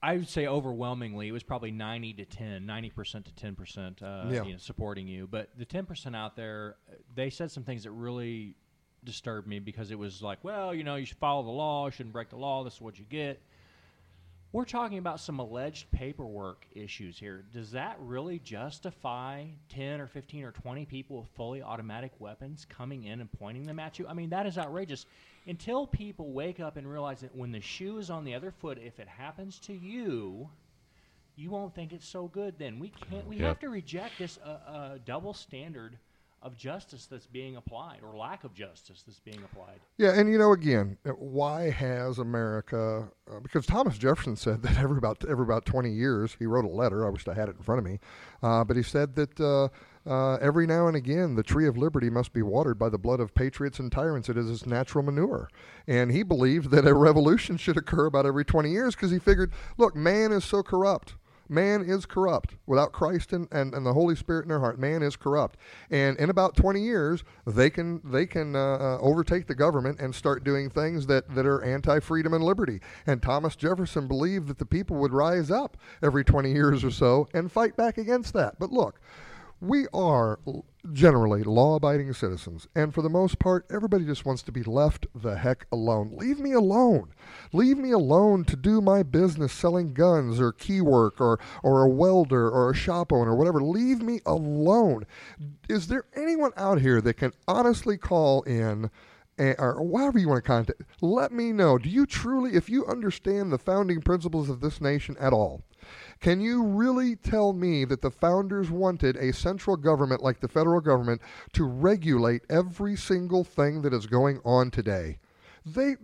I 0.02 0.18
would 0.18 0.30
say 0.30 0.46
overwhelmingly 0.46 1.28
it 1.28 1.32
was 1.32 1.44
probably 1.44 1.72
90 1.72 2.14
to 2.14 2.26
10, 2.26 2.64
90% 2.68 3.26
to 3.26 3.32
10% 3.32 4.02
uh, 4.04 4.30
Yeah. 4.32 4.44
you 4.44 4.52
know, 4.54 4.58
supporting 4.58 5.08
you. 5.08 5.28
But 5.28 5.50
the 5.58 5.66
10% 5.66 6.16
out 6.16 6.36
there, 6.36 6.76
they 7.16 7.30
said 7.30 7.52
some 7.52 7.64
things 7.64 7.84
that 7.84 7.92
really 7.92 8.56
disturbed 9.04 9.48
me 9.48 9.60
because 9.60 9.90
it 9.92 9.98
was 9.98 10.22
like, 10.22 10.44
well, 10.44 10.74
you 10.74 10.84
know, 10.84 10.96
you 10.96 11.06
should 11.06 11.18
follow 11.18 11.44
the 11.44 11.50
law, 11.50 11.86
you 11.86 11.92
shouldn't 11.92 12.14
break 12.14 12.30
the 12.30 12.36
law, 12.38 12.64
this 12.64 12.76
is 12.76 12.82
what 12.82 13.00
you 13.00 13.06
get. 13.10 13.42
We're 14.54 14.66
talking 14.66 14.98
about 14.98 15.20
some 15.20 15.40
alleged 15.40 15.92
paperwork 15.92 16.66
issues 16.74 17.20
here. 17.20 17.44
Does 17.52 17.72
that 17.72 17.98
really 18.00 18.40
justify 18.40 19.46
10 19.70 20.00
or 20.00 20.08
15 20.08 20.44
or 20.46 20.52
20 20.52 20.86
people 20.86 21.18
with 21.20 21.28
fully 21.36 21.62
automatic 21.62 22.12
weapons 22.20 22.66
coming 22.70 23.04
in 23.04 23.20
and 23.20 23.32
pointing 23.32 23.66
them 23.66 23.80
at 23.80 24.00
you? 24.00 24.08
I 24.08 24.14
mean, 24.14 24.30
that 24.30 24.46
is 24.46 24.58
outrageous. 24.58 25.06
Until 25.48 25.88
people 25.88 26.34
wake 26.34 26.60
up 26.60 26.76
and 26.76 26.86
realize 26.90 27.22
that 27.22 27.34
when 27.36 27.52
the 27.54 27.62
shoe 27.62 27.98
is 28.00 28.10
on 28.10 28.26
the 28.26 28.36
other 28.36 28.52
foot, 28.52 28.78
if 28.78 29.00
it 29.00 29.08
happens 29.08 29.60
to 29.62 29.74
you, 29.74 30.50
you 31.38 31.50
won't 31.50 31.74
think 31.74 31.94
it's 31.94 32.08
so 32.08 32.28
good 32.28 32.56
then. 32.60 32.80
We 32.80 32.90
can't, 32.90 33.26
we 33.26 33.38
Yep. 33.38 33.48
have 33.48 33.60
to 33.60 33.70
reject 33.70 34.18
this 34.18 34.38
uh, 34.44 34.48
uh, 34.68 34.98
double 35.06 35.34
standard 35.34 35.98
of 36.48 36.58
justice 36.58 37.06
that's 37.06 37.28
being 37.28 37.58
applied 37.58 38.00
or 38.02 38.18
lack 38.18 38.46
of 38.46 38.54
justice 38.54 39.04
that's 39.06 39.20
being 39.20 39.42
applied. 39.44 39.80
Yeah, 39.98 40.18
and 40.18 40.32
you 40.32 40.38
know, 40.40 40.54
again, 40.54 40.98
uh, 41.06 41.12
why 41.12 41.70
has 41.70 42.18
America? 42.18 43.10
Uh, 43.30 43.40
because 43.42 43.66
Thomas 43.66 43.98
Jefferson 43.98 44.38
said 44.38 44.64
that 44.64 44.78
every 44.78 44.98
about 44.98 45.24
every 45.30 45.44
about 45.44 45.66
twenty 45.66 45.92
years, 45.92 46.36
he 46.40 46.46
wrote 46.46 46.66
a 46.66 46.70
letter. 46.70 47.06
I 47.06 47.10
wish 47.10 47.28
I 47.28 47.34
had 47.34 47.50
it 47.50 47.58
in 47.58 47.64
front 47.64 47.80
of 47.80 47.86
me, 47.86 48.00
uh, 48.42 48.64
but 48.64 48.78
he 48.78 48.82
said 48.82 49.16
that 49.16 49.40
uh, 49.40 49.68
uh, 50.10 50.38
every 50.38 50.66
now 50.66 50.88
and 50.88 50.96
again, 50.96 51.36
the 51.36 51.44
tree 51.44 51.68
of 51.68 51.78
liberty 51.78 52.10
must 52.10 52.32
be 52.32 52.42
watered 52.42 52.80
by 52.80 52.88
the 52.88 52.98
blood 52.98 53.20
of 53.20 53.36
patriots 53.36 53.78
and 53.78 53.92
tyrants. 53.92 54.30
It 54.30 54.38
is 54.38 54.50
its 54.50 54.66
natural 54.66 55.04
manure, 55.04 55.50
and 55.86 56.12
he 56.12 56.24
believed 56.24 56.72
that 56.72 56.88
a 56.88 56.94
revolution 56.94 57.58
should 57.58 57.76
occur 57.76 58.06
about 58.06 58.26
every 58.26 58.46
twenty 58.46 58.72
years 58.72 58.96
because 58.96 59.12
he 59.12 59.20
figured, 59.20 59.52
look, 59.78 59.96
man 59.96 60.32
is 60.32 60.46
so 60.46 60.64
corrupt. 60.64 61.16
Man 61.50 61.82
is 61.82 62.06
corrupt. 62.06 62.56
Without 62.66 62.92
Christ 62.92 63.34
and, 63.34 63.48
and, 63.52 63.74
and 63.74 63.86
the 63.86 63.94
Holy 63.94 64.16
Spirit 64.16 64.44
in 64.44 64.50
their 64.50 64.60
heart, 64.60 64.80
man 64.80 65.02
is 65.02 65.16
corrupt. 65.16 65.58
And 65.90 66.18
in 66.18 66.30
about 66.30 66.56
20 66.56 66.82
years, 66.82 67.24
they 67.46 67.70
can 67.70 68.02
they 68.04 68.26
can 68.26 68.56
uh, 68.56 68.60
uh, 68.60 68.98
overtake 69.00 69.48
the 69.48 69.56
government 69.56 70.00
and 70.00 70.14
start 70.14 70.44
doing 70.44 70.70
things 70.70 71.08
that, 71.08 71.34
that 71.36 71.46
are 71.46 71.64
anti-freedom 71.64 72.34
and 72.34 72.44
liberty. 72.44 72.82
And 73.06 73.22
Thomas 73.22 73.56
Jefferson 73.56 74.08
believed 74.08 74.48
that 74.48 74.58
the 74.58 74.66
people 74.66 74.98
would 74.98 75.14
rise 75.14 75.52
up 75.52 75.78
every 76.04 76.24
20 76.24 76.52
years 76.52 76.84
or 76.84 76.92
so 76.92 77.28
and 77.34 77.52
fight 77.52 77.76
back 77.76 77.98
against 77.98 78.34
that. 78.34 78.60
But 78.60 78.72
look, 78.72 79.00
we 79.62 79.88
are 79.94 80.40
generally 80.94 81.44
law 81.44 81.76
abiding 81.76 82.14
citizens, 82.14 82.68
and 82.76 82.94
for 82.94 83.02
the 83.02 83.10
most 83.10 83.40
part, 83.40 83.66
everybody 83.72 84.06
just 84.06 84.26
wants 84.26 84.42
to 84.44 84.52
be 84.52 84.64
left 84.64 85.06
the 85.14 85.38
heck 85.38 85.66
alone. 85.72 86.12
Leave 86.14 86.40
me 86.40 86.54
alone. 86.54 87.14
Leave 87.54 87.78
me 87.78 87.92
alone 87.92 88.44
to 88.46 88.56
do 88.56 88.82
my 88.82 89.04
business 89.04 89.52
selling 89.54 89.94
guns 89.94 90.40
or 90.40 90.52
key 90.52 90.82
work 90.82 91.20
or, 91.20 91.40
or 91.64 91.84
a 91.84 91.90
welder 91.90 92.50
or 92.50 92.72
a 92.72 92.76
shop 92.76 93.12
owner 93.12 93.32
or 93.32 93.36
whatever. 93.36 93.62
Leave 93.62 94.02
me 94.02 94.22
alone. 94.26 95.06
Is 95.70 95.88
there 95.88 96.06
anyone 96.16 96.52
out 96.58 96.82
here 96.82 97.02
that 97.02 97.16
can 97.16 97.34
honestly 97.48 97.98
call 97.98 98.44
in? 98.44 98.90
eh, 99.38 99.56
Or 99.58 99.82
whatever 99.84 100.20
you 100.20 100.30
want 100.30 100.44
to 100.44 100.48
contact, 100.48 100.82
let 101.02 101.32
me 101.32 101.52
know. 101.52 101.78
Do 101.78 101.90
you 101.90 102.06
truly, 102.06 102.56
if 102.56 102.70
you 102.70 102.86
understand 102.86 103.52
the 103.52 103.58
founding 103.58 104.02
principles 104.02 104.50
of 104.50 104.62
this 104.62 104.82
nation 104.82 105.16
at 105.20 105.34
all, 105.34 105.64
can 106.20 106.42
you 106.42 106.64
really 106.64 107.16
tell 107.16 107.54
me 107.54 107.86
that 107.86 108.02
the 108.02 108.12
founders 108.12 108.70
wanted 108.72 109.16
a 109.18 109.34
central 109.34 109.78
government 109.78 110.24
like 110.24 110.40
the 110.40 110.48
federal 110.48 110.82
government 110.82 111.22
to 111.54 111.64
regulate 111.64 112.42
every 112.50 112.96
single 112.96 113.44
thing 113.44 113.82
that 113.84 113.94
is 113.94 114.06
going 114.08 114.40
on 114.44 114.72
today? 114.72 115.20
They 115.66 115.96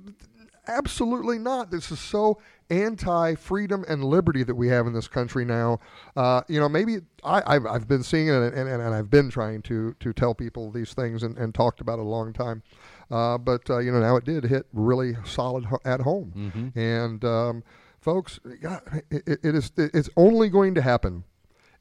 absolutely 0.68 1.40
not. 1.40 1.72
This 1.72 1.92
is 1.92 2.00
so 2.00 2.40
anti 2.70 3.36
freedom 3.36 3.84
and 3.88 4.04
liberty 4.04 4.44
that 4.44 4.56
we 4.56 4.68
have 4.70 4.88
in 4.88 4.94
this 4.94 5.08
country 5.08 5.46
now. 5.46 5.80
Uh, 6.16 6.42
you 6.48 6.60
know, 6.60 6.70
maybe 6.70 6.98
I, 7.24 7.42
I've, 7.46 7.66
I've 7.66 7.88
been 7.88 8.04
seeing 8.04 8.28
it 8.28 8.34
and, 8.34 8.56
and, 8.56 8.82
and 8.82 8.94
I've 8.94 9.10
been 9.10 9.30
trying 9.30 9.62
to, 9.64 9.96
to 10.00 10.14
tell 10.14 10.34
people 10.34 10.72
these 10.72 10.94
things 10.94 11.24
and, 11.24 11.38
and 11.38 11.54
talked 11.54 11.82
about 11.82 12.00
it 12.00 12.04
a 12.04 12.10
long 12.10 12.34
time. 12.34 12.64
Uh, 13.12 13.38
but, 13.38 13.70
uh, 13.70 13.80
you 13.80 13.92
know, 13.92 14.00
now 14.00 14.16
it 14.16 14.26
did 14.26 14.46
hit 14.46 14.66
really 14.74 15.16
solid 15.26 15.66
at 15.86 16.02
home. 16.02 16.32
And, 16.76 17.24
um, 17.26 17.64
folks, 18.04 18.40
God, 18.62 18.82
it, 19.10 19.24
it- 19.28 19.56
is, 19.56 19.72
it's 19.78 20.10
only 20.18 20.50
going 20.50 20.76
to 20.76 20.82
happen 20.82 21.24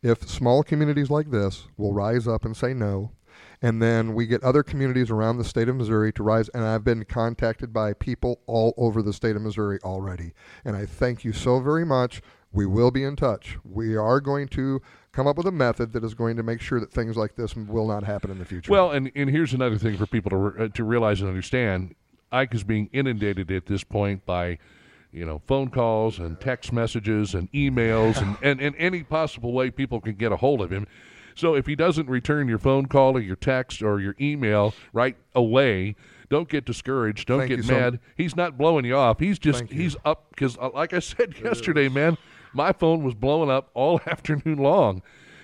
if 0.02 0.28
small 0.28 0.62
communities 0.62 1.10
like 1.10 1.30
this 1.30 1.68
will 1.76 1.92
rise 1.92 2.26
up 2.26 2.44
and 2.44 2.56
say 2.56 2.74
no, 2.74 3.12
and 3.60 3.80
then 3.80 4.14
we 4.14 4.26
get 4.26 4.42
other 4.42 4.62
communities 4.62 5.10
around 5.10 5.38
the 5.38 5.44
state 5.44 5.68
of 5.68 5.76
Missouri 5.76 6.12
to 6.14 6.22
rise. 6.22 6.48
And 6.50 6.64
I've 6.64 6.84
been 6.84 7.04
contacted 7.04 7.72
by 7.72 7.92
people 7.92 8.40
all 8.46 8.74
over 8.76 9.02
the 9.02 9.12
state 9.12 9.36
of 9.36 9.42
Missouri 9.42 9.78
already. 9.84 10.32
And 10.64 10.76
I 10.76 10.86
thank 10.86 11.24
you 11.24 11.32
so 11.32 11.60
very 11.60 11.84
much. 11.84 12.20
We 12.52 12.66
will 12.66 12.90
be 12.90 13.04
in 13.04 13.16
touch. 13.16 13.56
We 13.64 13.96
are 13.96 14.20
going 14.20 14.48
to 14.48 14.82
come 15.12 15.26
up 15.26 15.36
with 15.38 15.46
a 15.46 15.52
method 15.52 15.92
that 15.92 16.04
is 16.04 16.12
going 16.14 16.36
to 16.36 16.42
make 16.42 16.60
sure 16.60 16.80
that 16.80 16.92
things 16.92 17.16
like 17.16 17.36
this 17.36 17.54
will 17.56 17.86
not 17.86 18.02
happen 18.04 18.30
in 18.30 18.38
the 18.38 18.44
future. 18.44 18.70
Well, 18.72 18.90
and, 18.90 19.10
and 19.14 19.30
here's 19.30 19.54
another 19.54 19.78
thing 19.78 19.96
for 19.96 20.06
people 20.06 20.30
to 20.30 20.36
re- 20.36 20.64
uh, 20.64 20.68
to 20.68 20.84
realize 20.84 21.20
and 21.20 21.28
understand: 21.28 21.94
Ike 22.32 22.54
is 22.54 22.64
being 22.64 22.90
inundated 22.92 23.50
at 23.52 23.66
this 23.66 23.84
point 23.84 24.26
by, 24.26 24.58
you 25.12 25.26
know, 25.26 25.42
phone 25.46 25.68
calls 25.68 26.18
and 26.18 26.40
text 26.40 26.72
messages 26.72 27.34
and 27.34 27.50
emails 27.52 28.20
and, 28.20 28.36
and, 28.42 28.60
and 28.60 28.74
any 28.78 29.02
possible 29.02 29.52
way 29.52 29.70
people 29.70 30.00
can 30.00 30.14
get 30.14 30.32
a 30.32 30.36
hold 30.36 30.60
of 30.60 30.70
him. 30.70 30.86
So 31.34 31.54
if 31.54 31.66
he 31.66 31.76
doesn't 31.76 32.08
return 32.08 32.48
your 32.48 32.58
phone 32.58 32.86
call 32.86 33.16
or 33.16 33.20
your 33.20 33.36
text 33.36 33.82
or 33.82 34.00
your 34.00 34.14
email 34.20 34.74
right 34.92 35.16
away, 35.34 35.96
don't 36.28 36.48
get 36.48 36.64
discouraged. 36.64 37.28
Don't 37.28 37.40
Thank 37.40 37.50
get 37.50 37.64
you 37.64 37.72
mad. 37.72 38.00
he's 38.16 38.36
not 38.36 38.56
blowing 38.56 38.84
you 38.84 38.96
off. 38.96 39.18
He's 39.18 39.38
just 39.38 39.60
Thank 39.60 39.72
you. 39.72 39.78
he's 39.82 39.96
up 40.04 40.30
because, 40.30 40.56
uh, 40.58 40.70
like 40.74 40.92
I 40.92 40.98
said 40.98 41.34
yesterday, 41.42 41.88
man, 41.88 42.16
my 42.54 42.72
phone 42.72 43.02
was 43.02 43.14
blowing 43.14 43.50
up 43.50 43.70
all 43.74 44.00
afternoon 44.06 44.58
long 44.58 45.02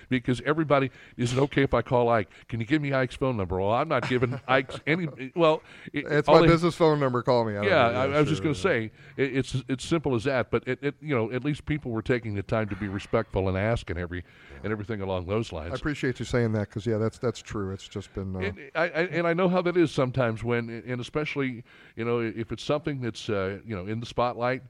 because 0.09 0.41
everybody 0.45 0.91
is 1.17 1.33
it 1.33 1.39
okay 1.39 1.63
if 1.63 1.73
I 1.73 1.81
call 1.81 2.09
Ike? 2.09 2.29
Can 2.47 2.59
you 2.59 2.65
give 2.65 2.81
me 2.81 2.93
Ike's 2.93 3.15
phone 3.15 3.37
number? 3.37 3.59
Well, 3.59 3.71
I'm 3.71 3.87
not 3.87 4.09
giving 4.09 4.39
Ike's 4.47 4.79
any. 4.85 5.07
Well, 5.35 5.61
it, 5.93 6.05
It's 6.07 6.27
my 6.27 6.41
they- 6.41 6.47
business 6.47 6.75
phone 6.75 6.99
number. 6.99 7.21
Call 7.23 7.45
me. 7.45 7.55
I 7.57 7.63
yeah. 7.63 7.87
I, 7.89 8.03
I 8.05 8.19
was 8.19 8.29
just 8.29 8.43
going 8.43 8.55
to 8.55 8.59
say 8.59 8.91
it, 9.17 9.37
it's 9.37 9.55
it's 9.67 9.85
simple 9.85 10.15
as 10.15 10.23
that. 10.25 10.51
But 10.51 10.67
it, 10.67 10.79
it 10.81 10.95
you 11.01 11.15
know 11.15 11.31
at 11.31 11.43
least 11.45 11.65
people 11.65 11.91
were 11.91 12.01
taking 12.01 12.33
the 12.35 12.43
time 12.43 12.67
to 12.69 12.75
be 12.75 12.87
respectful 12.87 13.47
and 13.49 13.57
ask 13.57 13.89
and 13.89 13.99
every 13.99 14.23
and 14.63 14.71
everything 14.71 15.01
along 15.01 15.27
those 15.27 15.51
lines. 15.53 15.71
I 15.71 15.75
appreciate 15.75 16.19
you 16.19 16.25
saying 16.25 16.51
that 16.53 16.69
because 16.69 16.85
yeah, 16.85 16.97
that's 16.97 17.17
that's 17.19 17.41
true. 17.41 17.71
It's 17.71 17.87
just 17.87 18.13
been. 18.13 18.35
Uh, 18.35 18.39
And 18.39 18.59
I, 18.75 18.83
I 18.83 19.01
and 19.11 19.27
I 19.27 19.33
know 19.33 19.47
how 19.47 19.61
that 19.61 19.77
is 19.77 19.91
sometimes 19.91 20.43
when, 20.43 20.83
and 20.87 20.99
especially 20.99 21.63
you 21.95 22.05
know 22.05 22.19
if 22.19 22.51
it's 22.51 22.63
something 22.63 23.01
that's 23.01 23.29
uh, 23.29 23.59
you 23.65 23.75
know 23.75 23.85
in 23.85 23.99
the 23.99 24.05
spotlight, 24.05 24.63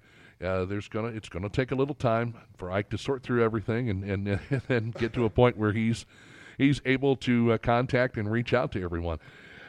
uh, 0.44 0.66
there's 0.66 0.88
gonna 0.88 1.10
it's 1.10 1.30
gonna 1.30 1.50
take 1.50 1.72
a 1.72 1.76
little 1.76 1.96
time 1.96 2.34
for 2.58 2.72
Ike 2.72 2.90
to 2.92 2.98
sort 2.98 3.24
through 3.24 3.44
everything 3.44 3.90
and 3.90 4.04
and, 4.30 4.40
then 4.68 4.92
get 4.92 5.14
to 5.14 5.26
a 5.26 5.30
point 5.30 5.58
where 5.58 5.74
he's 5.74 6.06
he's 6.58 6.82
able 6.86 7.16
to 7.18 7.54
uh, 7.54 7.58
contact 7.58 8.18
and 8.18 8.32
reach 8.32 8.54
out 8.54 8.72
to 8.74 8.84
everyone. 8.84 9.20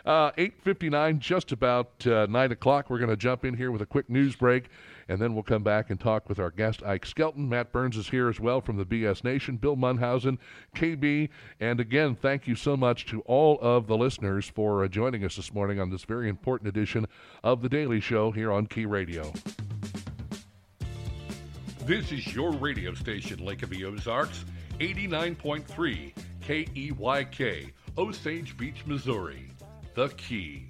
Uh, 0.04 0.30
8:59, 0.32 1.18
just 1.18 1.52
about 1.52 2.06
uh, 2.06 2.26
nine 2.30 2.52
o'clock. 2.52 2.88
We're 2.88 2.98
going 2.98 3.10
to 3.10 3.16
jump 3.16 3.44
in 3.44 3.54
here 3.54 3.70
with 3.70 3.82
a 3.82 3.86
quick 3.86 4.08
news 4.08 4.34
break, 4.34 4.70
and 5.08 5.20
then 5.20 5.34
we'll 5.34 5.42
come 5.42 5.62
back 5.62 5.90
and 5.90 6.00
talk 6.00 6.28
with 6.28 6.38
our 6.38 6.50
guest 6.50 6.82
Ike 6.82 7.04
Skelton. 7.04 7.48
Matt 7.48 7.70
Burns 7.70 7.96
is 7.96 8.08
here 8.08 8.28
as 8.28 8.40
well 8.40 8.60
from 8.60 8.76
the 8.76 8.86
BS 8.86 9.24
Nation. 9.24 9.56
Bill 9.56 9.76
Munhausen, 9.76 10.38
KB, 10.74 11.28
and 11.60 11.80
again, 11.80 12.14
thank 12.14 12.46
you 12.46 12.54
so 12.54 12.76
much 12.76 13.04
to 13.06 13.20
all 13.22 13.58
of 13.60 13.88
the 13.88 13.96
listeners 13.96 14.48
for 14.48 14.84
uh, 14.84 14.88
joining 14.88 15.24
us 15.24 15.36
this 15.36 15.52
morning 15.52 15.78
on 15.78 15.90
this 15.90 16.04
very 16.04 16.28
important 16.28 16.68
edition 16.68 17.06
of 17.44 17.60
the 17.60 17.68
Daily 17.68 18.00
Show 18.00 18.30
here 18.30 18.50
on 18.50 18.66
Key 18.66 18.86
Radio. 18.86 19.32
This 21.90 22.12
is 22.12 22.32
your 22.32 22.52
radio 22.52 22.94
station, 22.94 23.44
Lake 23.44 23.64
of 23.64 23.70
the 23.70 23.84
Ozarks, 23.84 24.44
89.3 24.78 26.12
KEYK, 26.40 27.72
Osage 27.98 28.56
Beach, 28.56 28.86
Missouri. 28.86 29.50
The 29.94 30.08
Key. 30.10 30.68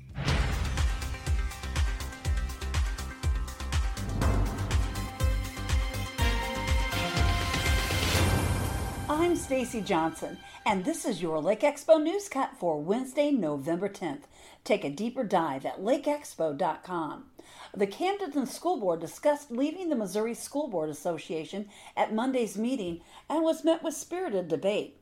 I'm 9.10 9.36
Stacy 9.36 9.82
Johnson, 9.82 10.38
and 10.64 10.86
this 10.86 11.04
is 11.04 11.20
your 11.20 11.38
Lake 11.38 11.60
Expo 11.60 12.02
News 12.02 12.30
Cut 12.30 12.52
for 12.58 12.80
Wednesday, 12.80 13.30
November 13.30 13.90
10th. 13.90 14.22
Take 14.64 14.84
a 14.84 14.90
deeper 14.90 15.24
dive 15.24 15.66
at 15.66 15.82
lakeexpo.com. 15.82 17.24
The 17.72 17.86
Camden 17.86 18.46
School 18.46 18.78
Board 18.78 18.98
discussed 18.98 19.52
leaving 19.52 19.90
the 19.90 19.96
Missouri 19.96 20.34
School 20.34 20.66
Board 20.66 20.90
Association 20.90 21.68
at 21.96 22.12
Monday's 22.12 22.58
meeting 22.58 23.00
and 23.28 23.44
was 23.44 23.62
met 23.62 23.84
with 23.84 23.94
spirited 23.94 24.48
debate. 24.48 24.96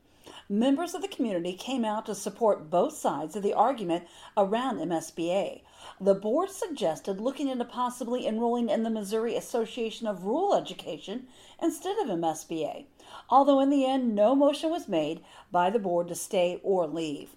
Members 0.51 0.93
of 0.93 1.01
the 1.01 1.09
community 1.09 1.55
came 1.55 1.83
out 1.83 2.05
to 2.05 2.15
support 2.15 2.69
both 2.69 2.93
sides 2.93 3.35
of 3.35 3.43
the 3.43 3.55
argument 3.55 4.07
around 4.37 4.77
MSBA. 4.77 5.63
The 5.99 6.15
board 6.15 6.51
suggested 6.51 7.23
looking 7.23 7.49
into 7.49 7.65
possibly 7.65 8.27
enrolling 8.27 8.69
in 8.69 8.83
the 8.83 8.91
Missouri 8.91 9.35
Association 9.35 10.07
of 10.07 10.25
Rural 10.25 10.55
Education 10.55 11.27
instead 11.63 11.97
of 11.99 12.09
MSBA, 12.09 12.85
although 13.31 13.61
in 13.61 13.71
the 13.71 13.87
end 13.87 14.15
no 14.15 14.35
motion 14.35 14.69
was 14.69 14.89
made 14.89 15.25
by 15.51 15.71
the 15.71 15.79
board 15.79 16.09
to 16.09 16.15
stay 16.15 16.61
or 16.63 16.87
leave. 16.87 17.35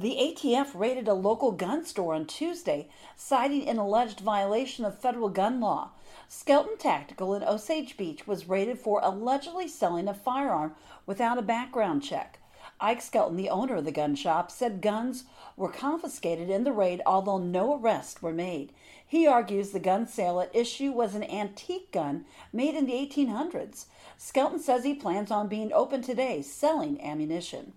The 0.00 0.16
ATF 0.16 0.78
raided 0.78 1.08
a 1.08 1.12
local 1.12 1.50
gun 1.50 1.84
store 1.84 2.14
on 2.14 2.26
Tuesday, 2.26 2.88
citing 3.16 3.68
an 3.68 3.78
alleged 3.78 4.20
violation 4.20 4.84
of 4.84 4.96
federal 4.96 5.28
gun 5.28 5.58
law. 5.58 5.90
Skelton 6.28 6.78
Tactical 6.78 7.34
in 7.34 7.42
Osage 7.42 7.96
Beach 7.96 8.24
was 8.24 8.48
raided 8.48 8.78
for 8.78 9.00
allegedly 9.02 9.66
selling 9.66 10.06
a 10.06 10.14
firearm 10.14 10.76
without 11.04 11.36
a 11.36 11.42
background 11.42 12.04
check. 12.04 12.38
Ike 12.78 13.02
Skelton, 13.02 13.36
the 13.36 13.50
owner 13.50 13.74
of 13.74 13.84
the 13.84 13.90
gun 13.90 14.14
shop, 14.14 14.52
said 14.52 14.80
guns 14.80 15.24
were 15.56 15.68
confiscated 15.68 16.48
in 16.48 16.62
the 16.62 16.70
raid, 16.70 17.02
although 17.04 17.38
no 17.38 17.76
arrests 17.76 18.22
were 18.22 18.32
made. 18.32 18.72
He 19.04 19.26
argues 19.26 19.70
the 19.70 19.80
gun 19.80 20.06
sale 20.06 20.40
at 20.40 20.54
issue 20.54 20.92
was 20.92 21.16
an 21.16 21.24
antique 21.24 21.90
gun 21.90 22.24
made 22.52 22.76
in 22.76 22.86
the 22.86 22.92
1800s. 22.92 23.86
Skelton 24.16 24.60
says 24.60 24.84
he 24.84 24.94
plans 24.94 25.32
on 25.32 25.48
being 25.48 25.72
open 25.72 26.02
today 26.02 26.40
selling 26.40 27.02
ammunition. 27.02 27.72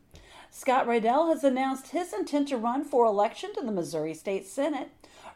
Scott 0.54 0.86
Rydell 0.86 1.30
has 1.30 1.46
announced 1.46 1.88
his 1.88 2.12
intent 2.12 2.50
to 2.50 2.58
run 2.58 2.84
for 2.84 3.06
election 3.06 3.54
to 3.54 3.62
the 3.62 3.72
Missouri 3.72 4.14
State 4.14 4.46
Senate. 4.46 4.90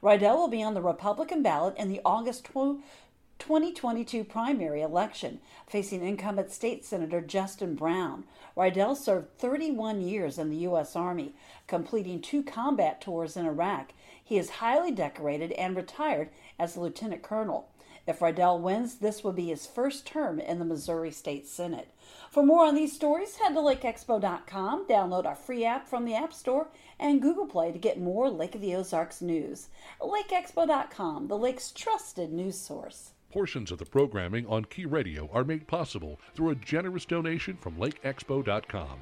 Rydell 0.03 0.35
will 0.35 0.49
be 0.49 0.61
on 0.61 0.73
the 0.73 0.81
Republican 0.81 1.41
ballot 1.41 1.77
in 1.77 1.87
the 1.87 2.01
August 2.03 2.43
2022 2.43 4.25
primary 4.25 4.81
election, 4.81 5.39
facing 5.67 6.03
incumbent 6.05 6.51
state 6.51 6.83
senator 6.83 7.21
Justin 7.21 7.75
Brown. 7.75 8.25
Rydell 8.57 8.97
served 8.97 9.37
31 9.37 10.01
years 10.01 10.37
in 10.37 10.49
the 10.49 10.57
U.S. 10.57 10.97
Army, 10.97 11.33
completing 11.65 12.21
two 12.21 12.43
combat 12.43 12.99
tours 12.99 13.37
in 13.37 13.45
Iraq. 13.45 13.93
He 14.21 14.37
is 14.37 14.49
highly 14.49 14.91
decorated 14.91 15.53
and 15.53 15.77
retired 15.77 16.29
as 16.59 16.75
a 16.75 16.81
lieutenant 16.81 17.23
colonel. 17.23 17.69
If 18.07 18.19
Rydell 18.19 18.59
wins, 18.59 18.95
this 18.95 19.23
will 19.23 19.33
be 19.33 19.47
his 19.47 19.65
first 19.65 20.05
term 20.05 20.39
in 20.39 20.59
the 20.59 20.65
Missouri 20.65 21.11
State 21.11 21.47
Senate. 21.47 21.89
For 22.29 22.45
more 22.45 22.65
on 22.65 22.75
these 22.75 22.93
stories, 22.93 23.37
head 23.37 23.53
to 23.55 23.59
lakeexpo.com, 23.61 24.87
download 24.87 25.25
our 25.25 25.35
free 25.35 25.65
app 25.65 25.87
from 25.87 26.05
the 26.05 26.13
App 26.15 26.33
Store, 26.33 26.67
and 26.99 27.21
Google 27.21 27.47
Play 27.47 27.71
to 27.71 27.79
get 27.79 27.99
more 27.99 28.29
Lake 28.29 28.53
of 28.53 28.61
the 28.61 28.75
Ozarks 28.75 29.21
news. 29.21 29.69
LakeExpo.com, 30.01 31.27
the 31.27 31.37
lake's 31.37 31.71
trusted 31.71 32.31
news 32.31 32.59
source. 32.59 33.11
Portions 33.31 33.71
of 33.71 33.79
the 33.79 33.85
programming 33.85 34.45
on 34.47 34.65
Key 34.65 34.85
Radio 34.85 35.29
are 35.33 35.43
made 35.43 35.67
possible 35.67 36.19
through 36.35 36.51
a 36.51 36.55
generous 36.55 37.05
donation 37.05 37.57
from 37.57 37.75
LakeExpo.com. 37.75 38.99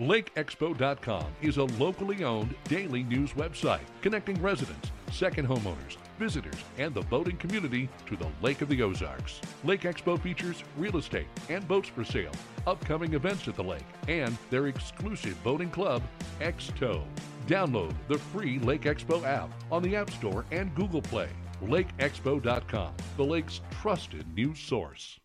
LakeExpo.com 0.00 1.26
is 1.40 1.58
a 1.58 1.64
locally 1.64 2.24
owned 2.24 2.54
daily 2.64 3.04
news 3.04 3.32
website 3.34 3.84
connecting 4.02 4.40
residents, 4.42 4.90
second 5.12 5.46
homeowners, 5.46 5.98
visitors, 6.18 6.56
and 6.78 6.94
the 6.94 7.02
boating 7.02 7.36
community 7.36 7.88
to 8.06 8.16
the 8.16 8.28
Lake 8.42 8.62
of 8.62 8.68
the 8.68 8.82
Ozarks. 8.82 9.40
Lake 9.64 9.82
Expo 9.82 10.20
features 10.20 10.62
real 10.76 10.96
estate 10.96 11.26
and 11.48 11.66
boats 11.66 11.88
for 11.88 12.04
sale, 12.04 12.32
upcoming 12.66 13.14
events 13.14 13.48
at 13.48 13.56
the 13.56 13.64
lake, 13.64 13.86
and 14.08 14.36
their 14.50 14.66
exclusive 14.66 15.42
boating 15.44 15.70
club, 15.70 16.02
X-Tow. 16.40 17.04
Download 17.46 17.94
the 18.08 18.18
free 18.18 18.58
Lake 18.58 18.82
Expo 18.82 19.24
app 19.24 19.50
on 19.70 19.82
the 19.82 19.96
App 19.96 20.10
Store 20.10 20.44
and 20.50 20.74
Google 20.74 21.02
Play. 21.02 21.28
LakeExpo.com, 21.62 22.94
the 23.16 23.24
lake's 23.24 23.60
trusted 23.80 24.26
news 24.34 24.58
source. 24.58 25.18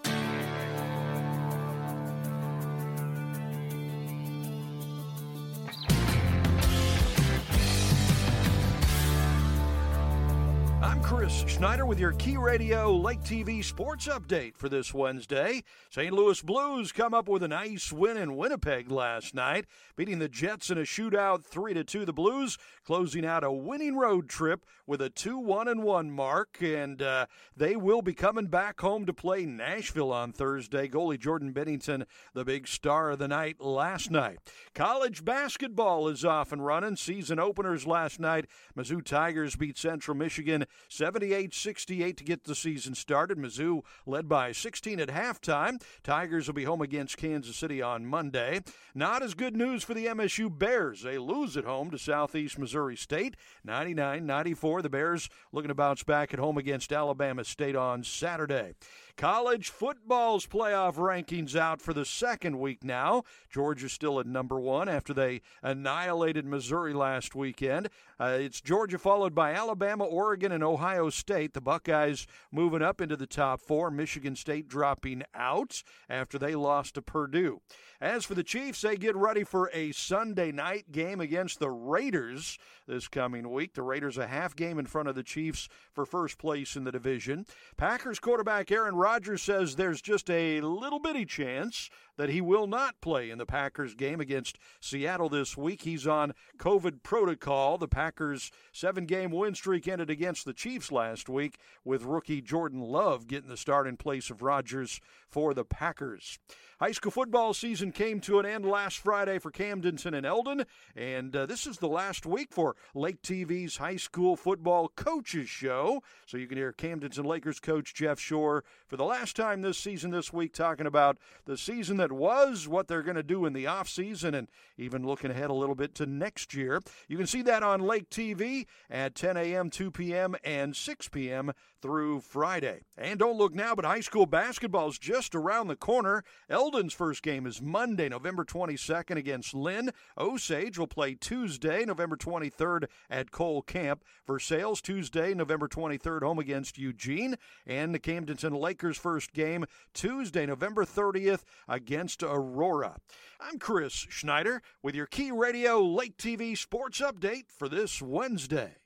Chris 11.10 11.44
Schneider 11.48 11.88
with 11.88 12.00
your 12.00 12.12
Key 12.12 12.38
Radio 12.38 12.96
Lake 12.96 13.22
TV 13.22 13.64
sports 13.66 14.08
update 14.08 14.56
for 14.56 14.70
this 14.70 14.94
Wednesday. 14.94 15.64
St. 15.90 16.14
Louis 16.14 16.40
Blues 16.40 16.92
come 16.92 17.16
up 17.16 17.28
with 17.28 17.42
a 17.42 17.48
nice 17.48 17.92
win 17.92 18.16
in 18.16 18.38
Winnipeg 18.38 18.92
last 18.92 19.34
night, 19.34 19.66
beating 19.96 20.20
the 20.20 20.30
Jets 20.30 20.70
in 20.70 20.78
a 20.78 20.82
shootout 20.82 21.44
3 21.44 21.74
to 21.74 21.84
2. 21.84 22.06
The 22.06 22.14
Blues 22.14 22.60
closing 22.86 23.26
out 23.26 23.44
a 23.44 23.52
winning 23.52 23.98
road 23.98 24.30
trip 24.30 24.64
with 24.86 25.02
a 25.02 25.10
2-1 25.10 25.72
and 25.72 25.84
1 25.84 26.12
mark 26.12 26.60
and 26.62 27.02
uh, 27.02 27.26
they 27.58 27.76
will 27.76 28.04
be 28.04 28.14
coming 28.14 28.46
back 28.46 28.80
home 28.80 29.08
to 29.08 29.14
play 29.14 29.48
Nashville 29.48 30.12
on 30.12 30.32
Thursday. 30.32 30.88
Goalie 30.88 31.20
Jordan 31.20 31.54
Binnington, 31.54 32.06
the 32.36 32.46
big 32.46 32.68
star 32.68 33.10
of 33.10 33.18
the 33.18 33.28
night 33.28 33.60
last 33.60 34.12
night. 34.12 34.38
College 34.76 35.26
basketball 35.26 36.08
is 36.08 36.24
off 36.24 36.52
and 36.52 36.64
running. 36.64 36.96
Season 36.96 37.40
openers 37.40 37.88
last 37.88 38.20
night. 38.20 38.46
Mizzou 38.78 39.04
Tigers 39.04 39.56
beat 39.56 39.76
Central 39.76 40.16
Michigan 40.16 40.66
78 41.00 41.54
68 41.54 42.18
to 42.18 42.24
get 42.26 42.44
the 42.44 42.54
season 42.54 42.94
started. 42.94 43.38
Mizzou 43.38 43.84
led 44.06 44.28
by 44.28 44.52
16 44.52 45.00
at 45.00 45.08
halftime. 45.08 45.82
Tigers 46.04 46.48
will 46.48 46.54
be 46.54 46.66
home 46.66 46.82
against 46.82 47.16
Kansas 47.16 47.56
City 47.56 47.82
on 47.82 48.06
Monday. 48.06 48.60
Not 48.94 49.24
as 49.24 49.34
good 49.34 49.56
news 49.56 49.82
for 49.82 49.94
the 49.94 50.08
MSU 50.08 50.50
Bears. 50.50 51.04
They 51.04 51.18
lose 51.18 51.56
at 51.56 51.64
home 51.64 51.90
to 51.92 51.98
Southeast 51.98 52.60
Missouri 52.60 52.98
State 52.98 53.38
99 53.64 54.26
94. 54.26 54.82
The 54.82 54.90
Bears 54.90 55.30
looking 55.54 55.70
to 55.70 55.74
bounce 55.74 56.04
back 56.04 56.34
at 56.34 56.40
home 56.42 56.58
against 56.58 56.92
Alabama 56.92 57.46
State 57.46 57.78
on 57.78 58.04
Saturday. 58.04 58.74
College 59.20 59.68
football's 59.70 60.48
playoff 60.48 60.96
rankings 60.96 61.54
out 61.54 61.82
for 61.82 61.94
the 61.94 62.06
second 62.06 62.58
week 62.58 62.86
now. 62.86 63.24
Georgia's 63.52 63.92
still 63.92 64.18
at 64.18 64.26
number 64.26 64.58
one 64.62 64.88
after 64.88 65.14
they 65.14 65.42
annihilated 65.62 66.46
Missouri 66.46 66.94
last 66.94 67.36
weekend. 67.36 67.90
Uh, 68.18 68.38
it's 68.40 68.62
Georgia 68.62 68.98
followed 68.98 69.36
by 69.36 69.54
Alabama, 69.54 70.06
Oregon, 70.06 70.54
and 70.54 70.64
Ohio 70.64 71.10
State. 71.10 71.54
The 71.54 71.60
Buckeyes 71.60 72.28
moving 72.50 72.82
up 72.82 73.02
into 73.02 73.18
the 73.18 73.28
top 73.28 73.60
four. 73.60 73.92
Michigan 73.92 74.38
State 74.38 74.70
dropping 74.70 75.24
out 75.36 75.84
after 76.10 76.40
they 76.40 76.56
lost 76.56 76.96
to 76.96 77.02
Purdue. 77.02 77.60
As 78.00 78.24
for 78.24 78.36
the 78.36 78.44
Chiefs, 78.44 78.80
they 78.80 78.96
get 78.96 79.18
ready 79.18 79.44
for 79.44 79.70
a 79.74 79.92
Sunday 79.92 80.54
night 80.54 80.94
game 80.94 81.20
against 81.20 81.60
the 81.60 81.70
Raiders 81.70 82.58
this 82.88 83.10
coming 83.10 83.52
week. 83.52 83.74
The 83.74 83.82
Raiders 83.82 84.18
a 84.18 84.28
half 84.28 84.56
game 84.56 84.80
in 84.80 84.86
front 84.86 85.10
of 85.10 85.16
the 85.16 85.24
Chiefs 85.24 85.68
for 85.92 86.06
first 86.06 86.38
place 86.38 86.78
in 86.78 86.86
the 86.86 86.94
division. 86.94 87.46
Packers 87.76 88.20
quarterback 88.20 88.72
Aaron 88.72 88.96
Rodgers 88.96 89.09
says 89.38 89.76
there's 89.76 90.02
just 90.02 90.30
a 90.30 90.62
little 90.62 91.00
bitty 91.00 91.26
chance 91.26 91.90
that 92.20 92.30
he 92.30 92.42
will 92.42 92.68
not 92.68 93.00
play 93.00 93.30
in 93.30 93.38
the 93.38 93.46
Packers 93.46 93.96
game 93.96 94.20
against 94.20 94.60
Seattle 94.82 95.30
this 95.30 95.56
week. 95.56 95.84
He's 95.84 96.06
on 96.06 96.34
COVID 96.58 97.02
protocol. 97.02 97.78
The 97.78 97.88
Packers' 97.88 98.52
seven 98.74 99.06
game 99.06 99.32
win 99.32 99.56
streak 99.56 99.88
ended 99.88 100.10
against 100.10 100.44
the 100.44 100.52
Chiefs 100.52 100.92
last 100.92 101.30
week, 101.30 101.58
with 101.86 102.04
rookie 102.04 102.42
Jordan 102.42 102.82
Love 102.82 103.26
getting 103.26 103.48
the 103.48 103.56
start 103.56 103.88
in 103.88 103.96
place 103.96 104.30
of 104.30 104.42
Rodgers 104.42 105.00
for 105.30 105.54
the 105.54 105.64
Packers. 105.64 106.40
High 106.80 106.94
school 106.94 107.12
football 107.12 107.54
season 107.54 107.92
came 107.92 108.22
to 108.22 108.40
an 108.40 108.46
end 108.46 108.66
last 108.66 109.00
Friday 109.00 109.38
for 109.38 109.52
Camdenton 109.52 110.16
and 110.16 110.26
Eldon, 110.26 110.66
and 110.96 111.36
uh, 111.36 111.46
this 111.46 111.68
is 111.68 111.80
the 111.80 111.90
last 111.90 112.26
week 112.26 112.54
for 112.54 112.78
Lake 112.96 113.22
TV's 113.22 113.76
high 113.76 113.98
school 113.98 114.38
football 114.38 114.88
coaches 114.96 115.50
show. 115.50 116.02
So 116.26 116.38
you 116.38 116.48
can 116.48 116.58
hear 116.58 116.72
Camdenton 116.72 117.26
Lakers 117.26 117.60
coach 117.60 117.94
Jeff 117.94 118.18
Shore 118.18 118.64
for 118.88 118.96
the 118.96 119.04
last 119.04 119.36
time 119.36 119.62
this 119.62 119.78
season 119.78 120.12
this 120.12 120.32
week 120.32 120.54
talking 120.54 120.86
about 120.86 121.18
the 121.44 121.58
season 121.58 121.98
that 121.98 122.09
was, 122.12 122.68
what 122.68 122.88
they're 122.88 123.04
going 123.04 123.16
to 123.16 123.24
do 123.24 123.46
in 123.46 123.54
the 123.54 123.66
offseason, 123.66 124.34
and 124.34 124.48
even 124.78 125.06
looking 125.06 125.32
ahead 125.32 125.50
a 125.50 125.54
little 125.54 125.76
bit 125.76 125.96
to 125.96 126.06
next 126.06 126.54
year. 126.54 126.82
You 127.08 127.18
can 127.18 127.28
see 127.28 127.42
that 127.44 127.64
on 127.64 127.82
Lake 127.82 128.10
TV 128.10 128.66
at 128.90 129.16
10 129.16 129.38
a.m., 129.38 129.70
2 129.70 129.92
p.m., 129.92 130.36
and 130.44 130.76
6 130.76 131.10
p.m. 131.10 131.52
through 131.82 132.22
Friday. 132.22 132.82
And 132.98 133.20
don't 133.20 133.38
look 133.38 133.54
now, 133.54 133.76
but 133.76 133.86
high 133.86 134.02
school 134.02 134.26
basketball 134.26 134.90
is 134.90 135.00
just 135.00 135.36
around 135.36 135.68
the 135.68 135.76
corner. 135.76 136.24
Eldon's 136.50 136.94
first 136.94 137.24
game 137.24 137.46
is 137.46 137.62
Monday, 137.62 138.10
November 138.10 138.44
22nd 138.44 139.18
against 139.18 139.54
Linn. 139.54 139.92
Osage 140.18 140.78
will 140.78 140.88
play 140.88 141.16
Tuesday, 141.16 141.86
November 141.86 142.16
23rd 142.16 142.86
at 143.10 143.32
Cole 143.32 143.62
Camp. 143.62 144.04
Versailles 144.26 144.80
Tuesday, 144.82 145.34
November 145.34 145.68
23rd, 145.68 146.22
home 146.22 146.40
against 146.40 146.78
Eugene. 146.78 147.36
And 147.66 147.94
the 147.94 148.00
Camdenton 148.00 148.60
Lakers 148.60 148.98
first 148.98 149.34
game 149.34 149.66
Tuesday, 149.94 150.46
November 150.46 150.86
30th 150.86 151.44
against 151.68 151.99
Aurora. 152.24 152.96
I'm 153.42 153.60
Chris 153.60 153.92
Schneider 154.10 154.62
with 154.82 154.96
your 154.96 155.06
Key 155.06 155.32
Radio 155.32 155.82
Lake 155.82 156.16
TV 156.16 156.58
sports 156.58 157.02
update 157.02 157.52
for 157.52 157.68
this 157.68 158.02
Wednesday. 158.02 158.78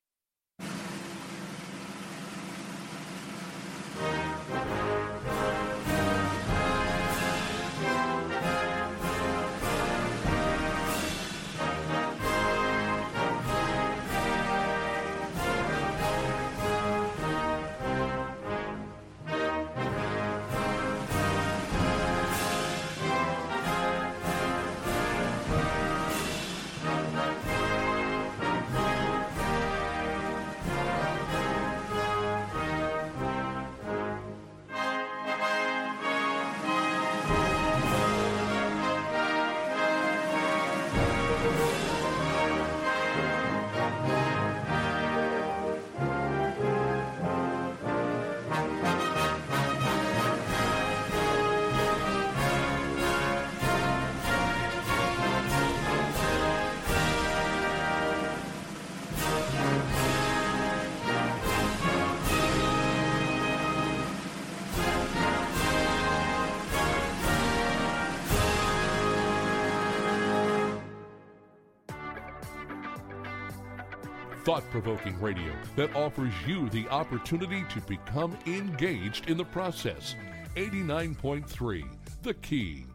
Thought 74.53 74.69
provoking 74.69 75.19
radio 75.19 75.51
that 75.75 75.95
offers 75.95 76.31
you 76.45 76.69
the 76.69 76.87
opportunity 76.89 77.65
to 77.71 77.81
become 77.87 78.37
engaged 78.45 79.27
in 79.27 79.35
the 79.35 79.45
process. 79.45 80.15
89.3 80.55 81.83
The 82.21 82.35
Key. 82.35 82.85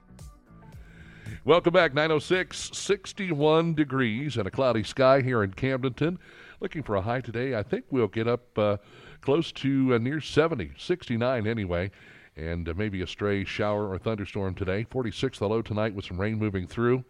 Welcome 1.45 1.73
back. 1.73 1.95
906, 1.95 2.71
61 2.79 3.75
degrees 3.75 4.37
and 4.37 4.47
a 4.47 4.53
cloudy 4.53 4.85
sky 4.85 5.21
here 5.21 5.43
in 5.43 5.51
Camdenton. 5.51 6.19
Looking 6.61 6.85
for 6.85 6.95
a 6.95 7.03
high 7.03 7.23
today. 7.23 7.57
I 7.57 7.65
think 7.65 7.87
we'll 7.91 8.07
get 8.07 8.29
up 8.29 8.57
uh, 8.57 8.77
close 9.21 9.51
to 9.51 9.95
uh, 9.95 9.99
near 9.99 10.21
70, 10.21 10.75
69 10.79 11.49
anyway, 11.49 11.91
and 12.37 12.69
uh, 12.69 12.75
maybe 12.77 13.03
a 13.03 13.07
stray 13.09 13.45
shower 13.45 13.91
or 13.91 13.99
thunderstorm 13.99 14.55
today. 14.55 14.87
46 14.91 15.41
the 15.41 15.49
low 15.49 15.63
tonight 15.63 15.93
with 15.93 16.05
some 16.05 16.21
rain 16.21 16.39
moving 16.39 16.69
through. 16.69 17.05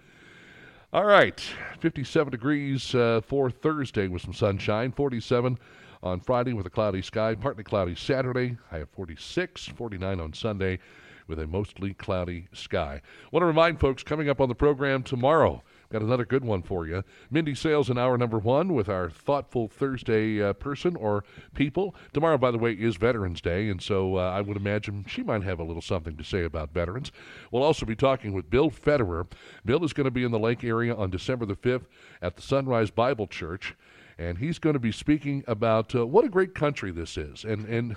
All 0.90 1.04
right, 1.04 1.38
57 1.80 2.30
degrees 2.30 2.94
uh, 2.94 3.20
for 3.22 3.50
Thursday 3.50 4.08
with 4.08 4.22
some 4.22 4.32
sunshine, 4.32 4.90
47 4.90 5.58
on 6.02 6.20
Friday 6.20 6.54
with 6.54 6.64
a 6.64 6.70
cloudy 6.70 7.02
sky, 7.02 7.34
partly 7.34 7.62
cloudy 7.62 7.94
Saturday, 7.94 8.56
high 8.70 8.78
of 8.78 8.88
46, 8.88 9.66
49 9.66 10.18
on 10.18 10.32
Sunday 10.32 10.78
with 11.26 11.40
a 11.40 11.46
mostly 11.46 11.92
cloudy 11.92 12.48
sky. 12.54 13.02
Want 13.32 13.42
to 13.42 13.46
remind 13.46 13.78
folks 13.78 14.02
coming 14.02 14.30
up 14.30 14.40
on 14.40 14.48
the 14.48 14.54
program 14.54 15.02
tomorrow, 15.02 15.62
Got 15.90 16.02
another 16.02 16.26
good 16.26 16.44
one 16.44 16.60
for 16.60 16.86
you. 16.86 17.02
Mindy 17.30 17.54
Sales 17.54 17.88
in 17.88 17.96
hour 17.96 18.18
number 18.18 18.38
one 18.38 18.74
with 18.74 18.90
our 18.90 19.08
Thoughtful 19.08 19.68
Thursday 19.68 20.42
uh, 20.42 20.52
person 20.52 20.94
or 20.96 21.24
people. 21.54 21.94
Tomorrow, 22.12 22.36
by 22.36 22.50
the 22.50 22.58
way, 22.58 22.72
is 22.72 22.96
Veterans 22.96 23.40
Day, 23.40 23.70
and 23.70 23.80
so 23.80 24.16
uh, 24.16 24.30
I 24.30 24.42
would 24.42 24.58
imagine 24.58 25.06
she 25.08 25.22
might 25.22 25.44
have 25.44 25.60
a 25.60 25.64
little 25.64 25.80
something 25.80 26.14
to 26.18 26.24
say 26.24 26.44
about 26.44 26.74
veterans. 26.74 27.10
We'll 27.50 27.62
also 27.62 27.86
be 27.86 27.96
talking 27.96 28.34
with 28.34 28.50
Bill 28.50 28.70
Federer. 28.70 29.28
Bill 29.64 29.82
is 29.82 29.94
going 29.94 30.04
to 30.04 30.10
be 30.10 30.24
in 30.24 30.30
the 30.30 30.38
lake 30.38 30.62
area 30.62 30.94
on 30.94 31.08
December 31.08 31.46
the 31.46 31.56
5th 31.56 31.86
at 32.20 32.36
the 32.36 32.42
Sunrise 32.42 32.90
Bible 32.90 33.26
Church, 33.26 33.74
and 34.18 34.36
he's 34.36 34.58
going 34.58 34.74
to 34.74 34.80
be 34.80 34.92
speaking 34.92 35.42
about 35.46 35.94
uh, 35.94 36.06
what 36.06 36.26
a 36.26 36.28
great 36.28 36.54
country 36.54 36.90
this 36.90 37.16
is. 37.16 37.44
And, 37.44 37.64
and 37.64 37.96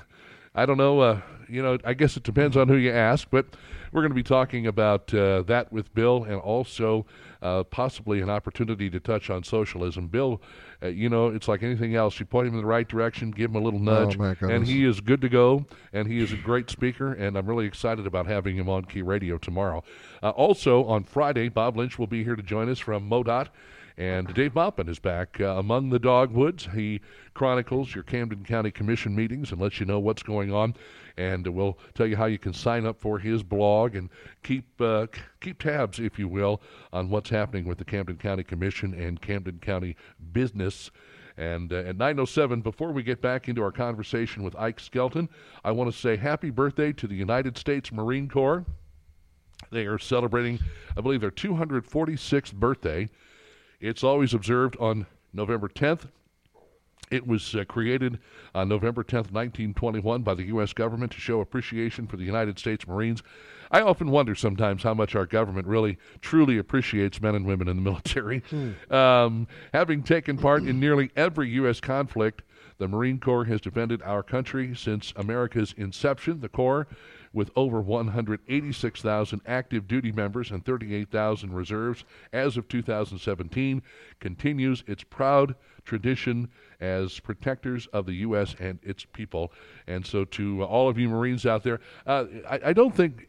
I 0.54 0.66
don't 0.66 0.78
know. 0.78 1.00
Uh, 1.00 1.22
you 1.50 1.62
know, 1.62 1.78
I 1.84 1.94
guess 1.94 2.18
it 2.18 2.24
depends 2.24 2.56
on 2.58 2.68
who 2.68 2.76
you 2.76 2.92
ask, 2.92 3.28
but 3.32 3.48
we're 3.92 4.02
going 4.02 4.12
to 4.12 4.16
be 4.16 4.24
talking 4.24 4.68
about 4.68 5.14
uh, 5.14 5.44
that 5.44 5.72
with 5.72 5.94
Bill 5.94 6.24
and 6.24 6.36
also 6.36 7.06
uh, 7.42 7.64
possibly 7.64 8.22
an 8.22 8.30
opportunity 8.30 8.90
to 8.90 9.00
touch 9.00 9.30
on 9.30 9.44
socialism. 9.44 10.08
Bill, 10.08 10.42
uh, 10.84 10.88
you 10.88 11.10
know, 11.10 11.28
it's 11.28 11.48
like 11.48 11.64
anything 11.64 11.96
else. 11.96 12.20
You 12.20 12.26
point 12.26 12.48
him 12.48 12.54
in 12.54 12.62
the 12.62 12.68
right 12.68 12.88
direction, 12.88 13.32
give 13.32 13.52
him 13.52 13.56
a 13.56 13.62
little 13.62 13.80
nudge, 13.80 14.18
oh, 14.20 14.24
and 14.50 14.66
he 14.68 14.86
is 14.86 15.02
good 15.02 15.22
to 15.22 15.30
go. 15.30 15.66
And 15.94 16.08
he 16.08 16.20
is 16.20 16.32
a 16.32 16.38
great 16.38 16.70
speaker, 16.70 17.14
and 17.14 17.38
I'm 17.38 17.46
really 17.48 17.66
excited 17.66 18.06
about 18.06 18.28
having 18.28 18.56
him 18.56 18.70
on 18.70 18.86
Key 18.86 19.02
Radio 19.02 19.38
tomorrow. 19.38 19.84
Uh, 20.22 20.30
also 20.30 20.84
on 20.86 21.04
Friday, 21.04 21.50
Bob 21.50 21.78
Lynch 21.78 21.98
will 21.98 22.08
be 22.08 22.24
here 22.24 22.36
to 22.36 22.44
join 22.44 22.70
us 22.70 22.80
from 22.80 23.10
MoDOT. 23.10 23.48
And 23.98 24.34
Dave 24.34 24.56
Maupin 24.56 24.88
is 24.88 25.00
back 25.00 25.40
uh, 25.40 25.58
among 25.58 25.90
the 25.90 26.00
dogwoods. 26.00 26.68
He 26.74 27.02
chronicles 27.34 27.94
your 27.94 28.04
Camden 28.04 28.44
County 28.44 28.72
Commission 28.72 29.16
meetings 29.16 29.52
and 29.52 29.62
lets 29.62 29.80
you 29.80 29.86
know 29.86 30.00
what's 30.00 30.24
going 30.24 30.54
on. 30.54 30.76
And 31.18 31.46
we'll 31.48 31.78
tell 31.94 32.08
you 32.08 32.16
how 32.16 32.26
you 32.26 32.40
can 32.40 32.54
sign 32.54 32.86
up 32.86 33.00
for 33.00 33.20
his 33.20 33.44
blog 33.44 33.96
and 33.96 34.10
keep 34.44 34.80
uh, 34.80 35.08
keep 35.42 35.62
tabs, 35.62 36.00
if 36.00 36.18
you 36.18 36.28
will, 36.28 36.62
on 36.94 37.10
what's 37.10 37.30
happening 37.30 37.66
with 37.66 37.78
the 37.78 37.86
Camden 37.86 38.18
County 38.18 38.44
Commission 38.44 38.94
and 38.94 39.22
Camden 39.22 39.60
County 39.60 39.96
business. 40.32 40.90
And 41.38 41.72
uh, 41.72 41.78
at 41.78 41.98
9.07, 41.98 42.62
before 42.62 42.92
we 42.92 43.04
get 43.04 43.22
back 43.22 43.50
into 43.50 43.62
our 43.64 43.72
conversation 43.72 44.44
with 44.44 44.56
Ike 44.56 44.80
Skelton, 44.80 45.30
I 45.64 45.72
want 45.72 45.92
to 45.92 45.98
say 45.98 46.18
happy 46.18 46.50
birthday 46.50 46.94
to 46.94 47.08
the 47.08 47.16
United 47.16 47.58
States 47.58 47.92
Marine 47.92 48.30
Corps. 48.30 48.66
They 49.72 49.86
are 49.86 50.00
celebrating, 50.00 50.60
I 50.98 51.02
believe, 51.02 51.22
their 51.22 51.32
246th 51.32 52.54
birthday. 52.54 53.10
It's 53.82 54.04
always 54.04 54.34
observed 54.36 54.78
on 54.80 55.08
November 55.34 55.68
10th. 55.68 56.08
It 57.10 57.28
was 57.28 57.56
uh, 57.56 57.66
created 57.66 58.20
on 58.56 58.70
November 58.70 59.04
10th, 59.04 59.32
1921, 59.34 60.22
by 60.22 60.36
the 60.36 60.44
U.S. 60.44 60.72
government 60.72 61.12
to 61.12 61.20
show 61.20 61.42
appreciation 61.42 62.08
for 62.08 62.16
the 62.16 62.24
United 62.24 62.58
States 62.58 62.88
Marines. 62.88 63.22
I 63.72 63.82
often 63.82 64.12
wonder 64.12 64.36
sometimes 64.36 64.84
how 64.84 64.94
much 64.94 65.16
our 65.16 65.26
government 65.26 65.68
really, 65.68 65.98
truly 66.22 66.58
appreciates 66.58 67.22
men 67.22 67.36
and 67.36 67.46
women 67.46 67.68
in 67.68 67.76
the 67.76 67.82
military. 67.90 68.44
Hmm. 68.50 68.94
Um, 68.94 69.48
having 69.74 70.04
taken 70.04 70.38
part 70.38 70.64
in 70.64 70.80
nearly 70.80 71.12
every 71.16 71.50
U.S. 71.50 71.82
conflict, 71.82 72.44
the 72.78 72.88
Marine 72.88 73.20
Corps 73.20 73.46
has 73.46 73.62
defended 73.62 74.02
our 74.04 74.24
country 74.24 74.74
since 74.76 75.12
America's 75.16 75.74
inception. 75.78 76.40
The 76.40 76.50
Corps 76.50 76.88
with 77.34 77.50
over 77.56 77.80
186,000 77.82 79.42
active 79.46 79.88
duty 79.88 80.12
members 80.12 80.52
and 80.52 80.66
38,000 80.66 81.54
reserves 81.54 82.04
as 82.34 82.58
of 82.58 82.68
2017, 82.68 83.82
continues 84.20 84.84
its 84.88 85.04
proud 85.04 85.56
tradition 85.86 86.50
as 86.80 87.20
protectors 87.20 87.88
of 87.88 88.06
the 88.06 88.14
U.S. 88.16 88.56
and 88.60 88.80
its 88.84 89.06
people. 89.06 89.52
And 89.88 90.06
so, 90.06 90.26
to 90.26 90.64
all 90.64 90.90
of 90.90 90.98
you 90.98 91.10
Marines 91.10 91.46
out 91.46 91.64
there, 91.64 91.80
uh, 92.06 92.26
I, 92.50 92.60
I, 92.66 92.74
don't 92.74 92.96
think 92.96 93.28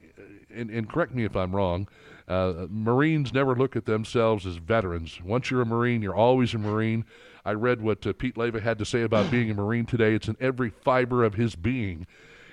and, 0.54 0.70
and 0.70 0.88
correct 0.88 1.14
me 1.14 1.24
if 1.24 1.36
I'm 1.36 1.54
wrong. 1.54 1.88
Uh, 2.28 2.66
Marines 2.68 3.32
never 3.32 3.54
look 3.54 3.76
at 3.76 3.84
themselves 3.84 4.46
as 4.46 4.56
veterans. 4.56 5.20
Once 5.22 5.50
you're 5.50 5.62
a 5.62 5.66
Marine, 5.66 6.02
you're 6.02 6.14
always 6.14 6.54
a 6.54 6.58
Marine. 6.58 7.04
I 7.44 7.52
read 7.52 7.80
what 7.80 8.06
uh, 8.06 8.12
Pete 8.12 8.36
Leva 8.36 8.60
had 8.60 8.78
to 8.78 8.84
say 8.84 9.02
about 9.02 9.30
being 9.30 9.50
a 9.50 9.54
Marine 9.54 9.86
today. 9.86 10.14
It's 10.14 10.28
in 10.28 10.36
every 10.40 10.70
fiber 10.70 11.24
of 11.24 11.34
his 11.34 11.56
being. 11.56 12.06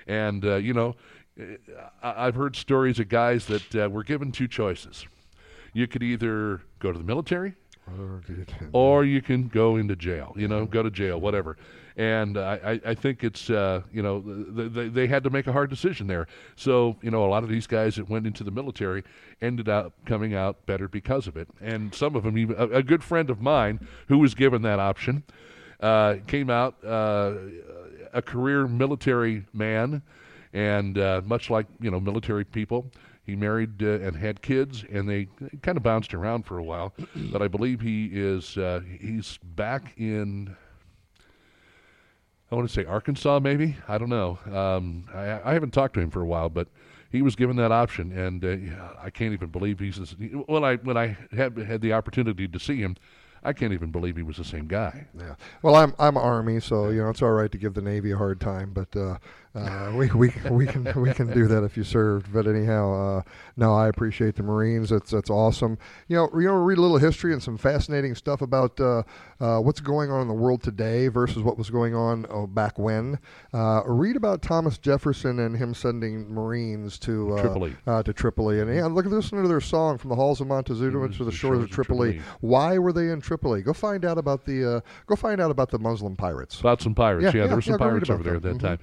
And, 0.06 0.44
uh, 0.44 0.56
you 0.56 0.74
know, 0.74 0.96
I've 2.02 2.34
heard 2.34 2.56
stories 2.56 2.98
of 2.98 3.08
guys 3.08 3.46
that 3.46 3.74
uh, 3.74 3.88
were 3.88 4.04
given 4.04 4.32
two 4.32 4.48
choices. 4.48 5.06
You 5.72 5.86
could 5.86 6.02
either 6.02 6.62
go 6.78 6.92
to 6.92 6.98
the 6.98 7.04
military 7.04 7.54
or 8.72 9.04
you 9.04 9.22
can 9.22 9.48
go 9.48 9.76
into 9.76 9.96
jail, 9.96 10.32
you 10.36 10.48
know, 10.48 10.64
go 10.66 10.82
to 10.82 10.90
jail, 10.90 11.20
whatever. 11.20 11.56
And 11.96 12.38
I, 12.38 12.80
I, 12.84 12.90
I 12.90 12.94
think 12.94 13.24
it's, 13.24 13.50
uh, 13.50 13.82
you 13.92 14.02
know, 14.02 14.20
th- 14.20 14.72
they, 14.72 14.88
they 14.88 15.06
had 15.06 15.24
to 15.24 15.30
make 15.30 15.46
a 15.46 15.52
hard 15.52 15.70
decision 15.70 16.06
there. 16.06 16.28
So, 16.56 16.96
you 17.02 17.10
know, 17.10 17.24
a 17.24 17.28
lot 17.28 17.42
of 17.42 17.48
these 17.48 17.66
guys 17.66 17.96
that 17.96 18.08
went 18.08 18.26
into 18.26 18.44
the 18.44 18.50
military 18.50 19.02
ended 19.42 19.68
up 19.68 19.92
coming 20.06 20.34
out 20.34 20.64
better 20.66 20.88
because 20.88 21.26
of 21.26 21.36
it. 21.36 21.48
And 21.60 21.94
some 21.94 22.14
of 22.16 22.22
them, 22.22 22.38
even 22.38 22.56
a, 22.56 22.78
a 22.78 22.82
good 22.82 23.02
friend 23.02 23.28
of 23.28 23.40
mine 23.40 23.86
who 24.08 24.18
was 24.18 24.34
given 24.34 24.62
that 24.62 24.78
option, 24.78 25.24
uh, 25.80 26.16
came 26.26 26.48
out 26.48 26.76
uh, 26.84 27.34
a 28.12 28.22
career 28.22 28.66
military 28.68 29.44
man, 29.52 30.02
and 30.52 30.98
uh, 30.98 31.22
much 31.24 31.50
like 31.50 31.66
you 31.80 31.90
know 31.90 32.00
military 32.00 32.44
people, 32.44 32.90
he 33.24 33.36
married 33.36 33.82
uh, 33.82 34.00
and 34.00 34.16
had 34.16 34.42
kids, 34.42 34.84
and 34.90 35.08
they 35.08 35.28
kind 35.62 35.76
of 35.76 35.82
bounced 35.82 36.14
around 36.14 36.44
for 36.44 36.58
a 36.58 36.62
while. 36.62 36.92
but 37.32 37.42
I 37.42 37.48
believe 37.48 37.80
he 37.80 38.06
is 38.12 38.56
uh, 38.56 38.80
he's 39.00 39.38
back 39.42 39.94
in. 39.96 40.56
I 42.50 42.56
want 42.56 42.68
to 42.68 42.74
say 42.74 42.84
Arkansas, 42.84 43.38
maybe. 43.38 43.76
I 43.86 43.96
don't 43.96 44.08
know. 44.08 44.38
Um, 44.52 45.08
I, 45.14 45.50
I 45.50 45.52
haven't 45.52 45.70
talked 45.70 45.94
to 45.94 46.00
him 46.00 46.10
for 46.10 46.20
a 46.20 46.26
while, 46.26 46.48
but 46.48 46.66
he 47.10 47.22
was 47.22 47.36
given 47.36 47.56
that 47.56 47.70
option, 47.70 48.10
and 48.10 48.44
uh, 48.44 48.94
I 49.00 49.10
can't 49.10 49.32
even 49.32 49.48
believe 49.48 49.78
he's. 49.78 49.98
This, 49.98 50.16
when 50.46 50.64
I 50.64 50.76
when 50.76 50.96
I 50.96 51.16
had 51.32 51.56
had 51.58 51.80
the 51.80 51.92
opportunity 51.92 52.48
to 52.48 52.58
see 52.58 52.78
him, 52.78 52.96
I 53.42 53.52
can't 53.52 53.72
even 53.72 53.90
believe 53.90 54.16
he 54.16 54.22
was 54.22 54.36
the 54.36 54.44
same 54.44 54.66
guy. 54.66 55.06
Yeah. 55.18 55.34
Well, 55.62 55.74
I'm 55.74 55.94
I'm 55.98 56.16
Army, 56.16 56.60
so 56.60 56.90
you 56.90 57.02
know 57.02 57.10
it's 57.10 57.22
all 57.22 57.32
right 57.32 57.50
to 57.50 57.58
give 57.58 57.74
the 57.74 57.82
Navy 57.82 58.12
a 58.12 58.16
hard 58.16 58.40
time, 58.40 58.72
but 58.72 58.94
uh, 58.96 59.18
uh, 59.52 59.92
we 59.96 60.08
we 60.12 60.32
we 60.48 60.64
can 60.64 60.92
we 60.94 61.12
can 61.12 61.32
do 61.32 61.48
that 61.48 61.64
if 61.64 61.76
you 61.76 61.82
served. 61.82 62.32
But 62.32 62.46
anyhow, 62.46 62.92
uh, 62.92 63.22
no, 63.56 63.74
I 63.74 63.88
appreciate 63.88 64.36
the 64.36 64.44
Marines. 64.44 64.90
That's 64.90 65.12
it's 65.12 65.30
awesome. 65.30 65.76
You 66.06 66.16
know, 66.16 66.30
you 66.34 66.46
know, 66.46 66.54
read 66.54 66.78
a 66.78 66.80
little 66.80 66.98
history 66.98 67.32
and 67.32 67.42
some 67.42 67.58
fascinating 67.58 68.14
stuff 68.14 68.42
about 68.42 68.78
uh, 68.78 69.02
uh, 69.40 69.58
what's 69.58 69.80
going 69.80 70.10
on 70.10 70.22
in 70.22 70.28
the 70.28 70.34
world 70.34 70.62
today 70.62 71.08
versus 71.08 71.42
what 71.42 71.58
was 71.58 71.68
going 71.68 71.96
on 71.96 72.26
uh, 72.30 72.46
back 72.46 72.78
when. 72.78 73.18
Uh, 73.52 73.82
read 73.86 74.14
about 74.14 74.40
Thomas 74.40 74.78
Jefferson 74.78 75.40
and 75.40 75.56
him 75.56 75.74
sending 75.74 76.32
Marines 76.32 76.96
to 77.00 77.34
uh, 77.34 77.40
Tripoli. 77.40 77.76
Uh, 77.88 78.02
to 78.04 78.12
Tripoli, 78.12 78.60
and 78.60 78.72
yeah, 78.72 78.86
look 78.86 79.04
at 79.04 79.10
listen 79.10 79.42
to 79.42 79.48
their 79.48 79.60
song 79.60 79.98
from 79.98 80.10
the 80.10 80.16
halls 80.16 80.40
of 80.40 80.46
Montezuma 80.46 81.08
to 81.08 81.24
the 81.24 81.32
shores 81.32 81.58
of 81.58 81.70
Tripoli. 81.70 82.20
Why 82.40 82.78
were 82.78 82.92
they 82.92 83.10
in 83.10 83.20
Tripoli? 83.20 83.62
Go 83.62 83.72
find 83.72 84.04
out 84.04 84.16
about 84.16 84.44
the 84.44 84.76
uh, 84.76 84.80
go 85.06 85.16
find 85.16 85.40
out 85.40 85.50
about 85.50 85.70
the 85.70 85.78
Muslim 85.80 86.14
pirates. 86.14 86.60
About 86.60 86.80
some 86.80 86.94
pirates, 86.94 87.34
yeah. 87.34 87.40
Yeah, 87.40 87.46
there 87.48 87.56
were 87.56 87.62
some 87.62 87.72
yeah, 87.72 87.78
pirates 87.78 88.10
over 88.10 88.22
there 88.22 88.36
at 88.36 88.42
that 88.42 88.60
time. 88.60 88.78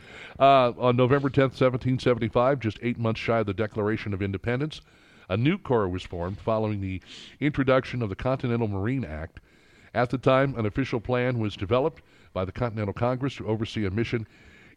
Uh, 0.58 0.74
on 0.80 0.96
November 0.96 1.30
10th, 1.30 1.54
1775, 1.54 2.60
just 2.60 2.80
eight 2.82 2.98
months 2.98 3.20
shy 3.20 3.38
of 3.38 3.46
the 3.46 3.54
Declaration 3.54 4.12
of 4.12 4.24
Independence, 4.24 4.82
a 5.30 5.38
new 5.38 5.56
corps 5.56 5.88
was 5.88 6.02
formed 6.02 6.40
following 6.40 6.82
the 6.82 7.00
introduction 7.40 8.02
of 8.02 8.10
the 8.10 8.16
Continental 8.16 8.68
Marine 8.68 9.06
Act. 9.06 9.40
At 9.94 10.10
the 10.10 10.18
time, 10.18 10.56
an 10.58 10.66
official 10.66 11.00
plan 11.00 11.38
was 11.38 11.56
developed 11.56 12.02
by 12.34 12.44
the 12.44 12.52
Continental 12.52 12.92
Congress 12.92 13.36
to 13.36 13.46
oversee 13.46 13.86
a 13.86 13.92
mission 13.92 14.26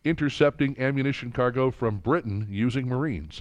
intercepting 0.04 0.78
ammunition 0.78 1.32
cargo 1.32 1.70
from 1.70 1.96
Britain 1.96 2.46
using 2.50 2.86
Marines. 2.86 3.40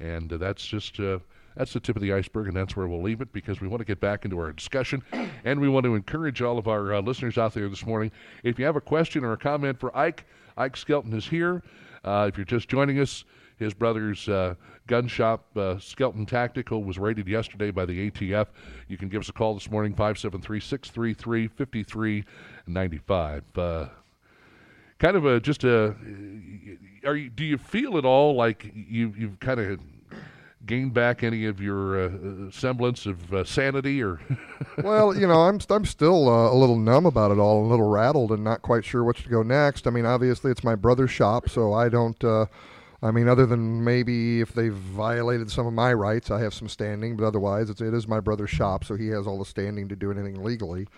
And 0.00 0.32
uh, 0.32 0.38
that's 0.38 0.64
just 0.64 0.98
uh, 0.98 1.18
that's 1.54 1.74
the 1.74 1.80
tip 1.80 1.96
of 1.96 2.02
the 2.02 2.14
iceberg, 2.14 2.48
and 2.48 2.56
that's 2.56 2.74
where 2.74 2.86
we'll 2.86 3.02
leave 3.02 3.20
it 3.20 3.30
because 3.34 3.60
we 3.60 3.68
want 3.68 3.82
to 3.82 3.84
get 3.84 4.00
back 4.00 4.24
into 4.24 4.38
our 4.38 4.52
discussion, 4.52 5.02
and 5.44 5.60
we 5.60 5.68
want 5.68 5.84
to 5.84 5.94
encourage 5.94 6.40
all 6.40 6.56
of 6.56 6.66
our 6.66 6.94
uh, 6.94 7.02
listeners 7.02 7.36
out 7.36 7.52
there 7.52 7.68
this 7.68 7.84
morning. 7.84 8.10
If 8.42 8.58
you 8.58 8.64
have 8.64 8.76
a 8.76 8.80
question 8.80 9.22
or 9.22 9.34
a 9.34 9.36
comment 9.36 9.78
for 9.78 9.94
Ike, 9.94 10.24
Ike 10.56 10.76
Skelton 10.76 11.12
is 11.14 11.26
here. 11.26 11.62
Uh, 12.04 12.26
if 12.28 12.36
you're 12.36 12.44
just 12.44 12.68
joining 12.68 13.00
us, 13.00 13.24
his 13.56 13.72
brother's 13.72 14.28
uh, 14.28 14.54
gun 14.86 15.06
shop, 15.06 15.46
uh, 15.56 15.78
Skelton 15.78 16.26
Tactical, 16.26 16.84
was 16.84 16.98
raided 16.98 17.28
yesterday 17.28 17.70
by 17.70 17.84
the 17.84 18.10
ATF. 18.10 18.46
You 18.88 18.98
can 18.98 19.08
give 19.08 19.20
us 19.20 19.28
a 19.28 19.32
call 19.32 19.54
this 19.54 19.70
morning, 19.70 19.92
573 19.92 20.60
633 20.60 21.48
5395. 21.48 23.42
Uh, 23.56 23.86
Kind 24.98 25.16
of 25.16 25.26
a 25.26 25.40
just 25.40 25.64
a. 25.64 25.94
Are 27.04 27.16
you? 27.16 27.28
Do 27.28 27.44
you 27.44 27.58
feel 27.58 27.98
at 27.98 28.04
all 28.04 28.36
like 28.36 28.70
you 28.74 29.12
you've 29.18 29.40
kind 29.40 29.58
of 29.58 29.80
gained 30.66 30.94
back 30.94 31.22
any 31.22 31.46
of 31.46 31.60
your 31.60 32.04
uh, 32.04 32.50
semblance 32.50 33.06
of 33.06 33.32
uh, 33.32 33.44
sanity, 33.44 34.02
or 34.02 34.20
well, 34.82 35.14
you 35.16 35.26
know, 35.26 35.42
I'm 35.42 35.60
I'm 35.70 35.84
still 35.84 36.28
uh, 36.28 36.52
a 36.52 36.56
little 36.56 36.78
numb 36.78 37.06
about 37.06 37.30
it 37.30 37.38
all, 37.38 37.64
a 37.64 37.68
little 37.68 37.88
rattled, 37.88 38.32
and 38.32 38.44
not 38.44 38.62
quite 38.62 38.84
sure 38.84 39.04
what 39.04 39.16
to 39.16 39.28
go 39.28 39.42
next. 39.42 39.86
I 39.86 39.90
mean, 39.90 40.06
obviously, 40.06 40.50
it's 40.50 40.64
my 40.64 40.74
brother's 40.74 41.10
shop, 41.10 41.48
so 41.48 41.72
I 41.72 41.88
don't. 41.88 42.22
Uh, 42.22 42.46
I 43.02 43.10
mean, 43.10 43.28
other 43.28 43.44
than 43.44 43.84
maybe 43.84 44.40
if 44.40 44.54
they've 44.54 44.72
violated 44.72 45.50
some 45.50 45.66
of 45.66 45.74
my 45.74 45.92
rights, 45.92 46.30
I 46.30 46.40
have 46.40 46.54
some 46.54 46.68
standing, 46.68 47.16
but 47.16 47.24
otherwise, 47.26 47.68
it's, 47.68 47.82
it 47.82 47.92
is 47.92 48.08
my 48.08 48.18
brother's 48.18 48.48
shop, 48.48 48.82
so 48.82 48.96
he 48.96 49.08
has 49.08 49.26
all 49.26 49.38
the 49.38 49.44
standing 49.44 49.88
to 49.88 49.96
do 49.96 50.10
anything 50.10 50.42
legally. 50.42 50.88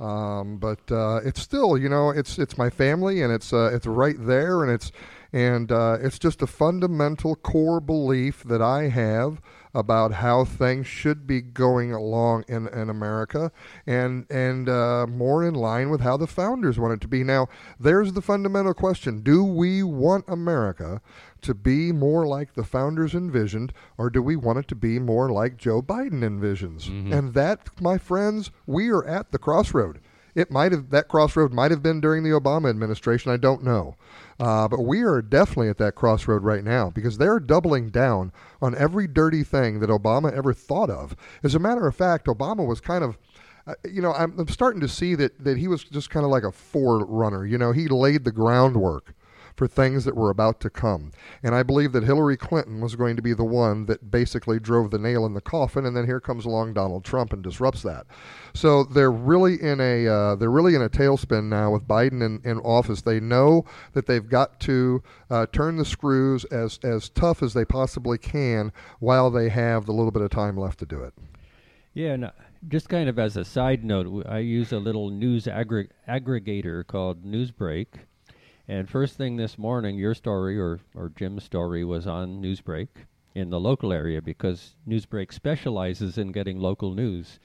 Um, 0.00 0.56
but 0.56 0.80
uh, 0.90 1.20
it's 1.24 1.40
still, 1.40 1.78
you 1.78 1.88
know, 1.88 2.10
it's 2.10 2.38
it's 2.38 2.58
my 2.58 2.68
family, 2.68 3.22
and 3.22 3.32
it's 3.32 3.52
uh, 3.52 3.70
it's 3.72 3.86
right 3.86 4.16
there, 4.18 4.64
and 4.64 4.72
it's 4.72 4.90
and 5.32 5.72
uh, 5.72 5.98
it's 6.00 6.18
just 6.18 6.42
a 6.42 6.46
fundamental 6.46 7.34
core 7.34 7.80
belief 7.80 8.42
that 8.44 8.60
I 8.60 8.88
have 8.88 9.40
about 9.74 10.12
how 10.12 10.44
things 10.44 10.86
should 10.86 11.26
be 11.26 11.40
going 11.40 11.92
along 11.92 12.44
in, 12.46 12.68
in 12.68 12.90
America, 12.90 13.50
and 13.86 14.26
and 14.30 14.68
uh, 14.68 15.06
more 15.08 15.42
in 15.44 15.54
line 15.54 15.88
with 15.88 16.02
how 16.02 16.16
the 16.16 16.26
founders 16.26 16.78
want 16.78 16.92
it 16.92 17.00
to 17.00 17.08
be. 17.08 17.24
Now, 17.24 17.48
there's 17.80 18.12
the 18.12 18.20
fundamental 18.22 18.74
question: 18.74 19.20
Do 19.20 19.42
we 19.42 19.82
want 19.82 20.24
America 20.28 21.00
to 21.40 21.54
be 21.54 21.90
more 21.90 22.26
like 22.26 22.54
the 22.54 22.64
founders 22.64 23.14
envisioned, 23.14 23.72
or 23.96 24.10
do 24.10 24.22
we 24.22 24.36
want 24.36 24.58
it 24.58 24.68
to 24.68 24.74
be 24.74 24.98
more 24.98 25.30
like 25.30 25.56
Joe 25.56 25.80
Biden 25.82 26.20
envisions? 26.20 26.86
And 27.12 27.34
that, 27.34 27.80
my 27.80 27.98
friends, 27.98 28.50
we 28.66 28.90
are 28.90 29.04
at 29.04 29.32
the 29.32 29.38
crossroad. 29.38 30.00
It 30.34 30.50
might 30.50 30.72
have 30.72 30.90
that 30.90 31.08
crossroad 31.08 31.52
might 31.52 31.70
have 31.70 31.82
been 31.82 32.00
during 32.00 32.22
the 32.22 32.30
Obama 32.30 32.70
administration. 32.70 33.30
I 33.32 33.36
don't 33.36 33.62
know, 33.62 33.96
uh, 34.40 34.68
but 34.68 34.82
we 34.82 35.02
are 35.02 35.22
definitely 35.22 35.68
at 35.68 35.78
that 35.78 35.94
crossroad 35.94 36.42
right 36.42 36.64
now 36.64 36.90
because 36.90 37.18
they're 37.18 37.40
doubling 37.40 37.90
down 37.90 38.32
on 38.60 38.74
every 38.76 39.06
dirty 39.06 39.42
thing 39.42 39.80
that 39.80 39.90
Obama 39.90 40.32
ever 40.32 40.52
thought 40.52 40.90
of. 40.90 41.16
As 41.42 41.54
a 41.54 41.58
matter 41.58 41.86
of 41.86 41.94
fact, 41.94 42.26
Obama 42.26 42.66
was 42.66 42.80
kind 42.80 43.04
of 43.04 43.18
uh, 43.66 43.74
you 43.88 44.02
know, 44.02 44.12
I'm, 44.12 44.38
I'm 44.38 44.48
starting 44.48 44.80
to 44.80 44.88
see 44.88 45.14
that, 45.14 45.44
that 45.44 45.56
he 45.56 45.68
was 45.68 45.84
just 45.84 46.10
kind 46.10 46.24
of 46.24 46.30
like 46.30 46.42
a 46.42 46.50
forerunner. 46.50 47.46
You 47.46 47.58
know, 47.58 47.70
he 47.72 47.86
laid 47.86 48.24
the 48.24 48.32
groundwork 48.32 49.14
for 49.56 49.66
things 49.66 50.04
that 50.04 50.16
were 50.16 50.30
about 50.30 50.60
to 50.60 50.70
come. 50.70 51.12
And 51.42 51.54
I 51.54 51.62
believe 51.62 51.92
that 51.92 52.04
Hillary 52.04 52.36
Clinton 52.36 52.80
was 52.80 52.96
going 52.96 53.16
to 53.16 53.22
be 53.22 53.34
the 53.34 53.44
one 53.44 53.86
that 53.86 54.10
basically 54.10 54.58
drove 54.58 54.90
the 54.90 54.98
nail 54.98 55.26
in 55.26 55.34
the 55.34 55.40
coffin, 55.40 55.86
and 55.86 55.96
then 55.96 56.06
here 56.06 56.20
comes 56.20 56.44
along 56.44 56.74
Donald 56.74 57.04
Trump 57.04 57.32
and 57.32 57.42
disrupts 57.42 57.82
that. 57.82 58.06
So 58.54 58.84
they're 58.84 59.10
really 59.10 59.60
in 59.60 59.80
a 59.80 60.06
uh, 60.06 60.34
they're 60.36 60.50
really 60.50 60.74
in 60.74 60.82
a 60.82 60.88
tailspin 60.88 61.44
now 61.44 61.72
with 61.72 61.86
Biden 61.86 62.24
in, 62.24 62.40
in 62.44 62.58
office. 62.58 63.02
They 63.02 63.20
know 63.20 63.64
that 63.92 64.06
they've 64.06 64.28
got 64.28 64.60
to 64.60 65.02
uh, 65.30 65.46
turn 65.52 65.76
the 65.76 65.84
screws 65.84 66.44
as 66.46 66.78
as 66.82 67.08
tough 67.08 67.42
as 67.42 67.54
they 67.54 67.64
possibly 67.64 68.18
can 68.18 68.72
while 68.98 69.30
they 69.30 69.48
have 69.48 69.86
the 69.86 69.92
little 69.92 70.10
bit 70.10 70.22
of 70.22 70.30
time 70.30 70.56
left 70.56 70.78
to 70.80 70.86
do 70.86 71.02
it. 71.02 71.14
Yeah, 71.94 72.12
and 72.12 72.24
uh, 72.26 72.30
just 72.68 72.88
kind 72.88 73.08
of 73.08 73.18
as 73.18 73.36
a 73.36 73.44
side 73.44 73.84
note, 73.84 74.26
I 74.26 74.38
use 74.38 74.72
a 74.72 74.78
little 74.78 75.10
news 75.10 75.44
aggr- 75.44 75.90
aggregator 76.08 76.86
called 76.86 77.24
Newsbreak. 77.24 77.86
And 78.72 78.88
first 78.88 79.18
thing 79.18 79.36
this 79.36 79.58
morning, 79.58 79.98
your 79.98 80.14
story 80.14 80.58
or, 80.58 80.80
or 80.94 81.10
Jim's 81.10 81.44
story 81.44 81.84
was 81.84 82.06
on 82.06 82.40
Newsbreak 82.40 82.88
in 83.34 83.50
the 83.50 83.60
local 83.60 83.92
area 83.92 84.22
because 84.22 84.76
Newsbreak 84.88 85.30
specializes 85.30 86.16
in 86.16 86.32
getting 86.32 86.58
local 86.58 86.94
news. 86.94 87.38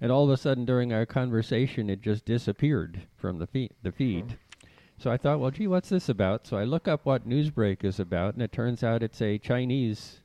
And 0.00 0.12
all 0.12 0.22
of 0.22 0.30
a 0.30 0.36
sudden, 0.36 0.64
during 0.64 0.92
our 0.92 1.04
conversation, 1.04 1.90
it 1.90 2.00
just 2.00 2.24
disappeared 2.24 3.08
from 3.16 3.40
the, 3.40 3.48
fe- 3.48 3.72
the 3.82 3.90
feed. 3.90 4.36
Oh. 4.38 4.68
So 4.98 5.10
I 5.10 5.16
thought, 5.16 5.40
well, 5.40 5.50
gee, 5.50 5.66
what's 5.66 5.88
this 5.88 6.08
about? 6.08 6.46
So 6.46 6.56
I 6.56 6.62
look 6.62 6.86
up 6.86 7.04
what 7.04 7.28
Newsbreak 7.28 7.82
is 7.82 7.98
about, 7.98 8.34
and 8.34 8.42
it 8.44 8.52
turns 8.52 8.84
out 8.84 9.02
it's 9.02 9.20
a 9.20 9.36
Chinese, 9.36 10.20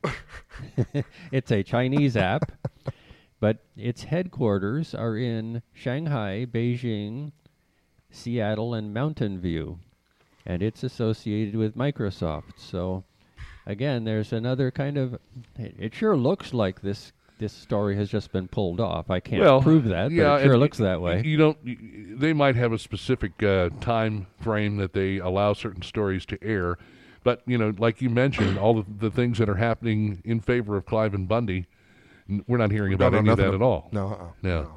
it's 1.32 1.50
a 1.50 1.64
Chinese 1.64 2.16
app, 2.16 2.52
but 3.40 3.58
its 3.76 4.04
headquarters 4.04 4.94
are 4.94 5.16
in 5.16 5.62
Shanghai, 5.72 6.46
Beijing, 6.48 7.32
Seattle, 8.12 8.72
and 8.72 8.94
Mountain 8.94 9.40
View, 9.40 9.80
and 10.46 10.62
it's 10.62 10.82
associated 10.82 11.56
with 11.56 11.76
Microsoft. 11.76 12.52
So 12.56 13.04
again, 13.66 14.04
there's 14.04 14.32
another 14.32 14.70
kind 14.70 14.96
of. 14.98 15.14
It, 15.58 15.74
it 15.78 15.94
sure 15.94 16.16
looks 16.16 16.52
like 16.54 16.80
this. 16.82 17.12
This 17.36 17.52
story 17.52 17.96
has 17.96 18.08
just 18.08 18.30
been 18.30 18.46
pulled 18.46 18.78
off. 18.80 19.10
I 19.10 19.18
can't 19.18 19.42
well, 19.42 19.60
prove 19.60 19.84
that, 19.86 20.12
yeah, 20.12 20.22
but 20.24 20.40
it 20.40 20.44
sure 20.44 20.52
and 20.52 20.60
looks 20.60 20.78
that 20.78 21.00
way. 21.00 21.20
You 21.24 21.36
don't. 21.36 21.58
y- 21.66 21.76
They 22.16 22.32
might 22.32 22.54
have 22.54 22.72
a 22.72 22.78
specific 22.78 23.42
uh, 23.42 23.70
time 23.80 24.28
frame 24.40 24.76
that 24.76 24.92
they 24.92 25.18
allow 25.18 25.52
certain 25.52 25.82
stories 25.82 26.24
to 26.26 26.38
air, 26.44 26.78
But 27.24 27.42
you 27.44 27.58
know, 27.58 27.72
like 27.76 28.00
you 28.00 28.08
mentioned, 28.08 28.56
all 28.56 28.78
of 28.78 29.00
the 29.00 29.10
things 29.10 29.38
that 29.38 29.48
are 29.48 29.56
happening 29.56 30.22
in 30.24 30.40
favor 30.40 30.76
of 30.76 30.86
Cliven 30.86 31.26
Bundy, 31.26 31.66
n- 32.30 32.44
we're 32.46 32.58
not 32.58 32.70
hearing 32.70 32.92
about 32.94 33.12
no, 33.12 33.18
any 33.18 33.28
of 33.30 33.36
that 33.38 33.48
ab- 33.48 33.54
at 33.54 33.62
all. 33.62 33.88
no, 33.90 34.08
uh-uh, 34.10 34.26
no. 34.42 34.70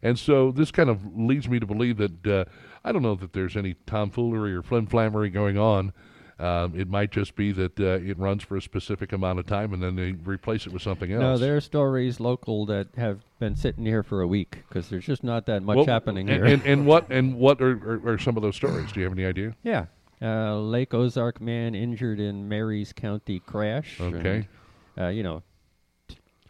And 0.00 0.16
so 0.16 0.52
this 0.52 0.70
kind 0.70 0.88
of 0.90 1.00
leads 1.18 1.48
me 1.48 1.58
to 1.58 1.66
believe 1.66 1.96
that 1.96 2.26
uh, 2.26 2.44
I 2.84 2.92
don't 2.92 3.02
know 3.02 3.14
that 3.14 3.32
there's 3.32 3.56
any 3.56 3.74
tomfoolery 3.86 4.54
or 4.54 4.62
flimflammery 4.62 5.32
going 5.32 5.56
on. 5.58 5.92
Um, 6.38 6.78
it 6.78 6.88
might 6.88 7.12
just 7.12 7.36
be 7.36 7.52
that 7.52 7.78
uh, 7.78 8.00
it 8.04 8.18
runs 8.18 8.42
for 8.42 8.56
a 8.56 8.62
specific 8.62 9.12
amount 9.12 9.38
of 9.38 9.46
time 9.46 9.72
and 9.72 9.80
then 9.80 9.94
they 9.94 10.12
replace 10.12 10.66
it 10.66 10.72
with 10.72 10.82
something 10.82 11.12
else. 11.12 11.20
No, 11.20 11.38
there 11.38 11.56
are 11.56 11.60
stories 11.60 12.18
local 12.18 12.66
that 12.66 12.88
have 12.96 13.20
been 13.38 13.54
sitting 13.54 13.86
here 13.86 14.02
for 14.02 14.20
a 14.20 14.26
week 14.26 14.64
because 14.68 14.88
there's 14.88 15.06
just 15.06 15.22
not 15.22 15.46
that 15.46 15.62
much 15.62 15.76
Well, 15.76 15.86
happening 15.86 16.28
and, 16.28 16.44
here. 16.44 16.52
And, 16.52 16.66
and 16.66 16.86
what 16.86 17.08
and 17.08 17.36
what 17.36 17.62
are, 17.62 18.00
are, 18.04 18.14
are 18.14 18.18
some 18.18 18.36
of 18.36 18.42
those 18.42 18.56
stories? 18.56 18.90
Do 18.90 19.00
you 19.00 19.04
have 19.04 19.12
any 19.12 19.24
idea? 19.24 19.54
yeah. 19.62 19.86
Uh, 20.22 20.56
Lake 20.56 20.94
Ozark 20.94 21.40
man 21.40 21.74
injured 21.74 22.18
in 22.18 22.48
Maries 22.48 22.92
County 22.92 23.40
crash. 23.40 24.00
Okay. 24.00 24.48
and, 24.96 25.06
uh, 25.06 25.08
you 25.08 25.22
know, 25.22 25.42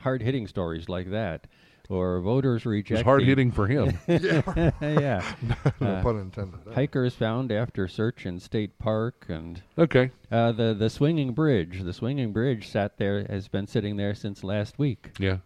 hard 0.01 0.23
hitting 0.23 0.47
stories 0.47 0.89
like 0.89 1.11
that. 1.11 1.47
Or 1.90 2.20
voters 2.20 2.65
rejecting. 2.65 2.97
It's 2.97 3.05
hard-hitting 3.05 3.52
for 3.52 3.66
him. 3.66 3.98
Yeah. 4.09 4.70
yeah. 4.81 5.35
No 5.81 6.01
pun 6.02 6.19
intended. 6.19 6.61
Hikers 6.74 7.15
found 7.15 7.52
after 7.52 7.86
search 7.89 8.24
in 8.24 8.40
state 8.40 8.78
park 8.78 9.27
and. 9.28 9.62
Okay. 9.78 10.11
Uh, 10.32 10.52
the 10.52 10.73
the 10.74 10.89
swinging 10.89 11.32
bridge. 11.35 11.82
The 11.82 11.93
swinging 11.93 12.32
bridge 12.32 12.69
sat 12.69 12.97
there 12.97 13.27
has 13.28 13.48
been 13.48 13.66
sitting 13.66 13.97
there 13.97 14.15
since 14.15 14.43
last 14.43 14.78
week. 14.78 15.11
Yeah. 15.19 15.39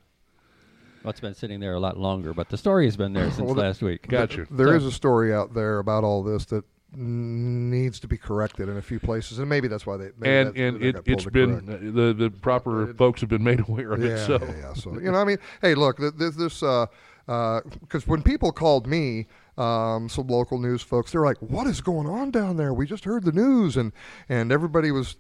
Well, 1.02 1.10
it's 1.10 1.20
been 1.20 1.35
sitting 1.35 1.60
there 1.60 1.74
a 1.74 1.81
lot 1.81 1.97
longer, 1.97 2.32
but 2.32 2.48
the 2.48 2.56
story 2.56 2.85
has 2.85 2.97
been 2.97 3.12
there 3.12 3.31
since 3.31 3.47
Well, 3.47 3.55
last 3.56 3.82
week. 3.82 4.06
Gotcha. 4.09 4.47
There 4.51 4.69
So- 4.69 4.74
is 4.74 4.85
a 4.85 4.93
story 4.93 5.32
out 5.35 5.55
there 5.55 5.78
about 5.78 6.05
all 6.05 6.23
this 6.23 6.44
that 6.47 6.65
needs 6.94 8.01
to 8.01 8.09
be 8.09 8.16
corrected 8.16 8.69
in 8.69 8.77
a 8.77 8.82
few 8.82 8.98
places, 8.98 9.39
and 9.39 9.48
maybe 9.48 9.69
that's 9.69 9.86
why 9.86 9.97
they. 9.97 10.10
Maybe 10.19 10.36
and 10.36 10.56
and 10.56 10.82
it, 10.82 10.93
got 10.94 11.05
pulled 11.05 11.16
it's 11.16 11.24
to 11.24 11.31
been 11.31 11.66
correct. 11.66 11.82
uh, 11.82 11.90
the 11.90 12.15
the 12.15 12.31
proper 12.31 12.94
folks 12.94 13.20
have 13.20 13.31
been 13.31 13.44
made 13.44 13.60
aware 13.69 13.93
of 13.93 14.02
yeah, 14.02 14.10
it. 14.10 14.27
So 14.27 14.39
yeah, 14.40 14.55
yeah. 14.59 14.74
So 14.74 14.94
you 14.94 15.10
know, 15.12 15.19
I 15.19 15.24
mean, 15.24 15.39
hey, 15.60 15.74
look, 15.74 15.98
th- 15.98 16.15
this 16.16 16.35
this 16.36 16.60
because 16.60 18.06
when 18.06 18.23
people 18.23 18.52
called 18.52 18.86
me, 18.86 19.27
um, 19.59 20.09
some 20.09 20.28
local 20.28 20.59
news 20.59 20.82
folks, 20.82 21.12
they're 21.12 21.24
like, 21.24 21.39
"What 21.39 21.66
is 21.66 21.81
going 21.81 22.06
on 22.06 22.31
down 22.31 22.56
there? 22.56 22.73
We 22.73 22.86
just 22.86 23.05
heard 23.05 23.24
the 23.24 23.32
news," 23.32 23.77
and 23.77 23.93
and 24.28 24.51
everybody 24.52 24.90
was. 24.90 25.16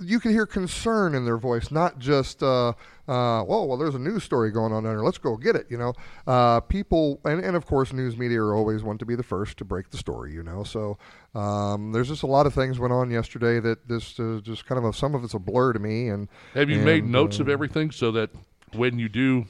You 0.00 0.20
can 0.20 0.30
hear 0.30 0.46
concern 0.46 1.14
in 1.14 1.24
their 1.24 1.36
voice, 1.36 1.70
not 1.70 1.98
just, 1.98 2.42
uh, 2.42 2.68
uh, 3.06 3.42
"Whoa, 3.42 3.64
well, 3.64 3.76
there's 3.76 3.94
a 3.94 3.98
news 3.98 4.24
story 4.24 4.50
going 4.50 4.72
on 4.72 4.84
there. 4.84 5.02
Let's 5.02 5.18
go 5.18 5.36
get 5.36 5.54
it." 5.54 5.66
You 5.68 5.76
know, 5.76 5.92
uh, 6.26 6.60
people, 6.60 7.20
and, 7.24 7.44
and 7.44 7.56
of 7.56 7.66
course, 7.66 7.92
news 7.92 8.16
media 8.16 8.40
are 8.40 8.54
always 8.54 8.82
want 8.82 8.98
to 9.00 9.06
be 9.06 9.14
the 9.14 9.22
first 9.22 9.58
to 9.58 9.64
break 9.64 9.90
the 9.90 9.98
story. 9.98 10.32
You 10.32 10.42
know, 10.42 10.64
so 10.64 10.96
um, 11.34 11.92
there's 11.92 12.08
just 12.08 12.22
a 12.22 12.26
lot 12.26 12.46
of 12.46 12.54
things 12.54 12.78
went 12.78 12.92
on 12.92 13.10
yesterday 13.10 13.60
that 13.60 13.86
this 13.86 14.18
uh, 14.18 14.40
just 14.42 14.66
kind 14.66 14.78
of 14.78 14.84
a, 14.84 14.92
some 14.92 15.14
of 15.14 15.22
it's 15.24 15.34
a 15.34 15.38
blur 15.38 15.74
to 15.74 15.78
me. 15.78 16.08
And 16.08 16.28
have 16.54 16.70
you 16.70 16.78
made 16.78 17.04
notes 17.04 17.38
uh, 17.38 17.42
of 17.42 17.48
everything 17.50 17.90
so 17.90 18.10
that 18.12 18.30
when 18.72 18.98
you 18.98 19.08
do 19.08 19.46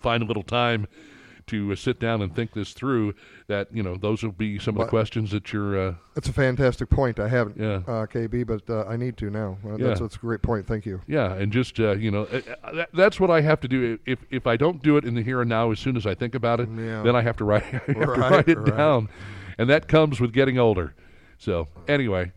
find 0.00 0.22
a 0.22 0.26
little 0.26 0.42
time 0.42 0.86
to 1.48 1.72
uh, 1.72 1.76
sit 1.76 1.98
down 2.00 2.22
and 2.22 2.34
think 2.34 2.52
this 2.52 2.72
through, 2.72 3.14
that 3.48 3.68
you 3.72 3.82
know 3.82 3.96
those 3.96 4.22
will 4.22 4.32
be 4.32 4.58
some 4.58 4.76
of 4.76 4.80
the 4.86 4.88
questions 4.88 5.30
that 5.32 5.52
you're. 5.52 5.78
Uh, 5.88 5.94
That's 6.14 6.28
a 6.28 6.32
fantastic 6.32 6.88
point. 6.90 7.18
I 7.18 7.28
haven't, 7.28 7.56
Yeah. 7.58 7.82
uh, 7.86 8.06
KB, 8.06 8.46
but 8.46 8.68
uh, 8.72 8.84
I 8.88 8.96
need 8.96 9.16
to 9.18 9.30
now. 9.30 9.58
Uh, 9.64 9.76
Yeah. 9.76 9.88
that's, 9.88 10.00
that's 10.00 10.16
a 10.16 10.18
great 10.18 10.42
point. 10.42 10.66
Thank 10.66 10.86
you. 10.86 11.00
Yeah, 11.06 11.32
and 11.34 11.52
just 11.52 11.78
uh, 11.80 11.92
you 11.96 12.10
know, 12.10 12.24
that, 12.26 12.88
that's 12.94 13.18
what 13.20 13.30
I 13.30 13.40
have 13.40 13.60
to 13.60 13.68
do. 13.68 13.98
If 14.06 14.20
if 14.30 14.46
I 14.46 14.56
don't 14.56 14.82
do 14.82 14.96
it 14.96 15.04
in 15.04 15.14
the 15.14 15.22
here 15.22 15.40
and 15.40 15.48
now, 15.48 15.70
as 15.70 15.78
soon 15.78 15.96
as 15.96 16.06
I 16.06 16.14
think 16.14 16.34
about 16.34 16.60
it, 16.60 16.68
Yeah. 16.68 17.02
then 17.02 17.16
I 17.16 17.22
have 17.22 17.36
to 17.38 17.44
write 17.44 17.64
I 17.66 17.76
have 17.78 17.86
to 17.86 17.94
write 17.94 18.48
it 18.48 18.58
right. 18.58 18.76
down, 18.76 19.08
and 19.58 19.68
that 19.68 19.88
comes 19.88 20.20
with 20.20 20.32
getting 20.32 20.58
older. 20.58 20.94
So 21.38 21.68
anyway, 21.86 22.32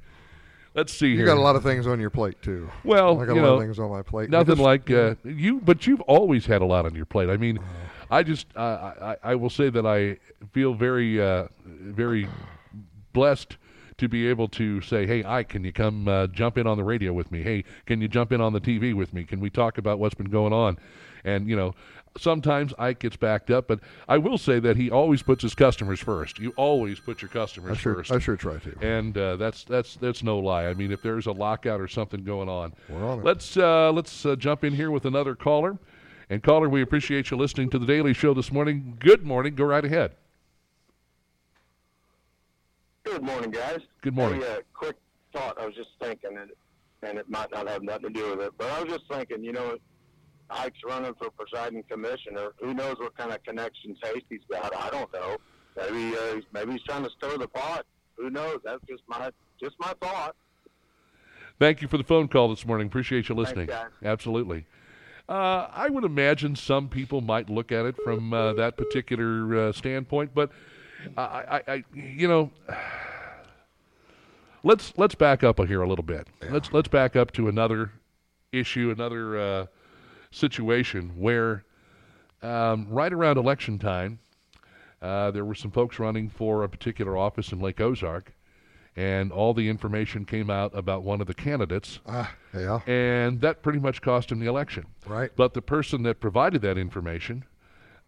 let's 0.76 0.94
see 0.94 1.08
You 1.08 1.18
here. 1.18 1.26
got 1.26 1.38
a 1.38 1.42
lot 1.42 1.56
of 1.56 1.64
things 1.64 1.88
on 1.88 2.00
your 2.00 2.12
plate 2.12 2.42
too. 2.42 2.70
Well, 2.84 3.20
I 3.20 3.26
got 3.26 3.32
a 3.32 3.36
lot 3.36 3.42
know, 3.42 3.54
of 3.56 3.62
things 3.62 3.80
on 3.80 3.90
my 3.90 4.02
plate. 4.04 4.30
Nothing 4.30 4.56
Because- 4.56 4.60
like 4.60 4.92
uh, 4.92 5.16
you, 5.24 5.60
but 5.60 5.88
you've 5.88 6.02
always 6.02 6.46
had 6.46 6.62
a 6.62 6.66
lot 6.66 6.86
on 6.86 6.94
your 6.96 7.06
plate. 7.06 7.30
I 7.30 7.38
mean, 7.38 7.58
I 8.12 8.24
just 8.24 8.48
uh, 8.56 8.94
I, 9.24 9.32
I 9.32 9.36
will 9.36 9.50
say 9.50 9.70
that 9.70 9.86
I 9.86 10.18
feel 10.52 10.74
very 10.74 11.22
uh, 11.22 11.48
very 11.66 12.28
blessed 13.14 13.58
to 13.98 14.10
be 14.10 14.28
able 14.28 14.48
to 14.50 14.82
say, 14.82 15.08
"Hey, 15.08 15.24
Ike, 15.24 15.50
can 15.50 15.64
you 15.64 15.72
come 15.72 16.08
uh, 16.08 16.28
jump 16.28 16.58
in 16.58 16.68
on 16.68 16.78
the 16.78 16.84
radio 16.84 17.14
with 17.14 17.32
me? 17.32 17.42
Hey, 17.42 17.64
can 17.86 18.02
you 18.02 18.08
jump 18.08 18.32
in 18.32 18.42
on 18.42 18.52
the 18.54 18.62
TV 18.62 18.94
with 18.94 19.14
me? 19.14 19.24
Can 19.24 19.40
we 19.40 19.50
talk 19.50 19.78
about 19.78 19.98
what's 20.00 20.16
been 20.16 20.30
going 20.30 20.52
on?" 20.54 20.78
And 21.24 21.48
you 21.48 21.56
know, 21.56 21.74
sometimes 22.18 22.74
Ike 22.78 23.00
gets 23.00 23.16
backed 23.16 23.52
up, 23.52 23.68
but 23.68 23.80
I 24.10 24.18
will 24.18 24.38
say 24.38 24.60
that 24.60 24.76
he 24.76 24.90
always 24.90 25.22
puts 25.22 25.44
his 25.44 25.56
customers 25.56 26.00
first. 26.00 26.40
You 26.40 26.52
always 26.58 27.00
put 27.00 27.22
your 27.22 27.30
customers 27.30 27.78
I 27.78 27.80
sure, 27.80 27.96
first. 27.96 28.12
I 28.12 28.20
sure 28.20 28.36
try 28.36 28.58
to. 28.58 28.76
And 28.82 29.18
uh, 29.18 29.36
that's 29.38 29.64
that's 29.64 29.96
that's 29.96 30.24
no 30.24 30.40
lie. 30.40 30.68
I 30.68 30.74
mean, 30.74 30.92
if 30.92 31.02
there's 31.02 31.28
a 31.28 31.32
lockout 31.32 31.80
or 31.80 31.88
something 31.88 32.24
going 32.24 32.50
on, 32.50 32.74
We're 32.90 33.06
on 33.06 33.20
it. 33.20 33.26
let's 33.26 33.56
uh, 33.56 33.92
let's 33.92 34.26
uh, 34.26 34.36
jump 34.36 34.64
in 34.64 34.74
here 34.74 34.92
with 34.92 35.06
another 35.06 35.36
caller. 35.36 35.78
And 36.32 36.41
caller, 36.41 36.70
we 36.70 36.82
appreciate 36.82 37.30
you 37.30 37.36
listening 37.36 37.70
to 37.72 37.78
the 37.78 37.86
Daily 37.86 38.14
Show 38.14 38.34
this 38.34 38.53
morning. 38.53 38.95
Good 38.99 39.26
morning. 39.26 39.53
Go 39.53 39.66
right 39.66 39.84
ahead. 39.84 40.16
Good 43.03 43.22
morning, 43.22 43.52
guys. 43.52 43.80
Good 44.02 44.16
morning. 44.16 44.40
Hey, 44.40 44.48
uh, 44.53 44.60
quick 44.74 44.95
thought. 45.34 45.60
I 45.60 45.66
was 45.66 45.76
just 45.76 45.90
thinking, 45.99 46.38
and, 46.40 46.49
and 47.03 47.18
it 47.18 47.30
might 47.30 47.52
not 47.52 47.68
have 47.68 47.84
nothing 47.84 48.03
to 48.03 48.10
do 48.12 48.30
with 48.30 48.40
it, 48.48 48.53
but 48.58 48.72
I 48.72 48.82
was 48.82 48.94
just 48.94 49.03
thinking, 49.12 49.44
you 49.44 49.52
know, 49.52 49.76
Ike's 50.49 50.80
running 50.88 51.14
for 51.16 51.30
presiding 51.32 51.84
commissioner. 51.90 52.52
Who 52.62 52.74
knows 52.74 52.95
what 52.99 53.18
kind 53.18 53.34
of 53.34 53.44
connections 53.44 53.98
Hasty's 54.02 54.40
got? 54.49 54.74
I 54.74 54.90
don't 54.90 55.12
know. 55.12 55.36
Maybe 55.76 56.16
uh, 56.16 56.36
he's- 56.36 56.44
maybe 56.53 56.72
he's 56.72 56.84
trying 56.84 57.03
to 57.03 57.10
stir 57.18 57.40
the 57.40 57.49
pot. 57.49 57.86
Who 58.16 58.30
knows? 58.30 58.60
That's 58.64 58.82
just 58.88 59.03
my 59.10 59.32
just 59.62 59.76
my 59.82 59.94
thought. 60.02 60.34
Thank 61.60 61.82
you 61.82 61.90
for 61.90 61.98
the 61.98 62.06
phone 62.06 62.30
call 62.30 62.48
this 62.48 62.66
morning. 62.66 62.88
Appreciate 62.88 63.28
you 63.28 63.36
Thanks, 63.36 63.49
listening. 63.49 63.68
guys. 63.68 63.90
Absolutely. 64.02 64.66
Uh, 65.32 65.70
I 65.74 65.88
would 65.88 66.03
imagine 66.03 66.58
some 66.58 66.90
people 66.90 67.22
might 67.22 67.49
look 67.49 67.72
at 67.72 67.86
it 67.86 67.95
from 68.03 68.34
uh, 68.34 68.52
that 68.52 68.76
particular 68.76 69.70
uh, 69.70 69.72
standpoint, 69.72 70.32
but 70.36 70.52
I, 71.16 71.24
I, 71.24 71.62
I, 71.74 71.84
you 71.94 72.28
know, 72.28 72.52
let's 74.66 74.91
let's 74.98 75.16
back 75.16 75.41
up 75.41 75.66
here 75.66 75.84
a 75.84 75.88
little 75.88 76.03
bit. 76.03 76.28
Let's 76.49 76.74
let's 76.74 76.90
back 76.90 77.16
up 77.16 77.32
to 77.32 77.48
another 77.48 77.94
issue, 78.52 78.91
another 78.91 79.40
uh, 79.40 79.66
situation 80.32 81.14
where 81.18 81.64
um, 82.41 82.88
right 82.90 83.14
around 83.14 83.38
election 83.38 83.80
time, 83.80 84.20
uh, 85.02 85.32
there 85.32 85.45
were 85.45 85.56
some 85.56 85.72
folks 85.72 85.98
running 85.98 86.28
for 86.28 86.66
a 86.66 86.68
particular 86.68 87.16
office 87.16 87.53
in 87.53 87.62
Lake 87.62 87.80
Ozark, 87.80 88.34
and 88.98 89.32
all 89.32 89.53
the 89.53 89.70
information 89.70 90.26
came 90.26 90.49
out 90.49 90.78
about 90.78 91.03
one 91.03 91.22
of 91.22 91.28
the 91.28 91.34
candidates. 91.34 92.02
Ah, 92.06 92.36
yeah. 92.53 92.80
And 92.88 93.41
that 93.41 93.61
pretty 93.61 93.80
much 93.80 94.02
cost 94.02 94.32
him 94.32 94.40
the 94.40 94.48
election. 94.48 94.86
Right. 95.06 95.32
But 95.36 95.53
the 95.53 95.61
person 95.61 96.03
that 96.03 96.19
provided 96.19 96.61
that 96.64 96.78
information, 96.78 97.45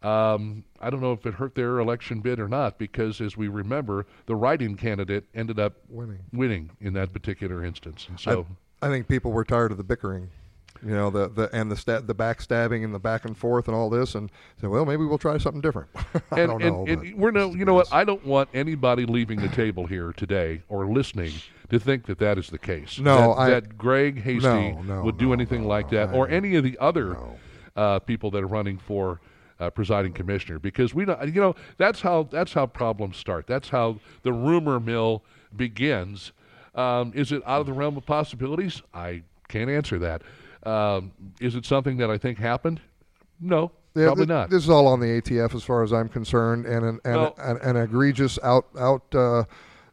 um, 0.01 0.63
I 0.81 0.89
don't 0.89 1.01
know 1.01 1.13
if 1.13 1.25
it 1.25 1.35
hurt 1.35 1.55
their 1.55 1.79
election 1.79 2.19
bid 2.19 2.39
or 2.39 2.47
not, 2.47 2.77
because 2.77 3.21
as 3.21 3.37
we 3.37 3.47
remember, 3.47 4.05
the 4.25 4.35
write-in 4.35 4.75
candidate 4.75 5.25
ended 5.33 5.59
up 5.59 5.75
Winning. 5.89 6.19
winning 6.33 6.71
in 6.81 6.93
that 6.93 7.13
particular 7.13 7.63
instance. 7.63 8.07
And 8.09 8.19
so, 8.19 8.45
I, 8.81 8.87
I 8.87 8.89
think 8.89 9.07
people 9.07 9.31
were 9.31 9.45
tired 9.45 9.71
of 9.71 9.77
the 9.77 9.83
bickering, 9.83 10.29
you 10.81 10.91
know, 10.91 11.09
the 11.09 11.29
the 11.29 11.49
and 11.53 11.71
the 11.71 11.77
sta- 11.77 12.01
the 12.01 12.15
backstabbing 12.15 12.83
and 12.83 12.93
the 12.93 12.99
back 12.99 13.25
and 13.25 13.37
forth 13.37 13.67
and 13.67 13.75
all 13.75 13.89
this, 13.89 14.15
and 14.15 14.29
said, 14.59 14.69
well, 14.69 14.85
maybe 14.85 15.05
we'll 15.05 15.17
try 15.17 15.37
something 15.37 15.61
different. 15.61 15.89
I 15.95 16.41
and, 16.41 16.49
don't 16.49 16.61
know. 16.61 16.85
and 16.87 17.01
but- 17.01 17.17
we're 17.17 17.31
no, 17.31 17.53
you 17.53 17.65
know 17.65 17.73
what? 17.73 17.93
I 17.93 18.03
don't 18.03 18.25
want 18.25 18.49
anybody 18.53 19.05
leaving 19.05 19.39
the 19.41 19.49
table 19.49 19.85
here 19.85 20.13
today 20.13 20.61
or 20.69 20.85
listening 20.87 21.33
to 21.69 21.79
think 21.79 22.05
that 22.07 22.19
that 22.19 22.37
is 22.37 22.49
the 22.49 22.57
case. 22.57 22.99
No, 22.99 23.33
that, 23.35 23.39
I- 23.39 23.49
that 23.49 23.77
Greg 23.77 24.21
Hasty 24.21 24.47
No, 24.47 24.81
no, 24.81 25.01
would 25.03 25.17
do 25.17 25.33
anything 25.33 25.67
like 25.67 25.89
that, 25.91 26.13
or 26.13 26.27
any 26.29 26.55
of 26.55 26.63
the 26.63 26.77
other 26.79 27.17
uh, 27.75 27.99
people 27.99 28.31
that 28.31 28.43
are 28.43 28.47
running 28.47 28.77
for 28.77 29.21
uh, 29.59 29.69
presiding 29.69 30.13
commissioner, 30.13 30.59
because 30.59 30.93
we 30.93 31.05
don't. 31.05 31.33
You 31.33 31.41
know, 31.41 31.55
that's 31.77 32.01
how 32.01 32.23
that's 32.23 32.53
how 32.53 32.65
problems 32.65 33.17
start. 33.17 33.47
That's 33.47 33.69
how 33.69 33.99
the 34.23 34.33
rumor 34.33 34.79
mill 34.79 35.23
begins. 35.55 36.33
Um, 36.75 37.11
is 37.15 37.31
it 37.31 37.43
out 37.45 37.61
of 37.61 37.67
the 37.67 37.73
realm 37.73 37.97
of 37.97 38.05
possibilities? 38.05 38.81
I 38.93 39.21
can't 39.47 39.69
answer 39.69 39.99
that. 39.99 40.23
Um, 40.65 41.11
is 41.41 41.55
it 41.55 41.65
something 41.65 41.97
that 41.97 42.09
I 42.09 42.17
think 42.17 42.37
happened? 42.37 42.79
No, 43.39 43.71
Yeah, 43.95 44.05
probably 44.05 44.21
th- 44.25 44.29
not. 44.29 44.49
This 44.49 44.63
is 44.63 44.69
all 44.69 44.87
on 44.87 44.99
the 44.99 45.07
ATF, 45.21 45.53
as 45.55 45.63
far 45.63 45.83
as 45.83 45.91
I'm 45.91 46.07
concerned, 46.09 46.65
and 46.65 46.85
an 46.85 46.99
and, 47.03 47.13
No. 47.15 47.35
an, 47.37 47.57
an 47.57 47.75
egregious 47.77 48.39
out 48.43 48.67
out 48.79 49.03
uh, 49.13 49.43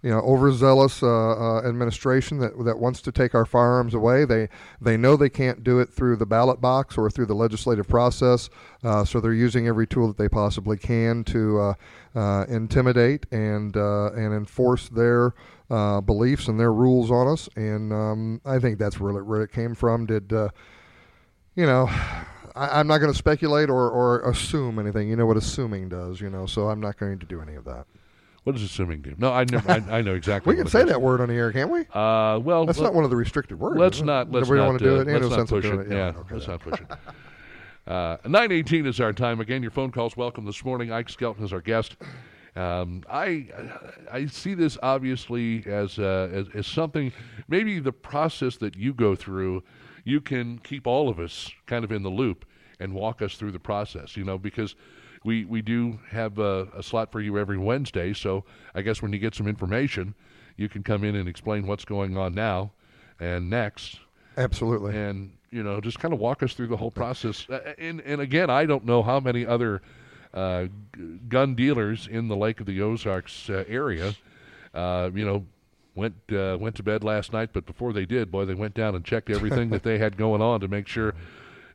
you 0.03 0.11
know 0.11 0.21
overzealous 0.21 1.03
uh, 1.03 1.07
uh, 1.09 1.63
administration 1.69 2.39
that 2.39 2.53
that 2.65 2.79
wants 2.79 3.01
to 3.03 3.13
take 3.13 3.35
our 3.35 3.45
firearms 3.45 3.93
away. 3.95 4.25
They 4.25 4.49
they 4.81 4.97
know 4.97 5.17
they 5.17 5.29
can't 5.29 5.65
do 5.65 5.81
it 5.81 5.91
through 5.93 6.17
the 6.17 6.27
ballot 6.27 6.61
box 6.61 6.97
or 6.97 7.11
through 7.11 7.27
the 7.27 7.35
legislative 7.35 7.89
process, 7.89 8.49
uh, 8.85 9.05
so 9.05 9.21
they're 9.21 9.33
using 9.35 9.67
every 9.67 9.87
tool 9.87 10.07
that 10.09 10.17
they 10.19 10.29
possibly 10.29 10.77
can 10.79 11.25
to 11.25 11.61
uh, 11.61 11.75
uh, 12.15 12.45
intimidate 12.49 13.27
and 13.33 13.77
uh, 13.77 14.13
and 14.13 14.33
enforce 14.35 14.89
their. 14.89 15.35
Uh, 15.71 16.01
beliefs 16.01 16.49
and 16.49 16.59
their 16.59 16.73
rules 16.73 17.13
on 17.13 17.29
us, 17.29 17.49
and 17.55 17.93
um, 17.93 18.41
I 18.45 18.59
think 18.59 18.77
that's 18.77 19.01
really 19.01 19.23
where 19.23 19.43
it 19.43 19.53
came 19.53 19.77
from. 19.77 20.05
Did 20.05 20.33
uh, 20.33 20.49
you 21.55 21.67
know, 21.67 21.89
I, 22.57 22.81
I'm 22.81 22.87
not 22.87 22.99
going 22.99 23.13
to 23.13 23.17
speculate 23.19 23.71
or, 23.71 23.91
or 23.91 24.29
assume 24.29 24.79
anything. 24.79 25.09
You 25.09 25.17
know 25.17 25.27
what 25.27 25.37
assuming 25.37 25.89
does, 25.89 26.21
you 26.21 26.31
know, 26.31 26.47
so 26.47 26.69
I'm 26.69 26.81
not 26.81 26.99
going 26.99 27.19
to 27.19 27.27
do 27.27 27.41
any 27.41 27.55
of 27.55 27.65
that. 27.65 27.87
What 28.45 28.55
does 28.55 28.63
assuming 28.63 29.03
do? 29.03 29.15
No, 29.19 29.33
I 29.33 29.45
never. 29.45 29.71
I, 29.71 29.99
I 29.99 30.03
know 30.03 30.15
exactly. 30.15 30.55
We 30.55 30.57
can 30.57 30.67
say 30.67 30.83
that 30.85 31.01
word 31.03 31.21
on 31.21 31.29
the 31.29 31.35
air, 31.35 31.53
can't 31.53 31.71
we? 31.71 31.81
Uh, 31.93 32.39
well, 32.39 32.65
That's 32.65 32.79
let- 32.79 32.87
not 32.87 32.95
one 32.95 33.05
of 33.05 33.11
the 33.11 33.17
restricted 33.17 33.59
words. 33.59 33.79
Let's 33.79 34.01
not. 34.01 34.31
Let's 34.33 34.49
we 34.49 34.57
don't 34.57 34.65
not, 34.65 34.71
want 34.71 34.79
to 34.79 34.85
do 34.85 34.97
uh, 34.97 35.17
it. 35.17 35.23
Let's 35.23 35.37
not 35.37 35.49
push 35.49 35.65
it. 35.67 35.91
Yeah, 35.91 36.15
okay. 36.17 36.35
let's 36.35 36.49
not 36.49 36.61
push 36.61 36.81
it. 36.81 36.91
Uh, 37.87 38.17
918 38.25 38.87
is 38.87 39.01
our 39.01 39.13
time. 39.13 39.41
Again, 39.41 39.63
your 39.63 39.71
phone 39.71 39.91
calls 39.91 40.17
welcome 40.17 40.47
this 40.47 40.65
morning. 40.65 40.91
Ike 40.91 41.11
Skelton 41.11 41.45
is 41.45 41.53
our 41.53 41.61
guest. 41.61 41.97
Um, 42.57 43.03
I 43.09 43.47
I 44.11 44.27
see 44.27 44.55
this 44.55 44.77
obviously 44.83 45.65
as, 45.67 45.99
uh, 45.99 46.29
as 46.33 46.47
as 46.55 46.67
something. 46.67 47.13
Maybe 47.49 47.79
the 47.79 47.93
process 47.93 48.57
that 48.57 48.77
you 48.77 48.93
go 48.93 49.15
through, 49.15 49.63
you 50.05 50.21
can 50.21 50.59
keep 50.59 50.87
all 50.87 51.09
of 51.09 51.19
us 51.19 51.51
kind 51.67 51.85
of 51.85 51.93
in 51.93 52.03
the 52.03 52.09
loop 52.11 52.45
and 52.81 52.93
walk 52.95 53.23
us 53.23 53.37
through 53.37 53.53
the 53.53 53.61
process. 53.61 54.17
You 54.17 54.25
know, 54.25 54.37
because 54.39 54.75
we 55.25 55.45
we 55.45 55.63
do 55.63 55.99
have 56.11 56.39
a, 56.39 56.67
a 56.77 56.83
slot 56.83 57.13
for 57.13 57.21
you 57.21 57.39
every 57.39 57.59
Wednesday. 57.59 58.13
So 58.13 58.45
I 58.75 58.83
guess 58.83 59.01
when 59.01 59.13
you 59.13 59.19
get 59.19 59.35
some 59.35 59.47
information, 59.47 60.15
you 60.57 60.69
can 60.69 60.83
come 60.83 61.05
in 61.05 61.15
and 61.15 61.29
explain 61.29 61.67
what's 61.67 61.85
going 61.85 62.17
on 62.17 62.35
now 62.35 62.73
and 63.21 63.51
next 63.51 64.01
Absolutely. 64.39 64.97
and 64.97 65.33
you 65.51 65.63
know 65.63 65.81
just 65.81 65.99
kind 66.01 66.15
of 66.15 66.21
walk 66.21 66.43
us 66.43 66.55
through 66.55 66.69
the 66.69 66.77
whole 66.77 66.91
process. 66.91 67.47
Uh, 67.49 67.75
And 67.79 68.01
and 68.01 68.21
again, 68.21 68.51
I 68.51 68.67
don't 68.67 68.85
know 68.85 69.03
how 69.03 69.21
many 69.21 69.47
other 69.47 69.83
uh, 70.33 70.67
g- 70.97 71.19
gun 71.29 71.55
dealers 71.55 72.07
in 72.07 72.29
the 72.29 72.37
Lake 72.37 72.61
of 72.61 72.67
the 72.67 72.81
Ozarks 72.81 73.51
uh, 73.51 73.65
area, 73.69 74.15
uh, 74.75 75.11
you 75.15 75.25
know, 75.25 75.45
went 75.95 76.15
uh, 76.33 76.57
went 76.61 76.77
to 76.77 76.83
bed 76.83 77.03
last 77.03 77.33
night. 77.33 77.51
But 77.53 77.67
before 77.67 77.93
they 77.93 78.07
did, 78.07 78.31
boy, 78.31 78.45
they 78.45 78.55
went 78.55 78.75
down 78.75 78.95
and 78.95 79.05
checked 79.05 79.31
everything 79.31 79.71
that 79.71 79.83
they 79.83 79.99
had 79.99 80.17
going 80.17 80.41
on 80.41 80.61
to 80.61 80.69
make 80.69 80.87
sure, 80.87 81.15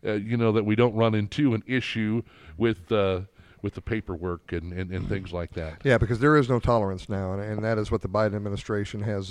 uh, 0.05 0.13
you 0.13 0.37
know, 0.37 0.51
that 0.53 0.63
we 0.63 0.75
don't 0.75 0.95
run 0.95 1.15
into 1.15 1.53
an 1.53 1.63
issue 1.67 2.21
with. 2.57 2.91
With 3.61 3.73
the 3.73 3.81
paperwork 3.81 4.51
and, 4.51 4.71
and, 4.73 4.91
and 4.91 5.09
things 5.09 5.33
like 5.33 5.53
that. 5.53 5.81
Yeah, 5.83 5.97
because 5.97 6.19
there 6.19 6.37
is 6.37 6.47
no 6.47 6.59
tolerance 6.59 7.09
now, 7.09 7.33
and, 7.33 7.41
and 7.41 7.63
that 7.63 7.79
is 7.79 7.89
what 7.89 8.03
the 8.03 8.07
Biden 8.07 8.35
administration 8.35 9.01
has 9.01 9.29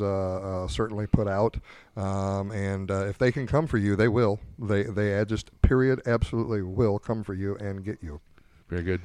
certainly 0.73 1.07
put 1.07 1.29
out. 1.29 1.57
Um, 1.97 2.51
and 2.51 2.91
if 2.91 3.17
they 3.17 3.31
can 3.31 3.47
come 3.47 3.69
for 3.69 3.79
you, 3.79 3.95
they 3.95 4.09
will. 4.09 4.41
They 4.59 4.83
they 4.83 5.25
just 5.25 5.53
period 5.63 6.03
absolutely 6.05 6.63
will 6.63 6.99
come 6.99 7.23
for 7.23 7.33
you 7.33 7.55
and 7.59 7.85
get 7.85 7.99
you. 8.03 8.21
Very 8.69 8.83
good. 8.83 9.01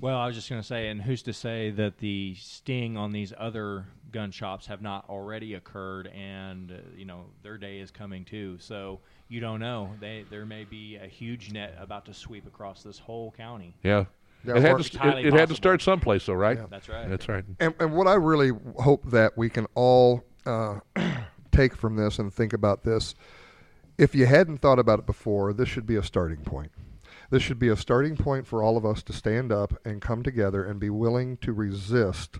Well, 0.00 0.16
I 0.16 0.26
was 0.26 0.34
just 0.34 0.48
going 0.48 0.60
to 0.60 0.66
say, 0.66 0.88
and 0.88 1.02
who's 1.02 1.22
to 1.24 1.32
say 1.34 1.70
that 1.72 1.98
the 1.98 2.34
sting 2.36 2.96
on 2.96 3.12
these 3.12 3.34
other 3.36 3.86
gun 4.10 4.30
shops 4.30 4.66
have 4.66 4.80
not 4.80 5.08
already 5.10 5.54
occurred, 5.54 6.06
and 6.08 6.72
uh, 6.72 6.74
you 6.96 7.04
know 7.04 7.26
their 7.42 7.58
day 7.58 7.80
is 7.80 7.90
coming 7.90 8.24
too. 8.24 8.56
So 8.58 9.00
you 9.28 9.40
don't 9.40 9.60
know. 9.60 9.90
They 10.00 10.24
there 10.30 10.46
may 10.46 10.64
be 10.64 10.96
a 10.96 11.06
huge 11.06 11.52
net 11.52 11.76
about 11.78 12.06
to 12.06 12.14
sweep 12.14 12.46
across 12.46 12.82
this 12.82 12.98
whole 12.98 13.32
county. 13.32 13.74
Yeah. 13.82 14.06
Yeah, 14.42 14.56
it 14.56 14.62
had 14.62 14.72
to, 14.72 14.76
It's 14.78 14.86
st- 14.86 15.02
highly 15.02 15.22
it, 15.24 15.26
it 15.26 15.32
had 15.34 15.50
to 15.50 15.54
start 15.54 15.82
someplace, 15.82 16.24
though, 16.24 16.32
right? 16.32 16.56
Yeah. 16.56 16.64
That's 16.70 16.88
right. 16.88 17.08
That's 17.10 17.28
right. 17.28 17.44
And, 17.58 17.74
and 17.78 17.92
what 17.92 18.06
I 18.06 18.14
really 18.14 18.52
hope 18.78 19.10
that 19.10 19.36
we 19.36 19.50
can 19.50 19.66
all 19.74 20.24
uh, 20.46 20.80
take 21.52 21.76
from 21.76 21.96
this 21.96 22.18
and 22.18 22.32
think 22.32 22.54
about 22.54 22.82
this, 22.82 23.14
if 23.98 24.14
you 24.14 24.24
hadn't 24.24 24.62
thought 24.62 24.78
about 24.78 24.98
it 24.98 25.04
before, 25.04 25.52
this 25.52 25.68
should 25.68 25.86
be 25.86 25.96
a 25.96 26.02
starting 26.02 26.38
point. 26.38 26.72
This 27.30 27.42
should 27.42 27.58
be 27.58 27.68
a 27.68 27.76
starting 27.76 28.16
point 28.16 28.46
for 28.46 28.62
all 28.62 28.76
of 28.76 28.84
us 28.84 29.02
to 29.04 29.12
stand 29.12 29.52
up 29.52 29.74
and 29.84 30.00
come 30.02 30.22
together 30.22 30.64
and 30.64 30.80
be 30.80 30.90
willing 30.90 31.36
to 31.38 31.52
resist 31.52 32.38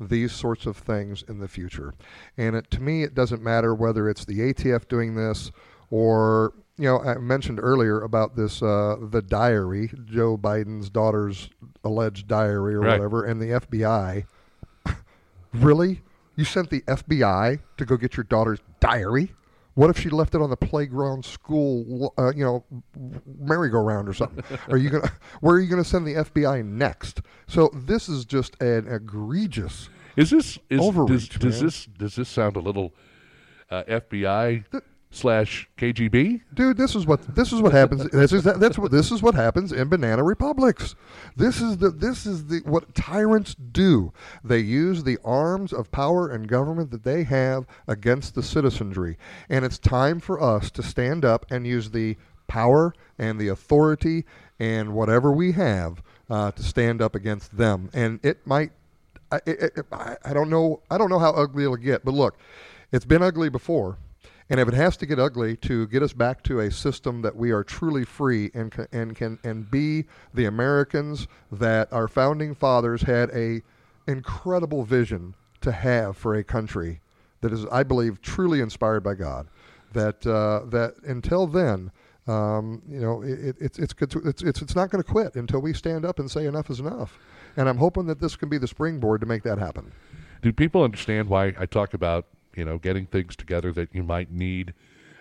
these 0.00 0.32
sorts 0.32 0.64
of 0.64 0.78
things 0.78 1.22
in 1.28 1.40
the 1.40 1.48
future. 1.48 1.92
And 2.38 2.56
it, 2.56 2.70
to 2.70 2.80
me, 2.80 3.02
it 3.02 3.14
doesn't 3.14 3.42
matter 3.42 3.74
whether 3.74 4.08
it's 4.08 4.24
the 4.24 4.40
ATF 4.40 4.88
doing 4.88 5.14
this 5.14 5.50
or 5.90 6.54
you 6.78 6.84
know 6.86 7.00
I 7.00 7.18
mentioned 7.18 7.60
earlier 7.62 8.00
about 8.00 8.34
this 8.36 8.62
uh, 8.62 8.96
the 8.98 9.20
diary, 9.20 9.90
Joe 10.06 10.38
Biden's 10.38 10.88
daughter's 10.88 11.50
alleged 11.84 12.26
diary 12.28 12.74
or 12.74 12.80
Right. 12.80 12.98
whatever, 12.98 13.24
and 13.24 13.40
the 13.42 13.46
FBI. 13.60 14.24
really, 15.52 16.00
you 16.36 16.44
sent 16.44 16.70
the 16.70 16.80
FBI 16.82 17.60
to 17.76 17.84
go 17.84 17.96
get 17.98 18.16
your 18.16 18.24
daughter's 18.24 18.60
diary? 18.78 19.32
What 19.80 19.88
if 19.88 19.98
she 19.98 20.10
left 20.10 20.34
it 20.34 20.42
on 20.42 20.50
the 20.50 20.58
playground 20.58 21.24
school, 21.24 22.12
uh, 22.18 22.34
you 22.36 22.44
know, 22.44 22.62
merry-go-round 23.38 24.10
or 24.10 24.12
something? 24.12 24.44
are 24.68 24.76
you 24.76 24.90
gonna? 24.90 25.10
Where 25.40 25.54
are 25.54 25.58
you 25.58 25.70
gonna 25.70 25.84
send 25.84 26.06
the 26.06 26.16
FBI 26.16 26.62
next? 26.66 27.22
So 27.46 27.70
this 27.72 28.06
is 28.06 28.26
just 28.26 28.60
an 28.60 28.86
egregious. 28.86 29.88
Is 30.16 30.28
this 30.28 30.58
is 30.68 30.80
does, 30.80 30.86
Overreach, 30.86 31.38
does 31.38 31.54
man. 31.54 31.64
this 31.64 31.86
does 31.86 32.14
this 32.14 32.28
sound 32.28 32.56
a 32.56 32.60
little 32.60 32.92
uh, 33.70 33.84
FBI 33.84 34.82
slash 35.10 35.68
KGB? 35.76 36.42
Dude, 36.54 36.76
this 36.76 36.94
is 36.94 37.06
what 37.06 37.34
this 37.34 37.52
is 37.52 37.60
what 37.60 37.72
happens. 37.72 38.08
This 38.10 38.32
is 38.32 38.44
that's 38.44 38.78
what 38.78 38.90
this 38.90 39.10
is 39.10 39.22
what 39.22 39.34
happens 39.34 39.72
in 39.72 39.88
banana 39.88 40.22
republics. 40.22 40.94
This 41.36 41.60
is 41.60 41.78
the 41.78 41.90
this 41.90 42.26
is 42.26 42.46
the 42.46 42.60
what 42.64 42.94
tyrants 42.94 43.54
do. 43.54 44.12
They 44.44 44.58
use 44.60 45.02
the 45.04 45.18
arms 45.24 45.72
of 45.72 45.90
power 45.90 46.28
and 46.28 46.48
government 46.48 46.90
that 46.90 47.04
they 47.04 47.24
have 47.24 47.66
against 47.88 48.34
the 48.34 48.42
citizenry, 48.42 49.18
and 49.48 49.64
it's 49.64 49.78
time 49.78 50.20
for 50.20 50.40
us 50.40 50.70
to 50.72 50.82
stand 50.82 51.24
up 51.24 51.46
and 51.50 51.66
use 51.66 51.90
the 51.90 52.16
power 52.46 52.92
and 53.18 53.38
the 53.38 53.48
authority 53.48 54.24
and 54.58 54.92
whatever 54.92 55.32
we 55.32 55.52
have 55.52 56.02
uh, 56.28 56.50
to 56.52 56.62
stand 56.62 57.00
up 57.00 57.14
against 57.14 57.56
them. 57.56 57.90
And 57.92 58.20
it 58.24 58.46
might 58.46 58.72
I, 59.32 59.36
it, 59.46 59.72
it, 59.76 59.86
I 59.92 60.32
don't 60.32 60.50
know. 60.50 60.82
I 60.90 60.98
don't 60.98 61.10
know 61.10 61.18
how 61.18 61.30
ugly 61.30 61.64
it'll 61.64 61.76
get, 61.76 62.04
but 62.04 62.14
look, 62.14 62.36
it's 62.92 63.04
been 63.04 63.22
ugly 63.22 63.48
before, 63.48 63.98
and 64.50 64.58
if 64.58 64.66
it 64.66 64.74
has 64.74 64.96
to 64.98 65.06
get 65.06 65.18
ugly 65.18 65.56
to 65.56 65.86
get 65.86 66.02
us 66.02 66.12
back 66.12 66.42
to 66.42 66.58
a 66.58 66.70
system 66.70 67.22
that 67.22 67.36
we 67.36 67.52
are 67.52 67.64
truly 67.64 68.04
free 68.04 68.50
and 68.52 68.74
and 68.92 69.16
can 69.16 69.38
and 69.44 69.70
be 69.70 70.04
the 70.34 70.44
Americans 70.44 71.28
that 71.50 71.90
our 71.92 72.08
founding 72.08 72.54
fathers 72.54 73.02
had 73.02 73.30
a 73.30 73.62
incredible 74.06 74.82
vision 74.84 75.34
to 75.60 75.72
have 75.72 76.16
for 76.16 76.34
a 76.34 76.42
country 76.42 77.00
that 77.40 77.52
is, 77.52 77.64
I 77.66 77.82
believe, 77.84 78.20
truly 78.20 78.60
inspired 78.60 79.02
by 79.02 79.14
God. 79.14 79.46
That 79.92 80.26
uh, 80.26 80.66
that 80.70 80.96
until 81.04 81.46
then. 81.46 81.92
Um, 82.26 82.82
you 82.88 83.00
know, 83.00 83.22
it, 83.22 83.56
it's 83.58 83.78
it's 83.78 83.94
it's 84.14 84.42
it's 84.42 84.62
it's 84.62 84.76
not 84.76 84.90
going 84.90 85.02
to 85.02 85.10
quit 85.10 85.34
until 85.34 85.60
we 85.60 85.72
stand 85.72 86.04
up 86.04 86.20
and 86.20 86.30
say 86.30 86.44
enough 86.46 86.70
is 86.70 86.78
enough, 86.78 87.18
and 87.56 87.68
I'm 87.68 87.78
hoping 87.78 88.06
that 88.06 88.20
this 88.20 88.36
can 88.36 88.48
be 88.48 88.58
the 88.58 88.68
springboard 88.68 89.20
to 89.22 89.26
make 89.26 89.42
that 89.44 89.58
happen. 89.58 89.90
Do 90.42 90.52
people 90.52 90.84
understand 90.84 91.28
why 91.28 91.54
I 91.58 91.66
talk 91.66 91.92
about 91.92 92.26
you 92.60 92.66
know 92.66 92.76
getting 92.76 93.06
things 93.06 93.34
together 93.34 93.72
that 93.72 93.88
you 93.94 94.02
might 94.02 94.30
need 94.30 94.74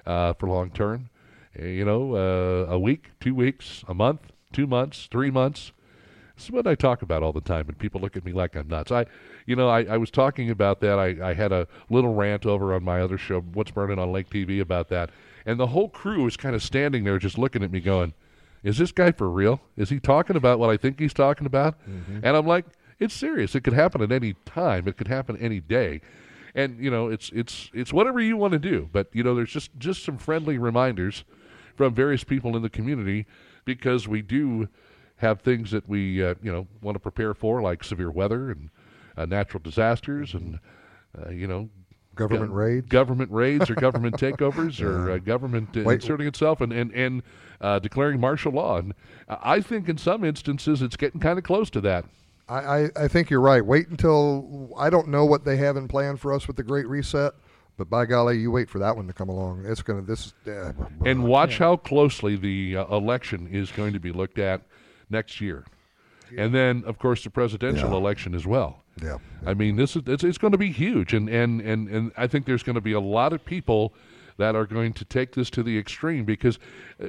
uh, 0.06 0.34
for 0.34 0.50
long 0.50 0.70
term? 0.72 1.10
Uh, 1.58 1.66
you 1.66 1.86
know, 1.86 2.16
uh, 2.16 2.74
a 2.74 2.78
week, 2.78 3.12
two 3.22 3.34
weeks, 3.34 3.82
a 3.88 3.94
month, 3.94 4.34
two 4.52 4.68
months, 4.68 5.08
three 5.10 5.32
months. 5.32 5.72
This 6.36 6.46
is 6.46 6.52
what 6.52 6.68
I 6.68 6.76
talk 6.76 7.02
about 7.02 7.24
all 7.24 7.32
the 7.32 7.40
time, 7.42 7.70
and 7.70 7.78
people 7.78 8.02
look 8.02 8.18
at 8.18 8.26
me 8.26 8.34
like 8.34 8.56
I'm 8.58 8.68
nuts. 8.68 8.92
I, 8.92 9.06
you 9.46 9.56
know, 9.56 9.70
I, 9.70 9.84
I 9.84 9.98
was 9.98 10.12
talking 10.12 10.50
about 10.50 10.82
that. 10.82 11.00
I, 11.00 11.30
I 11.30 11.34
had 11.34 11.54
a 11.54 11.66
little 11.90 12.14
rant 12.14 12.46
over 12.46 12.74
on 12.74 12.84
my 12.84 13.00
other 13.02 13.18
show, 13.18 13.40
What's 13.40 13.72
Burning 13.72 14.00
on 14.00 14.12
Lake 14.12 14.30
TV, 14.30 14.60
about 14.60 14.90
that, 14.90 15.10
and 15.46 15.58
the 15.58 15.68
whole 15.68 15.88
crew 15.88 16.24
was 16.24 16.36
kind 16.36 16.56
of 16.56 16.62
standing 16.62 17.06
there, 17.06 17.20
just 17.20 17.38
looking 17.38 17.64
at 17.64 17.72
me, 17.72 17.80
going, 17.80 18.14
"Is 18.64 18.78
this 18.78 18.92
guy 18.92 19.14
for 19.14 19.30
real? 19.30 19.62
Is 19.78 19.90
he 19.90 20.00
talking 20.02 20.36
about 20.36 20.60
what 20.60 20.70
I 20.70 20.76
think 20.76 21.00
he's 21.00 21.14
talking 21.14 21.48
about?" 21.48 21.76
And 22.26 22.36
I'm 22.36 22.46
like, 22.46 22.66
"It's 23.00 23.14
serious. 23.14 23.56
It 23.56 23.62
could 23.62 23.74
happen 23.74 24.02
at 24.02 24.12
any 24.12 24.36
time. 24.46 24.90
It 24.90 24.98
could 24.98 25.08
happen 25.08 25.38
any 25.38 25.62
day." 25.62 26.02
And 26.56 26.84
you 26.84 26.90
know, 26.90 27.08
it's 27.10 27.30
it's 27.34 27.70
it's 27.74 27.94
whatever 27.94 28.20
you 28.20 28.38
want 28.38 28.54
to 28.54 28.60
do. 28.60 28.90
But 28.92 29.08
you 29.14 29.24
know, 29.24 29.36
there's 29.36 29.52
just 29.52 29.72
just 29.78 30.04
some 30.04 30.18
friendly 30.18 30.58
reminders 30.58 31.24
from 31.76 31.94
various 31.94 32.24
people 32.24 32.56
in 32.56 32.62
the 32.62 32.70
community 32.70 33.26
because 33.66 34.08
we 34.08 34.22
do 34.22 34.68
have 35.18 35.42
things 35.42 35.72
that 35.72 35.88
we 35.88 36.24
uh, 36.24 36.36
you 36.42 36.52
know 36.52 36.68
want 36.82 36.96
to 36.96 37.00
prepare 37.00 37.34
for, 37.34 37.62
like 37.62 37.84
severe 37.84 38.12
weather 38.12 38.52
and 38.52 38.70
uh, 39.18 39.26
natural 39.26 39.62
disasters, 39.64 40.34
and 40.34 40.60
uh, 41.18 41.30
you 41.30 41.48
know. 41.48 41.70
Government 42.16 42.50
go- 42.50 42.56
raids. 42.56 42.88
government 42.90 43.32
raids, 43.32 43.70
or 43.70 43.76
government 43.76 44.16
takeovers, 44.18 44.82
or 44.82 45.12
uh, 45.12 45.18
government 45.20 45.74
Wait. 45.74 46.02
inserting 46.02 46.28
itself 46.28 46.60
and 46.60 46.74
and, 46.74 46.92
and 46.92 47.24
uh, 47.62 47.80
declaring 47.80 48.20
martial 48.20 48.52
law. 48.52 48.78
And 48.78 48.94
I 49.30 49.62
think 49.62 49.88
in 49.88 49.98
some 49.98 50.26
instances 50.26 50.82
it's 50.82 50.98
getting 50.98 51.22
kind 51.22 51.38
of 51.38 51.46
close 51.46 51.70
to 51.70 51.82
that. 51.82 52.04
I, 52.50 52.56
I, 52.86 52.90
I 53.04 53.08
think 53.08 53.30
you're 53.30 53.42
right. 53.42 53.64
Wait 53.66 53.88
until 53.90 54.72
I 54.78 54.90
don't 54.90 55.08
know 55.08 55.26
what 55.26 55.46
they 55.46 55.58
have 55.58 55.78
in 55.78 55.88
plan 55.88 56.18
for 56.18 56.34
us 56.34 56.48
with 56.48 56.56
the 56.58 56.64
Great 56.64 56.88
Reset, 56.88 57.34
but 57.78 57.90
by 57.90 58.06
golly, 58.06 58.38
you 58.40 58.52
wait 58.52 58.70
for 58.70 58.80
that 58.80 58.96
one 58.96 59.08
to 59.08 59.14
come 59.14 59.30
along. 59.30 59.66
It's 59.66 59.82
gonna 59.82 60.02
this. 60.02 60.34
Uh, 60.48 60.74
And 61.06 61.24
watch 61.26 61.58
how 61.60 61.78
closely 61.78 62.36
the 62.36 62.78
uh, 62.78 62.96
election 62.96 63.48
is 63.52 63.72
going 63.72 63.94
to 63.94 64.00
be 64.00 64.12
looked 64.12 64.40
at 64.40 64.62
next 65.10 65.40
year. 65.40 65.64
And 66.38 66.54
then, 66.54 66.84
of 66.86 67.00
course, 67.00 67.24
the 67.24 67.30
presidential 67.32 67.90
Yeah. 67.90 67.98
election 67.98 68.36
as 68.36 68.46
well. 68.46 68.84
Yeah. 69.02 69.18
I 69.46 69.54
mean, 69.54 69.78
this 69.78 69.96
is 69.96 70.04
it's, 70.08 70.24
it's 70.24 70.38
going 70.38 70.52
to 70.52 70.58
be 70.58 70.72
huge, 70.72 71.14
and, 71.14 71.30
and, 71.30 71.62
and, 71.62 71.88
and 71.88 72.12
I 72.18 72.28
think 72.28 72.46
there's 72.46 72.64
going 72.64 72.76
to 72.76 72.82
be 72.82 72.92
a 72.94 73.00
lot 73.00 73.32
of 73.34 73.44
people 73.46 73.94
that 74.40 74.56
are 74.56 74.66
going 74.66 74.94
to 74.94 75.06
take 75.06 75.34
this 75.34 75.50
to 75.52 75.62
the 75.62 75.78
extreme 75.78 76.26
because, 76.26 76.58
uh, 77.04 77.08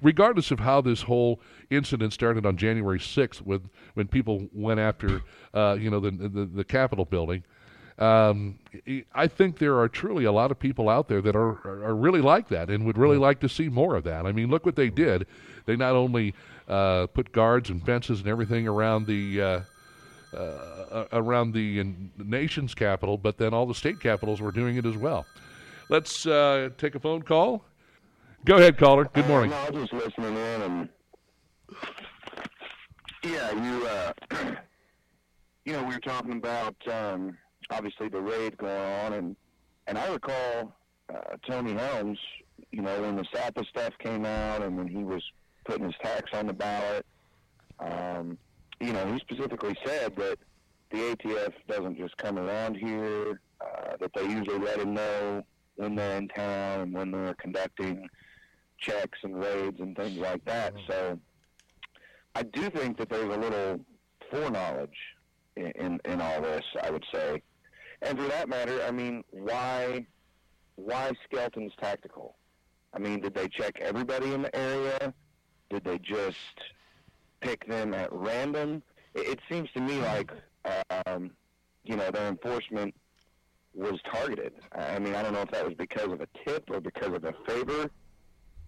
regardless 0.00 0.50
of 0.50 0.60
how 0.60 0.80
this 0.80 1.02
whole 1.02 1.40
incident 1.70 2.12
started 2.12 2.46
on 2.46 2.56
January 2.56 3.00
6th, 3.00 3.42
with 3.42 3.68
when 3.94 4.06
people 4.08 4.48
went 4.54 4.80
after, 4.80 5.20
uh, 5.52 5.76
you 5.78 5.90
know, 5.90 6.00
the, 6.00 6.10
the 6.12 6.46
the 6.46 6.64
Capitol 6.64 7.04
building, 7.04 7.42
um, 7.98 8.58
I- 9.12 9.26
think 9.26 9.58
there 9.58 9.78
are 9.80 9.88
truly 9.88 10.24
a 10.24 10.30
lot 10.32 10.52
of 10.52 10.58
people 10.58 10.88
out 10.88 11.08
there 11.08 11.20
that 11.20 11.34
are, 11.34 11.58
are, 11.66 11.84
are 11.86 11.96
really 11.96 12.20
like 12.20 12.48
that 12.48 12.70
and 12.70 12.86
would 12.86 12.96
really 12.96 13.18
like 13.18 13.40
to 13.40 13.48
see 13.48 13.68
more 13.68 13.96
of 13.96 14.04
that. 14.04 14.24
I 14.24 14.30
mean, 14.30 14.48
look 14.48 14.64
what 14.64 14.76
they 14.76 14.88
did. 14.88 15.26
They 15.66 15.74
not 15.74 15.96
only 15.96 16.32
uh, 16.68 17.08
put 17.08 17.32
guards 17.32 17.70
and 17.70 17.84
fences 17.84 18.20
and 18.20 18.28
everything 18.28 18.68
around 18.68 19.06
the 19.06 19.42
uh, 19.42 19.60
uh, 20.36 21.06
around 21.12 21.52
the 21.54 21.84
nation's 22.18 22.74
capital, 22.74 23.16
but 23.18 23.36
then 23.38 23.52
all 23.52 23.66
the 23.66 23.74
state 23.74 23.98
capitals 23.98 24.40
were 24.40 24.52
doing 24.52 24.76
it 24.76 24.86
as 24.86 24.96
well. 24.96 25.26
Let's 25.90 26.26
uh, 26.26 26.68
take 26.76 26.94
a 26.94 27.00
phone 27.00 27.22
call. 27.22 27.64
Go 28.44 28.56
ahead, 28.56 28.76
caller. 28.76 29.06
Good 29.14 29.26
morning. 29.26 29.52
Uh, 29.52 29.56
no, 29.56 29.78
I 29.78 29.80
was 29.80 29.88
just 29.88 30.04
listening 30.04 30.36
in, 30.36 30.62
and 30.62 30.88
yeah, 33.24 33.52
you 33.52 33.86
uh, 33.86 34.12
you 35.64 35.72
know 35.72 35.82
we 35.84 35.94
were 35.94 36.00
talking 36.00 36.32
about 36.32 36.76
um, 36.88 37.38
obviously 37.70 38.08
the 38.08 38.20
raid 38.20 38.58
going 38.58 38.76
on, 38.76 39.12
and 39.14 39.36
and 39.86 39.96
I 39.96 40.12
recall 40.12 40.76
uh, 41.12 41.36
Tony 41.48 41.72
Helms, 41.72 42.18
you 42.70 42.82
know, 42.82 43.00
when 43.00 43.16
the 43.16 43.24
SAPA 43.32 43.64
stuff 43.70 43.94
came 43.98 44.26
out, 44.26 44.62
and 44.62 44.76
when 44.76 44.88
he 44.88 45.04
was 45.04 45.22
putting 45.64 45.86
his 45.86 45.94
tax 46.02 46.30
on 46.34 46.48
the 46.48 46.52
ballot. 46.52 47.06
Um, 47.80 48.36
you 48.80 48.92
know, 48.92 49.10
he 49.10 49.18
specifically 49.20 49.76
said 49.86 50.14
that 50.16 50.38
the 50.90 50.98
ATF 50.98 51.54
doesn't 51.66 51.96
just 51.96 52.16
come 52.18 52.38
around 52.38 52.76
here, 52.76 53.40
uh, 53.60 53.96
that 53.98 54.10
they 54.14 54.24
usually 54.24 54.58
let 54.58 54.80
him 54.80 54.92
know 54.92 55.42
when 55.78 55.94
they're 55.94 56.18
in 56.18 56.28
town 56.28 56.80
and 56.80 56.92
when 56.92 57.10
they're 57.10 57.34
conducting 57.34 58.08
checks 58.78 59.18
and 59.22 59.38
raids 59.38 59.80
and 59.80 59.96
things 59.96 60.18
like 60.18 60.44
that. 60.44 60.74
Mm-hmm. 60.74 60.92
So 60.92 61.18
I 62.34 62.42
do 62.42 62.70
think 62.70 62.98
that 62.98 63.08
there's 63.08 63.34
a 63.34 63.38
little 63.38 63.80
foreknowledge 64.30 64.98
in, 65.56 65.72
in, 65.76 66.00
in 66.04 66.20
all 66.20 66.40
this, 66.40 66.64
I 66.82 66.90
would 66.90 67.04
say. 67.12 67.42
And 68.02 68.18
for 68.18 68.28
that 68.28 68.48
matter, 68.48 68.82
I 68.86 68.90
mean, 68.90 69.24
why 69.30 70.06
why 70.76 71.10
Skelton's 71.24 71.72
tactical? 71.80 72.36
I 72.94 73.00
mean, 73.00 73.20
did 73.20 73.34
they 73.34 73.48
check 73.48 73.80
everybody 73.80 74.32
in 74.32 74.42
the 74.42 74.54
area? 74.54 75.12
Did 75.70 75.82
they 75.84 75.98
just 75.98 76.36
pick 77.40 77.66
them 77.66 77.94
at 77.94 78.12
random. 78.12 78.82
It, 79.14 79.28
it 79.28 79.40
seems 79.50 79.68
to 79.74 79.80
me 79.80 80.00
like 80.00 80.30
um, 81.06 81.30
you 81.84 81.96
know 81.96 82.10
their 82.10 82.28
enforcement 82.28 82.94
was 83.78 84.00
targeted. 84.12 84.52
I 84.72 84.98
mean, 84.98 85.14
I 85.14 85.22
don't 85.22 85.32
know 85.32 85.42
if 85.42 85.50
that 85.52 85.64
was 85.64 85.74
because 85.74 86.12
of 86.12 86.20
a 86.20 86.28
tip 86.44 86.68
or 86.70 86.80
because 86.80 87.14
of 87.14 87.24
a 87.24 87.32
favor 87.46 87.90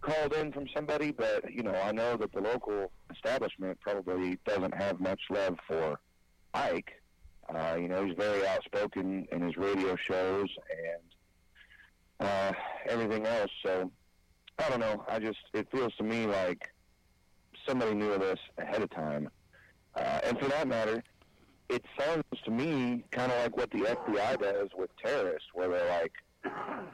called 0.01 0.33
in 0.35 0.53
from 0.53 0.67
somebody, 0.75 1.11
but 1.11 1.53
you 1.53 1.63
know, 1.63 1.75
I 1.75 1.93
know 1.93 2.17
that 2.17 2.33
the 2.33 2.41
local 2.41 2.91
establishment 3.11 3.79
probably 3.81 4.39
doesn't 4.47 4.75
have 4.75 5.01
much 5.01 5.21
love 5.29 5.59
for 5.67 5.99
Ike. 6.55 7.03
Uh, 7.53 7.77
you 7.79 7.89
know, 7.89 8.05
he's 8.05 8.17
very 8.17 8.47
outspoken 8.47 9.27
in 9.33 9.43
his 9.43 9.57
radio 9.57 9.97
shows 9.97 10.49
and 10.71 12.29
uh, 12.29 12.53
everything 12.89 13.27
else. 13.27 13.51
So 13.65 13.91
I 14.59 14.69
don't 14.69 14.81
know. 14.81 15.05
I 15.09 15.19
just 15.19 15.39
it 15.53 15.69
feels 15.71 15.95
to 15.97 16.05
me 16.05 16.27
like 16.27 16.71
somebody 17.67 17.95
knew 17.95 18.13
of 18.13 18.21
this 18.21 18.39
ahead 18.59 18.83
of 18.83 18.91
time. 18.91 19.29
Uh, 19.97 20.21
and 20.25 20.39
for 20.39 20.47
that 20.47 20.69
matter, 20.69 21.03
it 21.71 21.85
sounds 21.99 22.25
to 22.45 22.51
me 22.51 23.05
kind 23.13 23.31
of 23.31 23.39
like 23.43 23.57
what 23.57 23.71
the 23.71 23.79
FBI 23.79 24.41
does 24.41 24.69
with 24.77 24.91
terrorists, 25.03 25.49
where 25.55 25.69
they're 25.69 25.89
like 25.89 26.13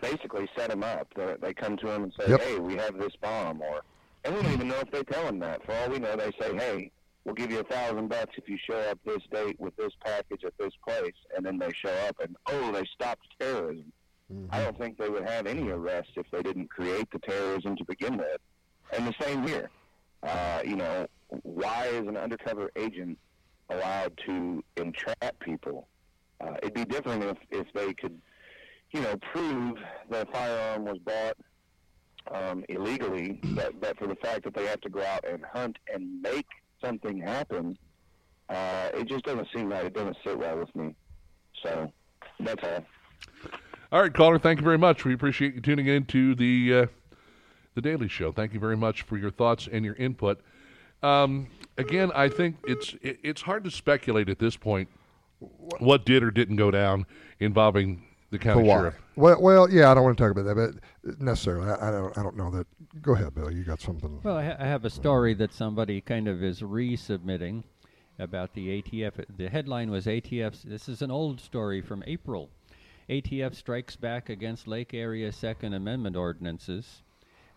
basically 0.01 0.49
set 0.57 0.71
them 0.71 0.83
up. 0.83 1.09
They're, 1.17 1.37
they 1.41 1.55
come 1.55 1.77
to 1.79 1.87
them 1.87 2.05
and 2.05 2.13
say, 2.19 2.31
Yep. 2.31 2.41
"Hey, 2.43 2.59
we 2.59 2.77
have 2.77 2.99
this 2.99 3.15
bomb," 3.21 3.63
or 3.63 3.83
and 4.25 4.35
we 4.35 4.43
don't 4.43 4.53
even 4.53 4.69
know 4.69 4.81
if 4.81 4.91
they 4.91 5.03
tell 5.05 5.25
them 5.25 5.39
that. 5.41 5.65
For 5.65 5.73
all 5.73 5.89
we 5.89 5.99
know, 5.99 6.17
they 6.17 6.31
say, 6.41 6.55
"Hey, 6.55 6.91
we'll 7.25 7.35
give 7.35 7.51
you 7.51 7.61
a 7.61 7.65
thousand 7.65 8.09
bucks 8.09 8.35
if 8.37 8.49
you 8.49 8.59
show 8.59 8.79
up 8.91 8.99
this 9.05 9.23
date 9.33 9.59
with 9.59 9.75
this 9.77 9.93
package 10.05 10.45
at 10.45 10.57
this 10.59 10.73
place," 10.87 11.15
and 11.35 11.45
then 11.45 11.59
they 11.59 11.73
show 11.73 11.95
up 12.09 12.17
and 12.21 12.37
oh, 12.47 12.73
they 12.73 12.85
stopped 12.95 13.27
terrorism. 13.41 13.93
I 14.51 14.61
don't 14.61 14.77
think 14.77 14.99
they 14.99 15.09
would 15.09 15.29
have 15.29 15.47
any 15.47 15.69
arrests 15.69 16.13
if 16.17 16.27
they 16.33 16.43
didn't 16.43 16.69
create 16.69 17.09
the 17.13 17.21
terrorism 17.21 17.77
to 17.77 17.85
begin 17.85 18.17
with. 18.17 18.41
And 18.93 19.07
the 19.07 19.15
same 19.21 19.47
here. 19.47 19.71
Uh, 20.23 20.63
you 20.65 20.75
know, 20.75 21.07
why 21.43 21.87
is 21.87 22.09
an 22.09 22.17
undercover 22.17 22.71
agent 22.75 23.19
allowed 23.71 24.19
to 24.27 24.63
entrap 24.77 25.39
people? 25.41 25.89
Uh, 26.41 26.55
it'd 26.63 26.75
be 26.75 26.85
different 26.85 27.23
if, 27.25 27.37
if 27.51 27.67
they 27.73 27.95
could, 27.95 28.21
you 28.91 29.01
know, 29.01 29.17
prove 29.33 29.79
that 30.11 30.29
a 30.29 30.33
firearm 30.33 30.85
was 30.85 30.99
bought 30.99 31.37
um, 32.31 32.65
illegally, 32.69 33.41
but, 33.55 33.81
but 33.81 33.97
for 33.99 34.07
the 34.07 34.17
fact 34.17 34.45
that 34.45 34.55
they 34.55 34.67
have 34.67 34.81
to 34.83 34.89
go 34.89 35.03
out 35.03 35.27
and 35.29 35.45
hunt 35.53 35.79
and 35.93 36.21
make 36.21 36.47
something 36.83 37.19
happen, 37.19 37.79
uh, 38.49 38.91
it 38.95 39.09
just 39.09 39.25
doesn't 39.25 39.49
seem 39.55 39.69
right. 39.69 39.87
It 39.87 39.95
doesn't 39.95 40.17
sit 40.25 40.39
well 40.39 40.59
with 40.59 40.75
me. 40.77 40.95
So 41.63 41.91
that's 42.41 42.63
all. 42.63 42.85
All 43.93 44.03
right, 44.03 44.13
caller. 44.13 44.39
Thank 44.39 44.59
you 44.61 44.65
very 44.65 44.79
much. 44.79 45.05
We 45.05 45.15
appreciate 45.15 45.55
you 45.55 45.61
tuning 45.61 45.87
in 45.87 46.05
to 46.07 46.35
the 46.35 46.75
uh, 46.75 46.87
the 47.75 47.81
Daily 47.81 48.09
Show. 48.09 48.33
Thank 48.33 48.53
you 48.53 48.61
very 48.61 48.77
much 48.77 49.03
for 49.03 49.17
your 49.17 49.31
thoughts 49.31 49.69
and 49.71 49.85
your 49.85 49.95
input. 49.95 50.41
Um, 51.03 51.49
again, 51.79 52.11
I 52.15 52.29
think 52.29 52.57
it's 52.67 52.95
it, 53.03 53.19
it's 53.23 53.43
hard 53.43 53.65
to 53.65 53.71
speculate 53.71 54.29
at 54.29 54.39
this 54.39 54.57
point 54.57 54.89
what 55.39 56.05
did 56.07 56.23
or 56.23 56.31
didn't 56.31 56.57
go 56.57 56.71
down 56.71 57.07
involving 57.41 58.03
the 58.31 58.39
For 58.39 58.45
county 58.45 58.63
why? 58.69 58.75
sheriff. 58.77 58.95
Well, 59.17 59.41
well, 59.41 59.71
yeah, 59.71 59.91
I 59.91 59.95
don't 59.95 60.05
want 60.05 60.17
to 60.19 60.23
talk 60.25 60.33
about 60.37 60.45
that, 60.55 60.81
but 61.05 61.21
necessarily, 61.21 61.71
I, 61.71 61.89
I 61.89 61.91
don't, 61.91 62.19
I 62.19 62.23
don't 62.23 62.37
know 62.37 62.51
that. 62.51 62.67
Go 63.03 63.15
ahead, 63.15 63.35
Bill. 63.35 63.51
You 63.51 63.63
got 63.65 63.81
something? 63.81 64.21
Well, 64.23 64.37
I, 64.37 64.45
ha- 64.45 64.57
I 64.59 64.65
have 64.65 64.85
a 64.85 64.91
story 64.91 65.35
that 65.35 65.53
somebody 65.53 66.01
kind 66.01 66.27
of 66.29 66.43
is 66.43 66.61
resubmitting 66.61 67.65
about 68.19 68.55
the 68.55 68.81
ATF. 68.83 69.25
The 69.37 69.49
headline 69.49 69.91
was 69.91 70.07
ATF's. 70.07 70.63
This 70.63 70.89
is 70.89 71.03
an 71.03 71.11
old 71.11 71.41
story 71.41 71.81
from 71.83 72.03
April. 72.07 72.49
ATF 73.11 73.55
strikes 73.55 73.95
back 73.97 74.29
against 74.31 74.67
Lake 74.67 74.93
Area 74.95 75.31
Second 75.31 75.75
Amendment 75.75 76.17
ordinances. 76.17 77.03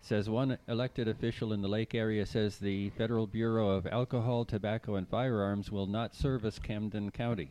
Says 0.02 0.30
one 0.30 0.58
elected 0.66 1.08
official 1.08 1.52
in 1.52 1.60
the 1.62 1.68
Lake 1.68 1.94
area 1.94 2.24
says 2.26 2.58
the 2.58 2.90
Federal 2.90 3.26
Bureau 3.26 3.68
of 3.70 3.86
Alcohol, 3.86 4.44
Tobacco, 4.44 4.94
and 4.96 5.06
Firearms 5.08 5.70
will 5.70 5.86
not 5.86 6.14
service 6.14 6.58
Camden 6.58 7.10
County, 7.10 7.50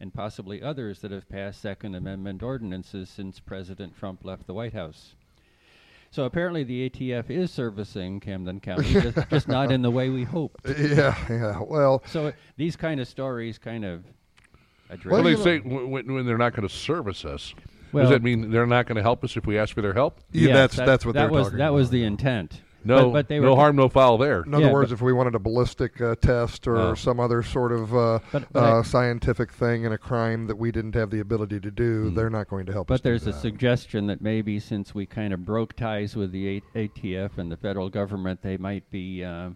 and 0.00 0.12
possibly 0.12 0.62
others 0.62 1.00
that 1.00 1.10
have 1.10 1.28
passed 1.28 1.60
Second 1.60 1.94
Amendment 1.94 2.42
ordinances 2.42 3.08
since 3.10 3.38
President 3.40 3.96
Trump 3.96 4.24
left 4.24 4.46
the 4.46 4.54
White 4.54 4.72
House. 4.72 5.14
So 6.10 6.24
apparently 6.24 6.64
the 6.64 6.90
ATF 6.90 7.30
is 7.30 7.50
servicing 7.50 8.20
Camden 8.20 8.60
County, 8.60 8.92
just, 8.92 9.18
just 9.30 9.48
not 9.48 9.70
in 9.70 9.80
the 9.82 9.90
way 9.90 10.08
we 10.10 10.24
hoped. 10.24 10.66
Yeah, 10.78 11.16
yeah. 11.30 11.60
Well, 11.60 12.02
So 12.06 12.28
uh, 12.28 12.32
these 12.56 12.74
kind 12.74 13.00
of 13.00 13.08
stories 13.08 13.58
kind 13.58 13.84
of 13.84 14.04
address. 14.90 15.12
Well, 15.12 15.22
they 15.22 15.36
say 15.36 15.58
when, 15.58 15.90
when 16.12 16.26
they're 16.26 16.36
not 16.36 16.54
going 16.54 16.68
to 16.68 16.74
service 16.74 17.24
us. 17.24 17.54
Well- 17.92 18.04
Does 18.04 18.10
that 18.10 18.22
mean 18.22 18.50
they're 18.50 18.66
not 18.66 18.86
going 18.86 18.96
to 18.96 19.02
help 19.02 19.22
us 19.24 19.36
if 19.36 19.46
we 19.46 19.58
ask 19.58 19.74
for 19.74 19.82
their 19.82 19.92
help? 19.94 20.20
Yeah, 20.32 20.48
Yes, 20.48 20.76
that, 20.76 20.86
that 20.86 21.30
was 21.30 21.52
that 21.52 21.72
was 21.72 21.90
the 21.90 22.04
intent. 22.04 22.62
No, 22.84 23.04
but, 23.06 23.12
but 23.12 23.28
they 23.28 23.38
no 23.38 23.54
harm, 23.54 23.76
no 23.76 23.88
foul 23.88 24.18
there. 24.18 24.42
In 24.42 24.52
other 24.54 24.66
Yeah, 24.66 24.72
words, 24.72 24.90
but- 24.90 24.94
if 24.96 25.02
we 25.02 25.12
wanted 25.12 25.36
a 25.36 25.38
ballistic 25.38 26.00
uh, 26.00 26.16
test 26.16 26.66
or 26.66 26.76
Oh. 26.78 26.94
some 26.94 27.20
other 27.20 27.42
sort 27.44 27.70
of 27.70 27.94
uh, 27.94 28.18
But- 28.32 28.52
but 28.52 28.60
uh, 28.60 28.78
I- 28.80 28.82
scientific 28.82 29.52
thing 29.52 29.84
in 29.84 29.92
a 29.92 29.98
crime 29.98 30.48
that 30.48 30.56
we 30.56 30.72
didn't 30.72 30.96
have 30.96 31.10
the 31.10 31.20
ability 31.20 31.60
to 31.60 31.70
do, 31.70 32.10
they're 32.10 32.28
not 32.30 32.48
going 32.48 32.66
to 32.66 32.72
help 32.72 32.90
us. 32.90 32.96
But 32.98 33.02
there's 33.04 33.22
do 33.24 33.30
a 33.30 33.34
suggestion 33.34 34.08
that 34.08 34.20
maybe 34.20 34.58
since 34.58 34.94
we 34.96 35.06
kind 35.06 35.32
of 35.32 35.44
broke 35.44 35.76
ties 35.76 36.16
with 36.16 36.32
the 36.32 36.60
A- 36.74 36.88
ATF 36.88 37.38
and 37.38 37.52
the 37.52 37.56
federal 37.56 37.88
government, 37.88 38.42
they 38.42 38.56
might 38.56 38.90
be 38.90 39.22
uh, 39.22 39.50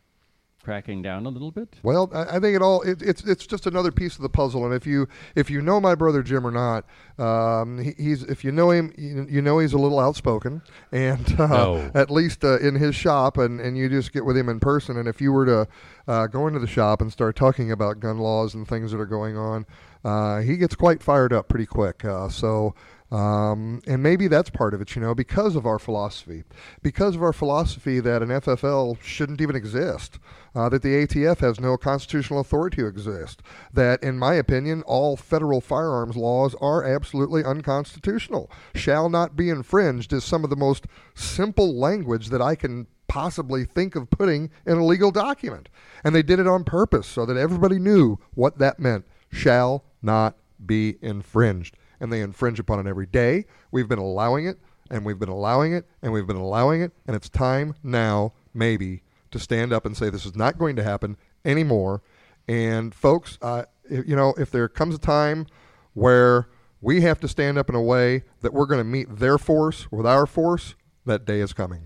cracking 0.66 1.00
down 1.00 1.24
a 1.26 1.28
little 1.28 1.52
bit. 1.52 1.76
Well, 1.84 2.10
I, 2.12 2.36
I 2.36 2.40
think 2.40 2.56
it 2.56 2.60
all 2.60 2.82
it, 2.82 3.00
it's 3.00 3.22
it's 3.22 3.46
just 3.46 3.66
another 3.68 3.92
piece 3.92 4.16
of 4.16 4.22
the 4.22 4.28
puzzle. 4.28 4.64
And 4.64 4.74
if 4.74 4.84
you 4.84 5.06
if 5.36 5.48
you 5.48 5.62
know 5.62 5.80
my 5.80 5.94
brother 5.94 6.24
Jim 6.24 6.44
or 6.44 6.50
not, 6.50 6.84
um, 7.24 7.78
he, 7.78 7.92
he's 7.96 8.24
if 8.24 8.44
you 8.44 8.50
know 8.50 8.70
him, 8.72 8.92
you, 8.98 9.26
you 9.30 9.40
know 9.40 9.60
he's 9.60 9.72
a 9.72 9.78
little 9.78 10.00
outspoken, 10.00 10.62
and 10.90 11.40
uh, 11.40 11.46
No. 11.46 11.90
at 11.94 12.10
least 12.10 12.44
uh, 12.44 12.58
in 12.58 12.74
his 12.74 12.96
shop, 12.96 13.38
and, 13.38 13.60
and 13.60 13.78
you 13.78 13.88
just 13.88 14.12
get 14.12 14.24
with 14.24 14.36
him 14.36 14.48
in 14.48 14.58
person. 14.58 14.96
And 14.98 15.06
if 15.08 15.20
you 15.20 15.30
were 15.30 15.46
to 15.46 15.68
uh, 16.08 16.26
go 16.26 16.48
into 16.48 16.58
the 16.58 16.66
shop 16.66 17.00
and 17.00 17.12
start 17.12 17.36
talking 17.36 17.70
about 17.70 18.00
gun 18.00 18.18
laws 18.18 18.54
and 18.54 18.66
things 18.66 18.90
that 18.90 18.98
are 19.00 19.06
going 19.06 19.36
on, 19.36 19.66
uh, 20.04 20.40
he 20.40 20.56
gets 20.56 20.74
quite 20.74 21.00
fired 21.00 21.32
up 21.32 21.48
pretty 21.48 21.66
quick. 21.66 22.04
Uh, 22.04 22.28
so. 22.28 22.74
Um, 23.10 23.80
and 23.86 24.02
maybe 24.02 24.26
that's 24.26 24.50
part 24.50 24.74
of 24.74 24.80
it, 24.80 24.96
you 24.96 25.02
know, 25.02 25.14
because 25.14 25.54
of 25.54 25.64
our 25.64 25.78
philosophy, 25.78 26.42
because 26.82 27.14
of 27.14 27.22
our 27.22 27.32
philosophy 27.32 28.00
that 28.00 28.20
an 28.20 28.30
FFL 28.30 29.00
shouldn't 29.00 29.40
even 29.40 29.54
exist, 29.54 30.18
uh, 30.56 30.68
that 30.70 30.82
the 30.82 31.06
ATF 31.06 31.38
has 31.38 31.60
no 31.60 31.76
constitutional 31.76 32.40
authority 32.40 32.78
to 32.78 32.88
exist, 32.88 33.42
that, 33.72 34.02
in 34.02 34.18
my 34.18 34.34
opinion, 34.34 34.82
all 34.82 35.16
federal 35.16 35.60
firearms 35.60 36.16
laws 36.16 36.56
are 36.60 36.82
absolutely 36.82 37.44
unconstitutional, 37.44 38.50
shall 38.74 39.08
not 39.08 39.36
be 39.36 39.50
infringed 39.50 40.12
is 40.12 40.24
some 40.24 40.42
of 40.42 40.50
the 40.50 40.56
most 40.56 40.86
simple 41.14 41.78
language 41.78 42.30
that 42.30 42.42
I 42.42 42.56
can 42.56 42.88
possibly 43.06 43.64
think 43.64 43.94
of 43.94 44.10
putting 44.10 44.50
in 44.66 44.78
a 44.78 44.84
legal 44.84 45.12
document. 45.12 45.68
And 46.02 46.12
they 46.12 46.22
did 46.22 46.40
it 46.40 46.48
on 46.48 46.64
purpose 46.64 47.06
so 47.06 47.24
that 47.26 47.36
everybody 47.36 47.78
knew 47.78 48.18
what 48.34 48.58
that 48.58 48.80
meant 48.80 49.04
shall 49.30 49.84
not 50.02 50.36
be 50.64 50.96
infringed. 51.00 51.76
And 52.00 52.12
they 52.12 52.20
infringe 52.20 52.58
upon 52.58 52.84
it 52.84 52.88
every 52.88 53.06
day. 53.06 53.46
We've 53.70 53.88
been 53.88 53.98
allowing 53.98 54.46
it, 54.46 54.58
and 54.90 55.04
we've 55.04 55.18
been 55.18 55.28
allowing 55.28 55.72
it, 55.72 55.86
and 56.02 56.12
we've 56.12 56.26
been 56.26 56.36
allowing 56.36 56.82
it. 56.82 56.92
And 57.06 57.16
it's 57.16 57.28
time 57.28 57.74
now, 57.82 58.32
maybe, 58.54 59.02
to 59.30 59.38
stand 59.38 59.72
up 59.72 59.86
and 59.86 59.96
say 59.96 60.10
this 60.10 60.26
is 60.26 60.36
not 60.36 60.58
going 60.58 60.76
to 60.76 60.82
happen 60.82 61.16
anymore. 61.44 62.02
And 62.48 62.94
folks, 62.94 63.38
uh, 63.42 63.64
you 63.88 64.16
know, 64.16 64.34
if 64.38 64.50
there 64.50 64.68
comes 64.68 64.94
a 64.94 64.98
time 64.98 65.46
where 65.94 66.48
we 66.80 67.00
have 67.00 67.20
to 67.20 67.28
stand 67.28 67.58
up 67.58 67.68
in 67.68 67.74
a 67.74 67.82
way 67.82 68.22
that 68.42 68.52
we're 68.52 68.66
going 68.66 68.80
to 68.80 68.84
meet 68.84 69.18
their 69.18 69.38
force 69.38 69.90
with 69.90 70.06
our 70.06 70.26
force, 70.26 70.74
that 71.04 71.24
day 71.24 71.40
is 71.40 71.52
coming. 71.52 71.82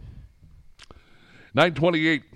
928 1.54 2.29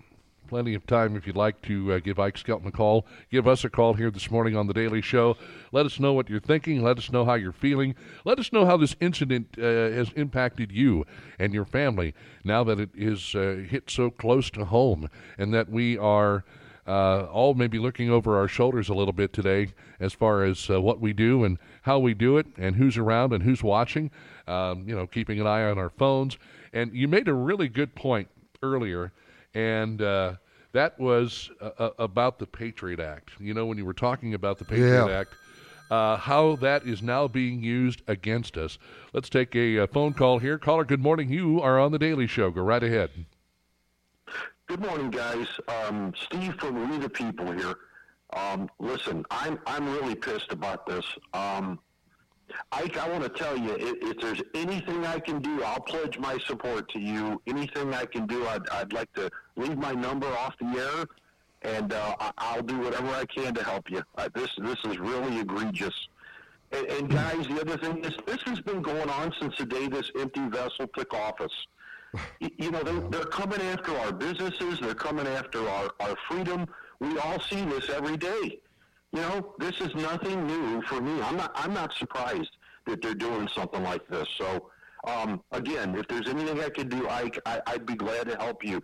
plenty 0.46 0.74
of 0.74 0.86
time 0.86 1.16
if 1.16 1.26
you'd 1.26 1.36
like 1.36 1.60
to 1.62 1.94
uh, 1.94 1.98
give 1.98 2.18
Ike 2.18 2.38
Skelton 2.38 2.68
a 2.68 2.72
call. 2.72 3.06
Give 3.30 3.48
us 3.48 3.64
a 3.64 3.70
call 3.70 3.94
here 3.94 4.10
this 4.10 4.30
morning 4.30 4.56
on 4.56 4.66
the 4.66 4.74
Daily 4.74 5.00
Show. 5.00 5.36
Let 5.72 5.86
us 5.86 5.98
know 5.98 6.12
what 6.12 6.28
you're 6.28 6.40
thinking. 6.40 6.82
Let 6.82 6.98
us 6.98 7.10
know 7.10 7.24
how 7.24 7.34
you're 7.34 7.52
feeling. 7.52 7.94
Let 8.24 8.38
us 8.38 8.52
know 8.52 8.66
how 8.66 8.76
this 8.76 8.94
incident 9.00 9.56
uh, 9.58 9.62
has 9.62 10.12
impacted 10.12 10.70
you 10.70 11.06
and 11.38 11.54
your 11.54 11.64
family 11.64 12.14
now 12.44 12.64
that 12.64 12.78
it 12.78 12.90
is 12.94 13.34
uh, 13.34 13.64
hit 13.68 13.90
so 13.90 14.10
close 14.10 14.50
to 14.50 14.64
home 14.64 15.08
and 15.38 15.52
that 15.54 15.68
we 15.68 15.98
are. 15.98 16.44
Uh, 16.86 17.26
all 17.32 17.54
maybe 17.54 17.78
looking 17.78 18.10
over 18.10 18.36
our 18.36 18.46
shoulders 18.46 18.90
a 18.90 18.94
little 18.94 19.14
bit 19.14 19.32
today 19.32 19.68
as 20.00 20.12
far 20.12 20.44
as 20.44 20.68
uh, 20.68 20.78
what 20.78 21.00
we 21.00 21.14
do 21.14 21.42
and 21.42 21.56
how 21.80 21.98
we 21.98 22.12
do 22.12 22.36
it 22.36 22.46
and 22.58 22.76
who's 22.76 22.98
around 22.98 23.32
and 23.32 23.42
who's 23.42 23.62
watching. 23.62 24.10
Um, 24.46 24.86
you 24.86 24.94
know, 24.94 25.06
keeping 25.06 25.40
an 25.40 25.46
eye 25.46 25.64
on 25.64 25.78
our 25.78 25.88
phones. 25.88 26.36
And 26.74 26.92
you 26.92 27.08
made 27.08 27.26
a 27.26 27.32
really 27.32 27.68
good 27.68 27.94
point 27.94 28.28
earlier, 28.64 29.12
and 29.54 30.02
uh, 30.02 30.34
that 30.72 30.98
was 30.98 31.50
uh, 31.60 31.90
about 31.98 32.38
the 32.38 32.46
Patriot 32.46 33.00
Act. 33.00 33.30
You 33.38 33.54
know, 33.54 33.66
when 33.66 33.78
you 33.78 33.84
were 33.84 33.94
talking 33.94 34.34
about 34.34 34.58
the 34.58 34.64
Patriot 34.64 35.06
Yeah. 35.06 35.18
Act, 35.20 35.34
uh, 35.90 36.16
how 36.16 36.56
that 36.56 36.86
is 36.86 37.02
now 37.02 37.28
being 37.28 37.62
used 37.62 38.02
against 38.08 38.56
us. 38.56 38.78
Let's 39.12 39.28
take 39.28 39.54
a, 39.54 39.78
uh 39.80 39.86
phone 39.86 40.14
call 40.14 40.38
here. 40.38 40.58
Caller, 40.58 40.84
good 40.84 41.00
morning. 41.00 41.28
You 41.28 41.60
are 41.60 41.78
on 41.78 41.92
the 41.92 41.98
Daily 41.98 42.26
Show. 42.26 42.50
Go 42.50 42.62
right 42.62 42.82
ahead. 42.82 43.10
Good 44.66 44.80
morning, 44.80 45.10
guys. 45.10 45.46
Um, 45.68 46.14
Steve 46.16 46.54
from 46.58 46.90
We 46.90 46.98
the 46.98 47.08
People 47.10 47.52
here. 47.52 47.74
Um, 48.32 48.68
listen, 48.80 49.24
I'm 49.30 49.60
I'm 49.66 49.86
really 49.94 50.14
pissed 50.14 50.50
about 50.50 50.86
this. 50.86 51.04
Um, 51.34 51.78
Ike, 52.72 52.96
I 52.98 53.08
want 53.08 53.22
to 53.24 53.28
tell 53.30 53.56
you, 53.56 53.72
if, 53.78 54.16
if 54.16 54.20
there's 54.20 54.42
anything 54.54 55.04
I 55.06 55.18
can 55.18 55.40
do, 55.40 55.62
I'll 55.62 55.80
pledge 55.80 56.18
my 56.18 56.38
support 56.38 56.88
to 56.90 57.00
you. 57.00 57.40
Anything 57.46 57.94
I 57.94 58.04
can 58.04 58.26
do, 58.26 58.46
I'd, 58.46 58.68
I'd 58.70 58.92
like 58.92 59.12
to 59.14 59.30
leave 59.56 59.76
my 59.78 59.92
number 59.92 60.26
off 60.26 60.54
the 60.60 60.66
air, 60.66 61.06
and 61.62 61.92
uh, 61.92 62.16
I- 62.20 62.32
I'll 62.38 62.62
do 62.62 62.78
whatever 62.78 63.08
I 63.08 63.24
can 63.24 63.54
to 63.54 63.64
help 63.64 63.90
you. 63.90 64.02
Uh, 64.16 64.28
this 64.34 64.50
this 64.58 64.78
is 64.84 64.98
really 64.98 65.40
egregious. 65.40 65.94
And, 66.72 66.86
and 66.86 67.10
guys, 67.10 67.46
the 67.48 67.60
other 67.60 67.76
thing 67.78 68.04
is, 68.04 68.14
this 68.26 68.42
has 68.42 68.60
been 68.60 68.82
going 68.82 69.08
on 69.08 69.32
since 69.40 69.56
the 69.58 69.66
day 69.66 69.86
this 69.88 70.10
empty 70.18 70.46
vessel 70.48 70.86
took 70.96 71.12
office. 71.14 71.52
You 72.58 72.70
know, 72.70 72.82
they, 72.82 72.98
they're 73.08 73.26
coming 73.26 73.60
after 73.60 73.96
our 73.98 74.12
businesses. 74.12 74.78
They're 74.80 74.94
coming 74.94 75.26
after 75.26 75.68
our, 75.68 75.90
our 76.00 76.16
freedom. 76.28 76.66
We 77.00 77.18
all 77.18 77.40
see 77.40 77.64
this 77.64 77.90
every 77.90 78.16
day. 78.16 78.60
You 79.14 79.20
know, 79.20 79.54
this 79.58 79.80
is 79.80 79.94
nothing 79.94 80.44
new 80.44 80.82
for 80.82 81.00
me. 81.00 81.22
I'm 81.22 81.36
not. 81.36 81.52
I'm 81.54 81.72
not 81.72 81.94
surprised 81.94 82.50
that 82.86 83.00
they're 83.00 83.14
doing 83.14 83.48
something 83.54 83.82
like 83.84 84.06
this. 84.08 84.26
So, 84.36 84.70
um, 85.06 85.40
again, 85.52 85.94
if 85.94 86.08
there's 86.08 86.28
anything 86.28 86.60
I 86.60 86.68
could 86.68 86.88
do, 86.88 87.08
I, 87.08 87.30
I, 87.46 87.62
I'd 87.68 87.86
be 87.86 87.94
glad 87.94 88.28
to 88.28 88.36
help 88.36 88.64
you. 88.64 88.82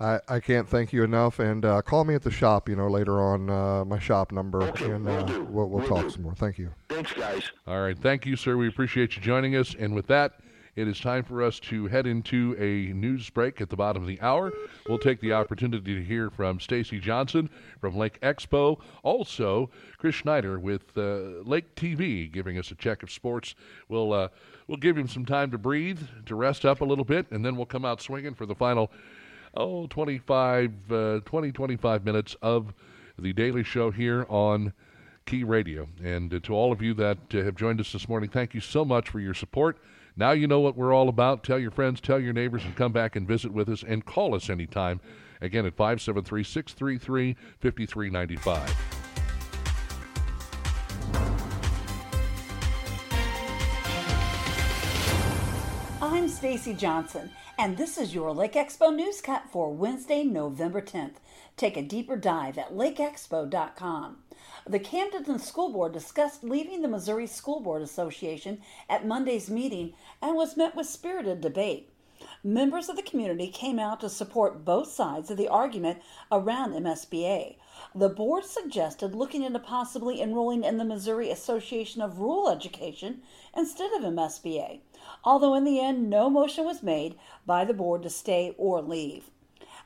I, 0.00 0.18
I 0.28 0.40
can't 0.40 0.66
thank 0.66 0.94
you 0.94 1.04
enough. 1.04 1.40
And 1.40 1.62
uh, 1.66 1.82
call 1.82 2.04
me 2.04 2.14
at 2.14 2.22
the 2.22 2.30
shop, 2.30 2.70
you 2.70 2.76
know, 2.76 2.88
later 2.88 3.20
on, 3.20 3.50
uh, 3.50 3.84
my 3.84 3.98
shop 3.98 4.32
number, 4.32 4.62
and 4.62 5.06
uh, 5.06 5.44
we'll, 5.50 5.68
we'll 5.68 5.86
talk 5.86 6.10
some 6.10 6.22
more. 6.22 6.34
Thank 6.34 6.56
you. 6.56 6.70
Thanks, 6.88 7.12
guys. 7.12 7.42
All 7.66 7.82
right. 7.82 7.98
Thank 7.98 8.24
you, 8.24 8.36
sir. 8.36 8.56
We 8.56 8.66
appreciate 8.66 9.14
you 9.14 9.20
joining 9.20 9.56
us. 9.56 9.76
And 9.78 9.94
with 9.94 10.06
that, 10.06 10.40
it 10.76 10.86
is 10.86 11.00
time 11.00 11.24
for 11.24 11.42
us 11.42 11.58
to 11.60 11.88
head 11.88 12.06
into 12.06 12.54
a 12.58 12.92
news 12.92 13.28
break 13.30 13.60
at 13.60 13.70
the 13.70 13.76
bottom 13.76 14.02
of 14.02 14.08
the 14.08 14.20
hour. 14.20 14.52
We'll 14.88 14.98
take 14.98 15.20
the 15.20 15.32
opportunity 15.32 15.94
to 15.94 16.02
hear 16.02 16.30
from 16.30 16.60
Stacy 16.60 17.00
Johnson 17.00 17.50
from 17.80 17.96
Lake 17.96 18.20
Expo. 18.20 18.80
Also, 19.02 19.70
Chris 19.98 20.14
Schneider 20.14 20.58
with 20.58 20.96
uh, 20.96 21.42
Lake 21.44 21.74
TV 21.74 22.30
giving 22.30 22.58
us 22.58 22.70
a 22.70 22.76
check 22.76 23.02
of 23.02 23.10
sports. 23.10 23.54
We'll 23.88 24.12
uh, 24.12 24.28
we'll 24.68 24.78
give 24.78 24.96
him 24.96 25.08
some 25.08 25.24
time 25.24 25.50
to 25.50 25.58
breathe, 25.58 26.00
to 26.26 26.34
rest 26.34 26.64
up 26.64 26.80
a 26.80 26.84
little 26.84 27.04
bit, 27.04 27.26
and 27.30 27.44
then 27.44 27.56
we'll 27.56 27.66
come 27.66 27.84
out 27.84 28.00
swinging 28.00 28.34
for 28.34 28.46
the 28.46 28.54
final 28.54 28.90
oh 29.54 29.86
25 29.88 30.92
uh, 30.92 31.20
20 31.24 31.52
25 31.52 32.04
minutes 32.04 32.36
of 32.42 32.72
the 33.18 33.32
daily 33.32 33.64
show 33.64 33.90
here 33.90 34.24
on 34.28 34.72
Key 35.26 35.44
Radio. 35.44 35.88
And 36.02 36.42
to 36.42 36.54
all 36.54 36.72
of 36.72 36.80
you 36.80 36.94
that 36.94 37.18
uh, 37.34 37.38
have 37.38 37.56
joined 37.56 37.80
us 37.80 37.92
this 37.92 38.08
morning, 38.08 38.30
thank 38.30 38.54
you 38.54 38.60
so 38.60 38.84
much 38.84 39.08
for 39.08 39.20
your 39.20 39.34
support. 39.34 39.78
Now 40.16 40.32
you 40.32 40.46
know 40.46 40.60
what 40.60 40.76
we're 40.76 40.94
all 40.94 41.08
about. 41.08 41.44
Tell 41.44 41.58
your 41.58 41.70
friends, 41.70 42.00
tell 42.00 42.20
your 42.20 42.32
neighbors, 42.32 42.64
and 42.64 42.76
come 42.76 42.92
back 42.92 43.16
and 43.16 43.26
visit 43.26 43.52
with 43.52 43.68
us 43.68 43.82
and 43.86 44.04
call 44.04 44.34
us 44.34 44.50
anytime. 44.50 45.00
Again 45.40 45.66
at 45.66 45.74
573 45.74 46.44
633 46.44 47.36
5395. 47.60 49.00
I'm 56.02 56.28
Stacy 56.28 56.74
Johnson, 56.74 57.30
and 57.58 57.76
this 57.76 57.96
is 57.96 58.14
your 58.14 58.32
Lake 58.32 58.52
Expo 58.54 58.90
newscut 58.94 59.48
for 59.50 59.72
Wednesday, 59.72 60.24
November 60.24 60.82
10th. 60.82 61.14
Take 61.56 61.76
a 61.76 61.82
deeper 61.82 62.16
dive 62.16 62.58
at 62.58 62.74
lakeexpo.com. 62.74 64.18
The 64.70 64.78
Camden 64.78 65.40
School 65.40 65.72
Board 65.72 65.92
discussed 65.92 66.44
leaving 66.44 66.80
the 66.80 66.86
Missouri 66.86 67.26
School 67.26 67.58
Board 67.58 67.82
Association 67.82 68.60
at 68.88 69.04
Monday's 69.04 69.50
meeting 69.50 69.94
and 70.22 70.36
was 70.36 70.56
met 70.56 70.76
with 70.76 70.86
spirited 70.86 71.40
debate. 71.40 71.90
Members 72.44 72.88
of 72.88 72.94
the 72.94 73.02
community 73.02 73.48
came 73.48 73.80
out 73.80 73.98
to 73.98 74.08
support 74.08 74.64
both 74.64 74.86
sides 74.86 75.28
of 75.28 75.38
the 75.38 75.48
argument 75.48 75.98
around 76.30 76.74
MSBA. 76.74 77.56
The 77.96 78.10
board 78.10 78.44
suggested 78.44 79.12
looking 79.12 79.42
into 79.42 79.58
possibly 79.58 80.22
enrolling 80.22 80.62
in 80.62 80.78
the 80.78 80.84
Missouri 80.84 81.30
Association 81.30 82.00
of 82.00 82.20
Rural 82.20 82.48
Education 82.48 83.22
instead 83.56 83.92
of 83.94 84.04
MSBA, 84.04 84.82
although 85.24 85.54
in 85.54 85.64
the 85.64 85.80
end 85.80 86.08
no 86.08 86.30
motion 86.30 86.64
was 86.64 86.80
made 86.80 87.16
by 87.44 87.64
the 87.64 87.74
board 87.74 88.04
to 88.04 88.08
stay 88.08 88.54
or 88.56 88.80
leave. 88.80 89.32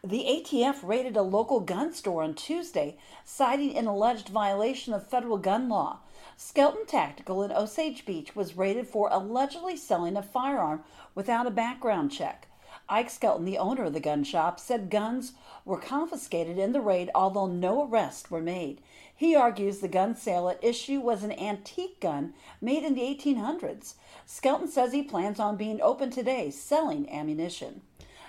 The 0.07 0.27
ATF 0.29 0.87
raided 0.87 1.17
a 1.17 1.23
local 1.23 1.61
gun 1.61 1.95
store 1.95 2.23
on 2.23 2.35
Tuesday, 2.35 2.99
citing 3.25 3.75
an 3.75 3.87
alleged 3.87 4.29
violation 4.29 4.93
of 4.93 5.09
federal 5.09 5.39
gun 5.39 5.71
law. 5.71 6.01
Skelton 6.37 6.85
Tactical 6.85 7.43
in 7.43 7.51
Osage 7.51 8.05
Beach 8.05 8.37
was 8.37 8.55
raided 8.55 8.87
for 8.87 9.09
allegedly 9.11 9.79
selling 9.79 10.15
a 10.19 10.23
firearm 10.23 10.85
without 11.15 11.47
a 11.47 11.51
background 11.51 12.13
check. 12.13 12.49
Ike 12.87 13.09
Skelton, 13.09 13.47
the 13.47 13.57
owner 13.57 13.85
of 13.85 13.95
the 13.95 13.99
gun 14.01 14.25
shop, 14.25 14.61
said 14.61 14.91
guns 14.91 15.33
were 15.65 15.79
confiscated 15.79 16.59
in 16.59 16.73
the 16.73 16.83
raid, 16.83 17.11
although 17.15 17.47
no 17.47 17.89
arrests 17.89 18.31
were 18.31 18.43
made. 18.43 18.83
He 19.17 19.35
argues 19.35 19.79
the 19.79 19.89
gun 19.89 20.15
sale 20.15 20.51
at 20.51 20.63
issue 20.63 21.01
was 21.01 21.23
an 21.23 21.33
antique 21.33 21.99
gun 21.99 22.35
made 22.61 22.85
in 22.85 22.95
the 22.95 23.01
1800s. 23.01 23.95
Skelton 24.27 24.69
says 24.69 24.93
he 24.93 25.03
plans 25.03 25.41
on 25.41 25.57
being 25.57 25.81
open 25.81 26.11
today 26.11 26.51
selling 26.51 27.11
ammunition. 27.11 27.81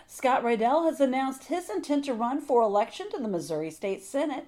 Scott 0.07 0.43
Rydell 0.43 0.85
has 0.85 1.01
announced 1.01 1.45
his 1.45 1.69
intent 1.69 2.05
to 2.05 2.13
run 2.13 2.39
for 2.39 2.61
election 2.61 3.09
to 3.09 3.17
the 3.17 3.27
Missouri 3.27 3.71
State 3.71 4.03
Senate. 4.03 4.45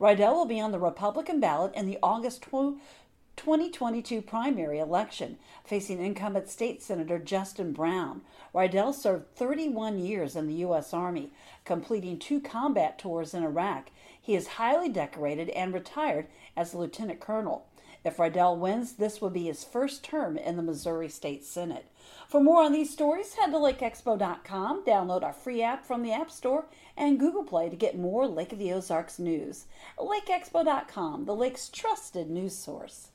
Rydell 0.00 0.34
will 0.34 0.46
be 0.46 0.60
on 0.60 0.72
the 0.72 0.78
Republican 0.78 1.40
ballot 1.40 1.74
in 1.74 1.86
the 1.86 1.98
August 2.02 2.42
2022 2.42 4.22
primary 4.22 4.78
election, 4.78 5.36
facing 5.64 6.00
incumbent 6.00 6.48
state 6.48 6.80
senator 6.82 7.18
Justin 7.18 7.72
Brown. 7.72 8.22
Rydell 8.54 8.94
served 8.94 9.34
31 9.34 9.98
years 9.98 10.36
in 10.36 10.46
the 10.46 10.54
U.S. 10.54 10.94
Army, 10.94 11.32
completing 11.64 12.18
two 12.18 12.40
combat 12.40 12.98
tours 12.98 13.34
in 13.34 13.42
Iraq. 13.42 13.90
He 14.20 14.34
is 14.36 14.46
highly 14.46 14.88
decorated 14.88 15.50
and 15.50 15.74
retired 15.74 16.28
as 16.56 16.72
a 16.72 16.78
lieutenant 16.78 17.20
colonel. 17.20 17.66
If 18.04 18.16
Rydell 18.16 18.56
wins, 18.56 18.92
this 18.92 19.20
will 19.20 19.30
be 19.30 19.44
his 19.44 19.64
first 19.64 20.04
term 20.04 20.38
in 20.38 20.56
the 20.56 20.62
Missouri 20.62 21.08
State 21.08 21.44
Senate. 21.44 21.86
For 22.28 22.40
more 22.40 22.62
on 22.62 22.72
these 22.72 22.90
stories, 22.90 23.34
head 23.34 23.50
to 23.50 23.58
lakeexpo.com, 23.58 24.84
download 24.84 25.22
our 25.22 25.32
free 25.32 25.62
app 25.62 25.84
from 25.84 26.02
the 26.02 26.12
App 26.12 26.30
Store, 26.30 26.66
and 26.96 27.18
Google 27.18 27.44
Play 27.44 27.68
to 27.68 27.76
get 27.76 27.98
more 27.98 28.26
Lake 28.26 28.52
of 28.52 28.58
the 28.58 28.72
Ozarks 28.72 29.18
news. 29.18 29.66
LakeExpo.com, 29.98 31.24
the 31.24 31.34
lake's 31.34 31.68
trusted 31.68 32.30
news 32.30 32.56
source. 32.56 33.09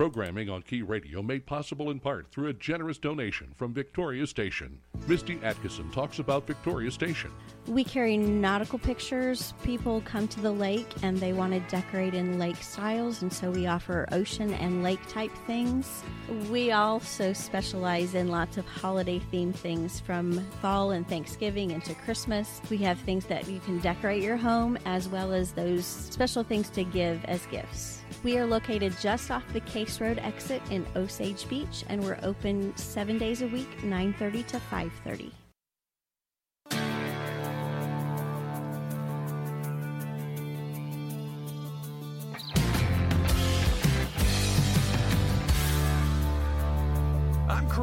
Programming 0.00 0.48
on 0.48 0.62
Key 0.62 0.80
Radio 0.80 1.20
made 1.20 1.44
possible 1.44 1.90
in 1.90 2.00
part 2.00 2.30
through 2.30 2.48
a 2.48 2.54
generous 2.54 2.96
donation 2.96 3.52
from 3.54 3.74
Victoria 3.74 4.26
Station. 4.26 4.80
Misty 5.06 5.38
Atkinson 5.42 5.90
talks 5.90 6.20
about 6.20 6.46
Victoria 6.46 6.90
Station. 6.90 7.30
We 7.66 7.84
carry 7.84 8.16
nautical 8.16 8.78
pictures. 8.78 9.52
People 9.62 10.00
come 10.06 10.26
to 10.28 10.40
the 10.40 10.52
lake 10.52 10.90
and 11.02 11.18
they 11.18 11.34
want 11.34 11.52
to 11.52 11.60
decorate 11.68 12.14
in 12.14 12.38
lake 12.38 12.56
styles, 12.62 13.20
and 13.20 13.30
so 13.30 13.50
we 13.50 13.66
offer 13.66 14.08
ocean 14.10 14.54
and 14.54 14.82
lake 14.82 15.06
type 15.06 15.32
things. 15.46 16.02
We 16.48 16.72
also 16.72 17.34
specialize 17.34 18.14
in 18.14 18.28
lots 18.28 18.56
of 18.56 18.66
holiday 18.66 19.20
themed 19.30 19.56
things 19.56 20.00
from 20.00 20.40
fall 20.62 20.92
and 20.92 21.06
Thanksgiving 21.06 21.72
into 21.72 21.94
Christmas. 21.94 22.62
We 22.70 22.78
have 22.78 22.98
things 23.00 23.26
that 23.26 23.48
you 23.48 23.60
can 23.60 23.80
decorate 23.80 24.22
your 24.22 24.38
home 24.38 24.78
as 24.86 25.10
well 25.10 25.34
as 25.34 25.52
those 25.52 25.84
special 25.84 26.42
things 26.42 26.70
to 26.70 26.84
give 26.84 27.22
as 27.26 27.44
gifts. 27.48 27.99
We 28.22 28.36
are 28.36 28.44
located 28.44 28.94
just 29.00 29.30
off 29.30 29.50
the 29.54 29.60
Case 29.60 29.98
Road 29.98 30.18
exit 30.18 30.60
in 30.70 30.86
Osage 30.94 31.48
Beach, 31.48 31.84
and 31.88 32.04
we're 32.04 32.18
open 32.22 32.76
seven 32.76 33.16
days 33.16 33.40
a 33.40 33.46
week, 33.46 33.82
9:30 33.82 34.46
to 34.48 34.60
5:30. 34.60 35.32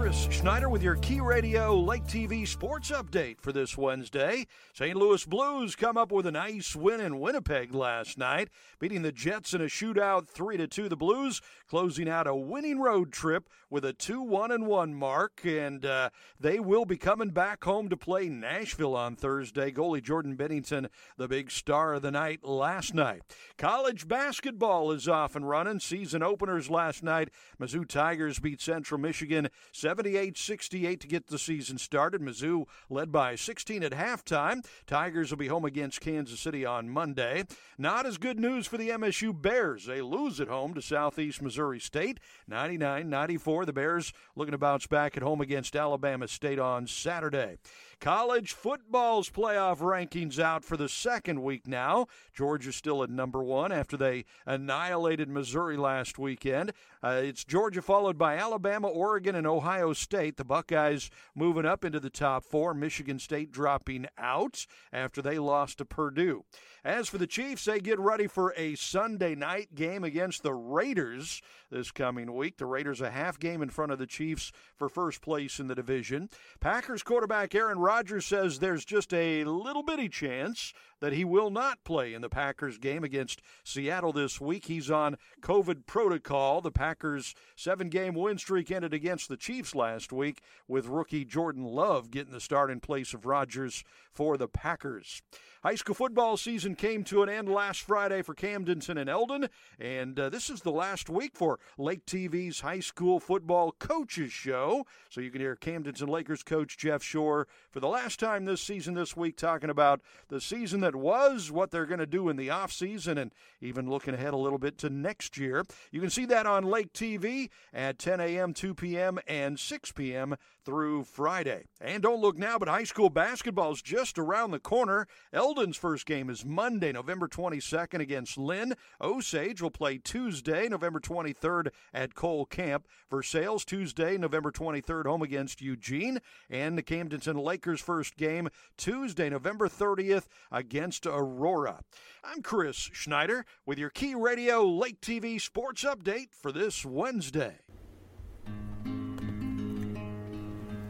Chris 0.07 0.27
Schneider 0.31 0.69
with 0.69 0.81
your 0.81 0.95
Key 0.95 1.19
Radio 1.19 1.77
Lake 1.77 2.05
TV 2.05 2.47
sports 2.47 2.91
update 2.91 3.41
for 3.41 3.51
this 3.51 3.77
Wednesday. 3.77 4.47
St. 4.73 4.95
Louis 4.95 5.25
Blues 5.25 5.75
come 5.75 5.97
up 5.97 6.13
with 6.13 6.25
a 6.25 6.31
nice 6.31 6.77
win 6.77 7.01
in 7.01 7.19
Winnipeg 7.19 7.75
last 7.75 8.17
night, 8.17 8.47
beating 8.79 9.01
the 9.01 9.11
Jets 9.11 9.53
in 9.53 9.59
a 9.59 9.65
shootout 9.65 10.29
3 10.29 10.55
to 10.55 10.65
2. 10.65 10.87
The 10.87 10.95
Blues 10.95 11.41
closing 11.69 12.07
out 12.07 12.25
a 12.25 12.33
winning 12.33 12.79
road 12.79 13.11
trip 13.11 13.49
with 13.69 13.83
a 13.83 13.91
2 13.91 14.21
1 14.21 14.49
and 14.49 14.65
1 14.65 14.93
mark, 14.93 15.41
and 15.43 15.85
uh, 15.85 16.09
they 16.39 16.57
will 16.57 16.85
be 16.85 16.95
coming 16.95 17.31
back 17.31 17.65
home 17.65 17.89
to 17.89 17.97
play 17.97 18.29
Nashville 18.29 18.95
on 18.95 19.17
Thursday. 19.17 19.73
Goalie 19.73 20.01
Jordan 20.01 20.37
Binnington, 20.37 20.87
the 21.17 21.27
big 21.27 21.51
star 21.51 21.95
of 21.95 22.01
the 22.01 22.11
night 22.11 22.45
last 22.45 22.93
night. 22.93 23.23
College 23.57 24.07
basketball 24.07 24.89
is 24.93 25.09
off 25.09 25.35
and 25.35 25.49
running. 25.49 25.81
Season 25.81 26.23
openers 26.23 26.69
last 26.69 27.03
night. 27.03 27.29
Mizzou 27.59 27.85
Tigers 27.85 28.39
beat 28.39 28.61
Central 28.61 29.01
Michigan 29.01 29.49
78 29.97 30.37
68 30.37 31.01
to 31.01 31.07
get 31.07 31.25
the 31.25 31.39
season 31.39 31.79
started. 31.79 32.21
Mizzou 32.21 32.67
led 32.87 33.11
by 33.11 33.33
16 33.33 33.81
at 33.81 33.93
halftime. 33.93 34.63
Tigers 34.85 35.31
will 35.31 35.39
be 35.39 35.47
home 35.47 35.65
against 35.65 36.01
Kansas 36.01 36.39
City 36.39 36.63
on 36.63 36.87
Monday. 36.87 37.45
Not 37.79 38.05
as 38.05 38.19
good 38.19 38.39
news 38.39 38.67
for 38.67 38.77
the 38.77 38.89
MSU 38.89 39.33
Bears. 39.41 39.87
They 39.87 40.03
lose 40.03 40.39
at 40.39 40.49
home 40.49 40.75
to 40.75 40.83
Southeast 40.83 41.41
Missouri 41.41 41.79
State 41.79 42.19
99 42.47 43.09
94. 43.09 43.65
The 43.65 43.73
Bears 43.73 44.13
looking 44.35 44.51
to 44.51 44.59
bounce 44.59 44.85
back 44.85 45.17
at 45.17 45.23
home 45.23 45.41
against 45.41 45.75
Alabama 45.75 46.27
State 46.27 46.59
on 46.59 46.85
Saturday. 46.85 47.57
College 47.99 48.53
football's 48.53 49.27
playoff 49.27 49.79
rankings 49.79 50.37
out 50.37 50.63
for 50.63 50.77
the 50.77 50.87
second 50.87 51.41
week 51.41 51.67
now. 51.67 52.05
Georgia 52.31 52.71
still 52.71 53.01
at 53.01 53.09
number 53.09 53.43
one 53.43 53.71
after 53.71 53.97
they 53.97 54.23
annihilated 54.45 55.27
Missouri 55.27 55.77
last 55.77 56.19
weekend. 56.19 56.73
Uh, 57.01 57.21
it's 57.23 57.43
Georgia 57.43 57.81
followed 57.81 58.15
by 58.15 58.37
Alabama, 58.37 58.87
Oregon, 58.87 59.33
and 59.33 59.47
Ohio 59.47 59.93
State. 59.93 60.37
The 60.37 60.45
Buckeyes 60.45 61.09
moving 61.33 61.65
up 61.65 61.83
into 61.83 61.99
the 61.99 62.11
top 62.11 62.43
four. 62.43 62.75
Michigan 62.75 63.17
State 63.17 63.51
dropping 63.51 64.05
out 64.17 64.67
after 64.93 65.21
they 65.21 65.39
lost 65.39 65.79
to 65.79 65.85
Purdue. 65.85 66.45
As 66.83 67.09
for 67.09 67.17
the 67.17 67.27
Chiefs, 67.27 67.65
they 67.65 67.79
get 67.79 67.99
ready 67.99 68.27
for 68.27 68.53
a 68.55 68.75
Sunday 68.75 69.35
night 69.35 69.75
game 69.75 70.03
against 70.03 70.43
the 70.43 70.53
Raiders 70.53 71.41
this 71.69 71.91
coming 71.91 72.33
week. 72.33 72.57
The 72.57 72.65
Raiders 72.65 73.01
a 73.01 73.11
half 73.11 73.39
game 73.39 73.61
in 73.61 73.69
front 73.69 73.91
of 73.91 73.99
the 73.99 74.07
Chiefs 74.07 74.51
for 74.75 74.87
first 74.87 75.21
place 75.21 75.59
in 75.59 75.67
the 75.67 75.75
division. 75.75 76.29
Packers 76.59 77.03
quarterback 77.03 77.53
Aaron 77.55 77.79
Rodgers 77.87 78.25
says 78.25 78.59
there's 78.59 78.83
just 78.83 79.13
a 79.13 79.45
little 79.45 79.81
bitty 79.81 80.09
chance 80.09 80.73
that 80.99 81.13
he 81.13 81.23
will 81.23 81.49
not 81.49 81.83
play 81.83 82.13
in 82.13 82.21
the 82.21 82.29
Packers 82.29 82.77
game 82.77 83.03
against 83.03 83.41
Seattle 83.63 84.11
this 84.11 84.41
week. 84.41 84.65
He's 84.65 84.89
on 84.89 85.17
COVID 85.41 85.85
protocol. 85.85 86.61
The 86.61 86.71
Packers' 86.71 87.35
seven 87.55 87.89
game 87.89 88.13
win 88.15 88.37
streak 88.37 88.71
ended 88.71 88.93
against 88.93 89.29
the 89.29 89.37
Chiefs 89.37 89.75
last 89.75 90.11
week, 90.11 90.41
with 90.67 90.87
rookie 90.87 91.25
Jordan 91.25 91.63
Love 91.63 92.11
getting 92.11 92.33
the 92.33 92.39
start 92.39 92.71
in 92.71 92.79
place 92.79 93.13
of 93.13 93.25
Rodgers 93.25 93.83
for 94.13 94.37
the 94.37 94.47
Packers. 94.47 95.21
High 95.63 95.75
school 95.75 95.95
football 95.95 96.37
season 96.37 96.75
came 96.75 97.03
to 97.05 97.23
an 97.23 97.29
end 97.29 97.49
last 97.49 97.81
Friday 97.81 98.21
for 98.21 98.33
Camdenton 98.33 98.99
and 98.99 99.09
Eldon, 99.09 99.49
and 99.79 100.17
uh, 100.19 100.29
this 100.29 100.49
is 100.49 100.61
the 100.61 100.71
last 100.71 101.09
week 101.09 101.35
for 101.35 101.59
Lake 101.77 102.05
TV's 102.05 102.61
high 102.61 102.79
school 102.79 103.19
football 103.19 103.73
coaches 103.77 104.31
show. 104.31 104.85
So 105.09 105.19
you 105.19 105.31
can 105.31 105.41
hear 105.41 105.55
Camdenton 105.55 106.07
Lakers 106.07 106.43
coach 106.43 106.77
Jeff 106.77 107.03
Shore 107.03 107.47
for 107.69 107.79
the 107.79 107.87
last 107.87 108.19
time 108.19 108.45
this 108.45 108.61
season 108.61 108.93
this 108.93 109.17
week 109.17 109.35
talking 109.35 109.69
about 109.69 110.01
the 110.29 110.39
season 110.39 110.79
that 110.87 110.95
was, 110.95 111.51
what 111.51 111.69
they're 111.69 111.85
going 111.85 111.99
to 111.99 112.05
do 112.05 112.29
in 112.29 112.37
the 112.37 112.47
offseason, 112.47 113.17
and 113.17 113.33
even 113.59 113.89
looking 113.89 114.13
ahead 114.13 114.33
a 114.33 114.37
little 114.37 114.57
bit 114.57 114.77
to 114.77 114.89
next 114.89 115.37
year. 115.37 115.65
You 115.91 115.99
can 115.99 116.09
see 116.09 116.23
that 116.27 116.45
on 116.45 116.63
Lake 116.63 116.93
TV 116.93 117.49
at 117.73 117.99
10 117.99 118.21
a.m., 118.21 118.53
2 118.53 118.73
p.m., 118.73 119.19
and 119.27 119.59
6 119.59 119.91
p.m. 119.91 120.37
through 120.63 121.03
Friday. 121.03 121.65
And 121.81 122.01
don't 122.01 122.21
look 122.21 122.37
now, 122.37 122.57
but 122.57 122.69
high 122.69 122.85
school 122.85 123.09
basketball 123.09 123.73
is 123.73 123.81
just 123.81 124.17
around 124.17 124.51
the 124.51 124.59
corner. 124.59 125.07
Eldon's 125.33 125.75
first 125.75 126.05
game 126.05 126.29
is 126.29 126.45
Monday, 126.45 126.93
November 126.93 127.27
22nd 127.27 127.99
against 127.99 128.37
Linn. 128.37 128.73
Osage 129.01 129.61
will 129.61 129.69
play 129.69 129.97
Tuesday, 129.97 130.69
November 130.69 131.01
23rd 131.01 131.67
at 131.93 132.15
Cole 132.15 132.45
Camp. 132.45 132.87
Versailles 133.09 133.65
Tuesday, 133.65 134.17
November 134.17 134.51
23rd, 134.51 135.05
home 135.05 135.21
against 135.21 135.61
Eugene. 135.61 136.19
And 136.49 136.77
the 136.77 136.83
Camdenton 136.83 137.43
Lakers 137.43 137.81
first 137.81 138.15
game 138.15 138.47
Tuesday, 138.77 139.29
November 139.29 139.67
30th 139.67 140.27
against 140.49 140.76
Aurora. 140.79 141.81
I'm 142.23 142.41
Chris 142.43 142.75
Schneider 142.75 143.45
with 143.65 143.79
your 143.79 143.89
Key 143.89 144.13
Radio 144.13 144.63
Lake 144.63 145.01
TV 145.01 145.41
sports 145.41 145.83
update 145.83 146.27
for 146.31 146.51
this 146.51 146.85
Wednesday. 146.85 147.55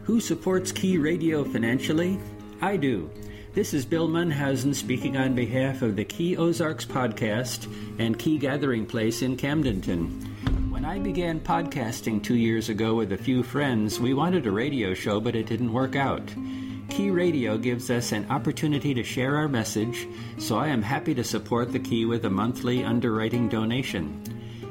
Who 0.03 0.19
supports 0.19 0.71
Key 0.71 0.97
Radio 0.97 1.43
financially? 1.43 2.19
I 2.61 2.75
do. 2.75 3.09
This 3.53 3.73
is 3.73 3.85
Bill 3.85 4.09
Munhausen 4.09 4.75
speaking 4.75 5.15
on 5.15 5.35
behalf 5.35 5.81
of 5.81 5.95
the 5.95 6.05
Key 6.05 6.35
Ozarks 6.35 6.85
podcast 6.85 7.71
and 7.97 8.19
Key 8.19 8.37
Gathering 8.37 8.85
Place 8.85 9.21
in 9.21 9.37
Camdenton. 9.37 10.69
When 10.69 10.83
I 10.83 10.99
began 10.99 11.39
podcasting 11.39 12.21
two 12.21 12.35
years 12.35 12.69
ago 12.69 12.95
with 12.95 13.13
a 13.13 13.17
few 13.17 13.41
friends, 13.41 13.99
we 13.99 14.13
wanted 14.13 14.45
a 14.47 14.51
radio 14.51 14.93
show, 14.93 15.19
but 15.19 15.35
it 15.35 15.47
didn't 15.47 15.71
work 15.73 15.95
out. 15.95 16.29
Key 16.89 17.11
Radio 17.11 17.57
gives 17.57 17.91
us 17.91 18.11
an 18.11 18.25
opportunity 18.29 18.93
to 18.93 19.03
share 19.03 19.35
our 19.35 19.47
message, 19.47 20.07
so 20.37 20.57
I 20.57 20.67
am 20.67 20.81
happy 20.81 21.13
to 21.15 21.23
support 21.23 21.71
the 21.71 21.79
Key 21.79 22.05
with 22.05 22.25
a 22.25 22.29
monthly 22.29 22.83
underwriting 22.83 23.49
donation. 23.49 24.23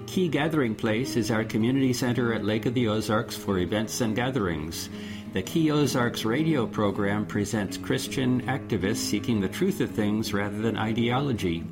Key 0.07 0.29
Gathering 0.29 0.75
Place 0.75 1.17
is 1.17 1.31
our 1.31 1.45
community 1.45 1.93
center 1.93 2.33
at 2.33 2.45
Lake 2.45 2.67
of 2.67 2.75
the 2.75 2.89
Ozarks 2.89 3.37
for 3.37 3.59
events 3.59 4.01
and 4.01 4.17
gatherings. 4.17 4.89
The 5.35 5.43
Key 5.43 5.71
Ozarks 5.71 6.25
radio 6.25 6.67
program 6.67 7.27
presents 7.27 7.77
Christian 7.77 8.41
activists 8.43 8.97
seeking 8.97 9.41
the 9.41 9.49
truth 9.49 9.81
of 9.81 9.91
things 9.91 10.33
rather 10.33 10.59
than 10.59 10.77
ideology, 10.77 11.65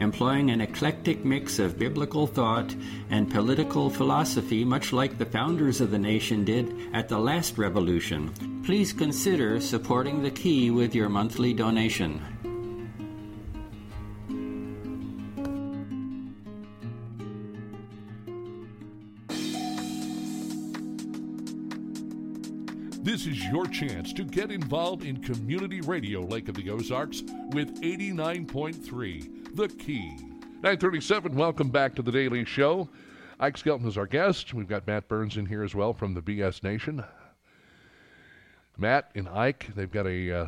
employing 0.00 0.50
an 0.50 0.60
eclectic 0.60 1.24
mix 1.24 1.58
of 1.58 1.78
biblical 1.78 2.26
thought 2.26 2.74
and 3.10 3.30
political 3.30 3.90
philosophy, 3.90 4.64
much 4.64 4.92
like 4.92 5.18
the 5.18 5.26
founders 5.26 5.80
of 5.80 5.90
the 5.90 5.98
nation 5.98 6.44
did 6.44 6.74
at 6.92 7.08
the 7.08 7.18
last 7.18 7.58
revolution. 7.58 8.62
Please 8.64 8.92
consider 8.92 9.60
supporting 9.60 10.22
the 10.22 10.30
Key 10.30 10.70
with 10.70 10.94
your 10.94 11.08
monthly 11.08 11.52
donation. 11.52 12.20
This 23.10 23.26
is 23.26 23.44
your 23.46 23.66
chance 23.66 24.12
to 24.12 24.22
get 24.22 24.52
involved 24.52 25.02
in 25.02 25.20
community 25.20 25.80
radio 25.80 26.20
Lake 26.20 26.48
of 26.48 26.54
the 26.54 26.70
Ozarks 26.70 27.24
with 27.50 27.82
89.3 27.82 29.56
The 29.56 29.66
Key. 29.66 30.16
937, 30.62 31.34
welcome 31.34 31.70
back 31.70 31.96
to 31.96 32.02
the 32.02 32.12
Daily 32.12 32.44
Show. 32.44 32.88
Ike 33.40 33.58
Skelton 33.58 33.88
is 33.88 33.98
our 33.98 34.06
guest. 34.06 34.54
We've 34.54 34.68
got 34.68 34.86
Matt 34.86 35.08
Burns 35.08 35.38
in 35.38 35.46
here 35.46 35.64
as 35.64 35.74
well 35.74 35.92
from 35.92 36.14
the 36.14 36.22
BS 36.22 36.62
Nation. 36.62 37.02
Matt 38.78 39.10
and 39.16 39.28
Ike, 39.28 39.66
they've 39.74 39.90
got 39.90 40.06
a 40.06 40.32
uh, 40.32 40.46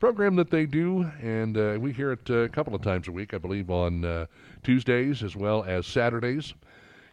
program 0.00 0.34
that 0.34 0.50
they 0.50 0.66
do, 0.66 1.08
and 1.22 1.56
uh, 1.56 1.78
we 1.78 1.92
hear 1.92 2.10
it 2.10 2.28
uh, 2.28 2.38
a 2.38 2.48
couple 2.48 2.74
of 2.74 2.82
times 2.82 3.06
a 3.06 3.12
week, 3.12 3.34
I 3.34 3.38
believe, 3.38 3.70
on 3.70 4.04
uh, 4.04 4.26
Tuesdays 4.64 5.22
as 5.22 5.36
well 5.36 5.62
as 5.62 5.86
Saturdays. 5.86 6.54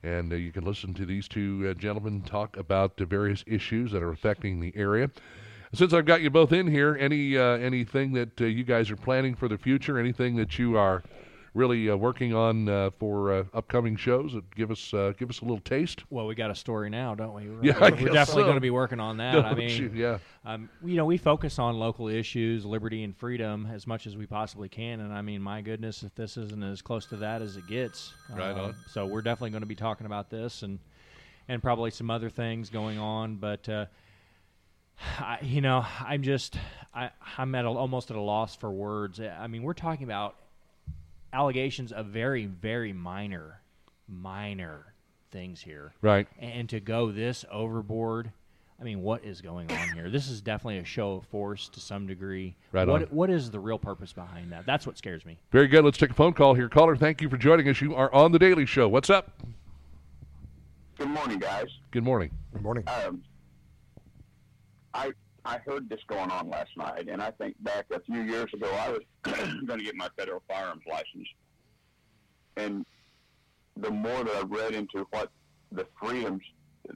And 0.03 0.31
uh, 0.31 0.35
you 0.35 0.51
can 0.51 0.63
listen 0.63 0.93
to 0.95 1.05
these 1.05 1.27
two 1.27 1.67
uh, 1.69 1.73
gentlemen 1.73 2.21
talk 2.21 2.57
about 2.57 2.97
the 2.97 3.05
various 3.05 3.43
issues 3.47 3.91
that 3.91 4.03
are 4.03 4.11
affecting 4.11 4.59
the 4.59 4.73
area. 4.75 5.09
Since 5.73 5.93
I've 5.93 6.05
got 6.05 6.21
you 6.21 6.29
both 6.29 6.53
in 6.53 6.67
here, 6.67 6.95
any 6.99 7.37
uh, 7.37 7.57
anything 7.57 8.13
that 8.13 8.39
uh, 8.39 8.45
you 8.45 8.63
guys 8.63 8.89
are 8.89 8.95
planning 8.95 9.35
for 9.35 9.47
the 9.47 9.57
future? 9.57 9.97
Anything 9.97 10.35
that 10.37 10.57
you 10.57 10.77
are 10.77 11.03
really 11.53 11.89
uh, 11.89 11.95
working 11.95 12.33
on 12.33 12.69
uh, 12.69 12.89
for 12.99 13.33
uh, 13.33 13.43
upcoming 13.53 13.95
shows 13.95 14.33
that 14.33 14.53
give 14.55 14.69
us 14.71 14.93
uh, 14.93 15.13
give 15.17 15.29
us 15.29 15.41
a 15.41 15.45
little 15.45 15.59
taste? 15.59 16.03
Well, 16.09 16.27
we 16.27 16.35
got 16.35 16.51
a 16.51 16.55
story 16.55 16.89
now, 16.89 17.15
don't 17.15 17.33
we? 17.33 17.49
We're, 17.49 17.63
Yeah, 17.63 17.77
I 17.77 17.89
we're 17.89 18.09
definitely 18.09 18.43
so. 18.43 18.43
going 18.43 18.55
to 18.55 18.61
be 18.61 18.69
working 18.69 18.99
on 18.99 19.17
that. 19.17 19.35
I 19.39 19.41
Don't 19.49 19.57
mean, 19.57 19.81
you? 19.81 19.91
Yeah. 19.93 20.17
um, 20.45 20.69
you 20.83 20.95
know, 20.95 21.05
we 21.05 21.17
focus 21.17 21.59
on 21.59 21.77
local 21.77 22.07
issues, 22.07 22.65
liberty 22.65 23.03
and 23.03 23.15
freedom, 23.15 23.67
as 23.73 23.87
much 23.87 24.07
as 24.07 24.15
we 24.17 24.25
possibly 24.25 24.69
can. 24.69 24.99
And 24.99 25.13
I 25.13 25.21
mean, 25.21 25.41
my 25.41 25.61
goodness, 25.61 26.03
if 26.03 26.13
this 26.15 26.37
isn't 26.37 26.63
as 26.63 26.81
close 26.81 27.05
to 27.07 27.17
that 27.17 27.41
as 27.41 27.57
it 27.57 27.67
gets, 27.67 28.13
Right 28.29 28.51
Uh, 28.55 28.63
on. 28.65 28.75
So 28.89 29.05
we're 29.05 29.21
definitely 29.21 29.51
going 29.51 29.61
to 29.61 29.67
be 29.67 29.75
talking 29.75 30.05
about 30.05 30.29
this 30.29 30.63
and 30.63 30.79
and 31.49 31.61
probably 31.63 31.91
some 31.91 32.11
other 32.11 32.29
things 32.29 32.69
going 32.69 32.99
on, 32.99 33.35
but. 33.37 33.67
Uh, 33.69 33.85
I, 35.19 35.37
you 35.43 35.61
know, 35.61 35.85
I'm 35.99 36.23
just, 36.23 36.57
I, 36.93 37.11
I'm 37.37 37.53
at 37.53 37.65
a, 37.65 37.67
almost 37.67 38.09
at 38.09 38.17
a 38.17 38.21
loss 38.21 38.55
for 38.55 38.71
words. 38.71 39.19
I 39.19 39.45
mean, 39.45 39.61
we're 39.61 39.73
talking 39.75 40.03
about 40.05 40.35
allegations 41.33 41.91
of 41.91 42.07
very, 42.07 42.45
very 42.45 42.93
minor, 42.93 43.61
minor 44.07 44.93
things 45.31 45.61
here. 45.61 45.93
Right. 46.01 46.27
And 46.39 46.69
to 46.69 46.79
go 46.79 47.11
this 47.11 47.45
overboard, 47.51 48.31
I 48.79 48.83
mean, 48.83 49.01
what 49.01 49.25
is 49.25 49.41
going 49.41 49.71
on 49.71 49.89
here? 49.93 50.09
This 50.09 50.29
is 50.29 50.41
definitely 50.41 50.77
a 50.77 50.85
show 50.85 51.13
of 51.13 51.25
force 51.25 51.67
to 51.69 51.79
some 51.79 52.05
degree. 52.05 52.55
Right 52.71 52.87
what, 52.87 53.03
on. 53.03 53.07
What 53.09 53.29
is 53.29 53.49
the 53.49 53.59
real 53.59 53.79
purpose 53.79 54.13
behind 54.13 54.51
that? 54.51 54.65
That's 54.65 54.85
what 54.85 54.97
scares 54.97 55.25
me. 55.25 55.39
Very 55.51 55.67
good. 55.67 55.83
Let's 55.83 55.97
take 55.97 56.11
a 56.11 56.13
phone 56.13 56.33
call 56.33 56.53
here. 56.53 56.69
Caller, 56.69 56.95
thank 56.95 57.21
you 57.21 57.29
for 57.29 57.37
joining 57.37 57.67
us. 57.69 57.81
You 57.81 57.95
are 57.95 58.13
on 58.13 58.31
the 58.31 58.39
Daily 58.39 58.65
Show. 58.65 58.87
What's 58.87 59.09
up? 59.09 59.31
Good 60.97 61.09
morning, 61.09 61.39
guys. 61.39 61.67
Good 61.91 62.03
morning. 62.03 62.31
Good 62.53 62.61
morning. 62.61 62.83
Um, 62.87 63.23
I 64.93 65.11
I 65.47 65.59
heard 65.65 65.87
this 65.87 66.01
going 66.07 66.29
on 66.29 66.49
last 66.49 66.71
night, 66.75 67.07
and 67.07 67.21
I 67.21 67.31
think 67.31 67.55
back 67.63 67.85
a 67.95 68.01
few 68.01 68.21
years 68.21 68.53
ago, 68.53 68.69
I 68.69 68.89
was 68.89 68.99
going 69.65 69.79
to 69.79 69.85
get 69.85 69.95
my 69.95 70.09
federal 70.17 70.43
firearms 70.45 70.83
license, 70.85 71.27
and 72.57 72.85
the 73.77 73.89
more 73.89 74.25
that 74.25 74.35
I 74.35 74.41
read 74.41 74.73
into 74.73 75.07
what 75.11 75.31
the 75.71 75.87
freedoms 76.01 76.41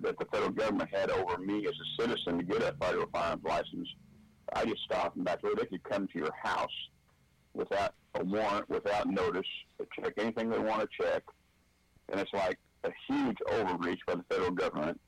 that 0.01 0.19
the 0.19 0.25
federal 0.25 0.49
government 0.49 0.89
had 0.91 1.11
over 1.11 1.37
me 1.37 1.65
as 1.65 1.73
a 1.73 2.01
citizen 2.01 2.39
to 2.39 2.43
get 2.43 2.61
a 2.61 2.75
federal 2.77 3.07
firearms 3.07 3.43
license, 3.45 3.87
I 4.51 4.65
just 4.65 4.83
stopped 4.83 5.15
and 5.15 5.23
back. 5.23 5.41
Well, 5.43 5.55
they 5.55 5.65
could 5.65 5.83
come 5.83 6.07
to 6.07 6.19
your 6.19 6.33
house 6.33 6.69
without 7.53 7.93
a 8.15 8.23
warrant, 8.25 8.69
without 8.69 9.07
notice, 9.07 9.47
check 9.97 10.13
anything 10.17 10.49
they 10.49 10.59
want 10.59 10.81
to 10.81 10.89
check, 11.01 11.23
and 12.09 12.19
it's 12.19 12.33
like 12.33 12.59
a 12.83 12.91
huge 13.07 13.37
overreach 13.49 14.01
by 14.05 14.15
the 14.15 14.25
federal 14.29 14.51
government. 14.51 14.99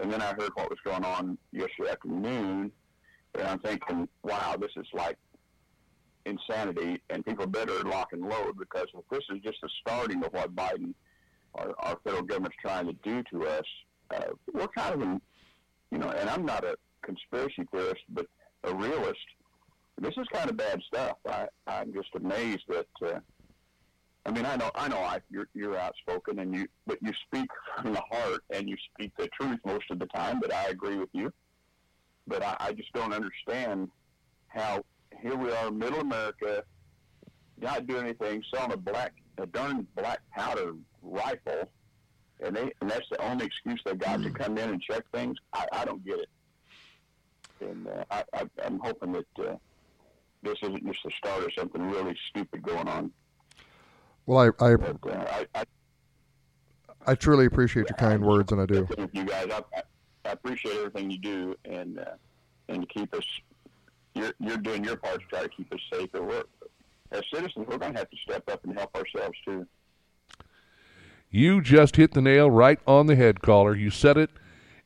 And 0.00 0.12
then 0.12 0.22
I 0.22 0.34
heard 0.34 0.50
what 0.54 0.70
was 0.70 0.78
going 0.84 1.04
on 1.04 1.38
yesterday 1.52 1.90
afternoon, 1.90 2.72
and 3.34 3.46
I'm 3.46 3.58
thinking, 3.58 4.08
wow, 4.22 4.56
this 4.58 4.70
is 4.76 4.86
like 4.92 5.16
insanity, 6.24 7.00
and 7.10 7.24
people 7.24 7.46
better 7.46 7.82
lock 7.84 8.12
and 8.12 8.22
load 8.22 8.58
because 8.58 8.86
if 8.94 9.04
this 9.10 9.24
is 9.30 9.42
just 9.42 9.58
the 9.62 9.68
starting 9.80 10.24
of 10.24 10.32
what 10.32 10.54
Biden, 10.54 10.94
our, 11.54 11.74
our 11.78 11.98
federal 12.04 12.22
government's 12.22 12.56
trying 12.60 12.86
to 12.86 12.94
do 13.04 13.22
to 13.32 13.46
us, 13.46 13.64
uh, 14.14 14.32
we're 14.52 14.68
kind 14.68 14.94
of 14.94 15.02
in, 15.02 15.20
you 15.90 15.98
know, 15.98 16.10
and 16.10 16.28
I'm 16.30 16.44
not 16.44 16.64
a 16.64 16.76
conspiracy 17.02 17.66
theorist, 17.72 18.02
but 18.08 18.26
a 18.64 18.74
realist. 18.74 19.18
This 19.98 20.14
is 20.16 20.26
kind 20.32 20.48
of 20.48 20.56
bad 20.56 20.80
stuff. 20.86 21.16
I, 21.28 21.46
I'm 21.66 21.92
just 21.92 22.08
amazed 22.14 22.64
that. 22.68 22.86
Uh, 23.04 23.20
I 24.24 24.30
mean, 24.30 24.46
I 24.46 24.54
know, 24.56 24.70
I 24.74 24.88
know, 24.88 24.98
I, 24.98 25.20
you're 25.30 25.48
you're 25.52 25.76
outspoken, 25.76 26.38
and 26.38 26.54
you, 26.54 26.68
but 26.86 27.02
you 27.02 27.12
speak 27.26 27.48
from 27.76 27.92
the 27.92 28.02
heart, 28.10 28.42
and 28.50 28.68
you 28.68 28.76
speak 28.94 29.12
the 29.18 29.28
truth 29.28 29.58
most 29.64 29.90
of 29.90 29.98
the 29.98 30.06
time. 30.06 30.38
But 30.40 30.54
I 30.54 30.66
agree 30.66 30.96
with 30.96 31.08
you. 31.12 31.32
But 32.28 32.42
I, 32.42 32.56
I 32.60 32.72
just 32.72 32.92
don't 32.92 33.12
understand 33.12 33.90
how 34.46 34.84
here 35.20 35.34
we 35.34 35.50
are, 35.50 35.72
middle 35.72 36.00
America, 36.00 36.62
not 37.58 37.86
doing 37.88 38.04
anything, 38.04 38.44
selling 38.54 38.72
a 38.72 38.76
black, 38.76 39.12
a 39.38 39.46
darn 39.46 39.86
black 39.96 40.20
powder 40.30 40.74
rifle, 41.02 41.68
and 42.40 42.54
they, 42.54 42.70
and 42.80 42.88
that's 42.88 43.08
the 43.10 43.20
only 43.24 43.46
excuse 43.46 43.80
they 43.84 43.94
got 43.94 44.22
to 44.22 44.30
come 44.30 44.56
in 44.56 44.70
and 44.70 44.80
check 44.80 45.02
things. 45.12 45.36
I, 45.52 45.66
I 45.72 45.84
don't 45.84 46.04
get 46.04 46.20
it, 46.20 46.28
and 47.60 47.88
uh, 47.88 48.04
I, 48.08 48.24
I, 48.34 48.44
I'm 48.64 48.78
hoping 48.78 49.12
that 49.12 49.26
uh, 49.40 49.56
this 50.44 50.58
isn't 50.62 50.86
just 50.86 51.00
the 51.04 51.10
start 51.18 51.42
of 51.42 51.50
something 51.58 51.82
really 51.82 52.16
stupid 52.30 52.62
going 52.62 52.86
on. 52.86 53.10
Well, 54.26 54.38
I 54.60 54.64
I, 54.64 54.76
But, 54.76 54.98
I, 55.14 55.46
I 55.54 55.64
I 57.06 57.14
truly 57.16 57.46
appreciate 57.46 57.88
your 57.88 57.96
kind 57.96 58.24
words, 58.24 58.52
and 58.52 58.60
I 58.60 58.66
do. 58.66 58.86
with 58.96 59.10
you 59.14 59.24
guys. 59.24 59.46
I, 59.50 59.58
I- 59.76 59.82
I 60.24 60.30
appreciate 60.30 60.76
everything 60.76 61.10
you 61.10 61.18
do, 61.18 61.56
and 61.64 61.98
uh, 61.98 62.04
and 62.68 62.82
to 62.82 62.86
keep 62.86 63.12
us. 63.12 63.24
You're 64.14 64.32
you're 64.38 64.56
doing 64.56 64.84
your 64.84 64.94
part 64.96 65.20
to 65.20 65.26
try 65.26 65.42
to 65.42 65.48
keep 65.48 65.72
us 65.74 65.80
safe 65.92 66.14
at 66.14 66.24
work. 66.24 66.48
As 67.10 67.22
citizens, 67.34 67.66
we're 67.68 67.76
going 67.76 67.92
to 67.94 67.98
have 67.98 68.08
to 68.08 68.16
step 68.18 68.48
up 68.48 68.62
and 68.64 68.72
help 68.78 68.94
ourselves 68.96 69.36
too. 69.44 69.66
You 71.28 71.60
just 71.60 71.96
hit 71.96 72.12
the 72.12 72.20
nail 72.22 72.50
right 72.52 72.78
on 72.86 73.06
the 73.08 73.16
head, 73.16 73.42
caller. 73.42 73.74
You 73.74 73.90
said 73.90 74.16
it, 74.16 74.30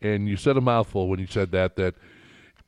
and 0.01 0.27
you 0.27 0.37
said 0.39 0.57
a 0.57 0.61
mouthful 0.63 1.07
when 1.07 1.21
you 1.21 1.27
said 1.27 1.51
that. 1.51 1.77
That 1.77 1.97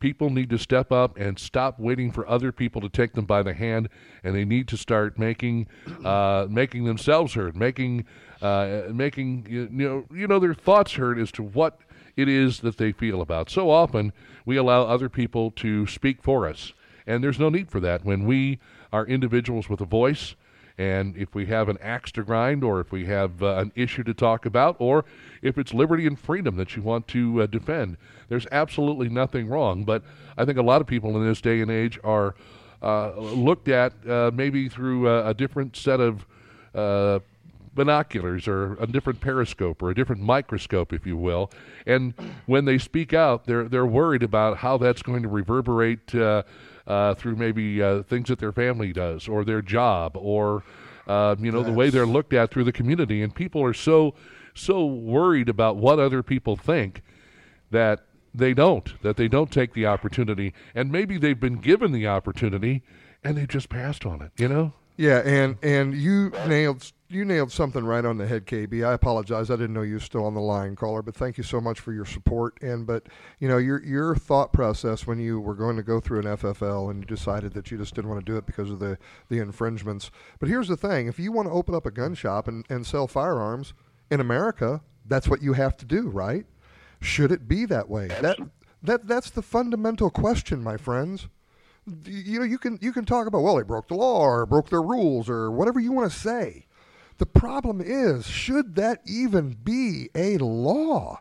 people 0.00 0.30
need 0.30 0.50
to 0.50 0.58
step 0.58 0.92
up 0.92 1.16
and 1.16 1.38
stop 1.38 1.78
waiting 1.78 2.10
for 2.10 2.28
other 2.28 2.52
people 2.52 2.80
to 2.80 2.88
take 2.88 3.14
them 3.14 3.24
by 3.24 3.42
the 3.42 3.54
hand, 3.54 3.88
and 4.22 4.34
they 4.34 4.44
need 4.44 4.68
to 4.68 4.76
start 4.76 5.18
making 5.18 5.66
uh, 6.04 6.46
making 6.48 6.84
themselves 6.84 7.34
heard, 7.34 7.56
making 7.56 8.04
uh, 8.40 8.82
making 8.92 9.46
you 9.48 9.68
know 9.70 10.04
you 10.12 10.26
know 10.26 10.38
their 10.38 10.54
thoughts 10.54 10.94
heard 10.94 11.18
as 11.18 11.32
to 11.32 11.42
what 11.42 11.80
it 12.16 12.28
is 12.28 12.60
that 12.60 12.76
they 12.76 12.92
feel 12.92 13.20
about. 13.20 13.50
So 13.50 13.70
often 13.70 14.12
we 14.44 14.56
allow 14.56 14.82
other 14.82 15.08
people 15.08 15.50
to 15.52 15.86
speak 15.86 16.22
for 16.22 16.48
us, 16.48 16.72
and 17.06 17.22
there's 17.22 17.38
no 17.38 17.48
need 17.48 17.70
for 17.70 17.80
that 17.80 18.04
when 18.04 18.24
we 18.24 18.58
are 18.92 19.06
individuals 19.06 19.68
with 19.68 19.80
a 19.80 19.86
voice. 19.86 20.34
And 20.78 21.16
if 21.16 21.34
we 21.34 21.46
have 21.46 21.68
an 21.68 21.76
axe 21.82 22.12
to 22.12 22.22
grind, 22.22 22.62
or 22.62 22.80
if 22.80 22.92
we 22.92 23.06
have 23.06 23.42
uh, 23.42 23.56
an 23.56 23.72
issue 23.74 24.04
to 24.04 24.14
talk 24.14 24.46
about, 24.46 24.76
or 24.78 25.04
if 25.42 25.58
it's 25.58 25.74
liberty 25.74 26.06
and 26.06 26.18
freedom 26.18 26.56
that 26.56 26.76
you 26.76 26.82
want 26.82 27.08
to 27.08 27.42
uh, 27.42 27.46
defend, 27.46 27.96
there's 28.28 28.46
absolutely 28.52 29.08
nothing 29.08 29.48
wrong. 29.48 29.84
But 29.84 30.04
I 30.36 30.44
think 30.44 30.56
a 30.56 30.62
lot 30.62 30.80
of 30.80 30.86
people 30.86 31.16
in 31.16 31.26
this 31.26 31.40
day 31.40 31.60
and 31.60 31.70
age 31.70 31.98
are 32.04 32.36
uh, 32.80 33.18
looked 33.18 33.68
at 33.68 33.92
uh, 34.08 34.30
maybe 34.32 34.68
through 34.68 35.08
a, 35.08 35.30
a 35.30 35.34
different 35.34 35.76
set 35.76 35.98
of 35.98 36.24
uh, 36.76 37.18
binoculars 37.74 38.46
or 38.46 38.74
a 38.74 38.86
different 38.86 39.20
periscope 39.20 39.82
or 39.82 39.90
a 39.90 39.94
different 39.94 40.22
microscope, 40.22 40.92
if 40.92 41.06
you 41.06 41.16
will. 41.16 41.50
And 41.86 42.14
when 42.46 42.66
they 42.66 42.78
speak 42.78 43.12
out, 43.12 43.46
they're 43.46 43.64
they're 43.64 43.86
worried 43.86 44.22
about 44.22 44.58
how 44.58 44.78
that's 44.78 45.02
going 45.02 45.22
to 45.22 45.28
reverberate 45.28 46.14
uh, 46.14 46.42
uh, 46.88 47.14
through 47.14 47.36
maybe 47.36 47.80
uh, 47.80 48.02
things 48.02 48.28
that 48.28 48.40
their 48.40 48.52
family 48.52 48.92
does 48.92 49.28
or 49.28 49.44
their 49.44 49.62
job 49.62 50.16
or 50.16 50.64
uh, 51.06 51.36
you 51.38 51.52
know 51.52 51.62
the 51.62 51.72
way 51.72 51.88
they're 51.90 52.06
looked 52.06 52.32
at 52.32 52.50
through 52.50 52.64
the 52.64 52.72
community. 52.72 53.22
And 53.22 53.32
people 53.32 53.62
are 53.62 53.74
so 53.74 54.14
so 54.54 54.84
worried 54.84 55.48
about 55.48 55.76
what 55.76 56.00
other 56.00 56.22
people 56.24 56.56
think 56.56 57.02
that 57.70 58.00
they 58.34 58.54
don't 58.54 59.00
that 59.02 59.16
they 59.16 59.28
don't 59.28 59.52
take 59.52 59.74
the 59.74 59.86
opportunity. 59.86 60.52
And 60.74 60.90
maybe 60.90 61.16
they've 61.16 61.38
been 61.38 61.60
given 61.60 61.92
the 61.92 62.08
opportunity 62.08 62.82
and 63.22 63.36
they 63.36 63.46
just 63.46 63.68
passed 63.68 64.06
on 64.06 64.22
it 64.22 64.32
you 64.36 64.48
know 64.48 64.72
Yeah, 64.98 65.18
and 65.24 65.56
and 65.62 65.94
you 65.94 66.30
nailed 66.48 66.90
you 67.08 67.24
nailed 67.24 67.52
something 67.52 67.84
right 67.84 68.04
on 68.04 68.18
the 68.18 68.26
head, 68.26 68.46
KB. 68.46 68.84
I 68.84 68.94
apologize. 68.94 69.48
I 69.48 69.54
didn't 69.54 69.72
know 69.72 69.82
you 69.82 69.94
were 69.94 70.00
still 70.00 70.26
on 70.26 70.34
the 70.34 70.40
line, 70.40 70.74
caller, 70.74 71.02
but 71.02 71.14
thank 71.14 71.38
you 71.38 71.44
so 71.44 71.60
much 71.60 71.78
for 71.78 71.92
your 71.92 72.04
support. 72.04 72.60
And 72.60 72.84
but 72.84 73.06
you 73.38 73.46
know 73.46 73.58
your 73.58 73.80
your 73.84 74.16
thought 74.16 74.52
process 74.52 75.06
when 75.06 75.20
you 75.20 75.40
were 75.40 75.54
going 75.54 75.76
to 75.76 75.84
go 75.84 76.00
through 76.00 76.18
an 76.18 76.36
FFL 76.36 76.90
and 76.90 76.98
you 76.98 77.06
decided 77.06 77.54
that 77.54 77.70
you 77.70 77.78
just 77.78 77.94
didn't 77.94 78.10
want 78.10 78.26
to 78.26 78.30
do 78.30 78.36
it 78.36 78.44
because 78.44 78.72
of 78.72 78.80
the 78.80 78.98
the 79.28 79.38
infringements. 79.38 80.10
But 80.40 80.48
here's 80.48 80.66
the 80.66 80.76
thing: 80.76 81.06
if 81.06 81.20
you 81.20 81.30
want 81.30 81.46
to 81.46 81.52
open 81.52 81.76
up 81.76 81.86
a 81.86 81.92
gun 81.92 82.16
shop 82.16 82.48
and, 82.48 82.66
and 82.68 82.84
sell 82.84 83.06
firearms 83.06 83.74
in 84.10 84.18
America, 84.18 84.82
that's 85.06 85.28
what 85.28 85.42
you 85.42 85.52
have 85.52 85.76
to 85.76 85.84
do, 85.84 86.08
right? 86.08 86.44
Should 87.00 87.30
it 87.30 87.46
be 87.46 87.66
that 87.66 87.88
way? 87.88 88.08
That 88.20 88.40
that 88.82 89.06
that's 89.06 89.30
the 89.30 89.42
fundamental 89.42 90.10
question, 90.10 90.60
my 90.60 90.76
friends 90.76 91.28
you 92.04 92.38
know 92.38 92.44
you 92.44 92.58
can 92.58 92.78
you 92.80 92.92
can 92.92 93.04
talk 93.04 93.26
about 93.26 93.42
well 93.42 93.56
they 93.56 93.62
broke 93.62 93.88
the 93.88 93.94
law 93.94 94.20
or 94.20 94.46
broke 94.46 94.70
their 94.70 94.82
rules 94.82 95.28
or 95.28 95.50
whatever 95.50 95.80
you 95.80 95.92
want 95.92 96.10
to 96.10 96.18
say. 96.18 96.66
The 97.18 97.26
problem 97.26 97.80
is 97.80 98.26
should 98.26 98.76
that 98.76 99.00
even 99.04 99.56
be 99.62 100.08
a 100.14 100.38
law? 100.38 101.20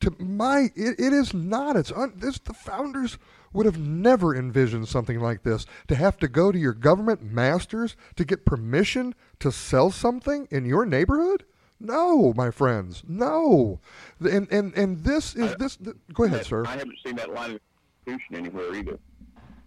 To 0.00 0.14
my 0.18 0.70
it, 0.76 1.00
it 1.00 1.12
is 1.12 1.34
not 1.34 1.76
it's 1.76 1.90
un, 1.92 2.12
this 2.16 2.38
the 2.38 2.54
founders 2.54 3.18
would 3.52 3.66
have 3.66 3.78
never 3.78 4.36
envisioned 4.36 4.88
something 4.88 5.20
like 5.20 5.42
this. 5.42 5.64
To 5.88 5.94
have 5.94 6.18
to 6.18 6.28
go 6.28 6.52
to 6.52 6.58
your 6.58 6.74
government 6.74 7.22
masters 7.22 7.96
to 8.16 8.24
get 8.24 8.44
permission 8.44 9.14
to 9.40 9.50
sell 9.50 9.90
something 9.90 10.46
in 10.50 10.66
your 10.66 10.84
neighborhood? 10.84 11.44
No 11.80 12.32
my 12.34 12.50
friends 12.50 13.02
no. 13.08 13.80
And 14.20 14.46
and 14.52 14.74
and 14.74 15.04
this 15.04 15.34
is 15.34 15.56
this 15.56 15.76
th- 15.76 15.96
go 16.12 16.24
ahead 16.24 16.44
sir. 16.44 16.66
I 16.66 16.76
haven't 16.76 16.98
seen 17.04 17.16
that 17.16 17.32
line 17.32 17.52
of 17.52 17.60
Constitution 18.04 18.36
anywhere 18.36 18.74
either. 18.74 18.98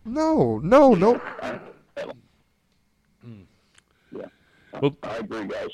No 0.06 0.60
no 0.60 0.94
no. 0.94 1.22
Yeah. 4.11 4.26
Well- 4.82 4.95
I 5.03 5.18
agree, 5.18 5.45
guys. 5.48 5.69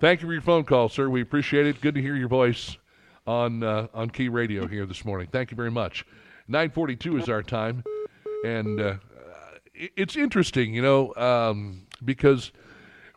thank 0.00 0.20
you 0.20 0.28
for 0.28 0.32
your 0.32 0.42
phone 0.42 0.64
call 0.64 0.88
sir. 0.88 1.08
We 1.08 1.22
appreciate 1.22 1.66
it. 1.66 1.80
Good 1.80 1.94
to 1.94 2.02
hear 2.02 2.16
your 2.16 2.28
voice 2.28 2.76
on 3.26 3.62
uh, 3.62 3.88
on 3.94 4.10
key 4.10 4.28
radio 4.28 4.66
here 4.66 4.86
this 4.86 5.04
morning. 5.04 5.28
Thank 5.30 5.50
you 5.50 5.56
very 5.56 5.70
much. 5.70 6.04
942 6.48 7.18
is 7.18 7.28
our 7.28 7.42
time. 7.42 7.84
And 8.44 8.80
uh, 8.80 8.94
it's 9.74 10.16
interesting 10.16 10.74
you 10.74 10.82
know 10.82 11.14
um, 11.16 11.86
because 12.04 12.52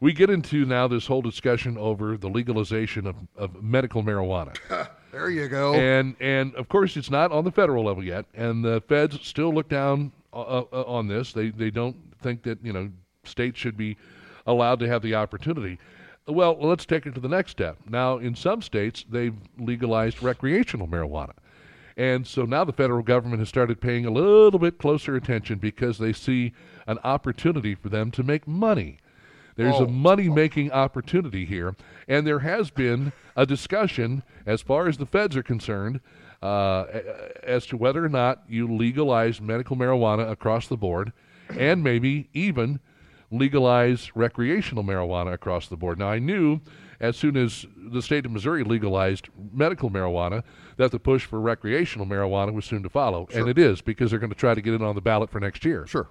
we 0.02 0.12
get 0.14 0.30
into 0.30 0.66
now 0.66 0.88
this 0.88 1.08
whole 1.08 1.22
discussion 1.22 1.78
over 1.78 2.18
the 2.18 2.28
legalization 2.30 3.08
of, 3.08 3.16
of 3.38 3.62
medical 3.64 4.04
marijuana. 4.04 4.56
There 5.14 5.30
you 5.30 5.48
go. 5.48 5.76
And 5.76 6.16
and 6.20 6.56
of 6.56 6.68
course 6.70 6.98
it's 6.98 7.12
not 7.12 7.32
on 7.32 7.44
the 7.46 7.52
federal 7.52 7.84
level 7.86 8.04
yet, 8.04 8.26
and 8.34 8.66
the 8.66 8.82
feds 8.88 9.20
still 9.22 9.54
look 9.54 9.70
down 9.70 10.12
uh, 10.34 10.64
uh, 10.72 10.84
on 10.84 11.08
this. 11.08 11.34
They 11.34 11.50
they 11.50 11.70
don't 11.70 11.96
think 12.22 12.44
that 12.44 12.60
you 12.64 12.74
know 12.74 12.90
states 13.24 13.60
should 13.60 13.78
be 13.78 13.98
allowed 14.46 14.80
to 14.80 14.88
have 14.88 15.02
the 15.02 15.16
opportunity. 15.16 15.78
Well, 16.28 16.58
let's 16.60 16.86
take 16.86 17.06
it 17.06 17.16
to 17.16 17.22
the 17.22 17.28
next 17.28 17.52
step. 17.52 17.78
Now, 17.90 18.18
in 18.18 18.34
some 18.36 18.62
states, 18.62 19.06
they've 19.10 19.36
legalized 19.60 20.24
recreational 20.24 20.88
marijuana. 20.88 21.34
And 21.98 22.26
so 22.26 22.44
now 22.44 22.64
the 22.64 22.74
federal 22.74 23.04
government 23.04 23.40
has 23.40 23.50
started 23.50 23.80
paying 23.80 24.06
a 24.06 24.10
little 24.12 24.58
bit 24.60 24.78
closer 24.78 25.16
attention 25.16 25.60
because 25.60 25.98
they 25.98 26.14
see 26.14 26.54
an 26.88 26.98
opportunity 27.04 27.76
for 27.76 27.90
them 27.90 28.10
to 28.12 28.24
make 28.24 28.48
money. 28.48 29.00
There's 29.56 29.76
Oh. 29.76 29.86
a 29.86 29.88
money 29.88 30.30
making 30.30 30.72
opportunity 30.72 31.46
here. 31.46 31.76
And 32.08 32.26
there 32.26 32.40
has 32.40 32.72
been 32.72 33.12
a 33.36 33.46
discussion, 33.46 34.24
as 34.46 34.62
far 34.62 34.88
as 34.88 34.98
the 34.98 35.06
feds 35.06 35.36
are 35.38 35.44
concerned, 35.44 36.00
uh, 36.44 36.86
as 37.42 37.66
to 37.66 37.78
whether 37.78 38.04
or 38.04 38.10
not 38.10 38.44
you 38.50 38.68
legalize 38.68 39.40
medical 39.40 39.78
marijuana 39.78 40.30
across 40.30 40.68
the 40.68 40.76
board 40.76 41.14
and 41.58 41.82
maybe 41.82 42.30
even 42.34 42.82
legalize 43.32 44.14
recreational 44.14 44.84
marijuana 44.84 45.32
across 45.32 45.70
the 45.70 45.78
board. 45.78 45.98
Now, 45.98 46.10
I 46.10 46.20
knew 46.20 46.60
as 47.00 47.16
soon 47.16 47.38
as 47.38 47.66
the 47.78 48.02
state 48.02 48.26
of 48.26 48.32
Missouri 48.32 48.64
legalized 48.64 49.30
medical 49.54 49.90
marijuana, 49.90 50.44
that 50.78 50.92
the 50.92 51.00
push 51.00 51.26
for 51.26 51.40
recreational 51.40 52.06
marijuana 52.06 52.54
was 52.54 52.66
soon 52.66 52.84
to 52.84 52.90
follow. 52.90 53.28
Sure. 53.30 53.40
And 53.40 53.50
it 53.50 53.58
is 53.58 53.82
because 53.82 54.10
they're 54.12 54.20
going 54.20 54.30
to 54.30 54.36
try 54.36 54.54
to 54.54 54.62
get 54.62 54.74
it 54.74 54.82
on 54.82 54.96
the 54.96 55.02
ballot 55.02 55.30
for 55.30 55.40
next 55.40 55.64
year. 55.64 55.88
Sure. 55.88 56.10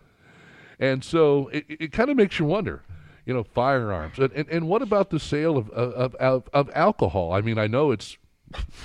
And 0.81 1.05
so 1.05 1.49
it, 1.49 1.65
it 1.69 1.93
kind 1.93 2.11
of 2.11 2.17
makes 2.17 2.39
you 2.39 2.47
wonder, 2.47 2.83
you 3.27 3.35
know, 3.35 3.45
firearms. 3.45 4.19
And, 4.19 4.33
and, 4.33 4.49
and 4.49 4.69
what 4.69 4.83
about 4.83 5.11
the 5.11 5.21
sale 5.21 5.57
of, 5.59 5.69
of, 5.71 6.15
of, 6.15 6.49
of 6.53 6.71
alcohol? 6.75 7.33
I 7.33 7.43
mean, 7.43 7.59
I 7.59 7.67
know 7.67 7.91
it's 7.91 8.17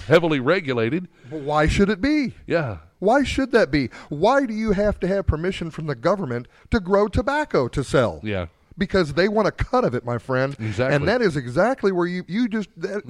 heavily 0.08 0.40
regulated. 0.40 1.08
But 1.30 1.42
why 1.42 1.68
should 1.68 1.90
it 1.90 2.02
be? 2.02 2.34
Yeah. 2.46 2.78
Why 3.00 3.24
should 3.24 3.52
that 3.52 3.70
be? 3.70 3.90
Why 4.10 4.46
do 4.46 4.54
you 4.54 4.72
have 4.72 5.00
to 5.02 5.08
have 5.08 5.28
permission 5.28 5.70
from 5.70 5.86
the 5.86 5.96
government 5.96 6.48
to 6.72 6.80
grow 6.80 7.08
tobacco 7.08 7.68
to 7.68 7.84
sell? 7.84 8.20
Yeah. 8.24 8.48
Because 8.78 9.14
they 9.14 9.28
want 9.28 9.48
a 9.48 9.52
cut 9.52 9.84
of 9.84 9.96
it, 9.96 10.06
my 10.06 10.18
friend. 10.18 10.56
Exactly. 10.60 10.96
And 10.96 11.08
that 11.08 11.22
is 11.22 11.36
exactly 11.36 11.92
where 11.92 12.06
you, 12.06 12.24
you 12.28 12.48
just. 12.48 12.70
That, 12.78 13.04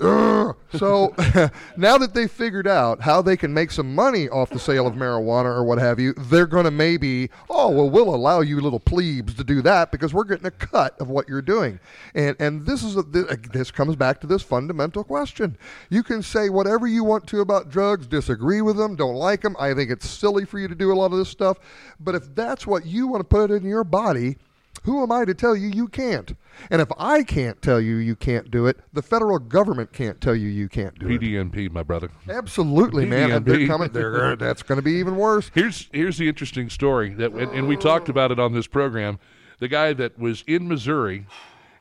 Ugh. 0.00 0.56
so 0.78 1.14
now 1.76 1.98
that 1.98 2.14
they've 2.14 2.30
figured 2.30 2.66
out 2.66 3.02
how 3.02 3.20
they 3.20 3.36
can 3.36 3.52
make 3.52 3.70
some 3.70 3.94
money 3.94 4.28
off 4.28 4.50
the 4.50 4.58
sale 4.58 4.86
of 4.86 4.94
marijuana 4.94 5.46
or 5.46 5.64
what 5.64 5.78
have 5.78 6.00
you, 6.00 6.14
they're 6.14 6.46
going 6.46 6.64
to 6.64 6.70
maybe, 6.70 7.30
oh, 7.50 7.68
well, 7.70 7.90
we'll 7.90 8.14
allow 8.14 8.40
you 8.40 8.60
little 8.60 8.80
plebes 8.80 9.34
to 9.34 9.44
do 9.44 9.60
that 9.62 9.92
because 9.92 10.14
we're 10.14 10.24
getting 10.24 10.46
a 10.46 10.50
cut 10.50 10.98
of 11.00 11.08
what 11.08 11.28
you're 11.28 11.42
doing. 11.42 11.78
And, 12.14 12.36
and 12.38 12.64
this, 12.66 12.82
is 12.82 12.96
a, 12.96 13.02
this 13.02 13.70
comes 13.70 13.96
back 13.96 14.20
to 14.22 14.26
this 14.26 14.42
fundamental 14.42 15.04
question. 15.04 15.56
You 15.90 16.02
can 16.02 16.22
say 16.22 16.48
whatever 16.48 16.86
you 16.86 17.04
want 17.04 17.26
to 17.28 17.40
about 17.40 17.70
drugs, 17.70 18.06
disagree 18.06 18.60
with 18.60 18.76
them, 18.76 18.96
don't 18.96 19.16
like 19.16 19.42
them. 19.42 19.56
I 19.58 19.74
think 19.74 19.90
it's 19.90 20.08
silly 20.08 20.44
for 20.44 20.58
you 20.58 20.68
to 20.68 20.74
do 20.74 20.92
a 20.92 20.94
lot 20.94 21.12
of 21.12 21.18
this 21.18 21.28
stuff. 21.28 21.58
But 22.00 22.14
if 22.14 22.34
that's 22.34 22.66
what 22.66 22.86
you 22.86 23.06
want 23.06 23.20
to 23.20 23.24
put 23.24 23.50
in 23.50 23.64
your 23.64 23.84
body, 23.84 24.36
who 24.82 25.02
am 25.02 25.10
I 25.12 25.24
to 25.24 25.34
tell 25.34 25.56
you 25.56 25.68
you 25.68 25.88
can't? 25.88 26.34
And 26.70 26.82
if 26.82 26.88
I 26.98 27.22
can't 27.22 27.60
tell 27.62 27.80
you 27.80 27.96
you 27.96 28.14
can't 28.16 28.50
do 28.50 28.66
it, 28.66 28.78
the 28.92 29.02
federal 29.02 29.38
government 29.38 29.92
can't 29.92 30.20
tell 30.20 30.34
you 30.34 30.48
you 30.48 30.68
can't 30.68 30.98
do 30.98 31.08
it. 31.08 31.20
PDNP, 31.20 31.70
my 31.70 31.82
brother. 31.82 32.10
Absolutely, 32.28 33.06
man. 33.06 33.30
And 33.30 33.46
they're 33.46 33.56
PDNP. 33.56 33.66
coming. 33.66 33.88
They're, 33.92 34.36
that's 34.36 34.62
going 34.62 34.76
to 34.76 34.82
be 34.82 34.92
even 34.92 35.16
worse. 35.16 35.50
Here's 35.54 35.88
here's 35.92 36.18
the 36.18 36.28
interesting 36.28 36.68
story 36.68 37.14
that, 37.14 37.32
and, 37.32 37.50
and 37.52 37.66
we 37.68 37.76
talked 37.76 38.08
about 38.08 38.30
it 38.30 38.38
on 38.38 38.52
this 38.52 38.66
program. 38.66 39.18
The 39.60 39.68
guy 39.68 39.92
that 39.94 40.18
was 40.18 40.44
in 40.46 40.68
Missouri, 40.68 41.26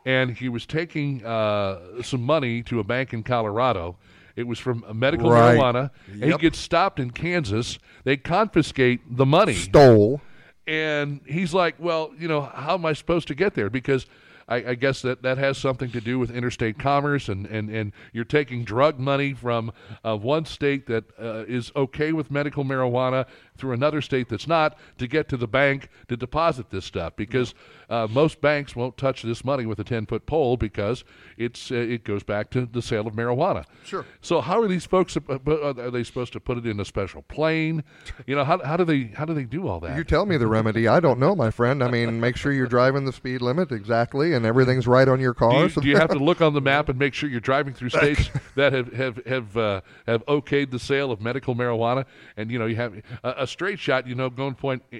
and 0.05 0.37
he 0.37 0.47
was 0.47 0.65
taking 0.65 1.25
uh, 1.25 2.01
some 2.03 2.21
money 2.21 2.63
to 2.63 2.79
a 2.79 2.83
bank 2.83 3.13
in 3.13 3.23
Colorado. 3.23 3.97
It 4.35 4.47
was 4.47 4.57
from 4.57 4.83
medical 4.93 5.29
Right. 5.29 5.57
marijuana. 5.57 5.91
And 6.11 6.23
he 6.31 6.37
gets 6.39 6.57
stopped 6.57 6.99
in 6.99 7.11
Kansas. 7.11 7.77
They 8.03 8.17
confiscate 8.17 9.01
the 9.17 9.25
money. 9.27 9.53
Stole. 9.53 10.21
And 10.65 11.21
he's 11.25 11.53
like, 11.53 11.75
well, 11.77 12.11
you 12.17 12.27
know, 12.27 12.41
how 12.41 12.75
am 12.75 12.85
I 12.85 12.93
supposed 12.93 13.27
to 13.27 13.35
get 13.35 13.53
there? 13.53 13.69
Because 13.69 14.05
I, 14.47 14.55
I 14.55 14.75
guess 14.75 15.01
that, 15.03 15.21
that 15.23 15.37
has 15.37 15.57
something 15.57 15.89
to 15.91 16.01
do 16.01 16.19
with 16.19 16.31
interstate 16.31 16.77
commerce, 16.77 17.29
and, 17.29 17.45
and, 17.47 17.69
and 17.69 17.93
you're 18.11 18.25
taking 18.25 18.63
drug 18.63 18.99
money 18.99 19.33
from 19.33 19.71
uh, 20.03 20.17
one 20.17 20.45
state 20.45 20.87
that 20.87 21.05
uh, 21.19 21.45
is 21.47 21.71
okay 21.75 22.11
with 22.11 22.29
medical 22.29 22.63
marijuana 22.63 23.25
through 23.57 23.71
another 23.73 24.01
state 24.01 24.29
that's 24.29 24.47
not 24.47 24.77
to 24.97 25.07
get 25.07 25.29
to 25.29 25.37
the 25.37 25.47
bank 25.47 25.89
to 26.07 26.17
deposit 26.17 26.69
this 26.69 26.85
stuff. 26.85 27.15
Because 27.15 27.53
uh, 27.89 28.07
most 28.09 28.41
banks 28.41 28.75
won't 28.75 28.97
touch 28.97 29.21
this 29.21 29.43
money 29.45 29.65
with 29.65 29.79
a 29.79 29.83
10 29.83 30.05
foot 30.05 30.25
pole 30.25 30.57
because 30.57 31.03
it's 31.37 31.71
uh, 31.71 31.75
it 31.75 32.03
goes 32.03 32.23
back 32.23 32.49
to 32.51 32.65
the 32.65 32.81
sale 32.81 33.07
of 33.07 33.13
marijuana. 33.13 33.65
Sure. 33.83 34.05
So 34.21 34.41
how 34.41 34.61
are 34.61 34.67
these 34.67 34.85
folks? 34.85 35.15
uh, 35.17 35.37
Are 35.47 35.91
they 35.91 36.03
supposed 36.03 36.33
to 36.33 36.39
put 36.39 36.57
it 36.57 36.65
in 36.65 36.79
a 36.79 36.85
special 36.85 37.21
plane? 37.23 37.83
You 38.25 38.35
know, 38.35 38.43
how, 38.43 38.63
how 38.63 38.77
do 38.77 38.83
they 38.85 39.11
how 39.15 39.25
do 39.25 39.33
they 39.33 39.43
do 39.43 39.67
all 39.67 39.79
that? 39.81 39.95
You 39.97 40.03
tell 40.03 40.25
me 40.25 40.37
the 40.37 40.47
remedy. 40.47 40.87
I 40.87 40.99
don't 40.99 41.19
know, 41.19 41.35
my 41.35 41.51
friend. 41.51 41.83
I 41.83 41.89
mean, 41.91 42.19
make 42.19 42.35
sure 42.37 42.51
you're 42.51 42.67
driving 42.67 43.05
the 43.05 43.13
speed 43.13 43.41
limit 43.41 43.71
exactly, 43.71 44.33
and 44.33 44.45
everything's 44.45 44.87
right 44.87 45.07
on 45.07 45.19
your 45.19 45.33
car. 45.33 45.51
Do 45.51 45.59
you, 45.63 45.69
so 45.69 45.81
do 45.81 45.87
you 45.87 45.97
have 45.97 46.09
to 46.09 46.19
look 46.19 46.41
on 46.41 46.53
the 46.53 46.61
map 46.73 46.89
and 46.89 46.97
make 46.97 47.13
sure 47.13 47.29
you're 47.29 47.39
driving 47.39 47.73
through 47.73 47.89
states 47.89 48.29
that 48.55 48.73
have 48.73 48.93
have 48.93 49.25
have 49.25 49.57
uh, 49.57 49.81
have 50.07 50.25
okayed 50.25 50.71
the 50.71 50.79
sale 50.79 51.11
of 51.11 51.21
medical 51.21 51.55
marijuana? 51.55 52.05
And 52.37 52.49
you 52.49 52.57
know, 52.59 52.65
you 52.65 52.75
have 52.77 52.93
a, 53.23 53.42
a 53.43 53.47
straight 53.47 53.79
shot. 53.79 54.07
You 54.07 54.15
know, 54.15 54.29
going 54.29 54.55
point 54.55 54.81
uh, 54.93 54.97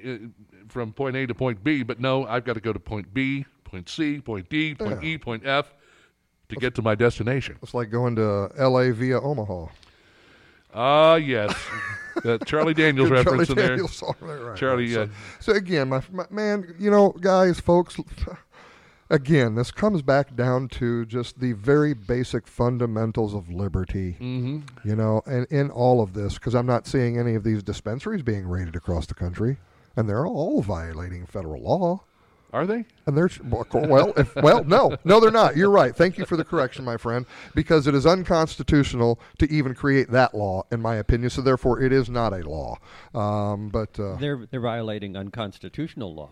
from 0.67 0.93
point 0.93 1.15
A 1.15 1.25
to 1.25 1.33
point 1.33 1.63
B, 1.63 1.83
but 1.83 1.99
no, 1.99 2.25
I've 2.27 2.45
got 2.45 2.53
to 2.53 2.61
go 2.61 2.73
to 2.73 2.79
point 2.79 3.13
B, 3.13 3.45
point 3.63 3.89
C, 3.89 4.19
point 4.21 4.49
D, 4.49 4.75
point 4.75 5.03
Yeah. 5.03 5.09
E, 5.09 5.17
point 5.17 5.45
F 5.45 5.73
to 6.49 6.55
get 6.55 6.75
to 6.75 6.81
my 6.81 6.95
destination. 6.95 7.57
It's 7.63 7.73
like 7.73 7.89
going 7.89 8.15
to 8.17 8.51
L.A. 8.57 8.91
via 8.91 9.19
Omaha. 9.19 9.67
Ah, 10.75 11.15
yes, 11.15 11.55
that 12.23 12.45
Charlie 12.47 12.73
Daniels 12.73 13.09
reference 13.11 13.47
Charlie 13.47 13.61
in 13.63 13.67
Daniels 13.69 14.03
there. 14.19 14.29
right, 14.29 14.57
Charlie, 14.57 14.95
right. 14.95 15.07
uh, 15.09 15.13
So, 15.39 15.51
so 15.51 15.57
again, 15.57 15.89
my, 15.89 16.01
my 16.11 16.25
man, 16.31 16.73
you 16.79 16.89
know, 16.89 17.11
guys, 17.19 17.59
folks. 17.59 17.97
Again, 19.13 19.53
this 19.53 19.69
comes 19.69 20.01
back 20.01 20.35
down 20.35 20.69
to 20.69 21.05
just 21.05 21.39
the 21.39 21.53
very 21.53 21.93
basic 21.93 22.47
fundamentals 22.47 23.35
of 23.35 23.47
liberty. 23.47 24.17
Mhm. 24.19 24.63
You 24.83 24.95
know, 24.95 25.21
and 25.27 25.45
in 25.51 25.69
all 25.69 26.01
of 26.01 26.13
this, 26.13 26.33
because 26.33 26.55
I'm 26.55 26.65
not 26.65 26.87
seeing 26.87 27.19
any 27.19 27.35
of 27.35 27.43
these 27.43 27.61
dispensaries 27.61 28.23
being 28.23 28.47
raided 28.47 28.75
across 28.75 29.05
the 29.05 29.13
country, 29.13 29.59
and 29.95 30.09
they're 30.09 30.25
all 30.25 30.63
violating 30.63 31.27
federal 31.27 31.61
law. 31.61 32.01
Are 32.51 32.65
they? 32.65 32.85
And 33.05 33.15
there's 33.15 33.39
well, 33.39 34.13
if, 34.17 34.35
well, 34.35 34.63
no, 34.63 34.95
no, 35.03 35.19
they're 35.19 35.31
not. 35.31 35.57
You're 35.57 35.69
right. 35.71 35.95
Thank 35.95 36.17
you 36.17 36.25
for 36.25 36.35
the 36.35 36.43
correction, 36.43 36.83
my 36.83 36.97
friend, 36.97 37.27
because 37.53 37.85
it 37.85 37.93
is 37.93 38.05
unconstitutional 38.05 39.19
to 39.37 39.51
even 39.51 39.75
create 39.75 40.09
that 40.11 40.33
law, 40.33 40.63
in 40.71 40.81
my 40.81 40.95
opinion. 40.95 41.29
So 41.29 41.41
therefore, 41.43 41.81
it 41.81 41.91
is 41.91 42.09
not 42.09 42.33
a 42.33 42.47
law. 42.47 42.77
Um, 43.13 43.69
but 43.69 43.99
uh, 43.99 44.15
They're 44.15 44.45
they're 44.49 44.59
violating 44.59 45.15
unconstitutional 45.15 46.15
law. 46.15 46.31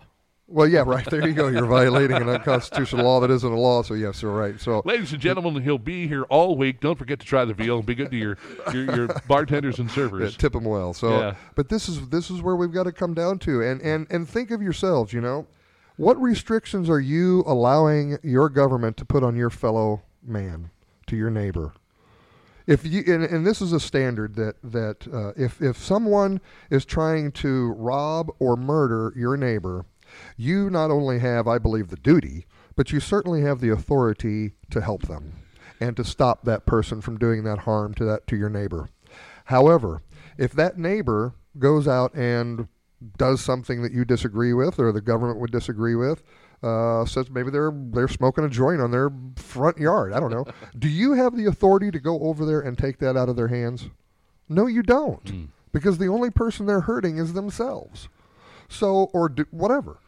Well, 0.52 0.68
yeah, 0.68 0.84
right 0.86 1.06
there 1.10 1.26
you 1.28 1.34
go. 1.34 1.48
You're 1.48 1.66
violating 1.66 2.18
an 2.18 2.30
unconstitutional 2.30 3.06
law 3.06 3.20
that 3.22 3.32
isn't 3.32 3.52
a 3.52 3.58
law. 3.60 3.82
So 3.84 3.94
yes, 3.94 4.22
you're 4.22 4.32
right. 4.32 4.60
So 4.60 4.82
Ladies 4.86 5.14
and 5.14 5.22
gentlemen, 5.22 5.64
he'll 5.64 5.78
be 5.78 6.08
here 6.08 6.24
all 6.24 6.58
week. 6.58 6.80
Don't 6.82 6.98
forget 7.00 7.20
to 7.20 7.26
try 7.26 7.46
the 7.46 7.54
veal 7.54 7.78
and 7.78 7.86
be 7.86 7.96
good 7.96 8.12
to 8.12 8.18
your 8.18 8.38
your, 8.74 8.96
your 8.96 9.08
bartenders 9.28 9.80
and 9.80 9.90
servers. 9.90 10.34
Yeah, 10.34 10.38
tip 10.38 10.54
them 10.54 10.66
well. 10.66 10.94
So, 10.94 11.18
Yeah. 11.20 11.36
but 11.56 11.70
this 11.70 11.88
is 11.88 12.10
this 12.10 12.30
is 12.30 12.42
where 12.42 12.56
we've 12.56 12.74
got 12.74 12.84
to 12.84 12.92
come 12.92 13.14
down 13.14 13.40
to, 13.40 13.62
and 13.62 13.82
and 13.82 14.08
and 14.10 14.28
think 14.28 14.52
of 14.52 14.62
yourselves. 14.62 15.14
You 15.14 15.22
know, 15.22 15.48
what 15.98 16.22
restrictions 16.22 16.90
are 16.90 17.00
you 17.00 17.44
allowing 17.48 18.18
your 18.22 18.50
government 18.50 18.98
to 18.98 19.06
put 19.06 19.24
on 19.24 19.36
your 19.36 19.50
fellow 19.50 20.02
man, 20.22 20.70
to 21.08 21.16
your 21.16 21.30
neighbor? 21.30 21.74
If 22.68 22.86
you 22.86 23.04
and, 23.08 23.24
and 23.24 23.46
this 23.46 23.62
is 23.62 23.74
a 23.74 23.80
standard 23.80 24.36
that 24.36 24.56
that 24.64 25.08
uh, 25.12 25.34
if 25.36 25.62
if 25.62 25.78
someone 25.78 26.42
is 26.70 26.86
trying 26.86 27.32
to 27.34 27.72
rob 27.74 28.30
or 28.40 28.56
murder 28.56 29.12
your 29.16 29.36
neighbor, 29.36 29.86
you 30.38 30.70
not 30.70 30.92
only 30.92 31.20
have, 31.20 31.48
I 31.48 31.58
believe, 31.58 31.90
the 31.90 31.96
duty, 31.98 32.46
but 32.76 32.92
you 32.92 33.00
certainly 33.00 33.42
have 33.42 33.60
the 33.60 33.70
authority 33.70 34.54
to 34.70 34.82
help 34.82 35.04
them 35.04 35.34
and 35.80 35.98
to 35.98 36.04
stop 36.04 36.44
that 36.44 36.66
person 36.66 37.02
from 37.02 37.18
doing 37.18 37.44
that 37.44 37.60
harm 37.60 37.94
to 37.96 38.06
that 38.06 38.28
to 38.28 38.36
your 38.36 38.50
neighbor. 38.50 38.90
However, 39.46 40.02
if 40.38 40.52
that 40.54 40.78
neighbor 40.78 41.34
goes 41.58 41.88
out 41.88 42.14
and 42.14 42.68
does 43.18 43.42
something 43.42 43.82
that 43.82 43.92
you 43.92 44.06
disagree 44.06 44.54
with 44.54 44.80
or 44.80 44.92
the 44.92 45.02
government 45.02 45.40
would 45.40 45.52
disagree 45.52 45.96
with, 45.96 46.24
uh, 46.64 47.04
says 47.06 47.30
maybe 47.32 47.50
they're 47.50 47.74
they're 47.74 48.08
smoking 48.08 48.44
a 48.44 48.50
joint 48.50 48.80
on 48.80 48.92
their 48.92 49.10
front 49.36 49.78
yard. 49.80 50.14
I 50.14 50.20
don't 50.20 50.32
know. 50.32 50.46
Do 50.78 50.88
you 50.88 51.14
have 51.14 51.36
the 51.36 51.48
authority 51.48 51.90
to 51.92 52.00
go 52.00 52.20
over 52.20 52.46
there 52.46 52.62
and 52.62 52.78
take 52.78 53.00
that 53.00 53.18
out 53.18 53.30
of 53.30 53.36
their 53.36 53.48
hands? 53.48 53.90
No, 54.48 54.68
you 54.68 54.84
don't, 54.84 55.50
because 55.72 55.98
the 55.98 56.08
only 56.08 56.30
person 56.30 56.66
they're 56.66 56.82
hurting 56.82 57.18
is 57.18 57.34
themselves. 57.34 58.10
So, 58.68 59.10
or 59.14 59.30
do, 59.30 59.46
whatever. 59.52 60.00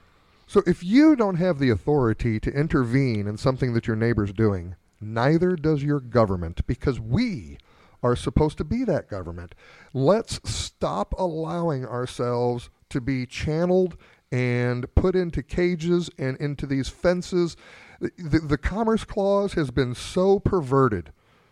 So, 0.53 0.61
if 0.67 0.83
you 0.83 1.15
don't 1.15 1.37
have 1.37 1.57
the 1.57 1.71
authority 1.71 2.39
to 2.39 2.51
intervene 2.51 3.25
in 3.25 3.37
something 3.37 3.73
that 3.73 3.87
your 3.87 3.95
neighbor's 3.95 4.31
doing, 4.31 4.75
neither 5.01 5.55
does 5.55 5.81
your 5.81 5.99
government, 5.99 6.67
because 6.67 6.99
we 6.99 7.57
are 8.03 8.15
supposed 8.15 8.59
to 8.59 8.63
be 8.63 8.83
that 8.83 9.09
government. 9.09 9.55
Let's 9.95 10.39
stop 10.47 11.15
allowing 11.17 11.87
ourselves 11.87 12.69
to 12.89 13.01
be 13.01 13.25
channeled 13.25 13.97
and 14.31 14.93
put 14.93 15.15
into 15.15 15.41
cages 15.41 16.11
and 16.19 16.37
into 16.37 16.67
these 16.67 16.87
fences. 16.87 17.57
The, 17.99 18.37
the, 18.37 18.59
Commerce 18.59 19.05
Clause 19.05 19.53
has 19.53 19.71
been 19.71 19.95
so 19.95 20.39
perverted, 20.39 21.11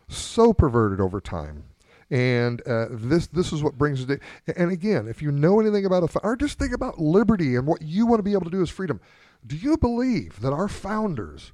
so 0.09 0.53
perverted 0.53 1.01
over 1.01 1.19
time. 1.19 1.63
And 2.11 2.61
uh, 2.67 2.87
this 2.91 3.27
this 3.27 3.53
is 3.53 3.63
what 3.63 3.77
brings 3.77 4.07
it. 4.09 4.19
And 4.57 4.69
again, 4.69 5.07
if 5.07 5.21
you 5.21 5.31
know 5.31 5.59
anything 5.61 5.85
about 5.85 6.03
a, 6.03 6.19
or 6.19 6.35
just 6.35 6.59
think 6.59 6.73
about 6.73 6.99
liberty 6.99 7.55
and 7.55 7.65
what 7.65 7.81
you 7.81 8.05
want 8.05 8.19
to 8.19 8.23
be 8.23 8.33
able 8.33 8.45
to 8.45 8.51
do 8.51 8.61
as 8.61 8.69
freedom. 8.69 8.99
Do 9.47 9.55
you 9.55 9.77
believe 9.77 10.41
that 10.41 10.53
our 10.53 10.67
founders 10.67 11.53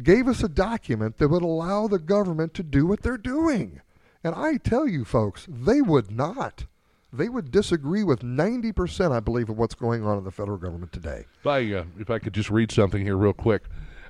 gave 0.00 0.28
us 0.28 0.42
a 0.42 0.48
document 0.48 1.16
that 1.18 1.28
would 1.28 1.42
allow 1.42 1.88
the 1.88 1.98
government 1.98 2.54
to 2.54 2.62
do 2.62 2.86
what 2.86 3.02
they're 3.02 3.16
doing? 3.16 3.80
And 4.22 4.34
I 4.34 4.58
tell 4.58 4.86
you, 4.86 5.04
folks, 5.04 5.46
they 5.48 5.80
would 5.80 6.10
not. 6.10 6.66
They 7.12 7.28
would 7.28 7.50
disagree 7.50 8.04
with 8.04 8.20
90%, 8.20 9.10
I 9.10 9.20
believe, 9.20 9.48
of 9.48 9.56
what's 9.56 9.74
going 9.74 10.04
on 10.04 10.18
in 10.18 10.24
the 10.24 10.30
federal 10.30 10.58
government 10.58 10.92
today. 10.92 11.24
If 11.40 11.46
I, 11.46 11.72
uh, 11.72 11.84
if 11.98 12.10
I 12.10 12.18
could 12.18 12.34
just 12.34 12.50
read 12.50 12.70
something 12.70 13.02
here 13.02 13.16
real 13.16 13.32
quick. 13.32 13.62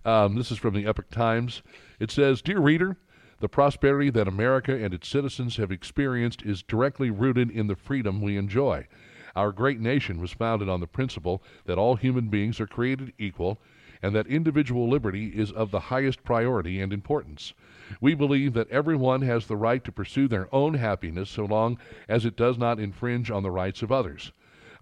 Um, 0.05 0.37
this 0.37 0.51
is 0.51 0.59
from 0.59 0.75
the 0.75 0.87
Epoch 0.87 1.11
Times. 1.11 1.63
It 2.01 2.11
says, 2.11 2.41
Dear 2.41 2.61
reader, 2.61 2.97
the 3.39 3.49
prosperity 3.49 4.09
that 4.11 4.29
America 4.29 4.73
and 4.73 4.95
its 4.95 5.09
citizens 5.09 5.57
have 5.57 5.71
experienced 5.71 6.43
is 6.43 6.63
directly 6.63 7.11
rooted 7.11 7.51
in 7.51 7.67
the 7.67 7.77
freedom 7.77 8.21
we 8.21 8.37
enjoy. 8.37 8.87
Our 9.35 9.53
great 9.53 9.81
nation 9.81 10.21
was 10.21 10.33
founded 10.33 10.69
on 10.69 10.81
the 10.81 10.87
principle 10.87 11.43
that 11.67 11.77
all 11.77 11.97
human 11.97 12.29
beings 12.29 12.59
are 12.61 12.67
created 12.67 13.13
equal 13.19 13.59
and 14.03 14.15
that 14.15 14.27
individual 14.27 14.89
liberty 14.89 15.29
is 15.29 15.53
of 15.53 15.71
the 15.71 15.81
highest 15.81 16.25
priority 16.25 16.81
and 16.81 16.93
importance. 16.93 17.53
We 18.01 18.15
believe 18.15 18.55
that 18.55 18.71
everyone 18.71 19.23
has 19.23 19.47
the 19.47 19.57
right 19.57 19.85
to 19.85 19.93
pursue 19.93 20.29
their 20.29 20.55
own 20.55 20.75
happiness 20.75 21.29
so 21.29 21.45
long 21.45 21.79
as 22.09 22.25
it 22.25 22.37
does 22.37 22.57
not 22.57 22.81
infringe 22.81 23.31
on 23.31 23.43
the 23.43 23.51
rights 23.51 23.83
of 23.83 23.93
others. 23.93 24.33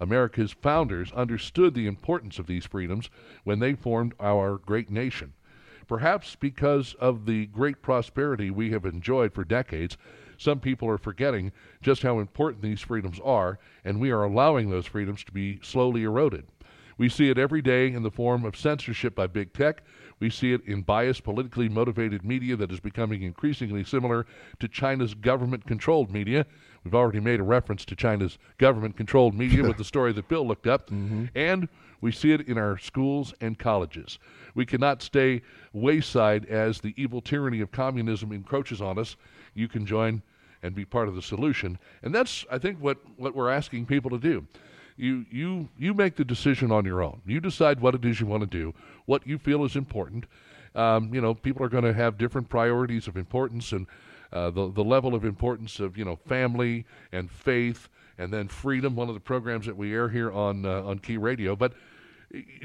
America's 0.01 0.53
founders 0.53 1.13
understood 1.13 1.75
the 1.75 1.87
importance 1.87 2.39
of 2.39 2.47
these 2.47 2.67
freedoms 2.67 3.11
when 3.45 3.59
they 3.59 3.75
formed 3.75 4.15
our 4.21 4.59
great 4.59 4.91
nation. 4.91 5.33
Perhaps 5.86 6.36
because 6.36 6.94
of 6.94 7.27
the 7.27 7.47
great 7.47 7.82
prosperity 7.82 8.51
we 8.51 8.70
have 8.70 8.85
enjoyed 8.85 9.32
for 9.32 9.44
decades, 9.44 9.97
some 10.36 10.61
people 10.61 10.89
are 10.89 10.98
forgetting 10.98 11.52
just 11.82 12.02
how 12.02 12.19
important 12.19 12.62
these 12.62 12.81
freedoms 12.81 13.20
are, 13.24 13.59
and 13.85 14.01
we 14.01 14.11
are 14.11 14.24
allowing 14.24 14.70
those 14.70 14.86
freedoms 14.86 15.23
to 15.24 15.32
be 15.32 15.61
slowly 15.62 16.02
eroded. 16.02 16.47
We 16.97 17.09
see 17.09 17.28
it 17.28 17.39
every 17.39 17.61
day 17.61 17.93
in 17.93 18.02
the 18.02 18.11
form 18.11 18.44
of 18.44 18.56
censorship 18.56 19.15
by 19.15 19.27
big 19.27 19.52
tech. 19.52 19.82
We 20.20 20.31
see 20.31 20.52
it 20.52 20.65
in 20.65 20.82
biased, 20.82 21.24
politically 21.24 21.69
motivated 21.69 22.24
media 22.24 22.56
that 22.56 22.70
is 22.70 22.81
becoming 22.81 23.23
increasingly 23.23 23.82
similar 23.82 24.27
to 24.61 24.69
China's 24.69 25.15
government 25.15 25.66
controlled 25.66 26.12
media. 26.12 26.47
We've 26.85 26.94
already 26.94 27.20
made 27.20 27.40
a 27.40 27.44
reference 27.44 27.85
to 27.86 27.97
China's 27.97 28.39
government 28.59 28.97
controlled 28.97 29.35
media 29.35 29.62
with 29.62 29.78
the 29.78 29.85
story 29.85 30.12
that 30.12 30.28
Bill 30.28 30.47
looked 30.47 30.66
up. 30.66 30.90
And 31.35 31.69
we 32.01 32.12
see 32.12 32.32
it 32.32 32.43
in 32.43 32.59
our 32.59 32.77
schools 32.77 33.32
and 33.40 33.59
colleges. 33.59 34.19
We 34.55 34.66
cannot 34.66 35.01
stay 35.01 35.40
wayside 35.73 36.44
as 36.47 36.81
the 36.81 36.93
evil 36.97 37.23
tyranny 37.23 37.61
of 37.61 37.73
communism 37.73 38.31
encroaches 38.31 38.82
on 38.82 38.98
us. 38.98 39.16
You 39.55 39.69
can 39.69 39.86
join 39.86 40.23
and 40.62 40.74
be 40.74 40.85
part 40.85 41.09
of 41.09 41.15
the 41.15 41.23
solution. 41.23 41.78
And 42.02 42.15
that's, 42.15 42.44
I 42.51 42.59
think, 42.59 42.78
what, 42.78 42.98
what 43.16 43.35
we're 43.35 43.51
asking 43.51 43.86
people 43.86 44.11
to 44.11 44.19
do. 44.19 44.47
You, 44.97 45.24
you, 45.31 45.69
you 45.78 45.94
make 45.94 46.16
the 46.16 46.24
decision 46.24 46.70
on 46.70 46.85
your 46.85 47.02
own. 47.02 47.20
You 47.27 47.40
decide 47.40 47.81
what 47.81 47.94
it 47.94 48.05
is 48.05 48.20
you 48.20 48.27
want 48.27 48.43
to 48.43 48.47
do, 48.47 48.74
what 49.06 49.27
you 49.27 49.39
feel 49.39 49.65
is 49.65 49.74
important. 49.74 50.27
Um, 50.74 51.12
you 51.15 51.20
know, 51.20 51.35
people 51.35 51.65
are 51.65 51.69
going 51.69 51.85
to 51.85 51.93
have 51.93 52.19
different 52.19 52.48
priorities 52.48 53.06
of 53.09 53.16
importance 53.16 53.73
and 53.73 53.86
uh, 54.35 54.51
the, 54.51 54.70
the 54.70 54.85
level 54.85 55.15
of 55.15 55.24
importance 55.24 55.81
of, 55.81 55.97
you 55.97 56.05
know, 56.05 56.16
family 56.16 56.85
and 57.12 57.31
faith 57.31 57.89
and 58.19 58.32
then 58.32 58.48
freedom, 58.48 58.94
one 58.94 59.09
of 59.09 59.15
the 59.15 59.20
programs 59.20 59.66
that 59.66 59.77
we 59.77 59.94
air 59.94 60.09
here 60.09 60.31
on, 60.31 60.66
uh, 60.66 60.82
on 60.82 60.98
Key 60.98 61.16
Radio. 61.16 61.56
But 61.56 61.73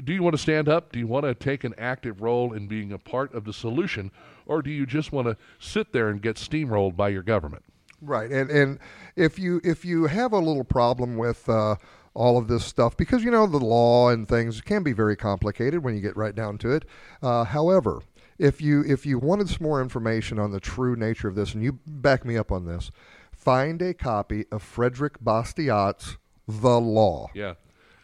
do 0.04 0.12
you 0.12 0.22
want 0.22 0.34
to 0.34 0.42
stand 0.42 0.68
up? 0.68 0.92
Do 0.92 0.98
you 0.98 1.06
want 1.06 1.24
to 1.24 1.34
take 1.34 1.64
an 1.64 1.74
active 1.78 2.20
role 2.20 2.52
in 2.52 2.66
being 2.66 2.92
a 2.92 2.98
part 2.98 3.32
of 3.34 3.44
the 3.44 3.52
solution? 3.52 4.10
Or 4.46 4.62
do 4.62 4.70
you 4.70 4.84
just 4.84 5.12
want 5.12 5.28
to 5.28 5.36
sit 5.58 5.92
there 5.92 6.08
and 6.08 6.20
get 6.20 6.36
steamrolled 6.36 6.96
by 6.96 7.08
your 7.10 7.22
government? 7.22 7.62
Right, 8.02 8.30
and 8.30 8.50
and 8.50 8.78
if 9.14 9.38
you 9.38 9.60
if 9.62 9.84
you 9.84 10.06
have 10.06 10.32
a 10.32 10.38
little 10.38 10.64
problem 10.64 11.18
with 11.18 11.46
uh, 11.50 11.76
all 12.14 12.38
of 12.38 12.48
this 12.48 12.64
stuff, 12.64 12.96
because 12.96 13.22
you 13.22 13.30
know 13.30 13.46
the 13.46 13.58
law 13.58 14.08
and 14.08 14.26
things 14.26 14.62
can 14.62 14.82
be 14.82 14.94
very 14.94 15.16
complicated 15.16 15.84
when 15.84 15.94
you 15.94 16.00
get 16.00 16.16
right 16.16 16.34
down 16.34 16.56
to 16.58 16.72
it. 16.72 16.86
Uh, 17.22 17.44
however, 17.44 18.00
if 18.40 18.60
you 18.60 18.82
if 18.86 19.04
you 19.06 19.18
wanted 19.18 19.48
some 19.48 19.62
more 19.62 19.80
information 19.80 20.38
on 20.38 20.50
the 20.50 20.60
true 20.60 20.96
nature 20.96 21.28
of 21.28 21.34
this, 21.36 21.54
and 21.54 21.62
you 21.62 21.78
back 21.86 22.24
me 22.24 22.36
up 22.36 22.50
on 22.50 22.64
this, 22.64 22.90
find 23.32 23.80
a 23.82 23.94
copy 23.94 24.46
of 24.50 24.62
Frederick 24.62 25.22
Bastiat's 25.22 26.16
The 26.48 26.80
Law. 26.80 27.28
Yeah. 27.34 27.54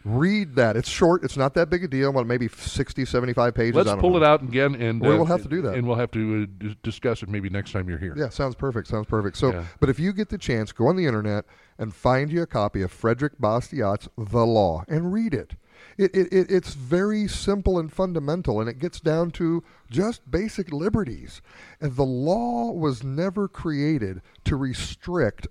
Read 0.05 0.55
that. 0.55 0.77
It's 0.77 0.87
short. 0.87 1.25
It's 1.25 1.35
not 1.35 1.53
that 1.55 1.69
big 1.69 1.83
a 1.83 1.87
deal. 1.87 2.13
Well, 2.13 2.23
maybe 2.23 2.47
60, 2.47 3.03
75 3.03 3.53
pages. 3.53 3.75
Let's 3.75 3.89
don't 3.89 3.99
pull 3.99 4.11
know. 4.11 4.17
it 4.17 4.23
out 4.23 4.41
again, 4.41 4.73
and 4.75 5.01
we 5.01 5.09
uh, 5.09 5.17
will 5.17 5.25
have 5.25 5.41
to 5.41 5.49
do 5.49 5.61
that. 5.63 5.73
and 5.75 5.85
we'll 5.85 5.97
have 5.97 6.11
to 6.11 6.43
uh, 6.43 6.65
d- 6.65 6.77
discuss 6.81 7.23
it 7.23 7.27
maybe 7.29 7.49
next 7.49 7.73
time 7.73 7.89
you're 7.89 7.97
here. 7.97 8.13
Yeah, 8.15 8.29
sounds 8.29 8.55
perfect. 8.55 8.87
Sounds 8.87 9.05
perfect. 9.07 9.35
So, 9.35 9.51
Yeah. 9.51 9.65
but 9.81 9.89
if 9.89 9.99
you 9.99 10.13
get 10.13 10.29
the 10.29 10.37
chance, 10.37 10.71
go 10.71 10.87
on 10.87 10.95
the 10.95 11.05
internet 11.05 11.43
and 11.77 11.93
find 11.93 12.31
you 12.31 12.41
a 12.41 12.47
copy 12.47 12.81
of 12.83 12.91
Frederick 12.91 13.33
Bastiat's 13.37 14.07
The 14.17 14.45
Law 14.45 14.85
and 14.87 15.11
read 15.11 15.33
it. 15.33 15.55
It, 15.97 16.15
it, 16.15 16.31
it. 16.31 16.51
It's 16.51 16.73
very 16.73 17.27
simple 17.27 17.79
and 17.79 17.91
fundamental, 17.91 18.59
and 18.59 18.69
it 18.69 18.79
gets 18.79 18.99
down 18.99 19.31
to 19.31 19.63
just 19.89 20.29
basic 20.29 20.71
liberties. 20.71 21.41
And 21.81 21.95
the 21.95 22.05
law 22.05 22.71
was 22.71 23.03
never 23.03 23.47
created 23.47 24.21
to 24.45 24.55
restrict 24.55 25.47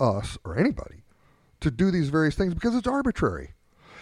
us 0.00 0.38
or 0.44 0.58
anybody 0.58 1.04
to 1.60 1.70
do 1.70 1.90
these 1.90 2.08
various 2.08 2.34
things 2.34 2.54
because 2.54 2.74
it's 2.74 2.86
arbitrary. 2.86 3.54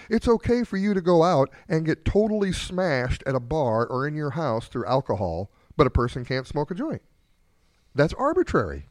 It's 0.09 0.29
okay 0.29 0.65
for 0.65 0.77
you 0.77 0.95
to 0.95 1.01
go 1.01 1.23
out 1.23 1.51
and 1.69 1.87
get 1.87 2.05
totally 2.05 2.53
smashed 2.53 3.23
at 3.27 3.35
a 3.35 3.41
bar 3.41 3.87
or 3.87 4.07
in 4.07 4.15
your 4.15 4.31
house 4.31 4.67
through 4.67 4.87
alcohol, 4.87 5.51
but 5.77 5.87
a 5.87 5.91
person 5.91 6.25
can't 6.25 6.47
smoke 6.47 6.71
a 6.71 6.75
joint. 6.75 7.03
That's 7.95 8.15
arbitrary. 8.15 8.87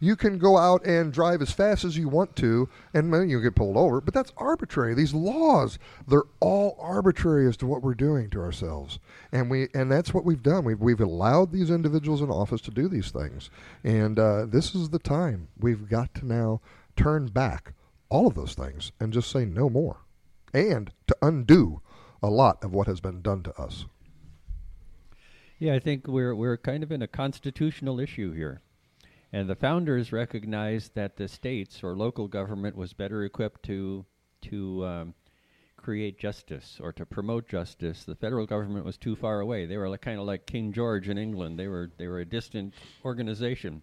You 0.00 0.16
can 0.16 0.38
go 0.38 0.56
out 0.56 0.84
and 0.86 1.12
drive 1.12 1.42
as 1.42 1.50
fast 1.50 1.84
as 1.84 1.96
you 1.96 2.08
want 2.08 2.36
to, 2.36 2.68
and 2.94 3.12
then 3.12 3.28
you 3.28 3.40
get 3.42 3.56
pulled 3.56 3.76
over, 3.76 4.00
but 4.00 4.14
that's 4.14 4.32
arbitrary. 4.36 4.94
These 4.94 5.14
laws, 5.14 5.78
they're 6.06 6.22
all 6.40 6.76
arbitrary 6.80 7.48
as 7.48 7.56
to 7.58 7.66
what 7.66 7.82
we're 7.82 7.94
doing 7.94 8.30
to 8.30 8.40
ourselves, 8.40 8.98
and 9.32 9.50
we 9.50 9.68
and 9.74 9.90
that's 9.90 10.14
what 10.14 10.24
we've 10.24 10.42
done. 10.42 10.64
We've 10.64 10.80
we've 10.80 11.00
allowed 11.00 11.52
these 11.52 11.70
individuals 11.70 12.22
in 12.22 12.30
office 12.30 12.60
to 12.62 12.70
do 12.70 12.88
these 12.88 13.10
things, 13.10 13.50
and 13.84 14.18
uh, 14.18 14.46
this 14.46 14.74
is 14.74 14.90
the 14.90 14.98
time 14.98 15.48
we've 15.58 15.88
got 15.88 16.14
to 16.14 16.26
now 16.26 16.60
turn 16.96 17.26
back 17.26 17.72
all 18.08 18.26
of 18.26 18.34
those 18.34 18.54
things 18.54 18.92
and 19.00 19.12
just 19.12 19.30
say 19.30 19.44
no 19.44 19.68
more, 19.68 19.98
and 20.52 20.92
to 21.06 21.16
undo 21.22 21.80
a 22.22 22.30
lot 22.30 22.62
of 22.64 22.72
what 22.72 22.86
has 22.86 23.00
been 23.00 23.22
done 23.22 23.42
to 23.42 23.60
us. 23.60 23.86
Yeah, 25.58 25.74
I 25.74 25.80
think 25.80 26.06
we're 26.06 26.34
we're 26.34 26.56
kind 26.56 26.82
of 26.82 26.92
in 26.92 27.02
a 27.02 27.08
constitutional 27.08 27.98
issue 27.98 28.32
here. 28.32 28.62
And 29.32 29.48
the 29.48 29.56
founders 29.56 30.12
recognized 30.12 30.94
that 30.94 31.16
the 31.16 31.28
states 31.28 31.84
or 31.84 31.96
local 31.96 32.28
government 32.28 32.76
was 32.76 32.92
better 32.92 33.24
equipped 33.24 33.62
to 33.64 34.06
to 34.40 34.86
um, 34.86 35.14
create 35.76 36.18
justice 36.18 36.78
or 36.80 36.92
to 36.92 37.04
promote 37.04 37.48
justice. 37.48 38.04
The 38.04 38.14
federal 38.14 38.46
government 38.46 38.84
was 38.84 38.96
too 38.96 39.16
far 39.16 39.40
away. 39.40 39.66
They 39.66 39.76
were 39.76 39.88
like, 39.88 40.00
kind 40.00 40.18
of 40.18 40.26
like 40.26 40.46
King 40.46 40.72
George 40.72 41.08
in 41.08 41.18
England. 41.18 41.58
They 41.58 41.68
were 41.68 41.90
they 41.98 42.06
were 42.06 42.20
a 42.20 42.24
distant 42.24 42.74
organization. 43.04 43.82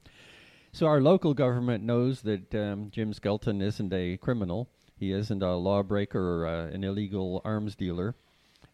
So 0.72 0.88
our 0.88 1.00
local 1.00 1.34
government 1.34 1.84
knows 1.84 2.22
that 2.24 2.54
um, 2.54 2.90
Jim 2.92 3.14
Skelton 3.14 3.62
isn't 3.62 3.94
a 3.94 4.18
criminal. 4.18 4.70
He 4.98 5.12
isn't 5.12 5.44
a 5.44 5.56
lawbreaker 5.56 6.20
or 6.20 6.48
uh, 6.48 6.68
an 6.68 6.84
illegal 6.84 7.42
arms 7.46 7.76
dealer. 7.76 8.16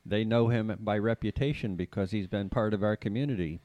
They 0.06 0.24
know 0.24 0.48
him 0.48 0.76
by 0.80 0.98
reputation 0.98 1.76
because 1.76 2.12
he's 2.12 2.28
been 2.28 2.50
part 2.50 2.74
of 2.74 2.82
our 2.84 2.96
community. 2.96 3.60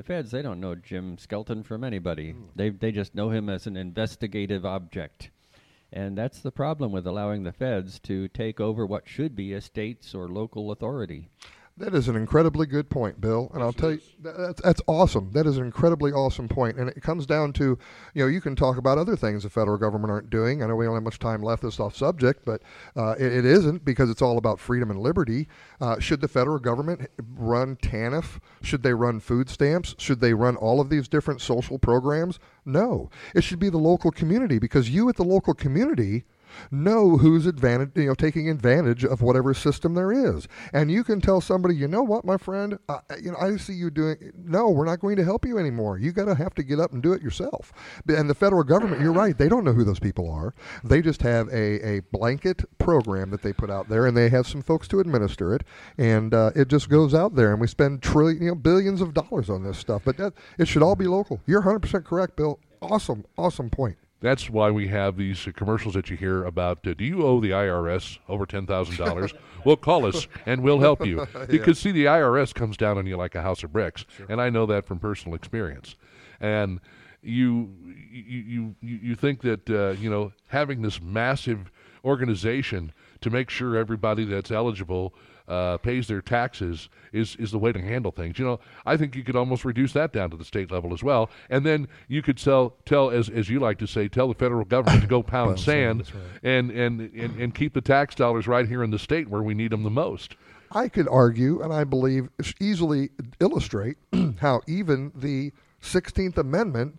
The 0.00 0.04
feds, 0.04 0.30
they 0.30 0.40
don't 0.40 0.60
know 0.60 0.74
Jim 0.74 1.18
Skelton 1.18 1.62
from 1.62 1.84
anybody. 1.84 2.30
Hmm. 2.30 2.44
They 2.56 2.70
they 2.70 2.90
just 2.90 3.14
know 3.14 3.28
him 3.28 3.50
as 3.50 3.66
an 3.66 3.76
investigative 3.76 4.64
object. 4.64 5.30
And 5.92 6.16
that's 6.16 6.40
the 6.40 6.50
problem 6.50 6.90
with 6.90 7.06
allowing 7.06 7.42
the 7.42 7.52
feds 7.52 7.98
to 8.04 8.26
take 8.28 8.60
over 8.60 8.86
what 8.86 9.06
should 9.06 9.36
be 9.36 9.52
a 9.52 9.60
state's 9.60 10.14
or 10.14 10.26
local 10.26 10.70
authority. 10.70 11.28
That 11.80 11.94
is 11.94 12.08
an 12.08 12.16
incredibly 12.16 12.66
good 12.66 12.90
point, 12.90 13.22
Bill. 13.22 13.50
And 13.54 13.62
I'll 13.62 13.72
tell 13.72 13.92
you, 13.92 14.00
that's, 14.20 14.60
that's 14.60 14.82
awesome. 14.86 15.30
That 15.32 15.46
is 15.46 15.56
an 15.56 15.64
incredibly 15.64 16.12
awesome 16.12 16.46
point. 16.46 16.76
And 16.76 16.90
it 16.90 17.02
comes 17.02 17.24
down 17.24 17.54
to, 17.54 17.78
you 18.12 18.22
know, 18.22 18.26
you 18.26 18.42
can 18.42 18.54
talk 18.54 18.76
about 18.76 18.98
other 18.98 19.16
things 19.16 19.44
the 19.44 19.48
federal 19.50 19.78
government 19.78 20.10
aren't 20.10 20.28
doing. 20.28 20.62
I 20.62 20.66
know 20.66 20.76
we 20.76 20.84
don't 20.84 20.92
have 20.92 21.02
much 21.02 21.18
time 21.18 21.42
left 21.42 21.62
this 21.62 21.80
off 21.80 21.96
subject, 21.96 22.44
but 22.44 22.60
uh, 22.96 23.14
it, 23.18 23.32
it 23.32 23.44
isn't 23.46 23.82
because 23.82 24.10
it's 24.10 24.20
all 24.20 24.36
about 24.36 24.60
freedom 24.60 24.90
and 24.90 25.00
liberty. 25.00 25.48
Uh, 25.80 25.98
should 25.98 26.20
the 26.20 26.28
federal 26.28 26.58
government 26.58 27.08
run 27.34 27.76
TANF? 27.76 28.40
Should 28.60 28.82
they 28.82 28.92
run 28.92 29.18
food 29.18 29.48
stamps? 29.48 29.94
Should 29.96 30.20
they 30.20 30.34
run 30.34 30.56
all 30.56 30.82
of 30.82 30.90
these 30.90 31.08
different 31.08 31.40
social 31.40 31.78
programs? 31.78 32.38
No. 32.66 33.08
It 33.34 33.42
should 33.42 33.58
be 33.58 33.70
the 33.70 33.78
local 33.78 34.10
community 34.10 34.58
because 34.58 34.90
you 34.90 35.08
at 35.08 35.16
the 35.16 35.24
local 35.24 35.54
community 35.54 36.24
know 36.70 37.16
who's 37.16 37.46
advantage, 37.46 37.90
you 37.94 38.06
know, 38.06 38.14
taking 38.14 38.48
advantage 38.48 39.04
of 39.04 39.22
whatever 39.22 39.54
system 39.54 39.94
there 39.94 40.12
is. 40.12 40.48
And 40.72 40.90
you 40.90 41.04
can 41.04 41.20
tell 41.20 41.40
somebody, 41.40 41.76
you 41.76 41.88
know 41.88 42.02
what, 42.02 42.24
my 42.24 42.36
friend, 42.36 42.78
you 43.22 43.32
know, 43.32 43.38
I 43.38 43.56
see 43.56 43.74
you 43.74 43.90
doing. 43.90 44.32
No, 44.36 44.68
we're 44.70 44.84
not 44.84 45.00
going 45.00 45.16
to 45.16 45.24
help 45.24 45.44
you 45.46 45.58
anymore. 45.58 45.98
You 45.98 46.12
got 46.12 46.26
to 46.26 46.34
have 46.34 46.54
to 46.54 46.62
get 46.62 46.80
up 46.80 46.92
and 46.92 47.02
do 47.02 47.12
it 47.12 47.22
yourself. 47.22 47.72
And 48.08 48.28
the 48.28 48.34
federal 48.34 48.64
government, 48.64 49.00
you're 49.00 49.12
right, 49.12 49.36
they 49.36 49.48
don't 49.48 49.64
know 49.64 49.72
who 49.72 49.84
those 49.84 50.00
people 50.00 50.30
are. 50.30 50.54
They 50.84 51.02
just 51.02 51.22
have 51.22 51.48
a, 51.48 51.86
a 51.86 52.00
blanket 52.12 52.64
program 52.78 53.30
that 53.30 53.42
they 53.42 53.52
put 53.52 53.70
out 53.70 53.88
there, 53.88 54.06
and 54.06 54.16
they 54.16 54.28
have 54.28 54.46
some 54.46 54.62
folks 54.62 54.88
to 54.88 55.00
administer 55.00 55.54
it, 55.54 55.64
and 55.98 56.34
uh, 56.34 56.50
it 56.54 56.68
just 56.68 56.88
goes 56.88 57.14
out 57.14 57.34
there, 57.34 57.52
and 57.52 57.60
we 57.60 57.66
spend 57.66 58.02
trillion, 58.02 58.42
you 58.42 58.48
know, 58.50 58.54
billions 58.54 59.00
of 59.00 59.14
dollars 59.14 59.50
on 59.50 59.62
this 59.62 59.78
stuff. 59.78 60.02
But 60.04 60.16
that, 60.18 60.34
it 60.58 60.68
should 60.68 60.82
all 60.82 60.96
be 60.96 61.06
local. 61.06 61.40
You're 61.46 61.60
100 61.60 61.80
percent 61.80 62.04
correct, 62.04 62.36
Bill. 62.36 62.58
Awesome, 62.82 63.24
awesome 63.36 63.70
point. 63.70 63.96
That's 64.20 64.50
why 64.50 64.70
we 64.70 64.88
have 64.88 65.16
these 65.16 65.46
uh, 65.46 65.52
commercials 65.52 65.94
that 65.94 66.10
you 66.10 66.16
hear 66.16 66.44
about. 66.44 66.86
Uh, 66.86 66.94
do 66.94 67.04
you 67.04 67.22
owe 67.22 67.40
the 67.40 67.50
IRS 67.50 68.18
over 68.28 68.46
ten 68.46 68.66
thousand 68.66 68.96
dollars? 68.96 69.32
well, 69.64 69.76
call 69.76 70.06
us 70.06 70.28
and 70.46 70.62
we'll 70.62 70.80
help 70.80 71.04
you. 71.04 71.26
Yeah. 71.40 71.46
Because 71.46 71.78
see, 71.78 71.90
the 71.92 72.04
IRS 72.04 72.52
comes 72.54 72.76
down 72.76 72.98
on 72.98 73.06
you 73.06 73.16
like 73.16 73.34
a 73.34 73.42
house 73.42 73.62
of 73.62 73.72
bricks, 73.72 74.04
and 74.28 74.40
I 74.40 74.50
know 74.50 74.66
that 74.66 74.84
from 74.84 74.98
personal 74.98 75.34
experience. 75.34 75.96
And 76.40 76.80
you 77.22 77.74
you 78.10 78.38
you 78.38 78.74
you 78.80 78.98
you 79.02 79.14
think 79.14 79.42
that 79.42 79.68
uh, 79.70 79.90
you 80.00 80.10
know 80.10 80.32
having 80.48 80.82
this 80.82 81.00
massive 81.00 81.70
organization 82.04 82.92
to 83.20 83.30
make 83.30 83.50
sure 83.50 83.76
everybody 83.76 84.24
that's 84.24 84.50
eligible 84.50 85.14
uh, 85.50 85.78
pays 85.78 86.06
their 86.06 86.22
taxes 86.22 86.88
is 87.12 87.34
is 87.36 87.50
the 87.50 87.58
way 87.58 87.72
to 87.72 87.80
handle 87.80 88.12
things. 88.12 88.38
You 88.38 88.44
know, 88.44 88.60
I 88.86 88.96
think 88.96 89.16
you 89.16 89.24
could 89.24 89.36
almost 89.36 89.64
reduce 89.64 89.92
that 89.94 90.12
down 90.12 90.30
to 90.30 90.36
the 90.36 90.44
state 90.44 90.70
level 90.70 90.94
as 90.94 91.02
well, 91.02 91.28
and 91.50 91.66
then 91.66 91.88
you 92.08 92.22
could 92.22 92.38
tell 92.38 92.76
tell 92.86 93.10
as 93.10 93.28
as 93.28 93.50
you 93.50 93.58
like 93.58 93.78
to 93.78 93.86
say, 93.86 94.08
tell 94.08 94.28
the 94.28 94.34
federal 94.34 94.64
government 94.64 95.02
to 95.02 95.08
go 95.08 95.22
pound 95.30 95.40
Pound 95.40 95.60
sand, 95.60 96.06
sand, 96.06 96.14
right. 96.14 96.50
and, 96.50 96.70
and 96.70 97.00
and 97.14 97.40
and 97.40 97.54
keep 97.54 97.74
the 97.74 97.80
tax 97.80 98.14
dollars 98.14 98.46
right 98.46 98.68
here 98.68 98.84
in 98.84 98.90
the 98.90 98.98
state 98.98 99.28
where 99.28 99.42
we 99.42 99.54
need 99.54 99.72
them 99.72 99.82
the 99.82 99.90
most. 99.90 100.36
I 100.72 100.88
could 100.88 101.08
argue, 101.08 101.60
and 101.62 101.72
I 101.72 101.82
believe 101.82 102.28
easily 102.60 103.10
illustrate 103.40 103.96
how 104.38 104.60
even 104.68 105.10
the 105.16 105.52
16th 105.82 106.38
Amendment 106.38 106.98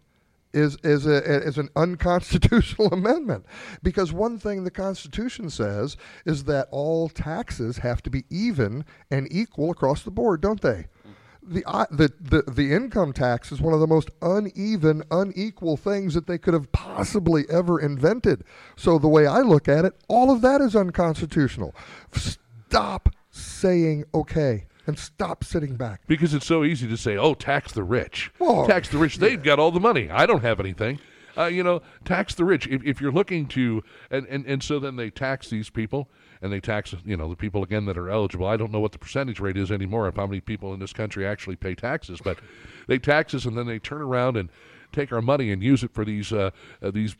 is 0.53 0.77
is 0.83 1.05
a, 1.05 1.23
is 1.43 1.57
an 1.57 1.69
unconstitutional 1.75 2.87
amendment 2.93 3.45
because 3.83 4.11
one 4.11 4.37
thing 4.37 4.63
the 4.63 4.71
Constitution 4.71 5.49
says 5.49 5.97
is 6.25 6.45
that 6.45 6.67
all 6.71 7.09
taxes 7.09 7.77
have 7.79 8.01
to 8.03 8.09
be 8.09 8.25
even 8.29 8.85
and 9.09 9.27
equal 9.31 9.71
across 9.71 10.03
the 10.03 10.11
board, 10.11 10.41
don't 10.41 10.61
they? 10.61 10.87
The, 11.43 11.63
uh, 11.65 11.87
the 11.89 12.13
the 12.19 12.43
the 12.43 12.71
income 12.71 13.13
tax 13.13 13.51
is 13.51 13.59
one 13.59 13.73
of 13.73 13.79
the 13.79 13.87
most 13.87 14.11
uneven, 14.21 15.03
unequal 15.09 15.75
things 15.75 16.13
that 16.13 16.27
they 16.27 16.37
could 16.37 16.53
have 16.53 16.71
possibly 16.71 17.45
ever 17.49 17.79
invented. 17.79 18.43
So 18.75 18.99
the 18.99 19.07
way 19.07 19.25
I 19.25 19.39
look 19.39 19.67
at 19.67 19.83
it, 19.83 19.93
all 20.07 20.29
of 20.29 20.41
that 20.41 20.61
is 20.61 20.75
unconstitutional. 20.75 21.73
Stop 22.13 23.09
saying 23.31 24.05
okay 24.13 24.65
and 24.87 24.97
stop 24.97 25.43
sitting 25.43 25.75
back. 25.75 26.01
Because 26.07 26.33
it's 26.33 26.45
so 26.45 26.63
easy 26.63 26.87
to 26.87 26.97
say, 26.97 27.17
"Oh, 27.17 27.33
tax 27.33 27.71
the 27.71 27.83
rich." 27.83 28.31
Well, 28.39 28.67
tax 28.67 28.89
the 28.89 28.97
rich. 28.97 29.17
They've 29.17 29.41
got 29.41 29.59
all 29.59 29.71
the 29.71 29.79
money. 29.79 30.09
I 30.09 30.25
don't 30.25 30.41
have 30.41 30.59
anything. 30.59 30.99
Uh, 31.37 31.45
you 31.45 31.63
know, 31.63 31.81
tax 32.03 32.35
the 32.35 32.43
rich. 32.43 32.67
If, 32.67 32.83
if 32.83 32.99
you're 32.99 33.11
looking 33.11 33.47
to, 33.47 33.83
and, 34.09 34.27
and, 34.27 34.45
and 34.45 34.61
so 34.61 34.79
then 34.79 34.97
they 34.97 35.09
tax 35.09 35.49
these 35.49 35.69
people, 35.69 36.09
and 36.41 36.51
they 36.51 36.59
tax, 36.59 36.93
you 37.05 37.15
know, 37.15 37.29
the 37.29 37.35
people 37.35 37.63
again 37.63 37.85
that 37.85 37.97
are 37.97 38.09
eligible. 38.09 38.47
I 38.47 38.57
don't 38.57 38.71
know 38.71 38.79
what 38.79 38.91
the 38.91 38.99
percentage 38.99 39.39
rate 39.39 39.57
is 39.57 39.71
anymore 39.71 40.07
of 40.07 40.15
how 40.15 40.25
many 40.25 40.41
people 40.41 40.73
in 40.73 40.79
this 40.79 40.93
country 40.93 41.25
actually 41.25 41.55
pay 41.55 41.75
taxes, 41.75 42.19
but 42.23 42.39
they 42.87 42.97
tax 42.97 43.33
us 43.33 43.45
and 43.45 43.57
then 43.57 43.67
they 43.67 43.79
turn 43.79 44.01
around 44.01 44.37
and 44.37 44.49
take 44.91 45.11
our 45.11 45.21
money 45.21 45.51
and 45.51 45.63
use 45.63 45.83
it 45.83 45.93
for 45.93 46.05
these 46.05 46.31
uh, 46.31 46.51
uh, 46.81 46.91
these 46.91 47.15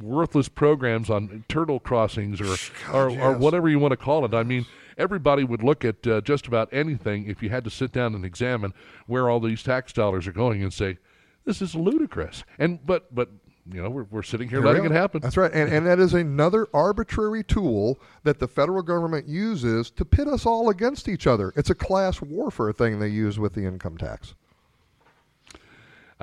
worthless 0.00 0.48
programs 0.48 1.10
on 1.10 1.44
turtle 1.48 1.80
crossings 1.80 2.40
or 2.40 2.56
God, 2.86 2.94
or, 2.94 3.20
or 3.20 3.32
whatever 3.32 3.68
you 3.68 3.78
want 3.78 3.92
to 3.92 3.96
call 3.96 4.24
it. 4.24 4.34
I 4.34 4.42
mean, 4.42 4.66
everybody 4.98 5.44
would 5.44 5.62
look 5.62 5.84
at 5.84 6.06
uh, 6.06 6.20
just 6.20 6.46
about 6.46 6.68
anything 6.72 7.28
if 7.28 7.42
you 7.42 7.50
had 7.50 7.64
to 7.64 7.70
sit 7.70 7.92
down 7.92 8.14
and 8.14 8.24
examine 8.24 8.72
where 9.06 9.28
all 9.28 9.40
these 9.40 9.62
tax 9.62 9.92
dollars 9.92 10.26
are 10.26 10.32
going 10.32 10.62
and 10.62 10.72
say, 10.72 10.98
"This 11.44 11.62
is 11.62 11.74
ludicrous." 11.74 12.44
And 12.58 12.84
but 12.84 13.14
but 13.14 13.30
you 13.70 13.82
know 13.82 13.90
we're 13.90 14.04
we're 14.04 14.22
sitting 14.22 14.48
here, 14.48 14.60
Here 14.60 14.66
letting 14.66 14.84
it 14.84 14.90
happen. 14.90 15.20
That's 15.20 15.36
right. 15.36 15.52
And, 15.52 15.72
and 15.72 15.86
that 15.86 15.98
is 15.98 16.14
another 16.14 16.68
arbitrary 16.74 17.44
tool 17.44 17.98
that 18.22 18.38
the 18.38 18.48
federal 18.48 18.82
government 18.82 19.28
uses 19.28 19.90
to 19.92 20.04
pit 20.04 20.28
us 20.28 20.46
all 20.46 20.68
against 20.68 21.08
each 21.08 21.26
other. 21.26 21.52
It's 21.56 21.70
a 21.70 21.74
class 21.74 22.20
warfare 22.20 22.72
thing 22.72 22.98
they 22.98 23.08
use 23.08 23.38
with 23.38 23.54
the 23.54 23.64
income 23.64 23.96
tax. 23.96 24.34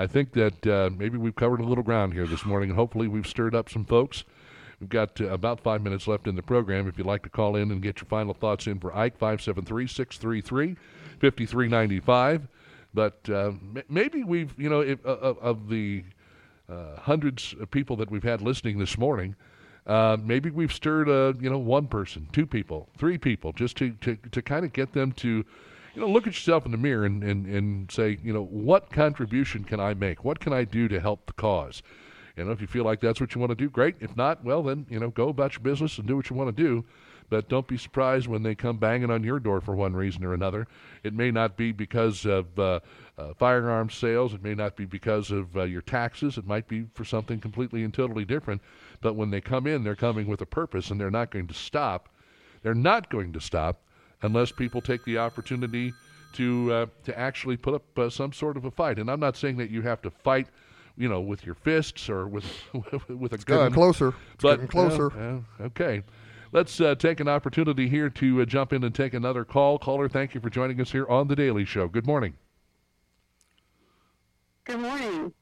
I 0.01 0.07
think 0.07 0.33
that 0.33 0.65
uh, 0.65 0.89
maybe 0.97 1.19
we've 1.19 1.35
covered 1.35 1.59
a 1.59 1.63
little 1.63 1.83
ground 1.83 2.13
here 2.13 2.25
this 2.25 2.43
morning, 2.43 2.71
and 2.71 2.75
hopefully 2.75 3.07
we've 3.07 3.27
stirred 3.27 3.53
up 3.53 3.69
some 3.69 3.85
folks. 3.85 4.23
We've 4.79 4.89
got 4.89 5.21
uh, 5.21 5.25
about 5.25 5.59
five 5.59 5.83
minutes 5.83 6.07
left 6.07 6.25
in 6.25 6.35
the 6.35 6.41
program. 6.41 6.87
If 6.87 6.97
you'd 6.97 7.05
like 7.05 7.21
to 7.21 7.29
call 7.29 7.55
in 7.55 7.69
and 7.69 7.83
get 7.83 7.99
your 7.99 8.07
final 8.07 8.33
thoughts 8.33 8.65
in 8.65 8.79
for 8.79 8.95
Ike, 8.97 9.15
573 9.19 9.85
633 9.85 10.75
5395. 11.19 12.47
But 12.95 13.29
uh, 13.29 13.51
maybe 13.87 14.23
we've, 14.23 14.51
you 14.57 14.71
know, 14.71 14.79
if, 14.79 15.05
uh, 15.05 15.35
of 15.39 15.69
the 15.69 16.03
uh, 16.67 16.95
hundreds 16.95 17.53
of 17.59 17.69
people 17.69 17.95
that 17.97 18.09
we've 18.09 18.23
had 18.23 18.41
listening 18.41 18.79
this 18.79 18.97
morning, 18.97 19.35
uh, 19.85 20.17
maybe 20.19 20.49
we've 20.49 20.73
stirred, 20.73 21.09
you 21.39 21.49
know, 21.49 21.59
one 21.59 21.85
person, 21.85 22.27
two 22.33 22.47
people, 22.47 22.89
three 22.97 23.19
people, 23.19 23.53
just 23.53 23.77
to, 23.77 23.91
to, 24.01 24.17
to 24.31 24.41
kind 24.41 24.65
of 24.65 24.73
get 24.73 24.93
them 24.93 25.11
to, 25.11 25.45
you 25.93 26.01
know, 26.01 26.07
look 26.07 26.27
at 26.27 26.33
yourself 26.33 26.65
in 26.65 26.71
the 26.71 26.77
mirror 26.77 27.05
and, 27.05 27.23
and, 27.23 27.45
and 27.45 27.91
say, 27.91 28.17
you 28.23 28.33
know, 28.33 28.43
what 28.43 28.91
contribution 28.91 29.63
can 29.63 29.79
I 29.79 29.93
make? 29.93 30.23
What 30.23 30.39
can 30.39 30.53
I 30.53 30.63
do 30.63 30.87
to 30.87 30.99
help 30.99 31.25
the 31.25 31.33
cause? 31.33 31.83
You 32.37 32.45
know, 32.45 32.51
if 32.51 32.61
you 32.61 32.67
feel 32.67 32.85
like 32.85 33.01
that's 33.01 33.19
what 33.19 33.35
you 33.35 33.41
want 33.41 33.51
to 33.51 33.55
do, 33.55 33.69
great. 33.69 33.95
If 33.99 34.15
not, 34.15 34.43
well, 34.43 34.63
then, 34.63 34.85
you 34.89 34.99
know, 34.99 35.09
go 35.09 35.29
about 35.29 35.53
your 35.53 35.63
business 35.63 35.97
and 35.97 36.07
do 36.07 36.15
what 36.15 36.29
you 36.29 36.35
want 36.35 36.55
to 36.55 36.63
do. 36.63 36.85
But 37.29 37.47
don't 37.47 37.67
be 37.67 37.77
surprised 37.77 38.27
when 38.27 38.43
they 38.43 38.55
come 38.55 38.77
banging 38.77 39.09
on 39.09 39.23
your 39.23 39.39
door 39.39 39.61
for 39.61 39.73
one 39.73 39.95
reason 39.95 40.25
or 40.25 40.33
another. 40.33 40.67
It 41.03 41.13
may 41.13 41.31
not 41.31 41.55
be 41.55 41.71
because 41.71 42.25
of 42.25 42.59
uh, 42.59 42.81
uh, 43.17 43.33
firearms 43.35 43.95
sales. 43.95 44.33
It 44.33 44.43
may 44.43 44.53
not 44.53 44.75
be 44.75 44.83
because 44.83 45.31
of 45.31 45.55
uh, 45.55 45.63
your 45.63 45.81
taxes. 45.81 46.37
It 46.37 46.45
might 46.45 46.67
be 46.67 46.87
for 46.93 47.05
something 47.05 47.39
completely 47.39 47.83
and 47.83 47.93
totally 47.93 48.25
different. 48.25 48.61
But 48.99 49.15
when 49.15 49.29
they 49.29 49.39
come 49.39 49.65
in, 49.65 49.83
they're 49.83 49.95
coming 49.95 50.27
with 50.27 50.41
a 50.41 50.45
purpose, 50.45 50.91
and 50.91 50.99
they're 50.99 51.09
not 51.09 51.31
going 51.31 51.47
to 51.47 51.53
stop. 51.53 52.09
They're 52.63 52.73
not 52.73 53.09
going 53.09 53.31
to 53.31 53.39
stop 53.39 53.81
unless 54.21 54.51
people 54.51 54.81
take 54.81 55.03
the 55.05 55.17
opportunity 55.17 55.93
to 56.33 56.71
uh, 56.73 56.85
to 57.03 57.17
actually 57.17 57.57
put 57.57 57.73
up 57.73 57.99
uh, 57.99 58.09
some 58.09 58.31
sort 58.33 58.57
of 58.57 58.65
a 58.65 58.71
fight. 58.71 58.99
And 58.99 59.09
I'm 59.09 59.19
not 59.19 59.35
saying 59.35 59.57
that 59.57 59.69
you 59.69 59.81
have 59.81 60.01
to 60.03 60.09
fight, 60.11 60.47
you 60.97 61.09
know, 61.09 61.19
with 61.21 61.45
your 61.45 61.55
fists 61.55 62.09
or 62.09 62.27
with 62.27 62.45
with 63.09 63.31
a 63.31 63.35
It's 63.35 63.43
gun. 63.43 63.57
getting 63.59 63.73
closer. 63.73 64.09
It's 64.33 64.41
but 64.43 64.55
getting 64.55 64.67
closer. 64.67 65.11
uh, 65.11 65.63
uh, 65.63 65.67
okay. 65.67 66.03
Let's 66.53 66.81
uh, 66.81 66.95
take 66.95 67.21
an 67.21 67.29
opportunity 67.29 67.87
here 67.87 68.09
to 68.09 68.41
uh, 68.41 68.45
jump 68.45 68.73
in 68.73 68.83
and 68.83 68.93
take 68.93 69.13
another 69.13 69.45
call. 69.45 69.79
Caller, 69.79 70.09
thank 70.09 70.33
you 70.35 70.41
for 70.41 70.49
joining 70.49 70.81
us 70.81 70.91
here 70.91 71.07
on 71.07 71.29
the 71.29 71.35
Daily 71.35 71.63
Show. 71.63 71.87
Good 71.87 72.05
morning. 72.05 72.33
Good 74.65 74.79
morning. 74.79 75.33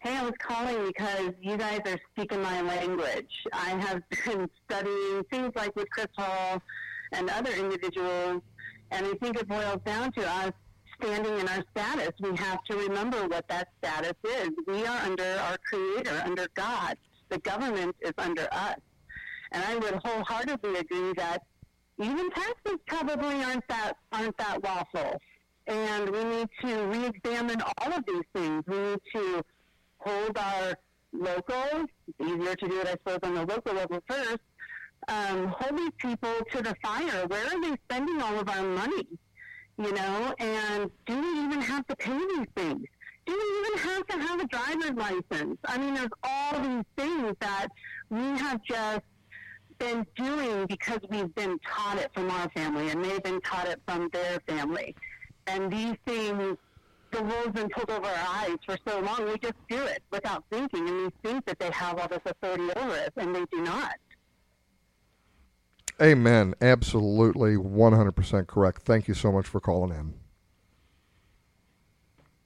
Hey, 0.00 0.16
I 0.16 0.22
was 0.24 0.32
calling 0.38 0.86
because 0.86 1.32
you 1.40 1.56
guys 1.56 1.80
are 1.86 1.98
speaking 2.12 2.42
my 2.42 2.60
language. 2.62 3.30
I 3.52 3.70
have 3.70 4.02
been 4.24 4.48
studying 4.66 5.24
things 5.30 5.52
like 5.54 5.74
with 5.76 5.88
KrisAnne 5.96 6.08
Hall 6.16 6.62
and 7.12 7.30
other 7.30 7.52
individuals, 7.52 8.42
and 8.90 9.06
I 9.06 9.12
think 9.14 9.38
it 9.38 9.48
boils 9.48 9.80
down 9.84 10.12
to 10.12 10.28
us 10.28 10.52
standing 11.00 11.38
in 11.38 11.48
our 11.48 11.64
status. 11.70 12.10
We 12.20 12.36
have 12.36 12.62
to 12.64 12.76
remember 12.76 13.26
what 13.26 13.48
that 13.48 13.68
status 13.78 14.14
is. 14.24 14.50
We 14.66 14.84
are 14.86 14.98
under 15.02 15.24
our 15.24 15.56
Creator, 15.68 16.22
under 16.24 16.46
God. 16.54 16.96
The 17.28 17.38
government 17.38 17.96
is 18.00 18.12
under 18.18 18.46
us. 18.52 18.76
And 19.52 19.64
I 19.64 19.76
would 19.76 19.94
wholeheartedly 20.04 20.76
agree 20.78 21.12
that 21.16 21.42
even 22.00 22.30
taxes 22.30 22.78
probably 22.86 23.42
aren't 23.42 23.66
that 23.68 23.94
aren't 24.12 24.36
that 24.38 24.62
lawful. 24.62 25.20
And 25.66 26.10
we 26.10 26.24
need 26.24 26.48
to 26.62 26.86
re-examine 26.86 27.62
all 27.78 27.92
of 27.92 28.04
these 28.06 28.24
things. 28.34 28.64
We 28.66 28.76
need 28.76 29.00
to 29.14 29.42
hold 29.98 30.36
our 30.38 30.74
local, 31.12 31.86
easier 32.20 32.54
to 32.56 32.68
do 32.68 32.80
it, 32.80 32.86
I 32.86 32.92
suppose, 32.92 33.18
on 33.22 33.34
the 33.34 33.46
local 33.46 33.74
level 33.74 34.02
first, 34.08 34.38
um, 35.10 35.48
hold 35.48 35.78
these 35.78 35.92
people 35.98 36.32
to 36.52 36.62
the 36.62 36.74
fire. 36.82 37.26
Where 37.26 37.44
are 37.46 37.60
they 37.60 37.76
spending 37.84 38.22
all 38.22 38.38
of 38.38 38.48
our 38.48 38.62
money? 38.62 39.06
You 39.76 39.92
know, 39.92 40.34
and 40.38 40.90
do 41.06 41.20
we 41.20 41.44
even 41.44 41.60
have 41.60 41.86
to 41.88 41.96
pay 41.96 42.18
these 42.18 42.46
things? 42.54 42.84
Do 43.26 43.32
we 43.32 43.68
even 43.68 43.78
have 43.90 44.06
to 44.06 44.18
have 44.18 44.40
a 44.40 44.46
driver's 44.46 44.96
license? 44.96 45.58
I 45.64 45.78
mean, 45.78 45.94
there's 45.94 46.10
all 46.22 46.60
these 46.60 46.84
things 46.96 47.34
that 47.40 47.68
we 48.08 48.22
have 48.38 48.62
just 48.62 49.02
been 49.78 50.06
doing 50.14 50.66
because 50.66 50.98
we've 51.08 51.34
been 51.34 51.58
taught 51.66 51.98
it 51.98 52.10
from 52.14 52.30
our 52.30 52.48
family 52.50 52.90
and 52.90 53.04
they've 53.04 53.22
been 53.22 53.40
taught 53.40 53.66
it 53.66 53.80
from 53.86 54.10
their 54.12 54.38
family. 54.46 54.94
And 55.46 55.72
these 55.72 55.96
things, 56.06 56.56
the 57.10 57.22
wool's 57.22 57.52
been 57.52 57.68
pulled 57.70 57.90
over 57.90 58.06
our 58.06 58.28
eyes 58.28 58.58
for 58.64 58.76
so 58.86 59.00
long, 59.00 59.24
we 59.24 59.38
just 59.38 59.54
do 59.68 59.82
it 59.82 60.02
without 60.12 60.44
thinking. 60.50 60.86
And 60.88 61.02
we 61.04 61.10
think 61.24 61.46
that 61.46 61.58
they 61.58 61.70
have 61.70 61.98
all 61.98 62.08
this 62.08 62.20
authority 62.26 62.70
over 62.76 62.92
us, 62.92 63.10
and 63.16 63.34
they 63.34 63.44
do 63.50 63.62
not. 63.62 63.94
Amen. 66.00 66.54
Absolutely 66.62 67.56
100% 67.56 68.46
correct. 68.46 68.82
Thank 68.82 69.06
you 69.06 69.14
so 69.14 69.30
much 69.30 69.46
for 69.46 69.60
calling 69.60 69.90
in. 69.90 70.14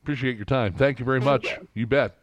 Appreciate 0.02 0.36
your 0.36 0.44
time. 0.44 0.72
Thank 0.72 0.98
you 0.98 1.05
very 1.05 1.20
much. 1.20 1.56
You. 1.72 1.86
bet. 1.86 2.16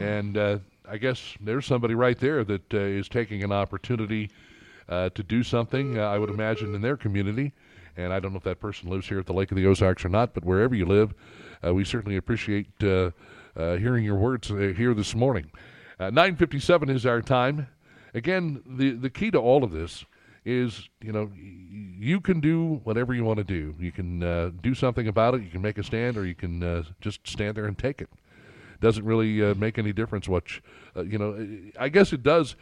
And 0.00 0.36
uh, 0.36 0.58
I 0.86 0.98
guess 0.98 1.34
there's 1.40 1.64
somebody 1.64 1.94
right 1.94 2.18
there 2.18 2.44
that 2.44 2.74
uh, 2.74 2.78
is 2.78 3.08
taking 3.08 3.42
an 3.44 3.52
opportunity 3.52 4.30
uh, 4.88 5.10
to 5.10 5.22
do 5.22 5.42
something, 5.42 5.98
uh, 5.98 6.02
I 6.02 6.18
would 6.18 6.28
imagine, 6.28 6.74
in 6.74 6.82
their 6.82 6.96
community. 6.96 7.52
And 7.96 8.12
I 8.12 8.20
don't 8.20 8.32
know 8.32 8.38
if 8.38 8.44
that 8.44 8.60
person 8.60 8.90
lives 8.90 9.08
here 9.08 9.18
at 9.18 9.26
the 9.26 9.32
Lake 9.32 9.50
of 9.50 9.56
the 9.56 9.66
Ozarks 9.66 10.04
or 10.04 10.08
not, 10.08 10.34
but 10.34 10.44
wherever 10.44 10.74
you 10.74 10.86
live, 10.86 11.14
uh, 11.64 11.72
we 11.72 11.84
certainly 11.84 12.16
appreciate 12.16 12.68
uh, 12.82 13.10
uh, 13.56 13.76
hearing 13.76 14.04
your 14.04 14.16
words 14.16 14.50
uh, 14.50 14.72
here 14.76 14.94
this 14.94 15.14
morning. 15.14 15.50
Uh, 15.98 16.10
9:57 16.10 16.90
is 16.90 17.06
our 17.06 17.20
time. 17.20 17.66
Again, 18.14 18.62
the 18.66 18.90
the 18.90 19.10
key 19.10 19.30
to 19.32 19.38
all 19.38 19.64
of 19.64 19.72
this 19.72 20.04
is, 20.48 20.88
you 21.02 21.12
know, 21.12 21.30
you 21.36 22.20
can 22.20 22.40
do 22.40 22.80
whatever 22.84 23.12
you 23.14 23.24
want 23.24 23.38
to 23.38 23.44
do. 23.44 23.74
You 23.78 23.92
can 23.92 24.22
uh, 24.22 24.50
do 24.62 24.74
something 24.74 25.06
about 25.06 25.34
it. 25.34 25.42
You 25.42 25.50
can 25.50 25.60
make 25.62 25.78
a 25.78 25.82
stand, 25.82 26.16
or 26.16 26.24
you 26.24 26.34
can 26.34 26.62
uh, 26.62 26.82
just 27.00 27.26
stand 27.26 27.56
there 27.56 27.66
and 27.66 27.76
take 27.76 28.00
it. 28.00 28.08
Doesn't 28.80 29.04
really 29.04 29.42
uh, 29.44 29.54
make 29.54 29.76
any 29.78 29.92
difference. 29.92 30.28
What 30.28 30.54
you- 30.56 30.62
uh, 30.96 31.02
you 31.02 31.18
know, 31.18 31.48
I 31.78 31.88
guess 31.88 32.12
it 32.12 32.22
does. 32.22 32.56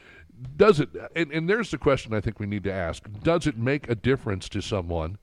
Does 0.57 0.81
it? 0.81 0.89
And, 1.15 1.31
and 1.33 1.49
there's 1.49 1.71
the 1.71 1.79
question 1.79 2.13
I 2.13 2.21
think 2.21 2.41
we 2.41 2.47
need 2.47 2.65
to 2.65 2.73
ask: 2.73 3.05
Does 3.23 3.47
it 3.47 3.57
make 3.57 3.89
a 3.89 3.95
difference 3.95 4.49
to 4.51 4.61
someone? 4.61 5.19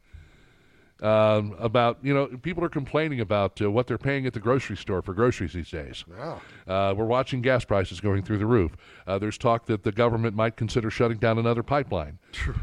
Um, 1.03 1.53
about 1.59 1.97
you 2.01 2.13
know 2.13 2.27
people 2.27 2.63
are 2.63 2.69
complaining 2.69 3.19
about 3.19 3.61
uh, 3.61 3.69
what 3.69 3.87
they're 3.87 3.97
paying 3.97 4.25
at 4.25 4.31
the 4.31 4.39
grocery 4.39 4.77
store 4.77 5.01
for 5.01 5.13
groceries 5.13 5.51
these 5.51 5.69
days. 5.69 6.05
Yeah. 6.09 6.39
Uh, 6.65 6.93
we're 6.93 7.03
watching 7.03 7.41
gas 7.41 7.65
prices 7.65 7.99
going 7.99 8.23
through 8.23 8.37
the 8.37 8.45
roof. 8.45 8.71
Uh, 9.05 9.19
there's 9.19 9.37
talk 9.37 9.65
that 9.65 9.83
the 9.83 9.91
government 9.91 10.33
might 10.33 10.55
consider 10.55 10.89
shutting 10.89 11.17
down 11.17 11.37
another 11.37 11.61
pipeline. 11.61 12.19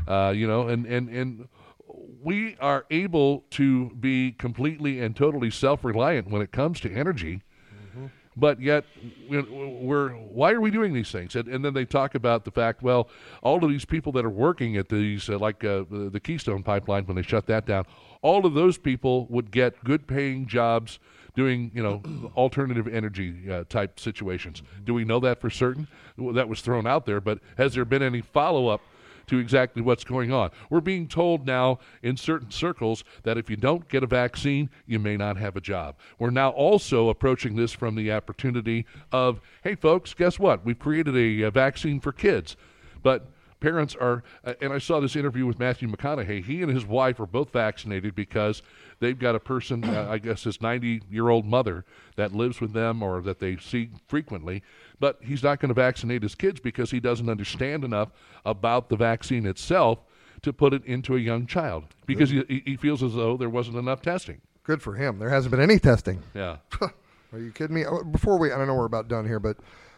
Uh, 0.08 0.32
you 0.34 0.46
know, 0.46 0.68
and, 0.68 0.86
and, 0.86 1.10
and 1.10 1.48
we 2.22 2.56
are 2.60 2.86
able 2.90 3.44
to 3.50 3.90
be 3.90 4.32
completely 4.32 5.00
and 5.00 5.16
totally 5.16 5.50
self 5.50 5.84
reliant 5.84 6.30
when 6.30 6.42
it 6.42 6.52
comes 6.52 6.80
to 6.80 6.92
energy. 6.92 7.42
but 8.36 8.60
yet 8.60 8.84
we're 9.28 10.10
why 10.10 10.52
are 10.52 10.60
we 10.60 10.70
doing 10.70 10.92
these 10.92 11.10
things? 11.10 11.34
And, 11.36 11.48
and 11.48 11.64
then 11.64 11.74
they 11.74 11.84
talk 11.84 12.14
about 12.14 12.44
the 12.44 12.50
fact, 12.50 12.82
well, 12.82 13.08
all 13.42 13.62
of 13.62 13.70
these 13.70 13.84
people 13.84 14.12
that 14.12 14.24
are 14.24 14.30
working 14.30 14.76
at 14.76 14.88
these, 14.88 15.28
uh, 15.28 15.38
like 15.38 15.64
uh, 15.64 15.84
the 15.90 16.20
Keystone 16.22 16.62
Pipeline, 16.62 17.04
when 17.06 17.16
they 17.16 17.22
shut 17.22 17.46
that 17.46 17.66
down, 17.66 17.84
all 18.22 18.46
of 18.46 18.54
those 18.54 18.78
people 18.78 19.26
would 19.28 19.50
get 19.50 19.82
good 19.84 20.06
paying 20.06 20.46
jobs 20.46 20.98
doing 21.34 21.70
you 21.74 21.82
know 21.82 22.02
alternative 22.36 22.88
energy 22.88 23.50
uh, 23.50 23.64
type 23.68 23.98
situations. 23.98 24.62
Do 24.84 24.94
we 24.94 25.04
know 25.04 25.20
that 25.20 25.40
for 25.40 25.50
certain? 25.50 25.86
Well, 26.16 26.34
that 26.34 26.48
was 26.48 26.60
thrown 26.60 26.86
out 26.86 27.06
there, 27.06 27.20
but 27.20 27.38
has 27.56 27.74
there 27.74 27.84
been 27.84 28.02
any 28.02 28.20
follow 28.20 28.68
up? 28.68 28.80
To 29.26 29.38
exactly 29.38 29.80
what's 29.80 30.02
going 30.02 30.32
on. 30.32 30.50
We're 30.70 30.80
being 30.80 31.06
told 31.06 31.46
now 31.46 31.78
in 32.02 32.16
certain 32.16 32.50
circles 32.50 33.04
that 33.22 33.38
if 33.38 33.48
you 33.48 33.54
don't 33.54 33.88
get 33.88 34.02
a 34.02 34.06
vaccine, 34.08 34.68
you 34.86 34.98
may 34.98 35.16
not 35.16 35.36
have 35.36 35.54
a 35.54 35.60
job. 35.60 35.94
We're 36.18 36.30
now 36.30 36.50
also 36.50 37.10
approaching 37.10 37.54
this 37.54 37.70
from 37.70 37.94
the 37.94 38.10
opportunity 38.10 38.86
of, 39.12 39.40
hey, 39.62 39.76
folks, 39.76 40.14
guess 40.14 40.40
what? 40.40 40.64
We've 40.64 40.80
created 40.80 41.16
a, 41.16 41.42
a 41.42 41.50
vaccine 41.52 42.00
for 42.00 42.10
kids. 42.10 42.56
But 43.04 43.30
parents 43.60 43.94
are, 43.94 44.22
uh, 44.44 44.54
and 44.60 44.72
I 44.72 44.78
saw 44.78 45.00
this 45.00 45.16
interview 45.16 45.46
with 45.46 45.58
Matthew 45.58 45.88
McConaughey. 45.88 46.44
He 46.44 46.62
and 46.62 46.72
his 46.72 46.84
wife 46.84 47.20
are 47.20 47.26
both 47.26 47.52
vaccinated 47.52 48.14
because 48.14 48.62
they've 48.98 49.18
got 49.18 49.34
a 49.34 49.40
person, 49.40 49.84
uh, 49.84 50.08
I 50.10 50.18
guess 50.18 50.44
his 50.44 50.60
90 50.60 51.02
year 51.10 51.28
old 51.28 51.46
mother, 51.46 51.84
that 52.16 52.34
lives 52.34 52.60
with 52.60 52.72
them 52.72 53.02
or 53.02 53.20
that 53.22 53.38
they 53.38 53.56
see 53.56 53.90
frequently. 54.08 54.62
But 54.98 55.18
he's 55.22 55.42
not 55.42 55.60
going 55.60 55.68
to 55.68 55.74
vaccinate 55.74 56.22
his 56.22 56.34
kids 56.34 56.60
because 56.60 56.90
he 56.90 57.00
doesn't 57.00 57.28
understand 57.28 57.84
enough 57.84 58.10
about 58.44 58.88
the 58.88 58.96
vaccine 58.96 59.46
itself 59.46 60.00
to 60.42 60.52
put 60.52 60.72
it 60.72 60.84
into 60.86 61.16
a 61.16 61.18
young 61.18 61.46
child 61.46 61.84
because 62.06 62.30
he, 62.30 62.62
he 62.64 62.76
feels 62.76 63.02
as 63.02 63.14
though 63.14 63.36
there 63.36 63.50
wasn't 63.50 63.76
enough 63.76 64.00
testing. 64.02 64.40
Good 64.64 64.82
for 64.82 64.94
him. 64.94 65.18
There 65.18 65.28
hasn't 65.28 65.50
been 65.50 65.60
any 65.60 65.78
testing. 65.78 66.22
Yeah. 66.34 66.58
Are 67.32 67.38
you 67.38 67.52
kidding 67.52 67.74
me? 67.74 67.84
Uh, 67.84 68.02
before 68.02 68.38
we, 68.38 68.52
I 68.52 68.58
don't 68.58 68.66
know 68.66 68.74
we're 68.74 68.86
about 68.86 69.08
done 69.08 69.26
here, 69.26 69.40
but 69.40 69.56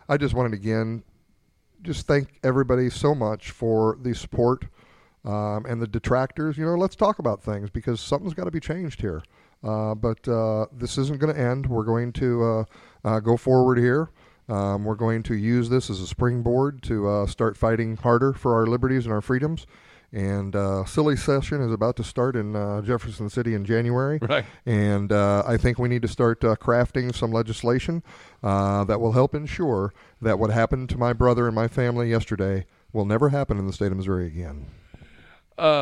I 0.08 0.16
just 0.16 0.34
wanted 0.34 0.52
again 0.52 1.02
just 1.82 2.06
thank 2.06 2.38
everybody 2.42 2.88
so 2.90 3.14
much 3.14 3.50
for 3.50 3.98
the 4.02 4.14
support 4.14 4.66
um, 5.24 5.66
and 5.66 5.80
the 5.80 5.86
detractors. 5.86 6.56
You 6.56 6.64
know, 6.64 6.74
let's 6.74 6.96
talk 6.96 7.18
about 7.18 7.42
things 7.42 7.70
because 7.70 8.00
something's 8.00 8.34
got 8.34 8.44
to 8.44 8.50
be 8.50 8.60
changed 8.60 9.00
here. 9.00 9.22
Uh, 9.62 9.94
but 9.94 10.26
uh, 10.26 10.66
this 10.72 10.98
isn't 10.98 11.20
going 11.20 11.34
to 11.34 11.40
end. 11.40 11.66
We're 11.66 11.84
going 11.84 12.12
to 12.14 12.44
uh, 12.44 12.64
uh, 13.04 13.20
go 13.20 13.36
forward 13.36 13.78
here. 13.78 14.10
Um, 14.48 14.84
we're 14.84 14.96
going 14.96 15.22
to 15.24 15.34
use 15.34 15.68
this 15.68 15.88
as 15.88 16.00
a 16.00 16.06
springboard 16.06 16.82
to 16.84 17.08
uh, 17.08 17.26
start 17.26 17.56
fighting 17.56 17.96
harder 17.96 18.32
for 18.32 18.54
our 18.54 18.66
liberties 18.66 19.04
and 19.04 19.12
our 19.12 19.20
freedoms. 19.20 19.66
And 20.12 20.54
uh, 20.54 20.84
silly 20.84 21.16
session 21.16 21.62
is 21.62 21.72
about 21.72 21.96
to 21.96 22.04
start 22.04 22.36
in 22.36 22.54
uh, 22.54 22.82
Jefferson 22.82 23.30
City 23.30 23.54
in 23.54 23.64
January. 23.64 24.18
Right. 24.20 24.44
And 24.66 25.10
uh, 25.10 25.42
I 25.46 25.56
think 25.56 25.78
we 25.78 25.88
need 25.88 26.02
to 26.02 26.08
start 26.08 26.44
uh, 26.44 26.54
crafting 26.56 27.14
some 27.14 27.32
legislation 27.32 28.02
uh, 28.42 28.84
that 28.84 29.00
will 29.00 29.12
help 29.12 29.34
ensure 29.34 29.94
that 30.20 30.38
what 30.38 30.50
happened 30.50 30.90
to 30.90 30.98
my 30.98 31.12
brother 31.14 31.46
and 31.46 31.54
my 31.54 31.66
family 31.66 32.10
yesterday 32.10 32.66
will 32.92 33.06
never 33.06 33.30
happen 33.30 33.58
in 33.58 33.66
the 33.66 33.72
state 33.72 33.90
of 33.90 33.96
Missouri 33.96 34.26
again. 34.26 34.66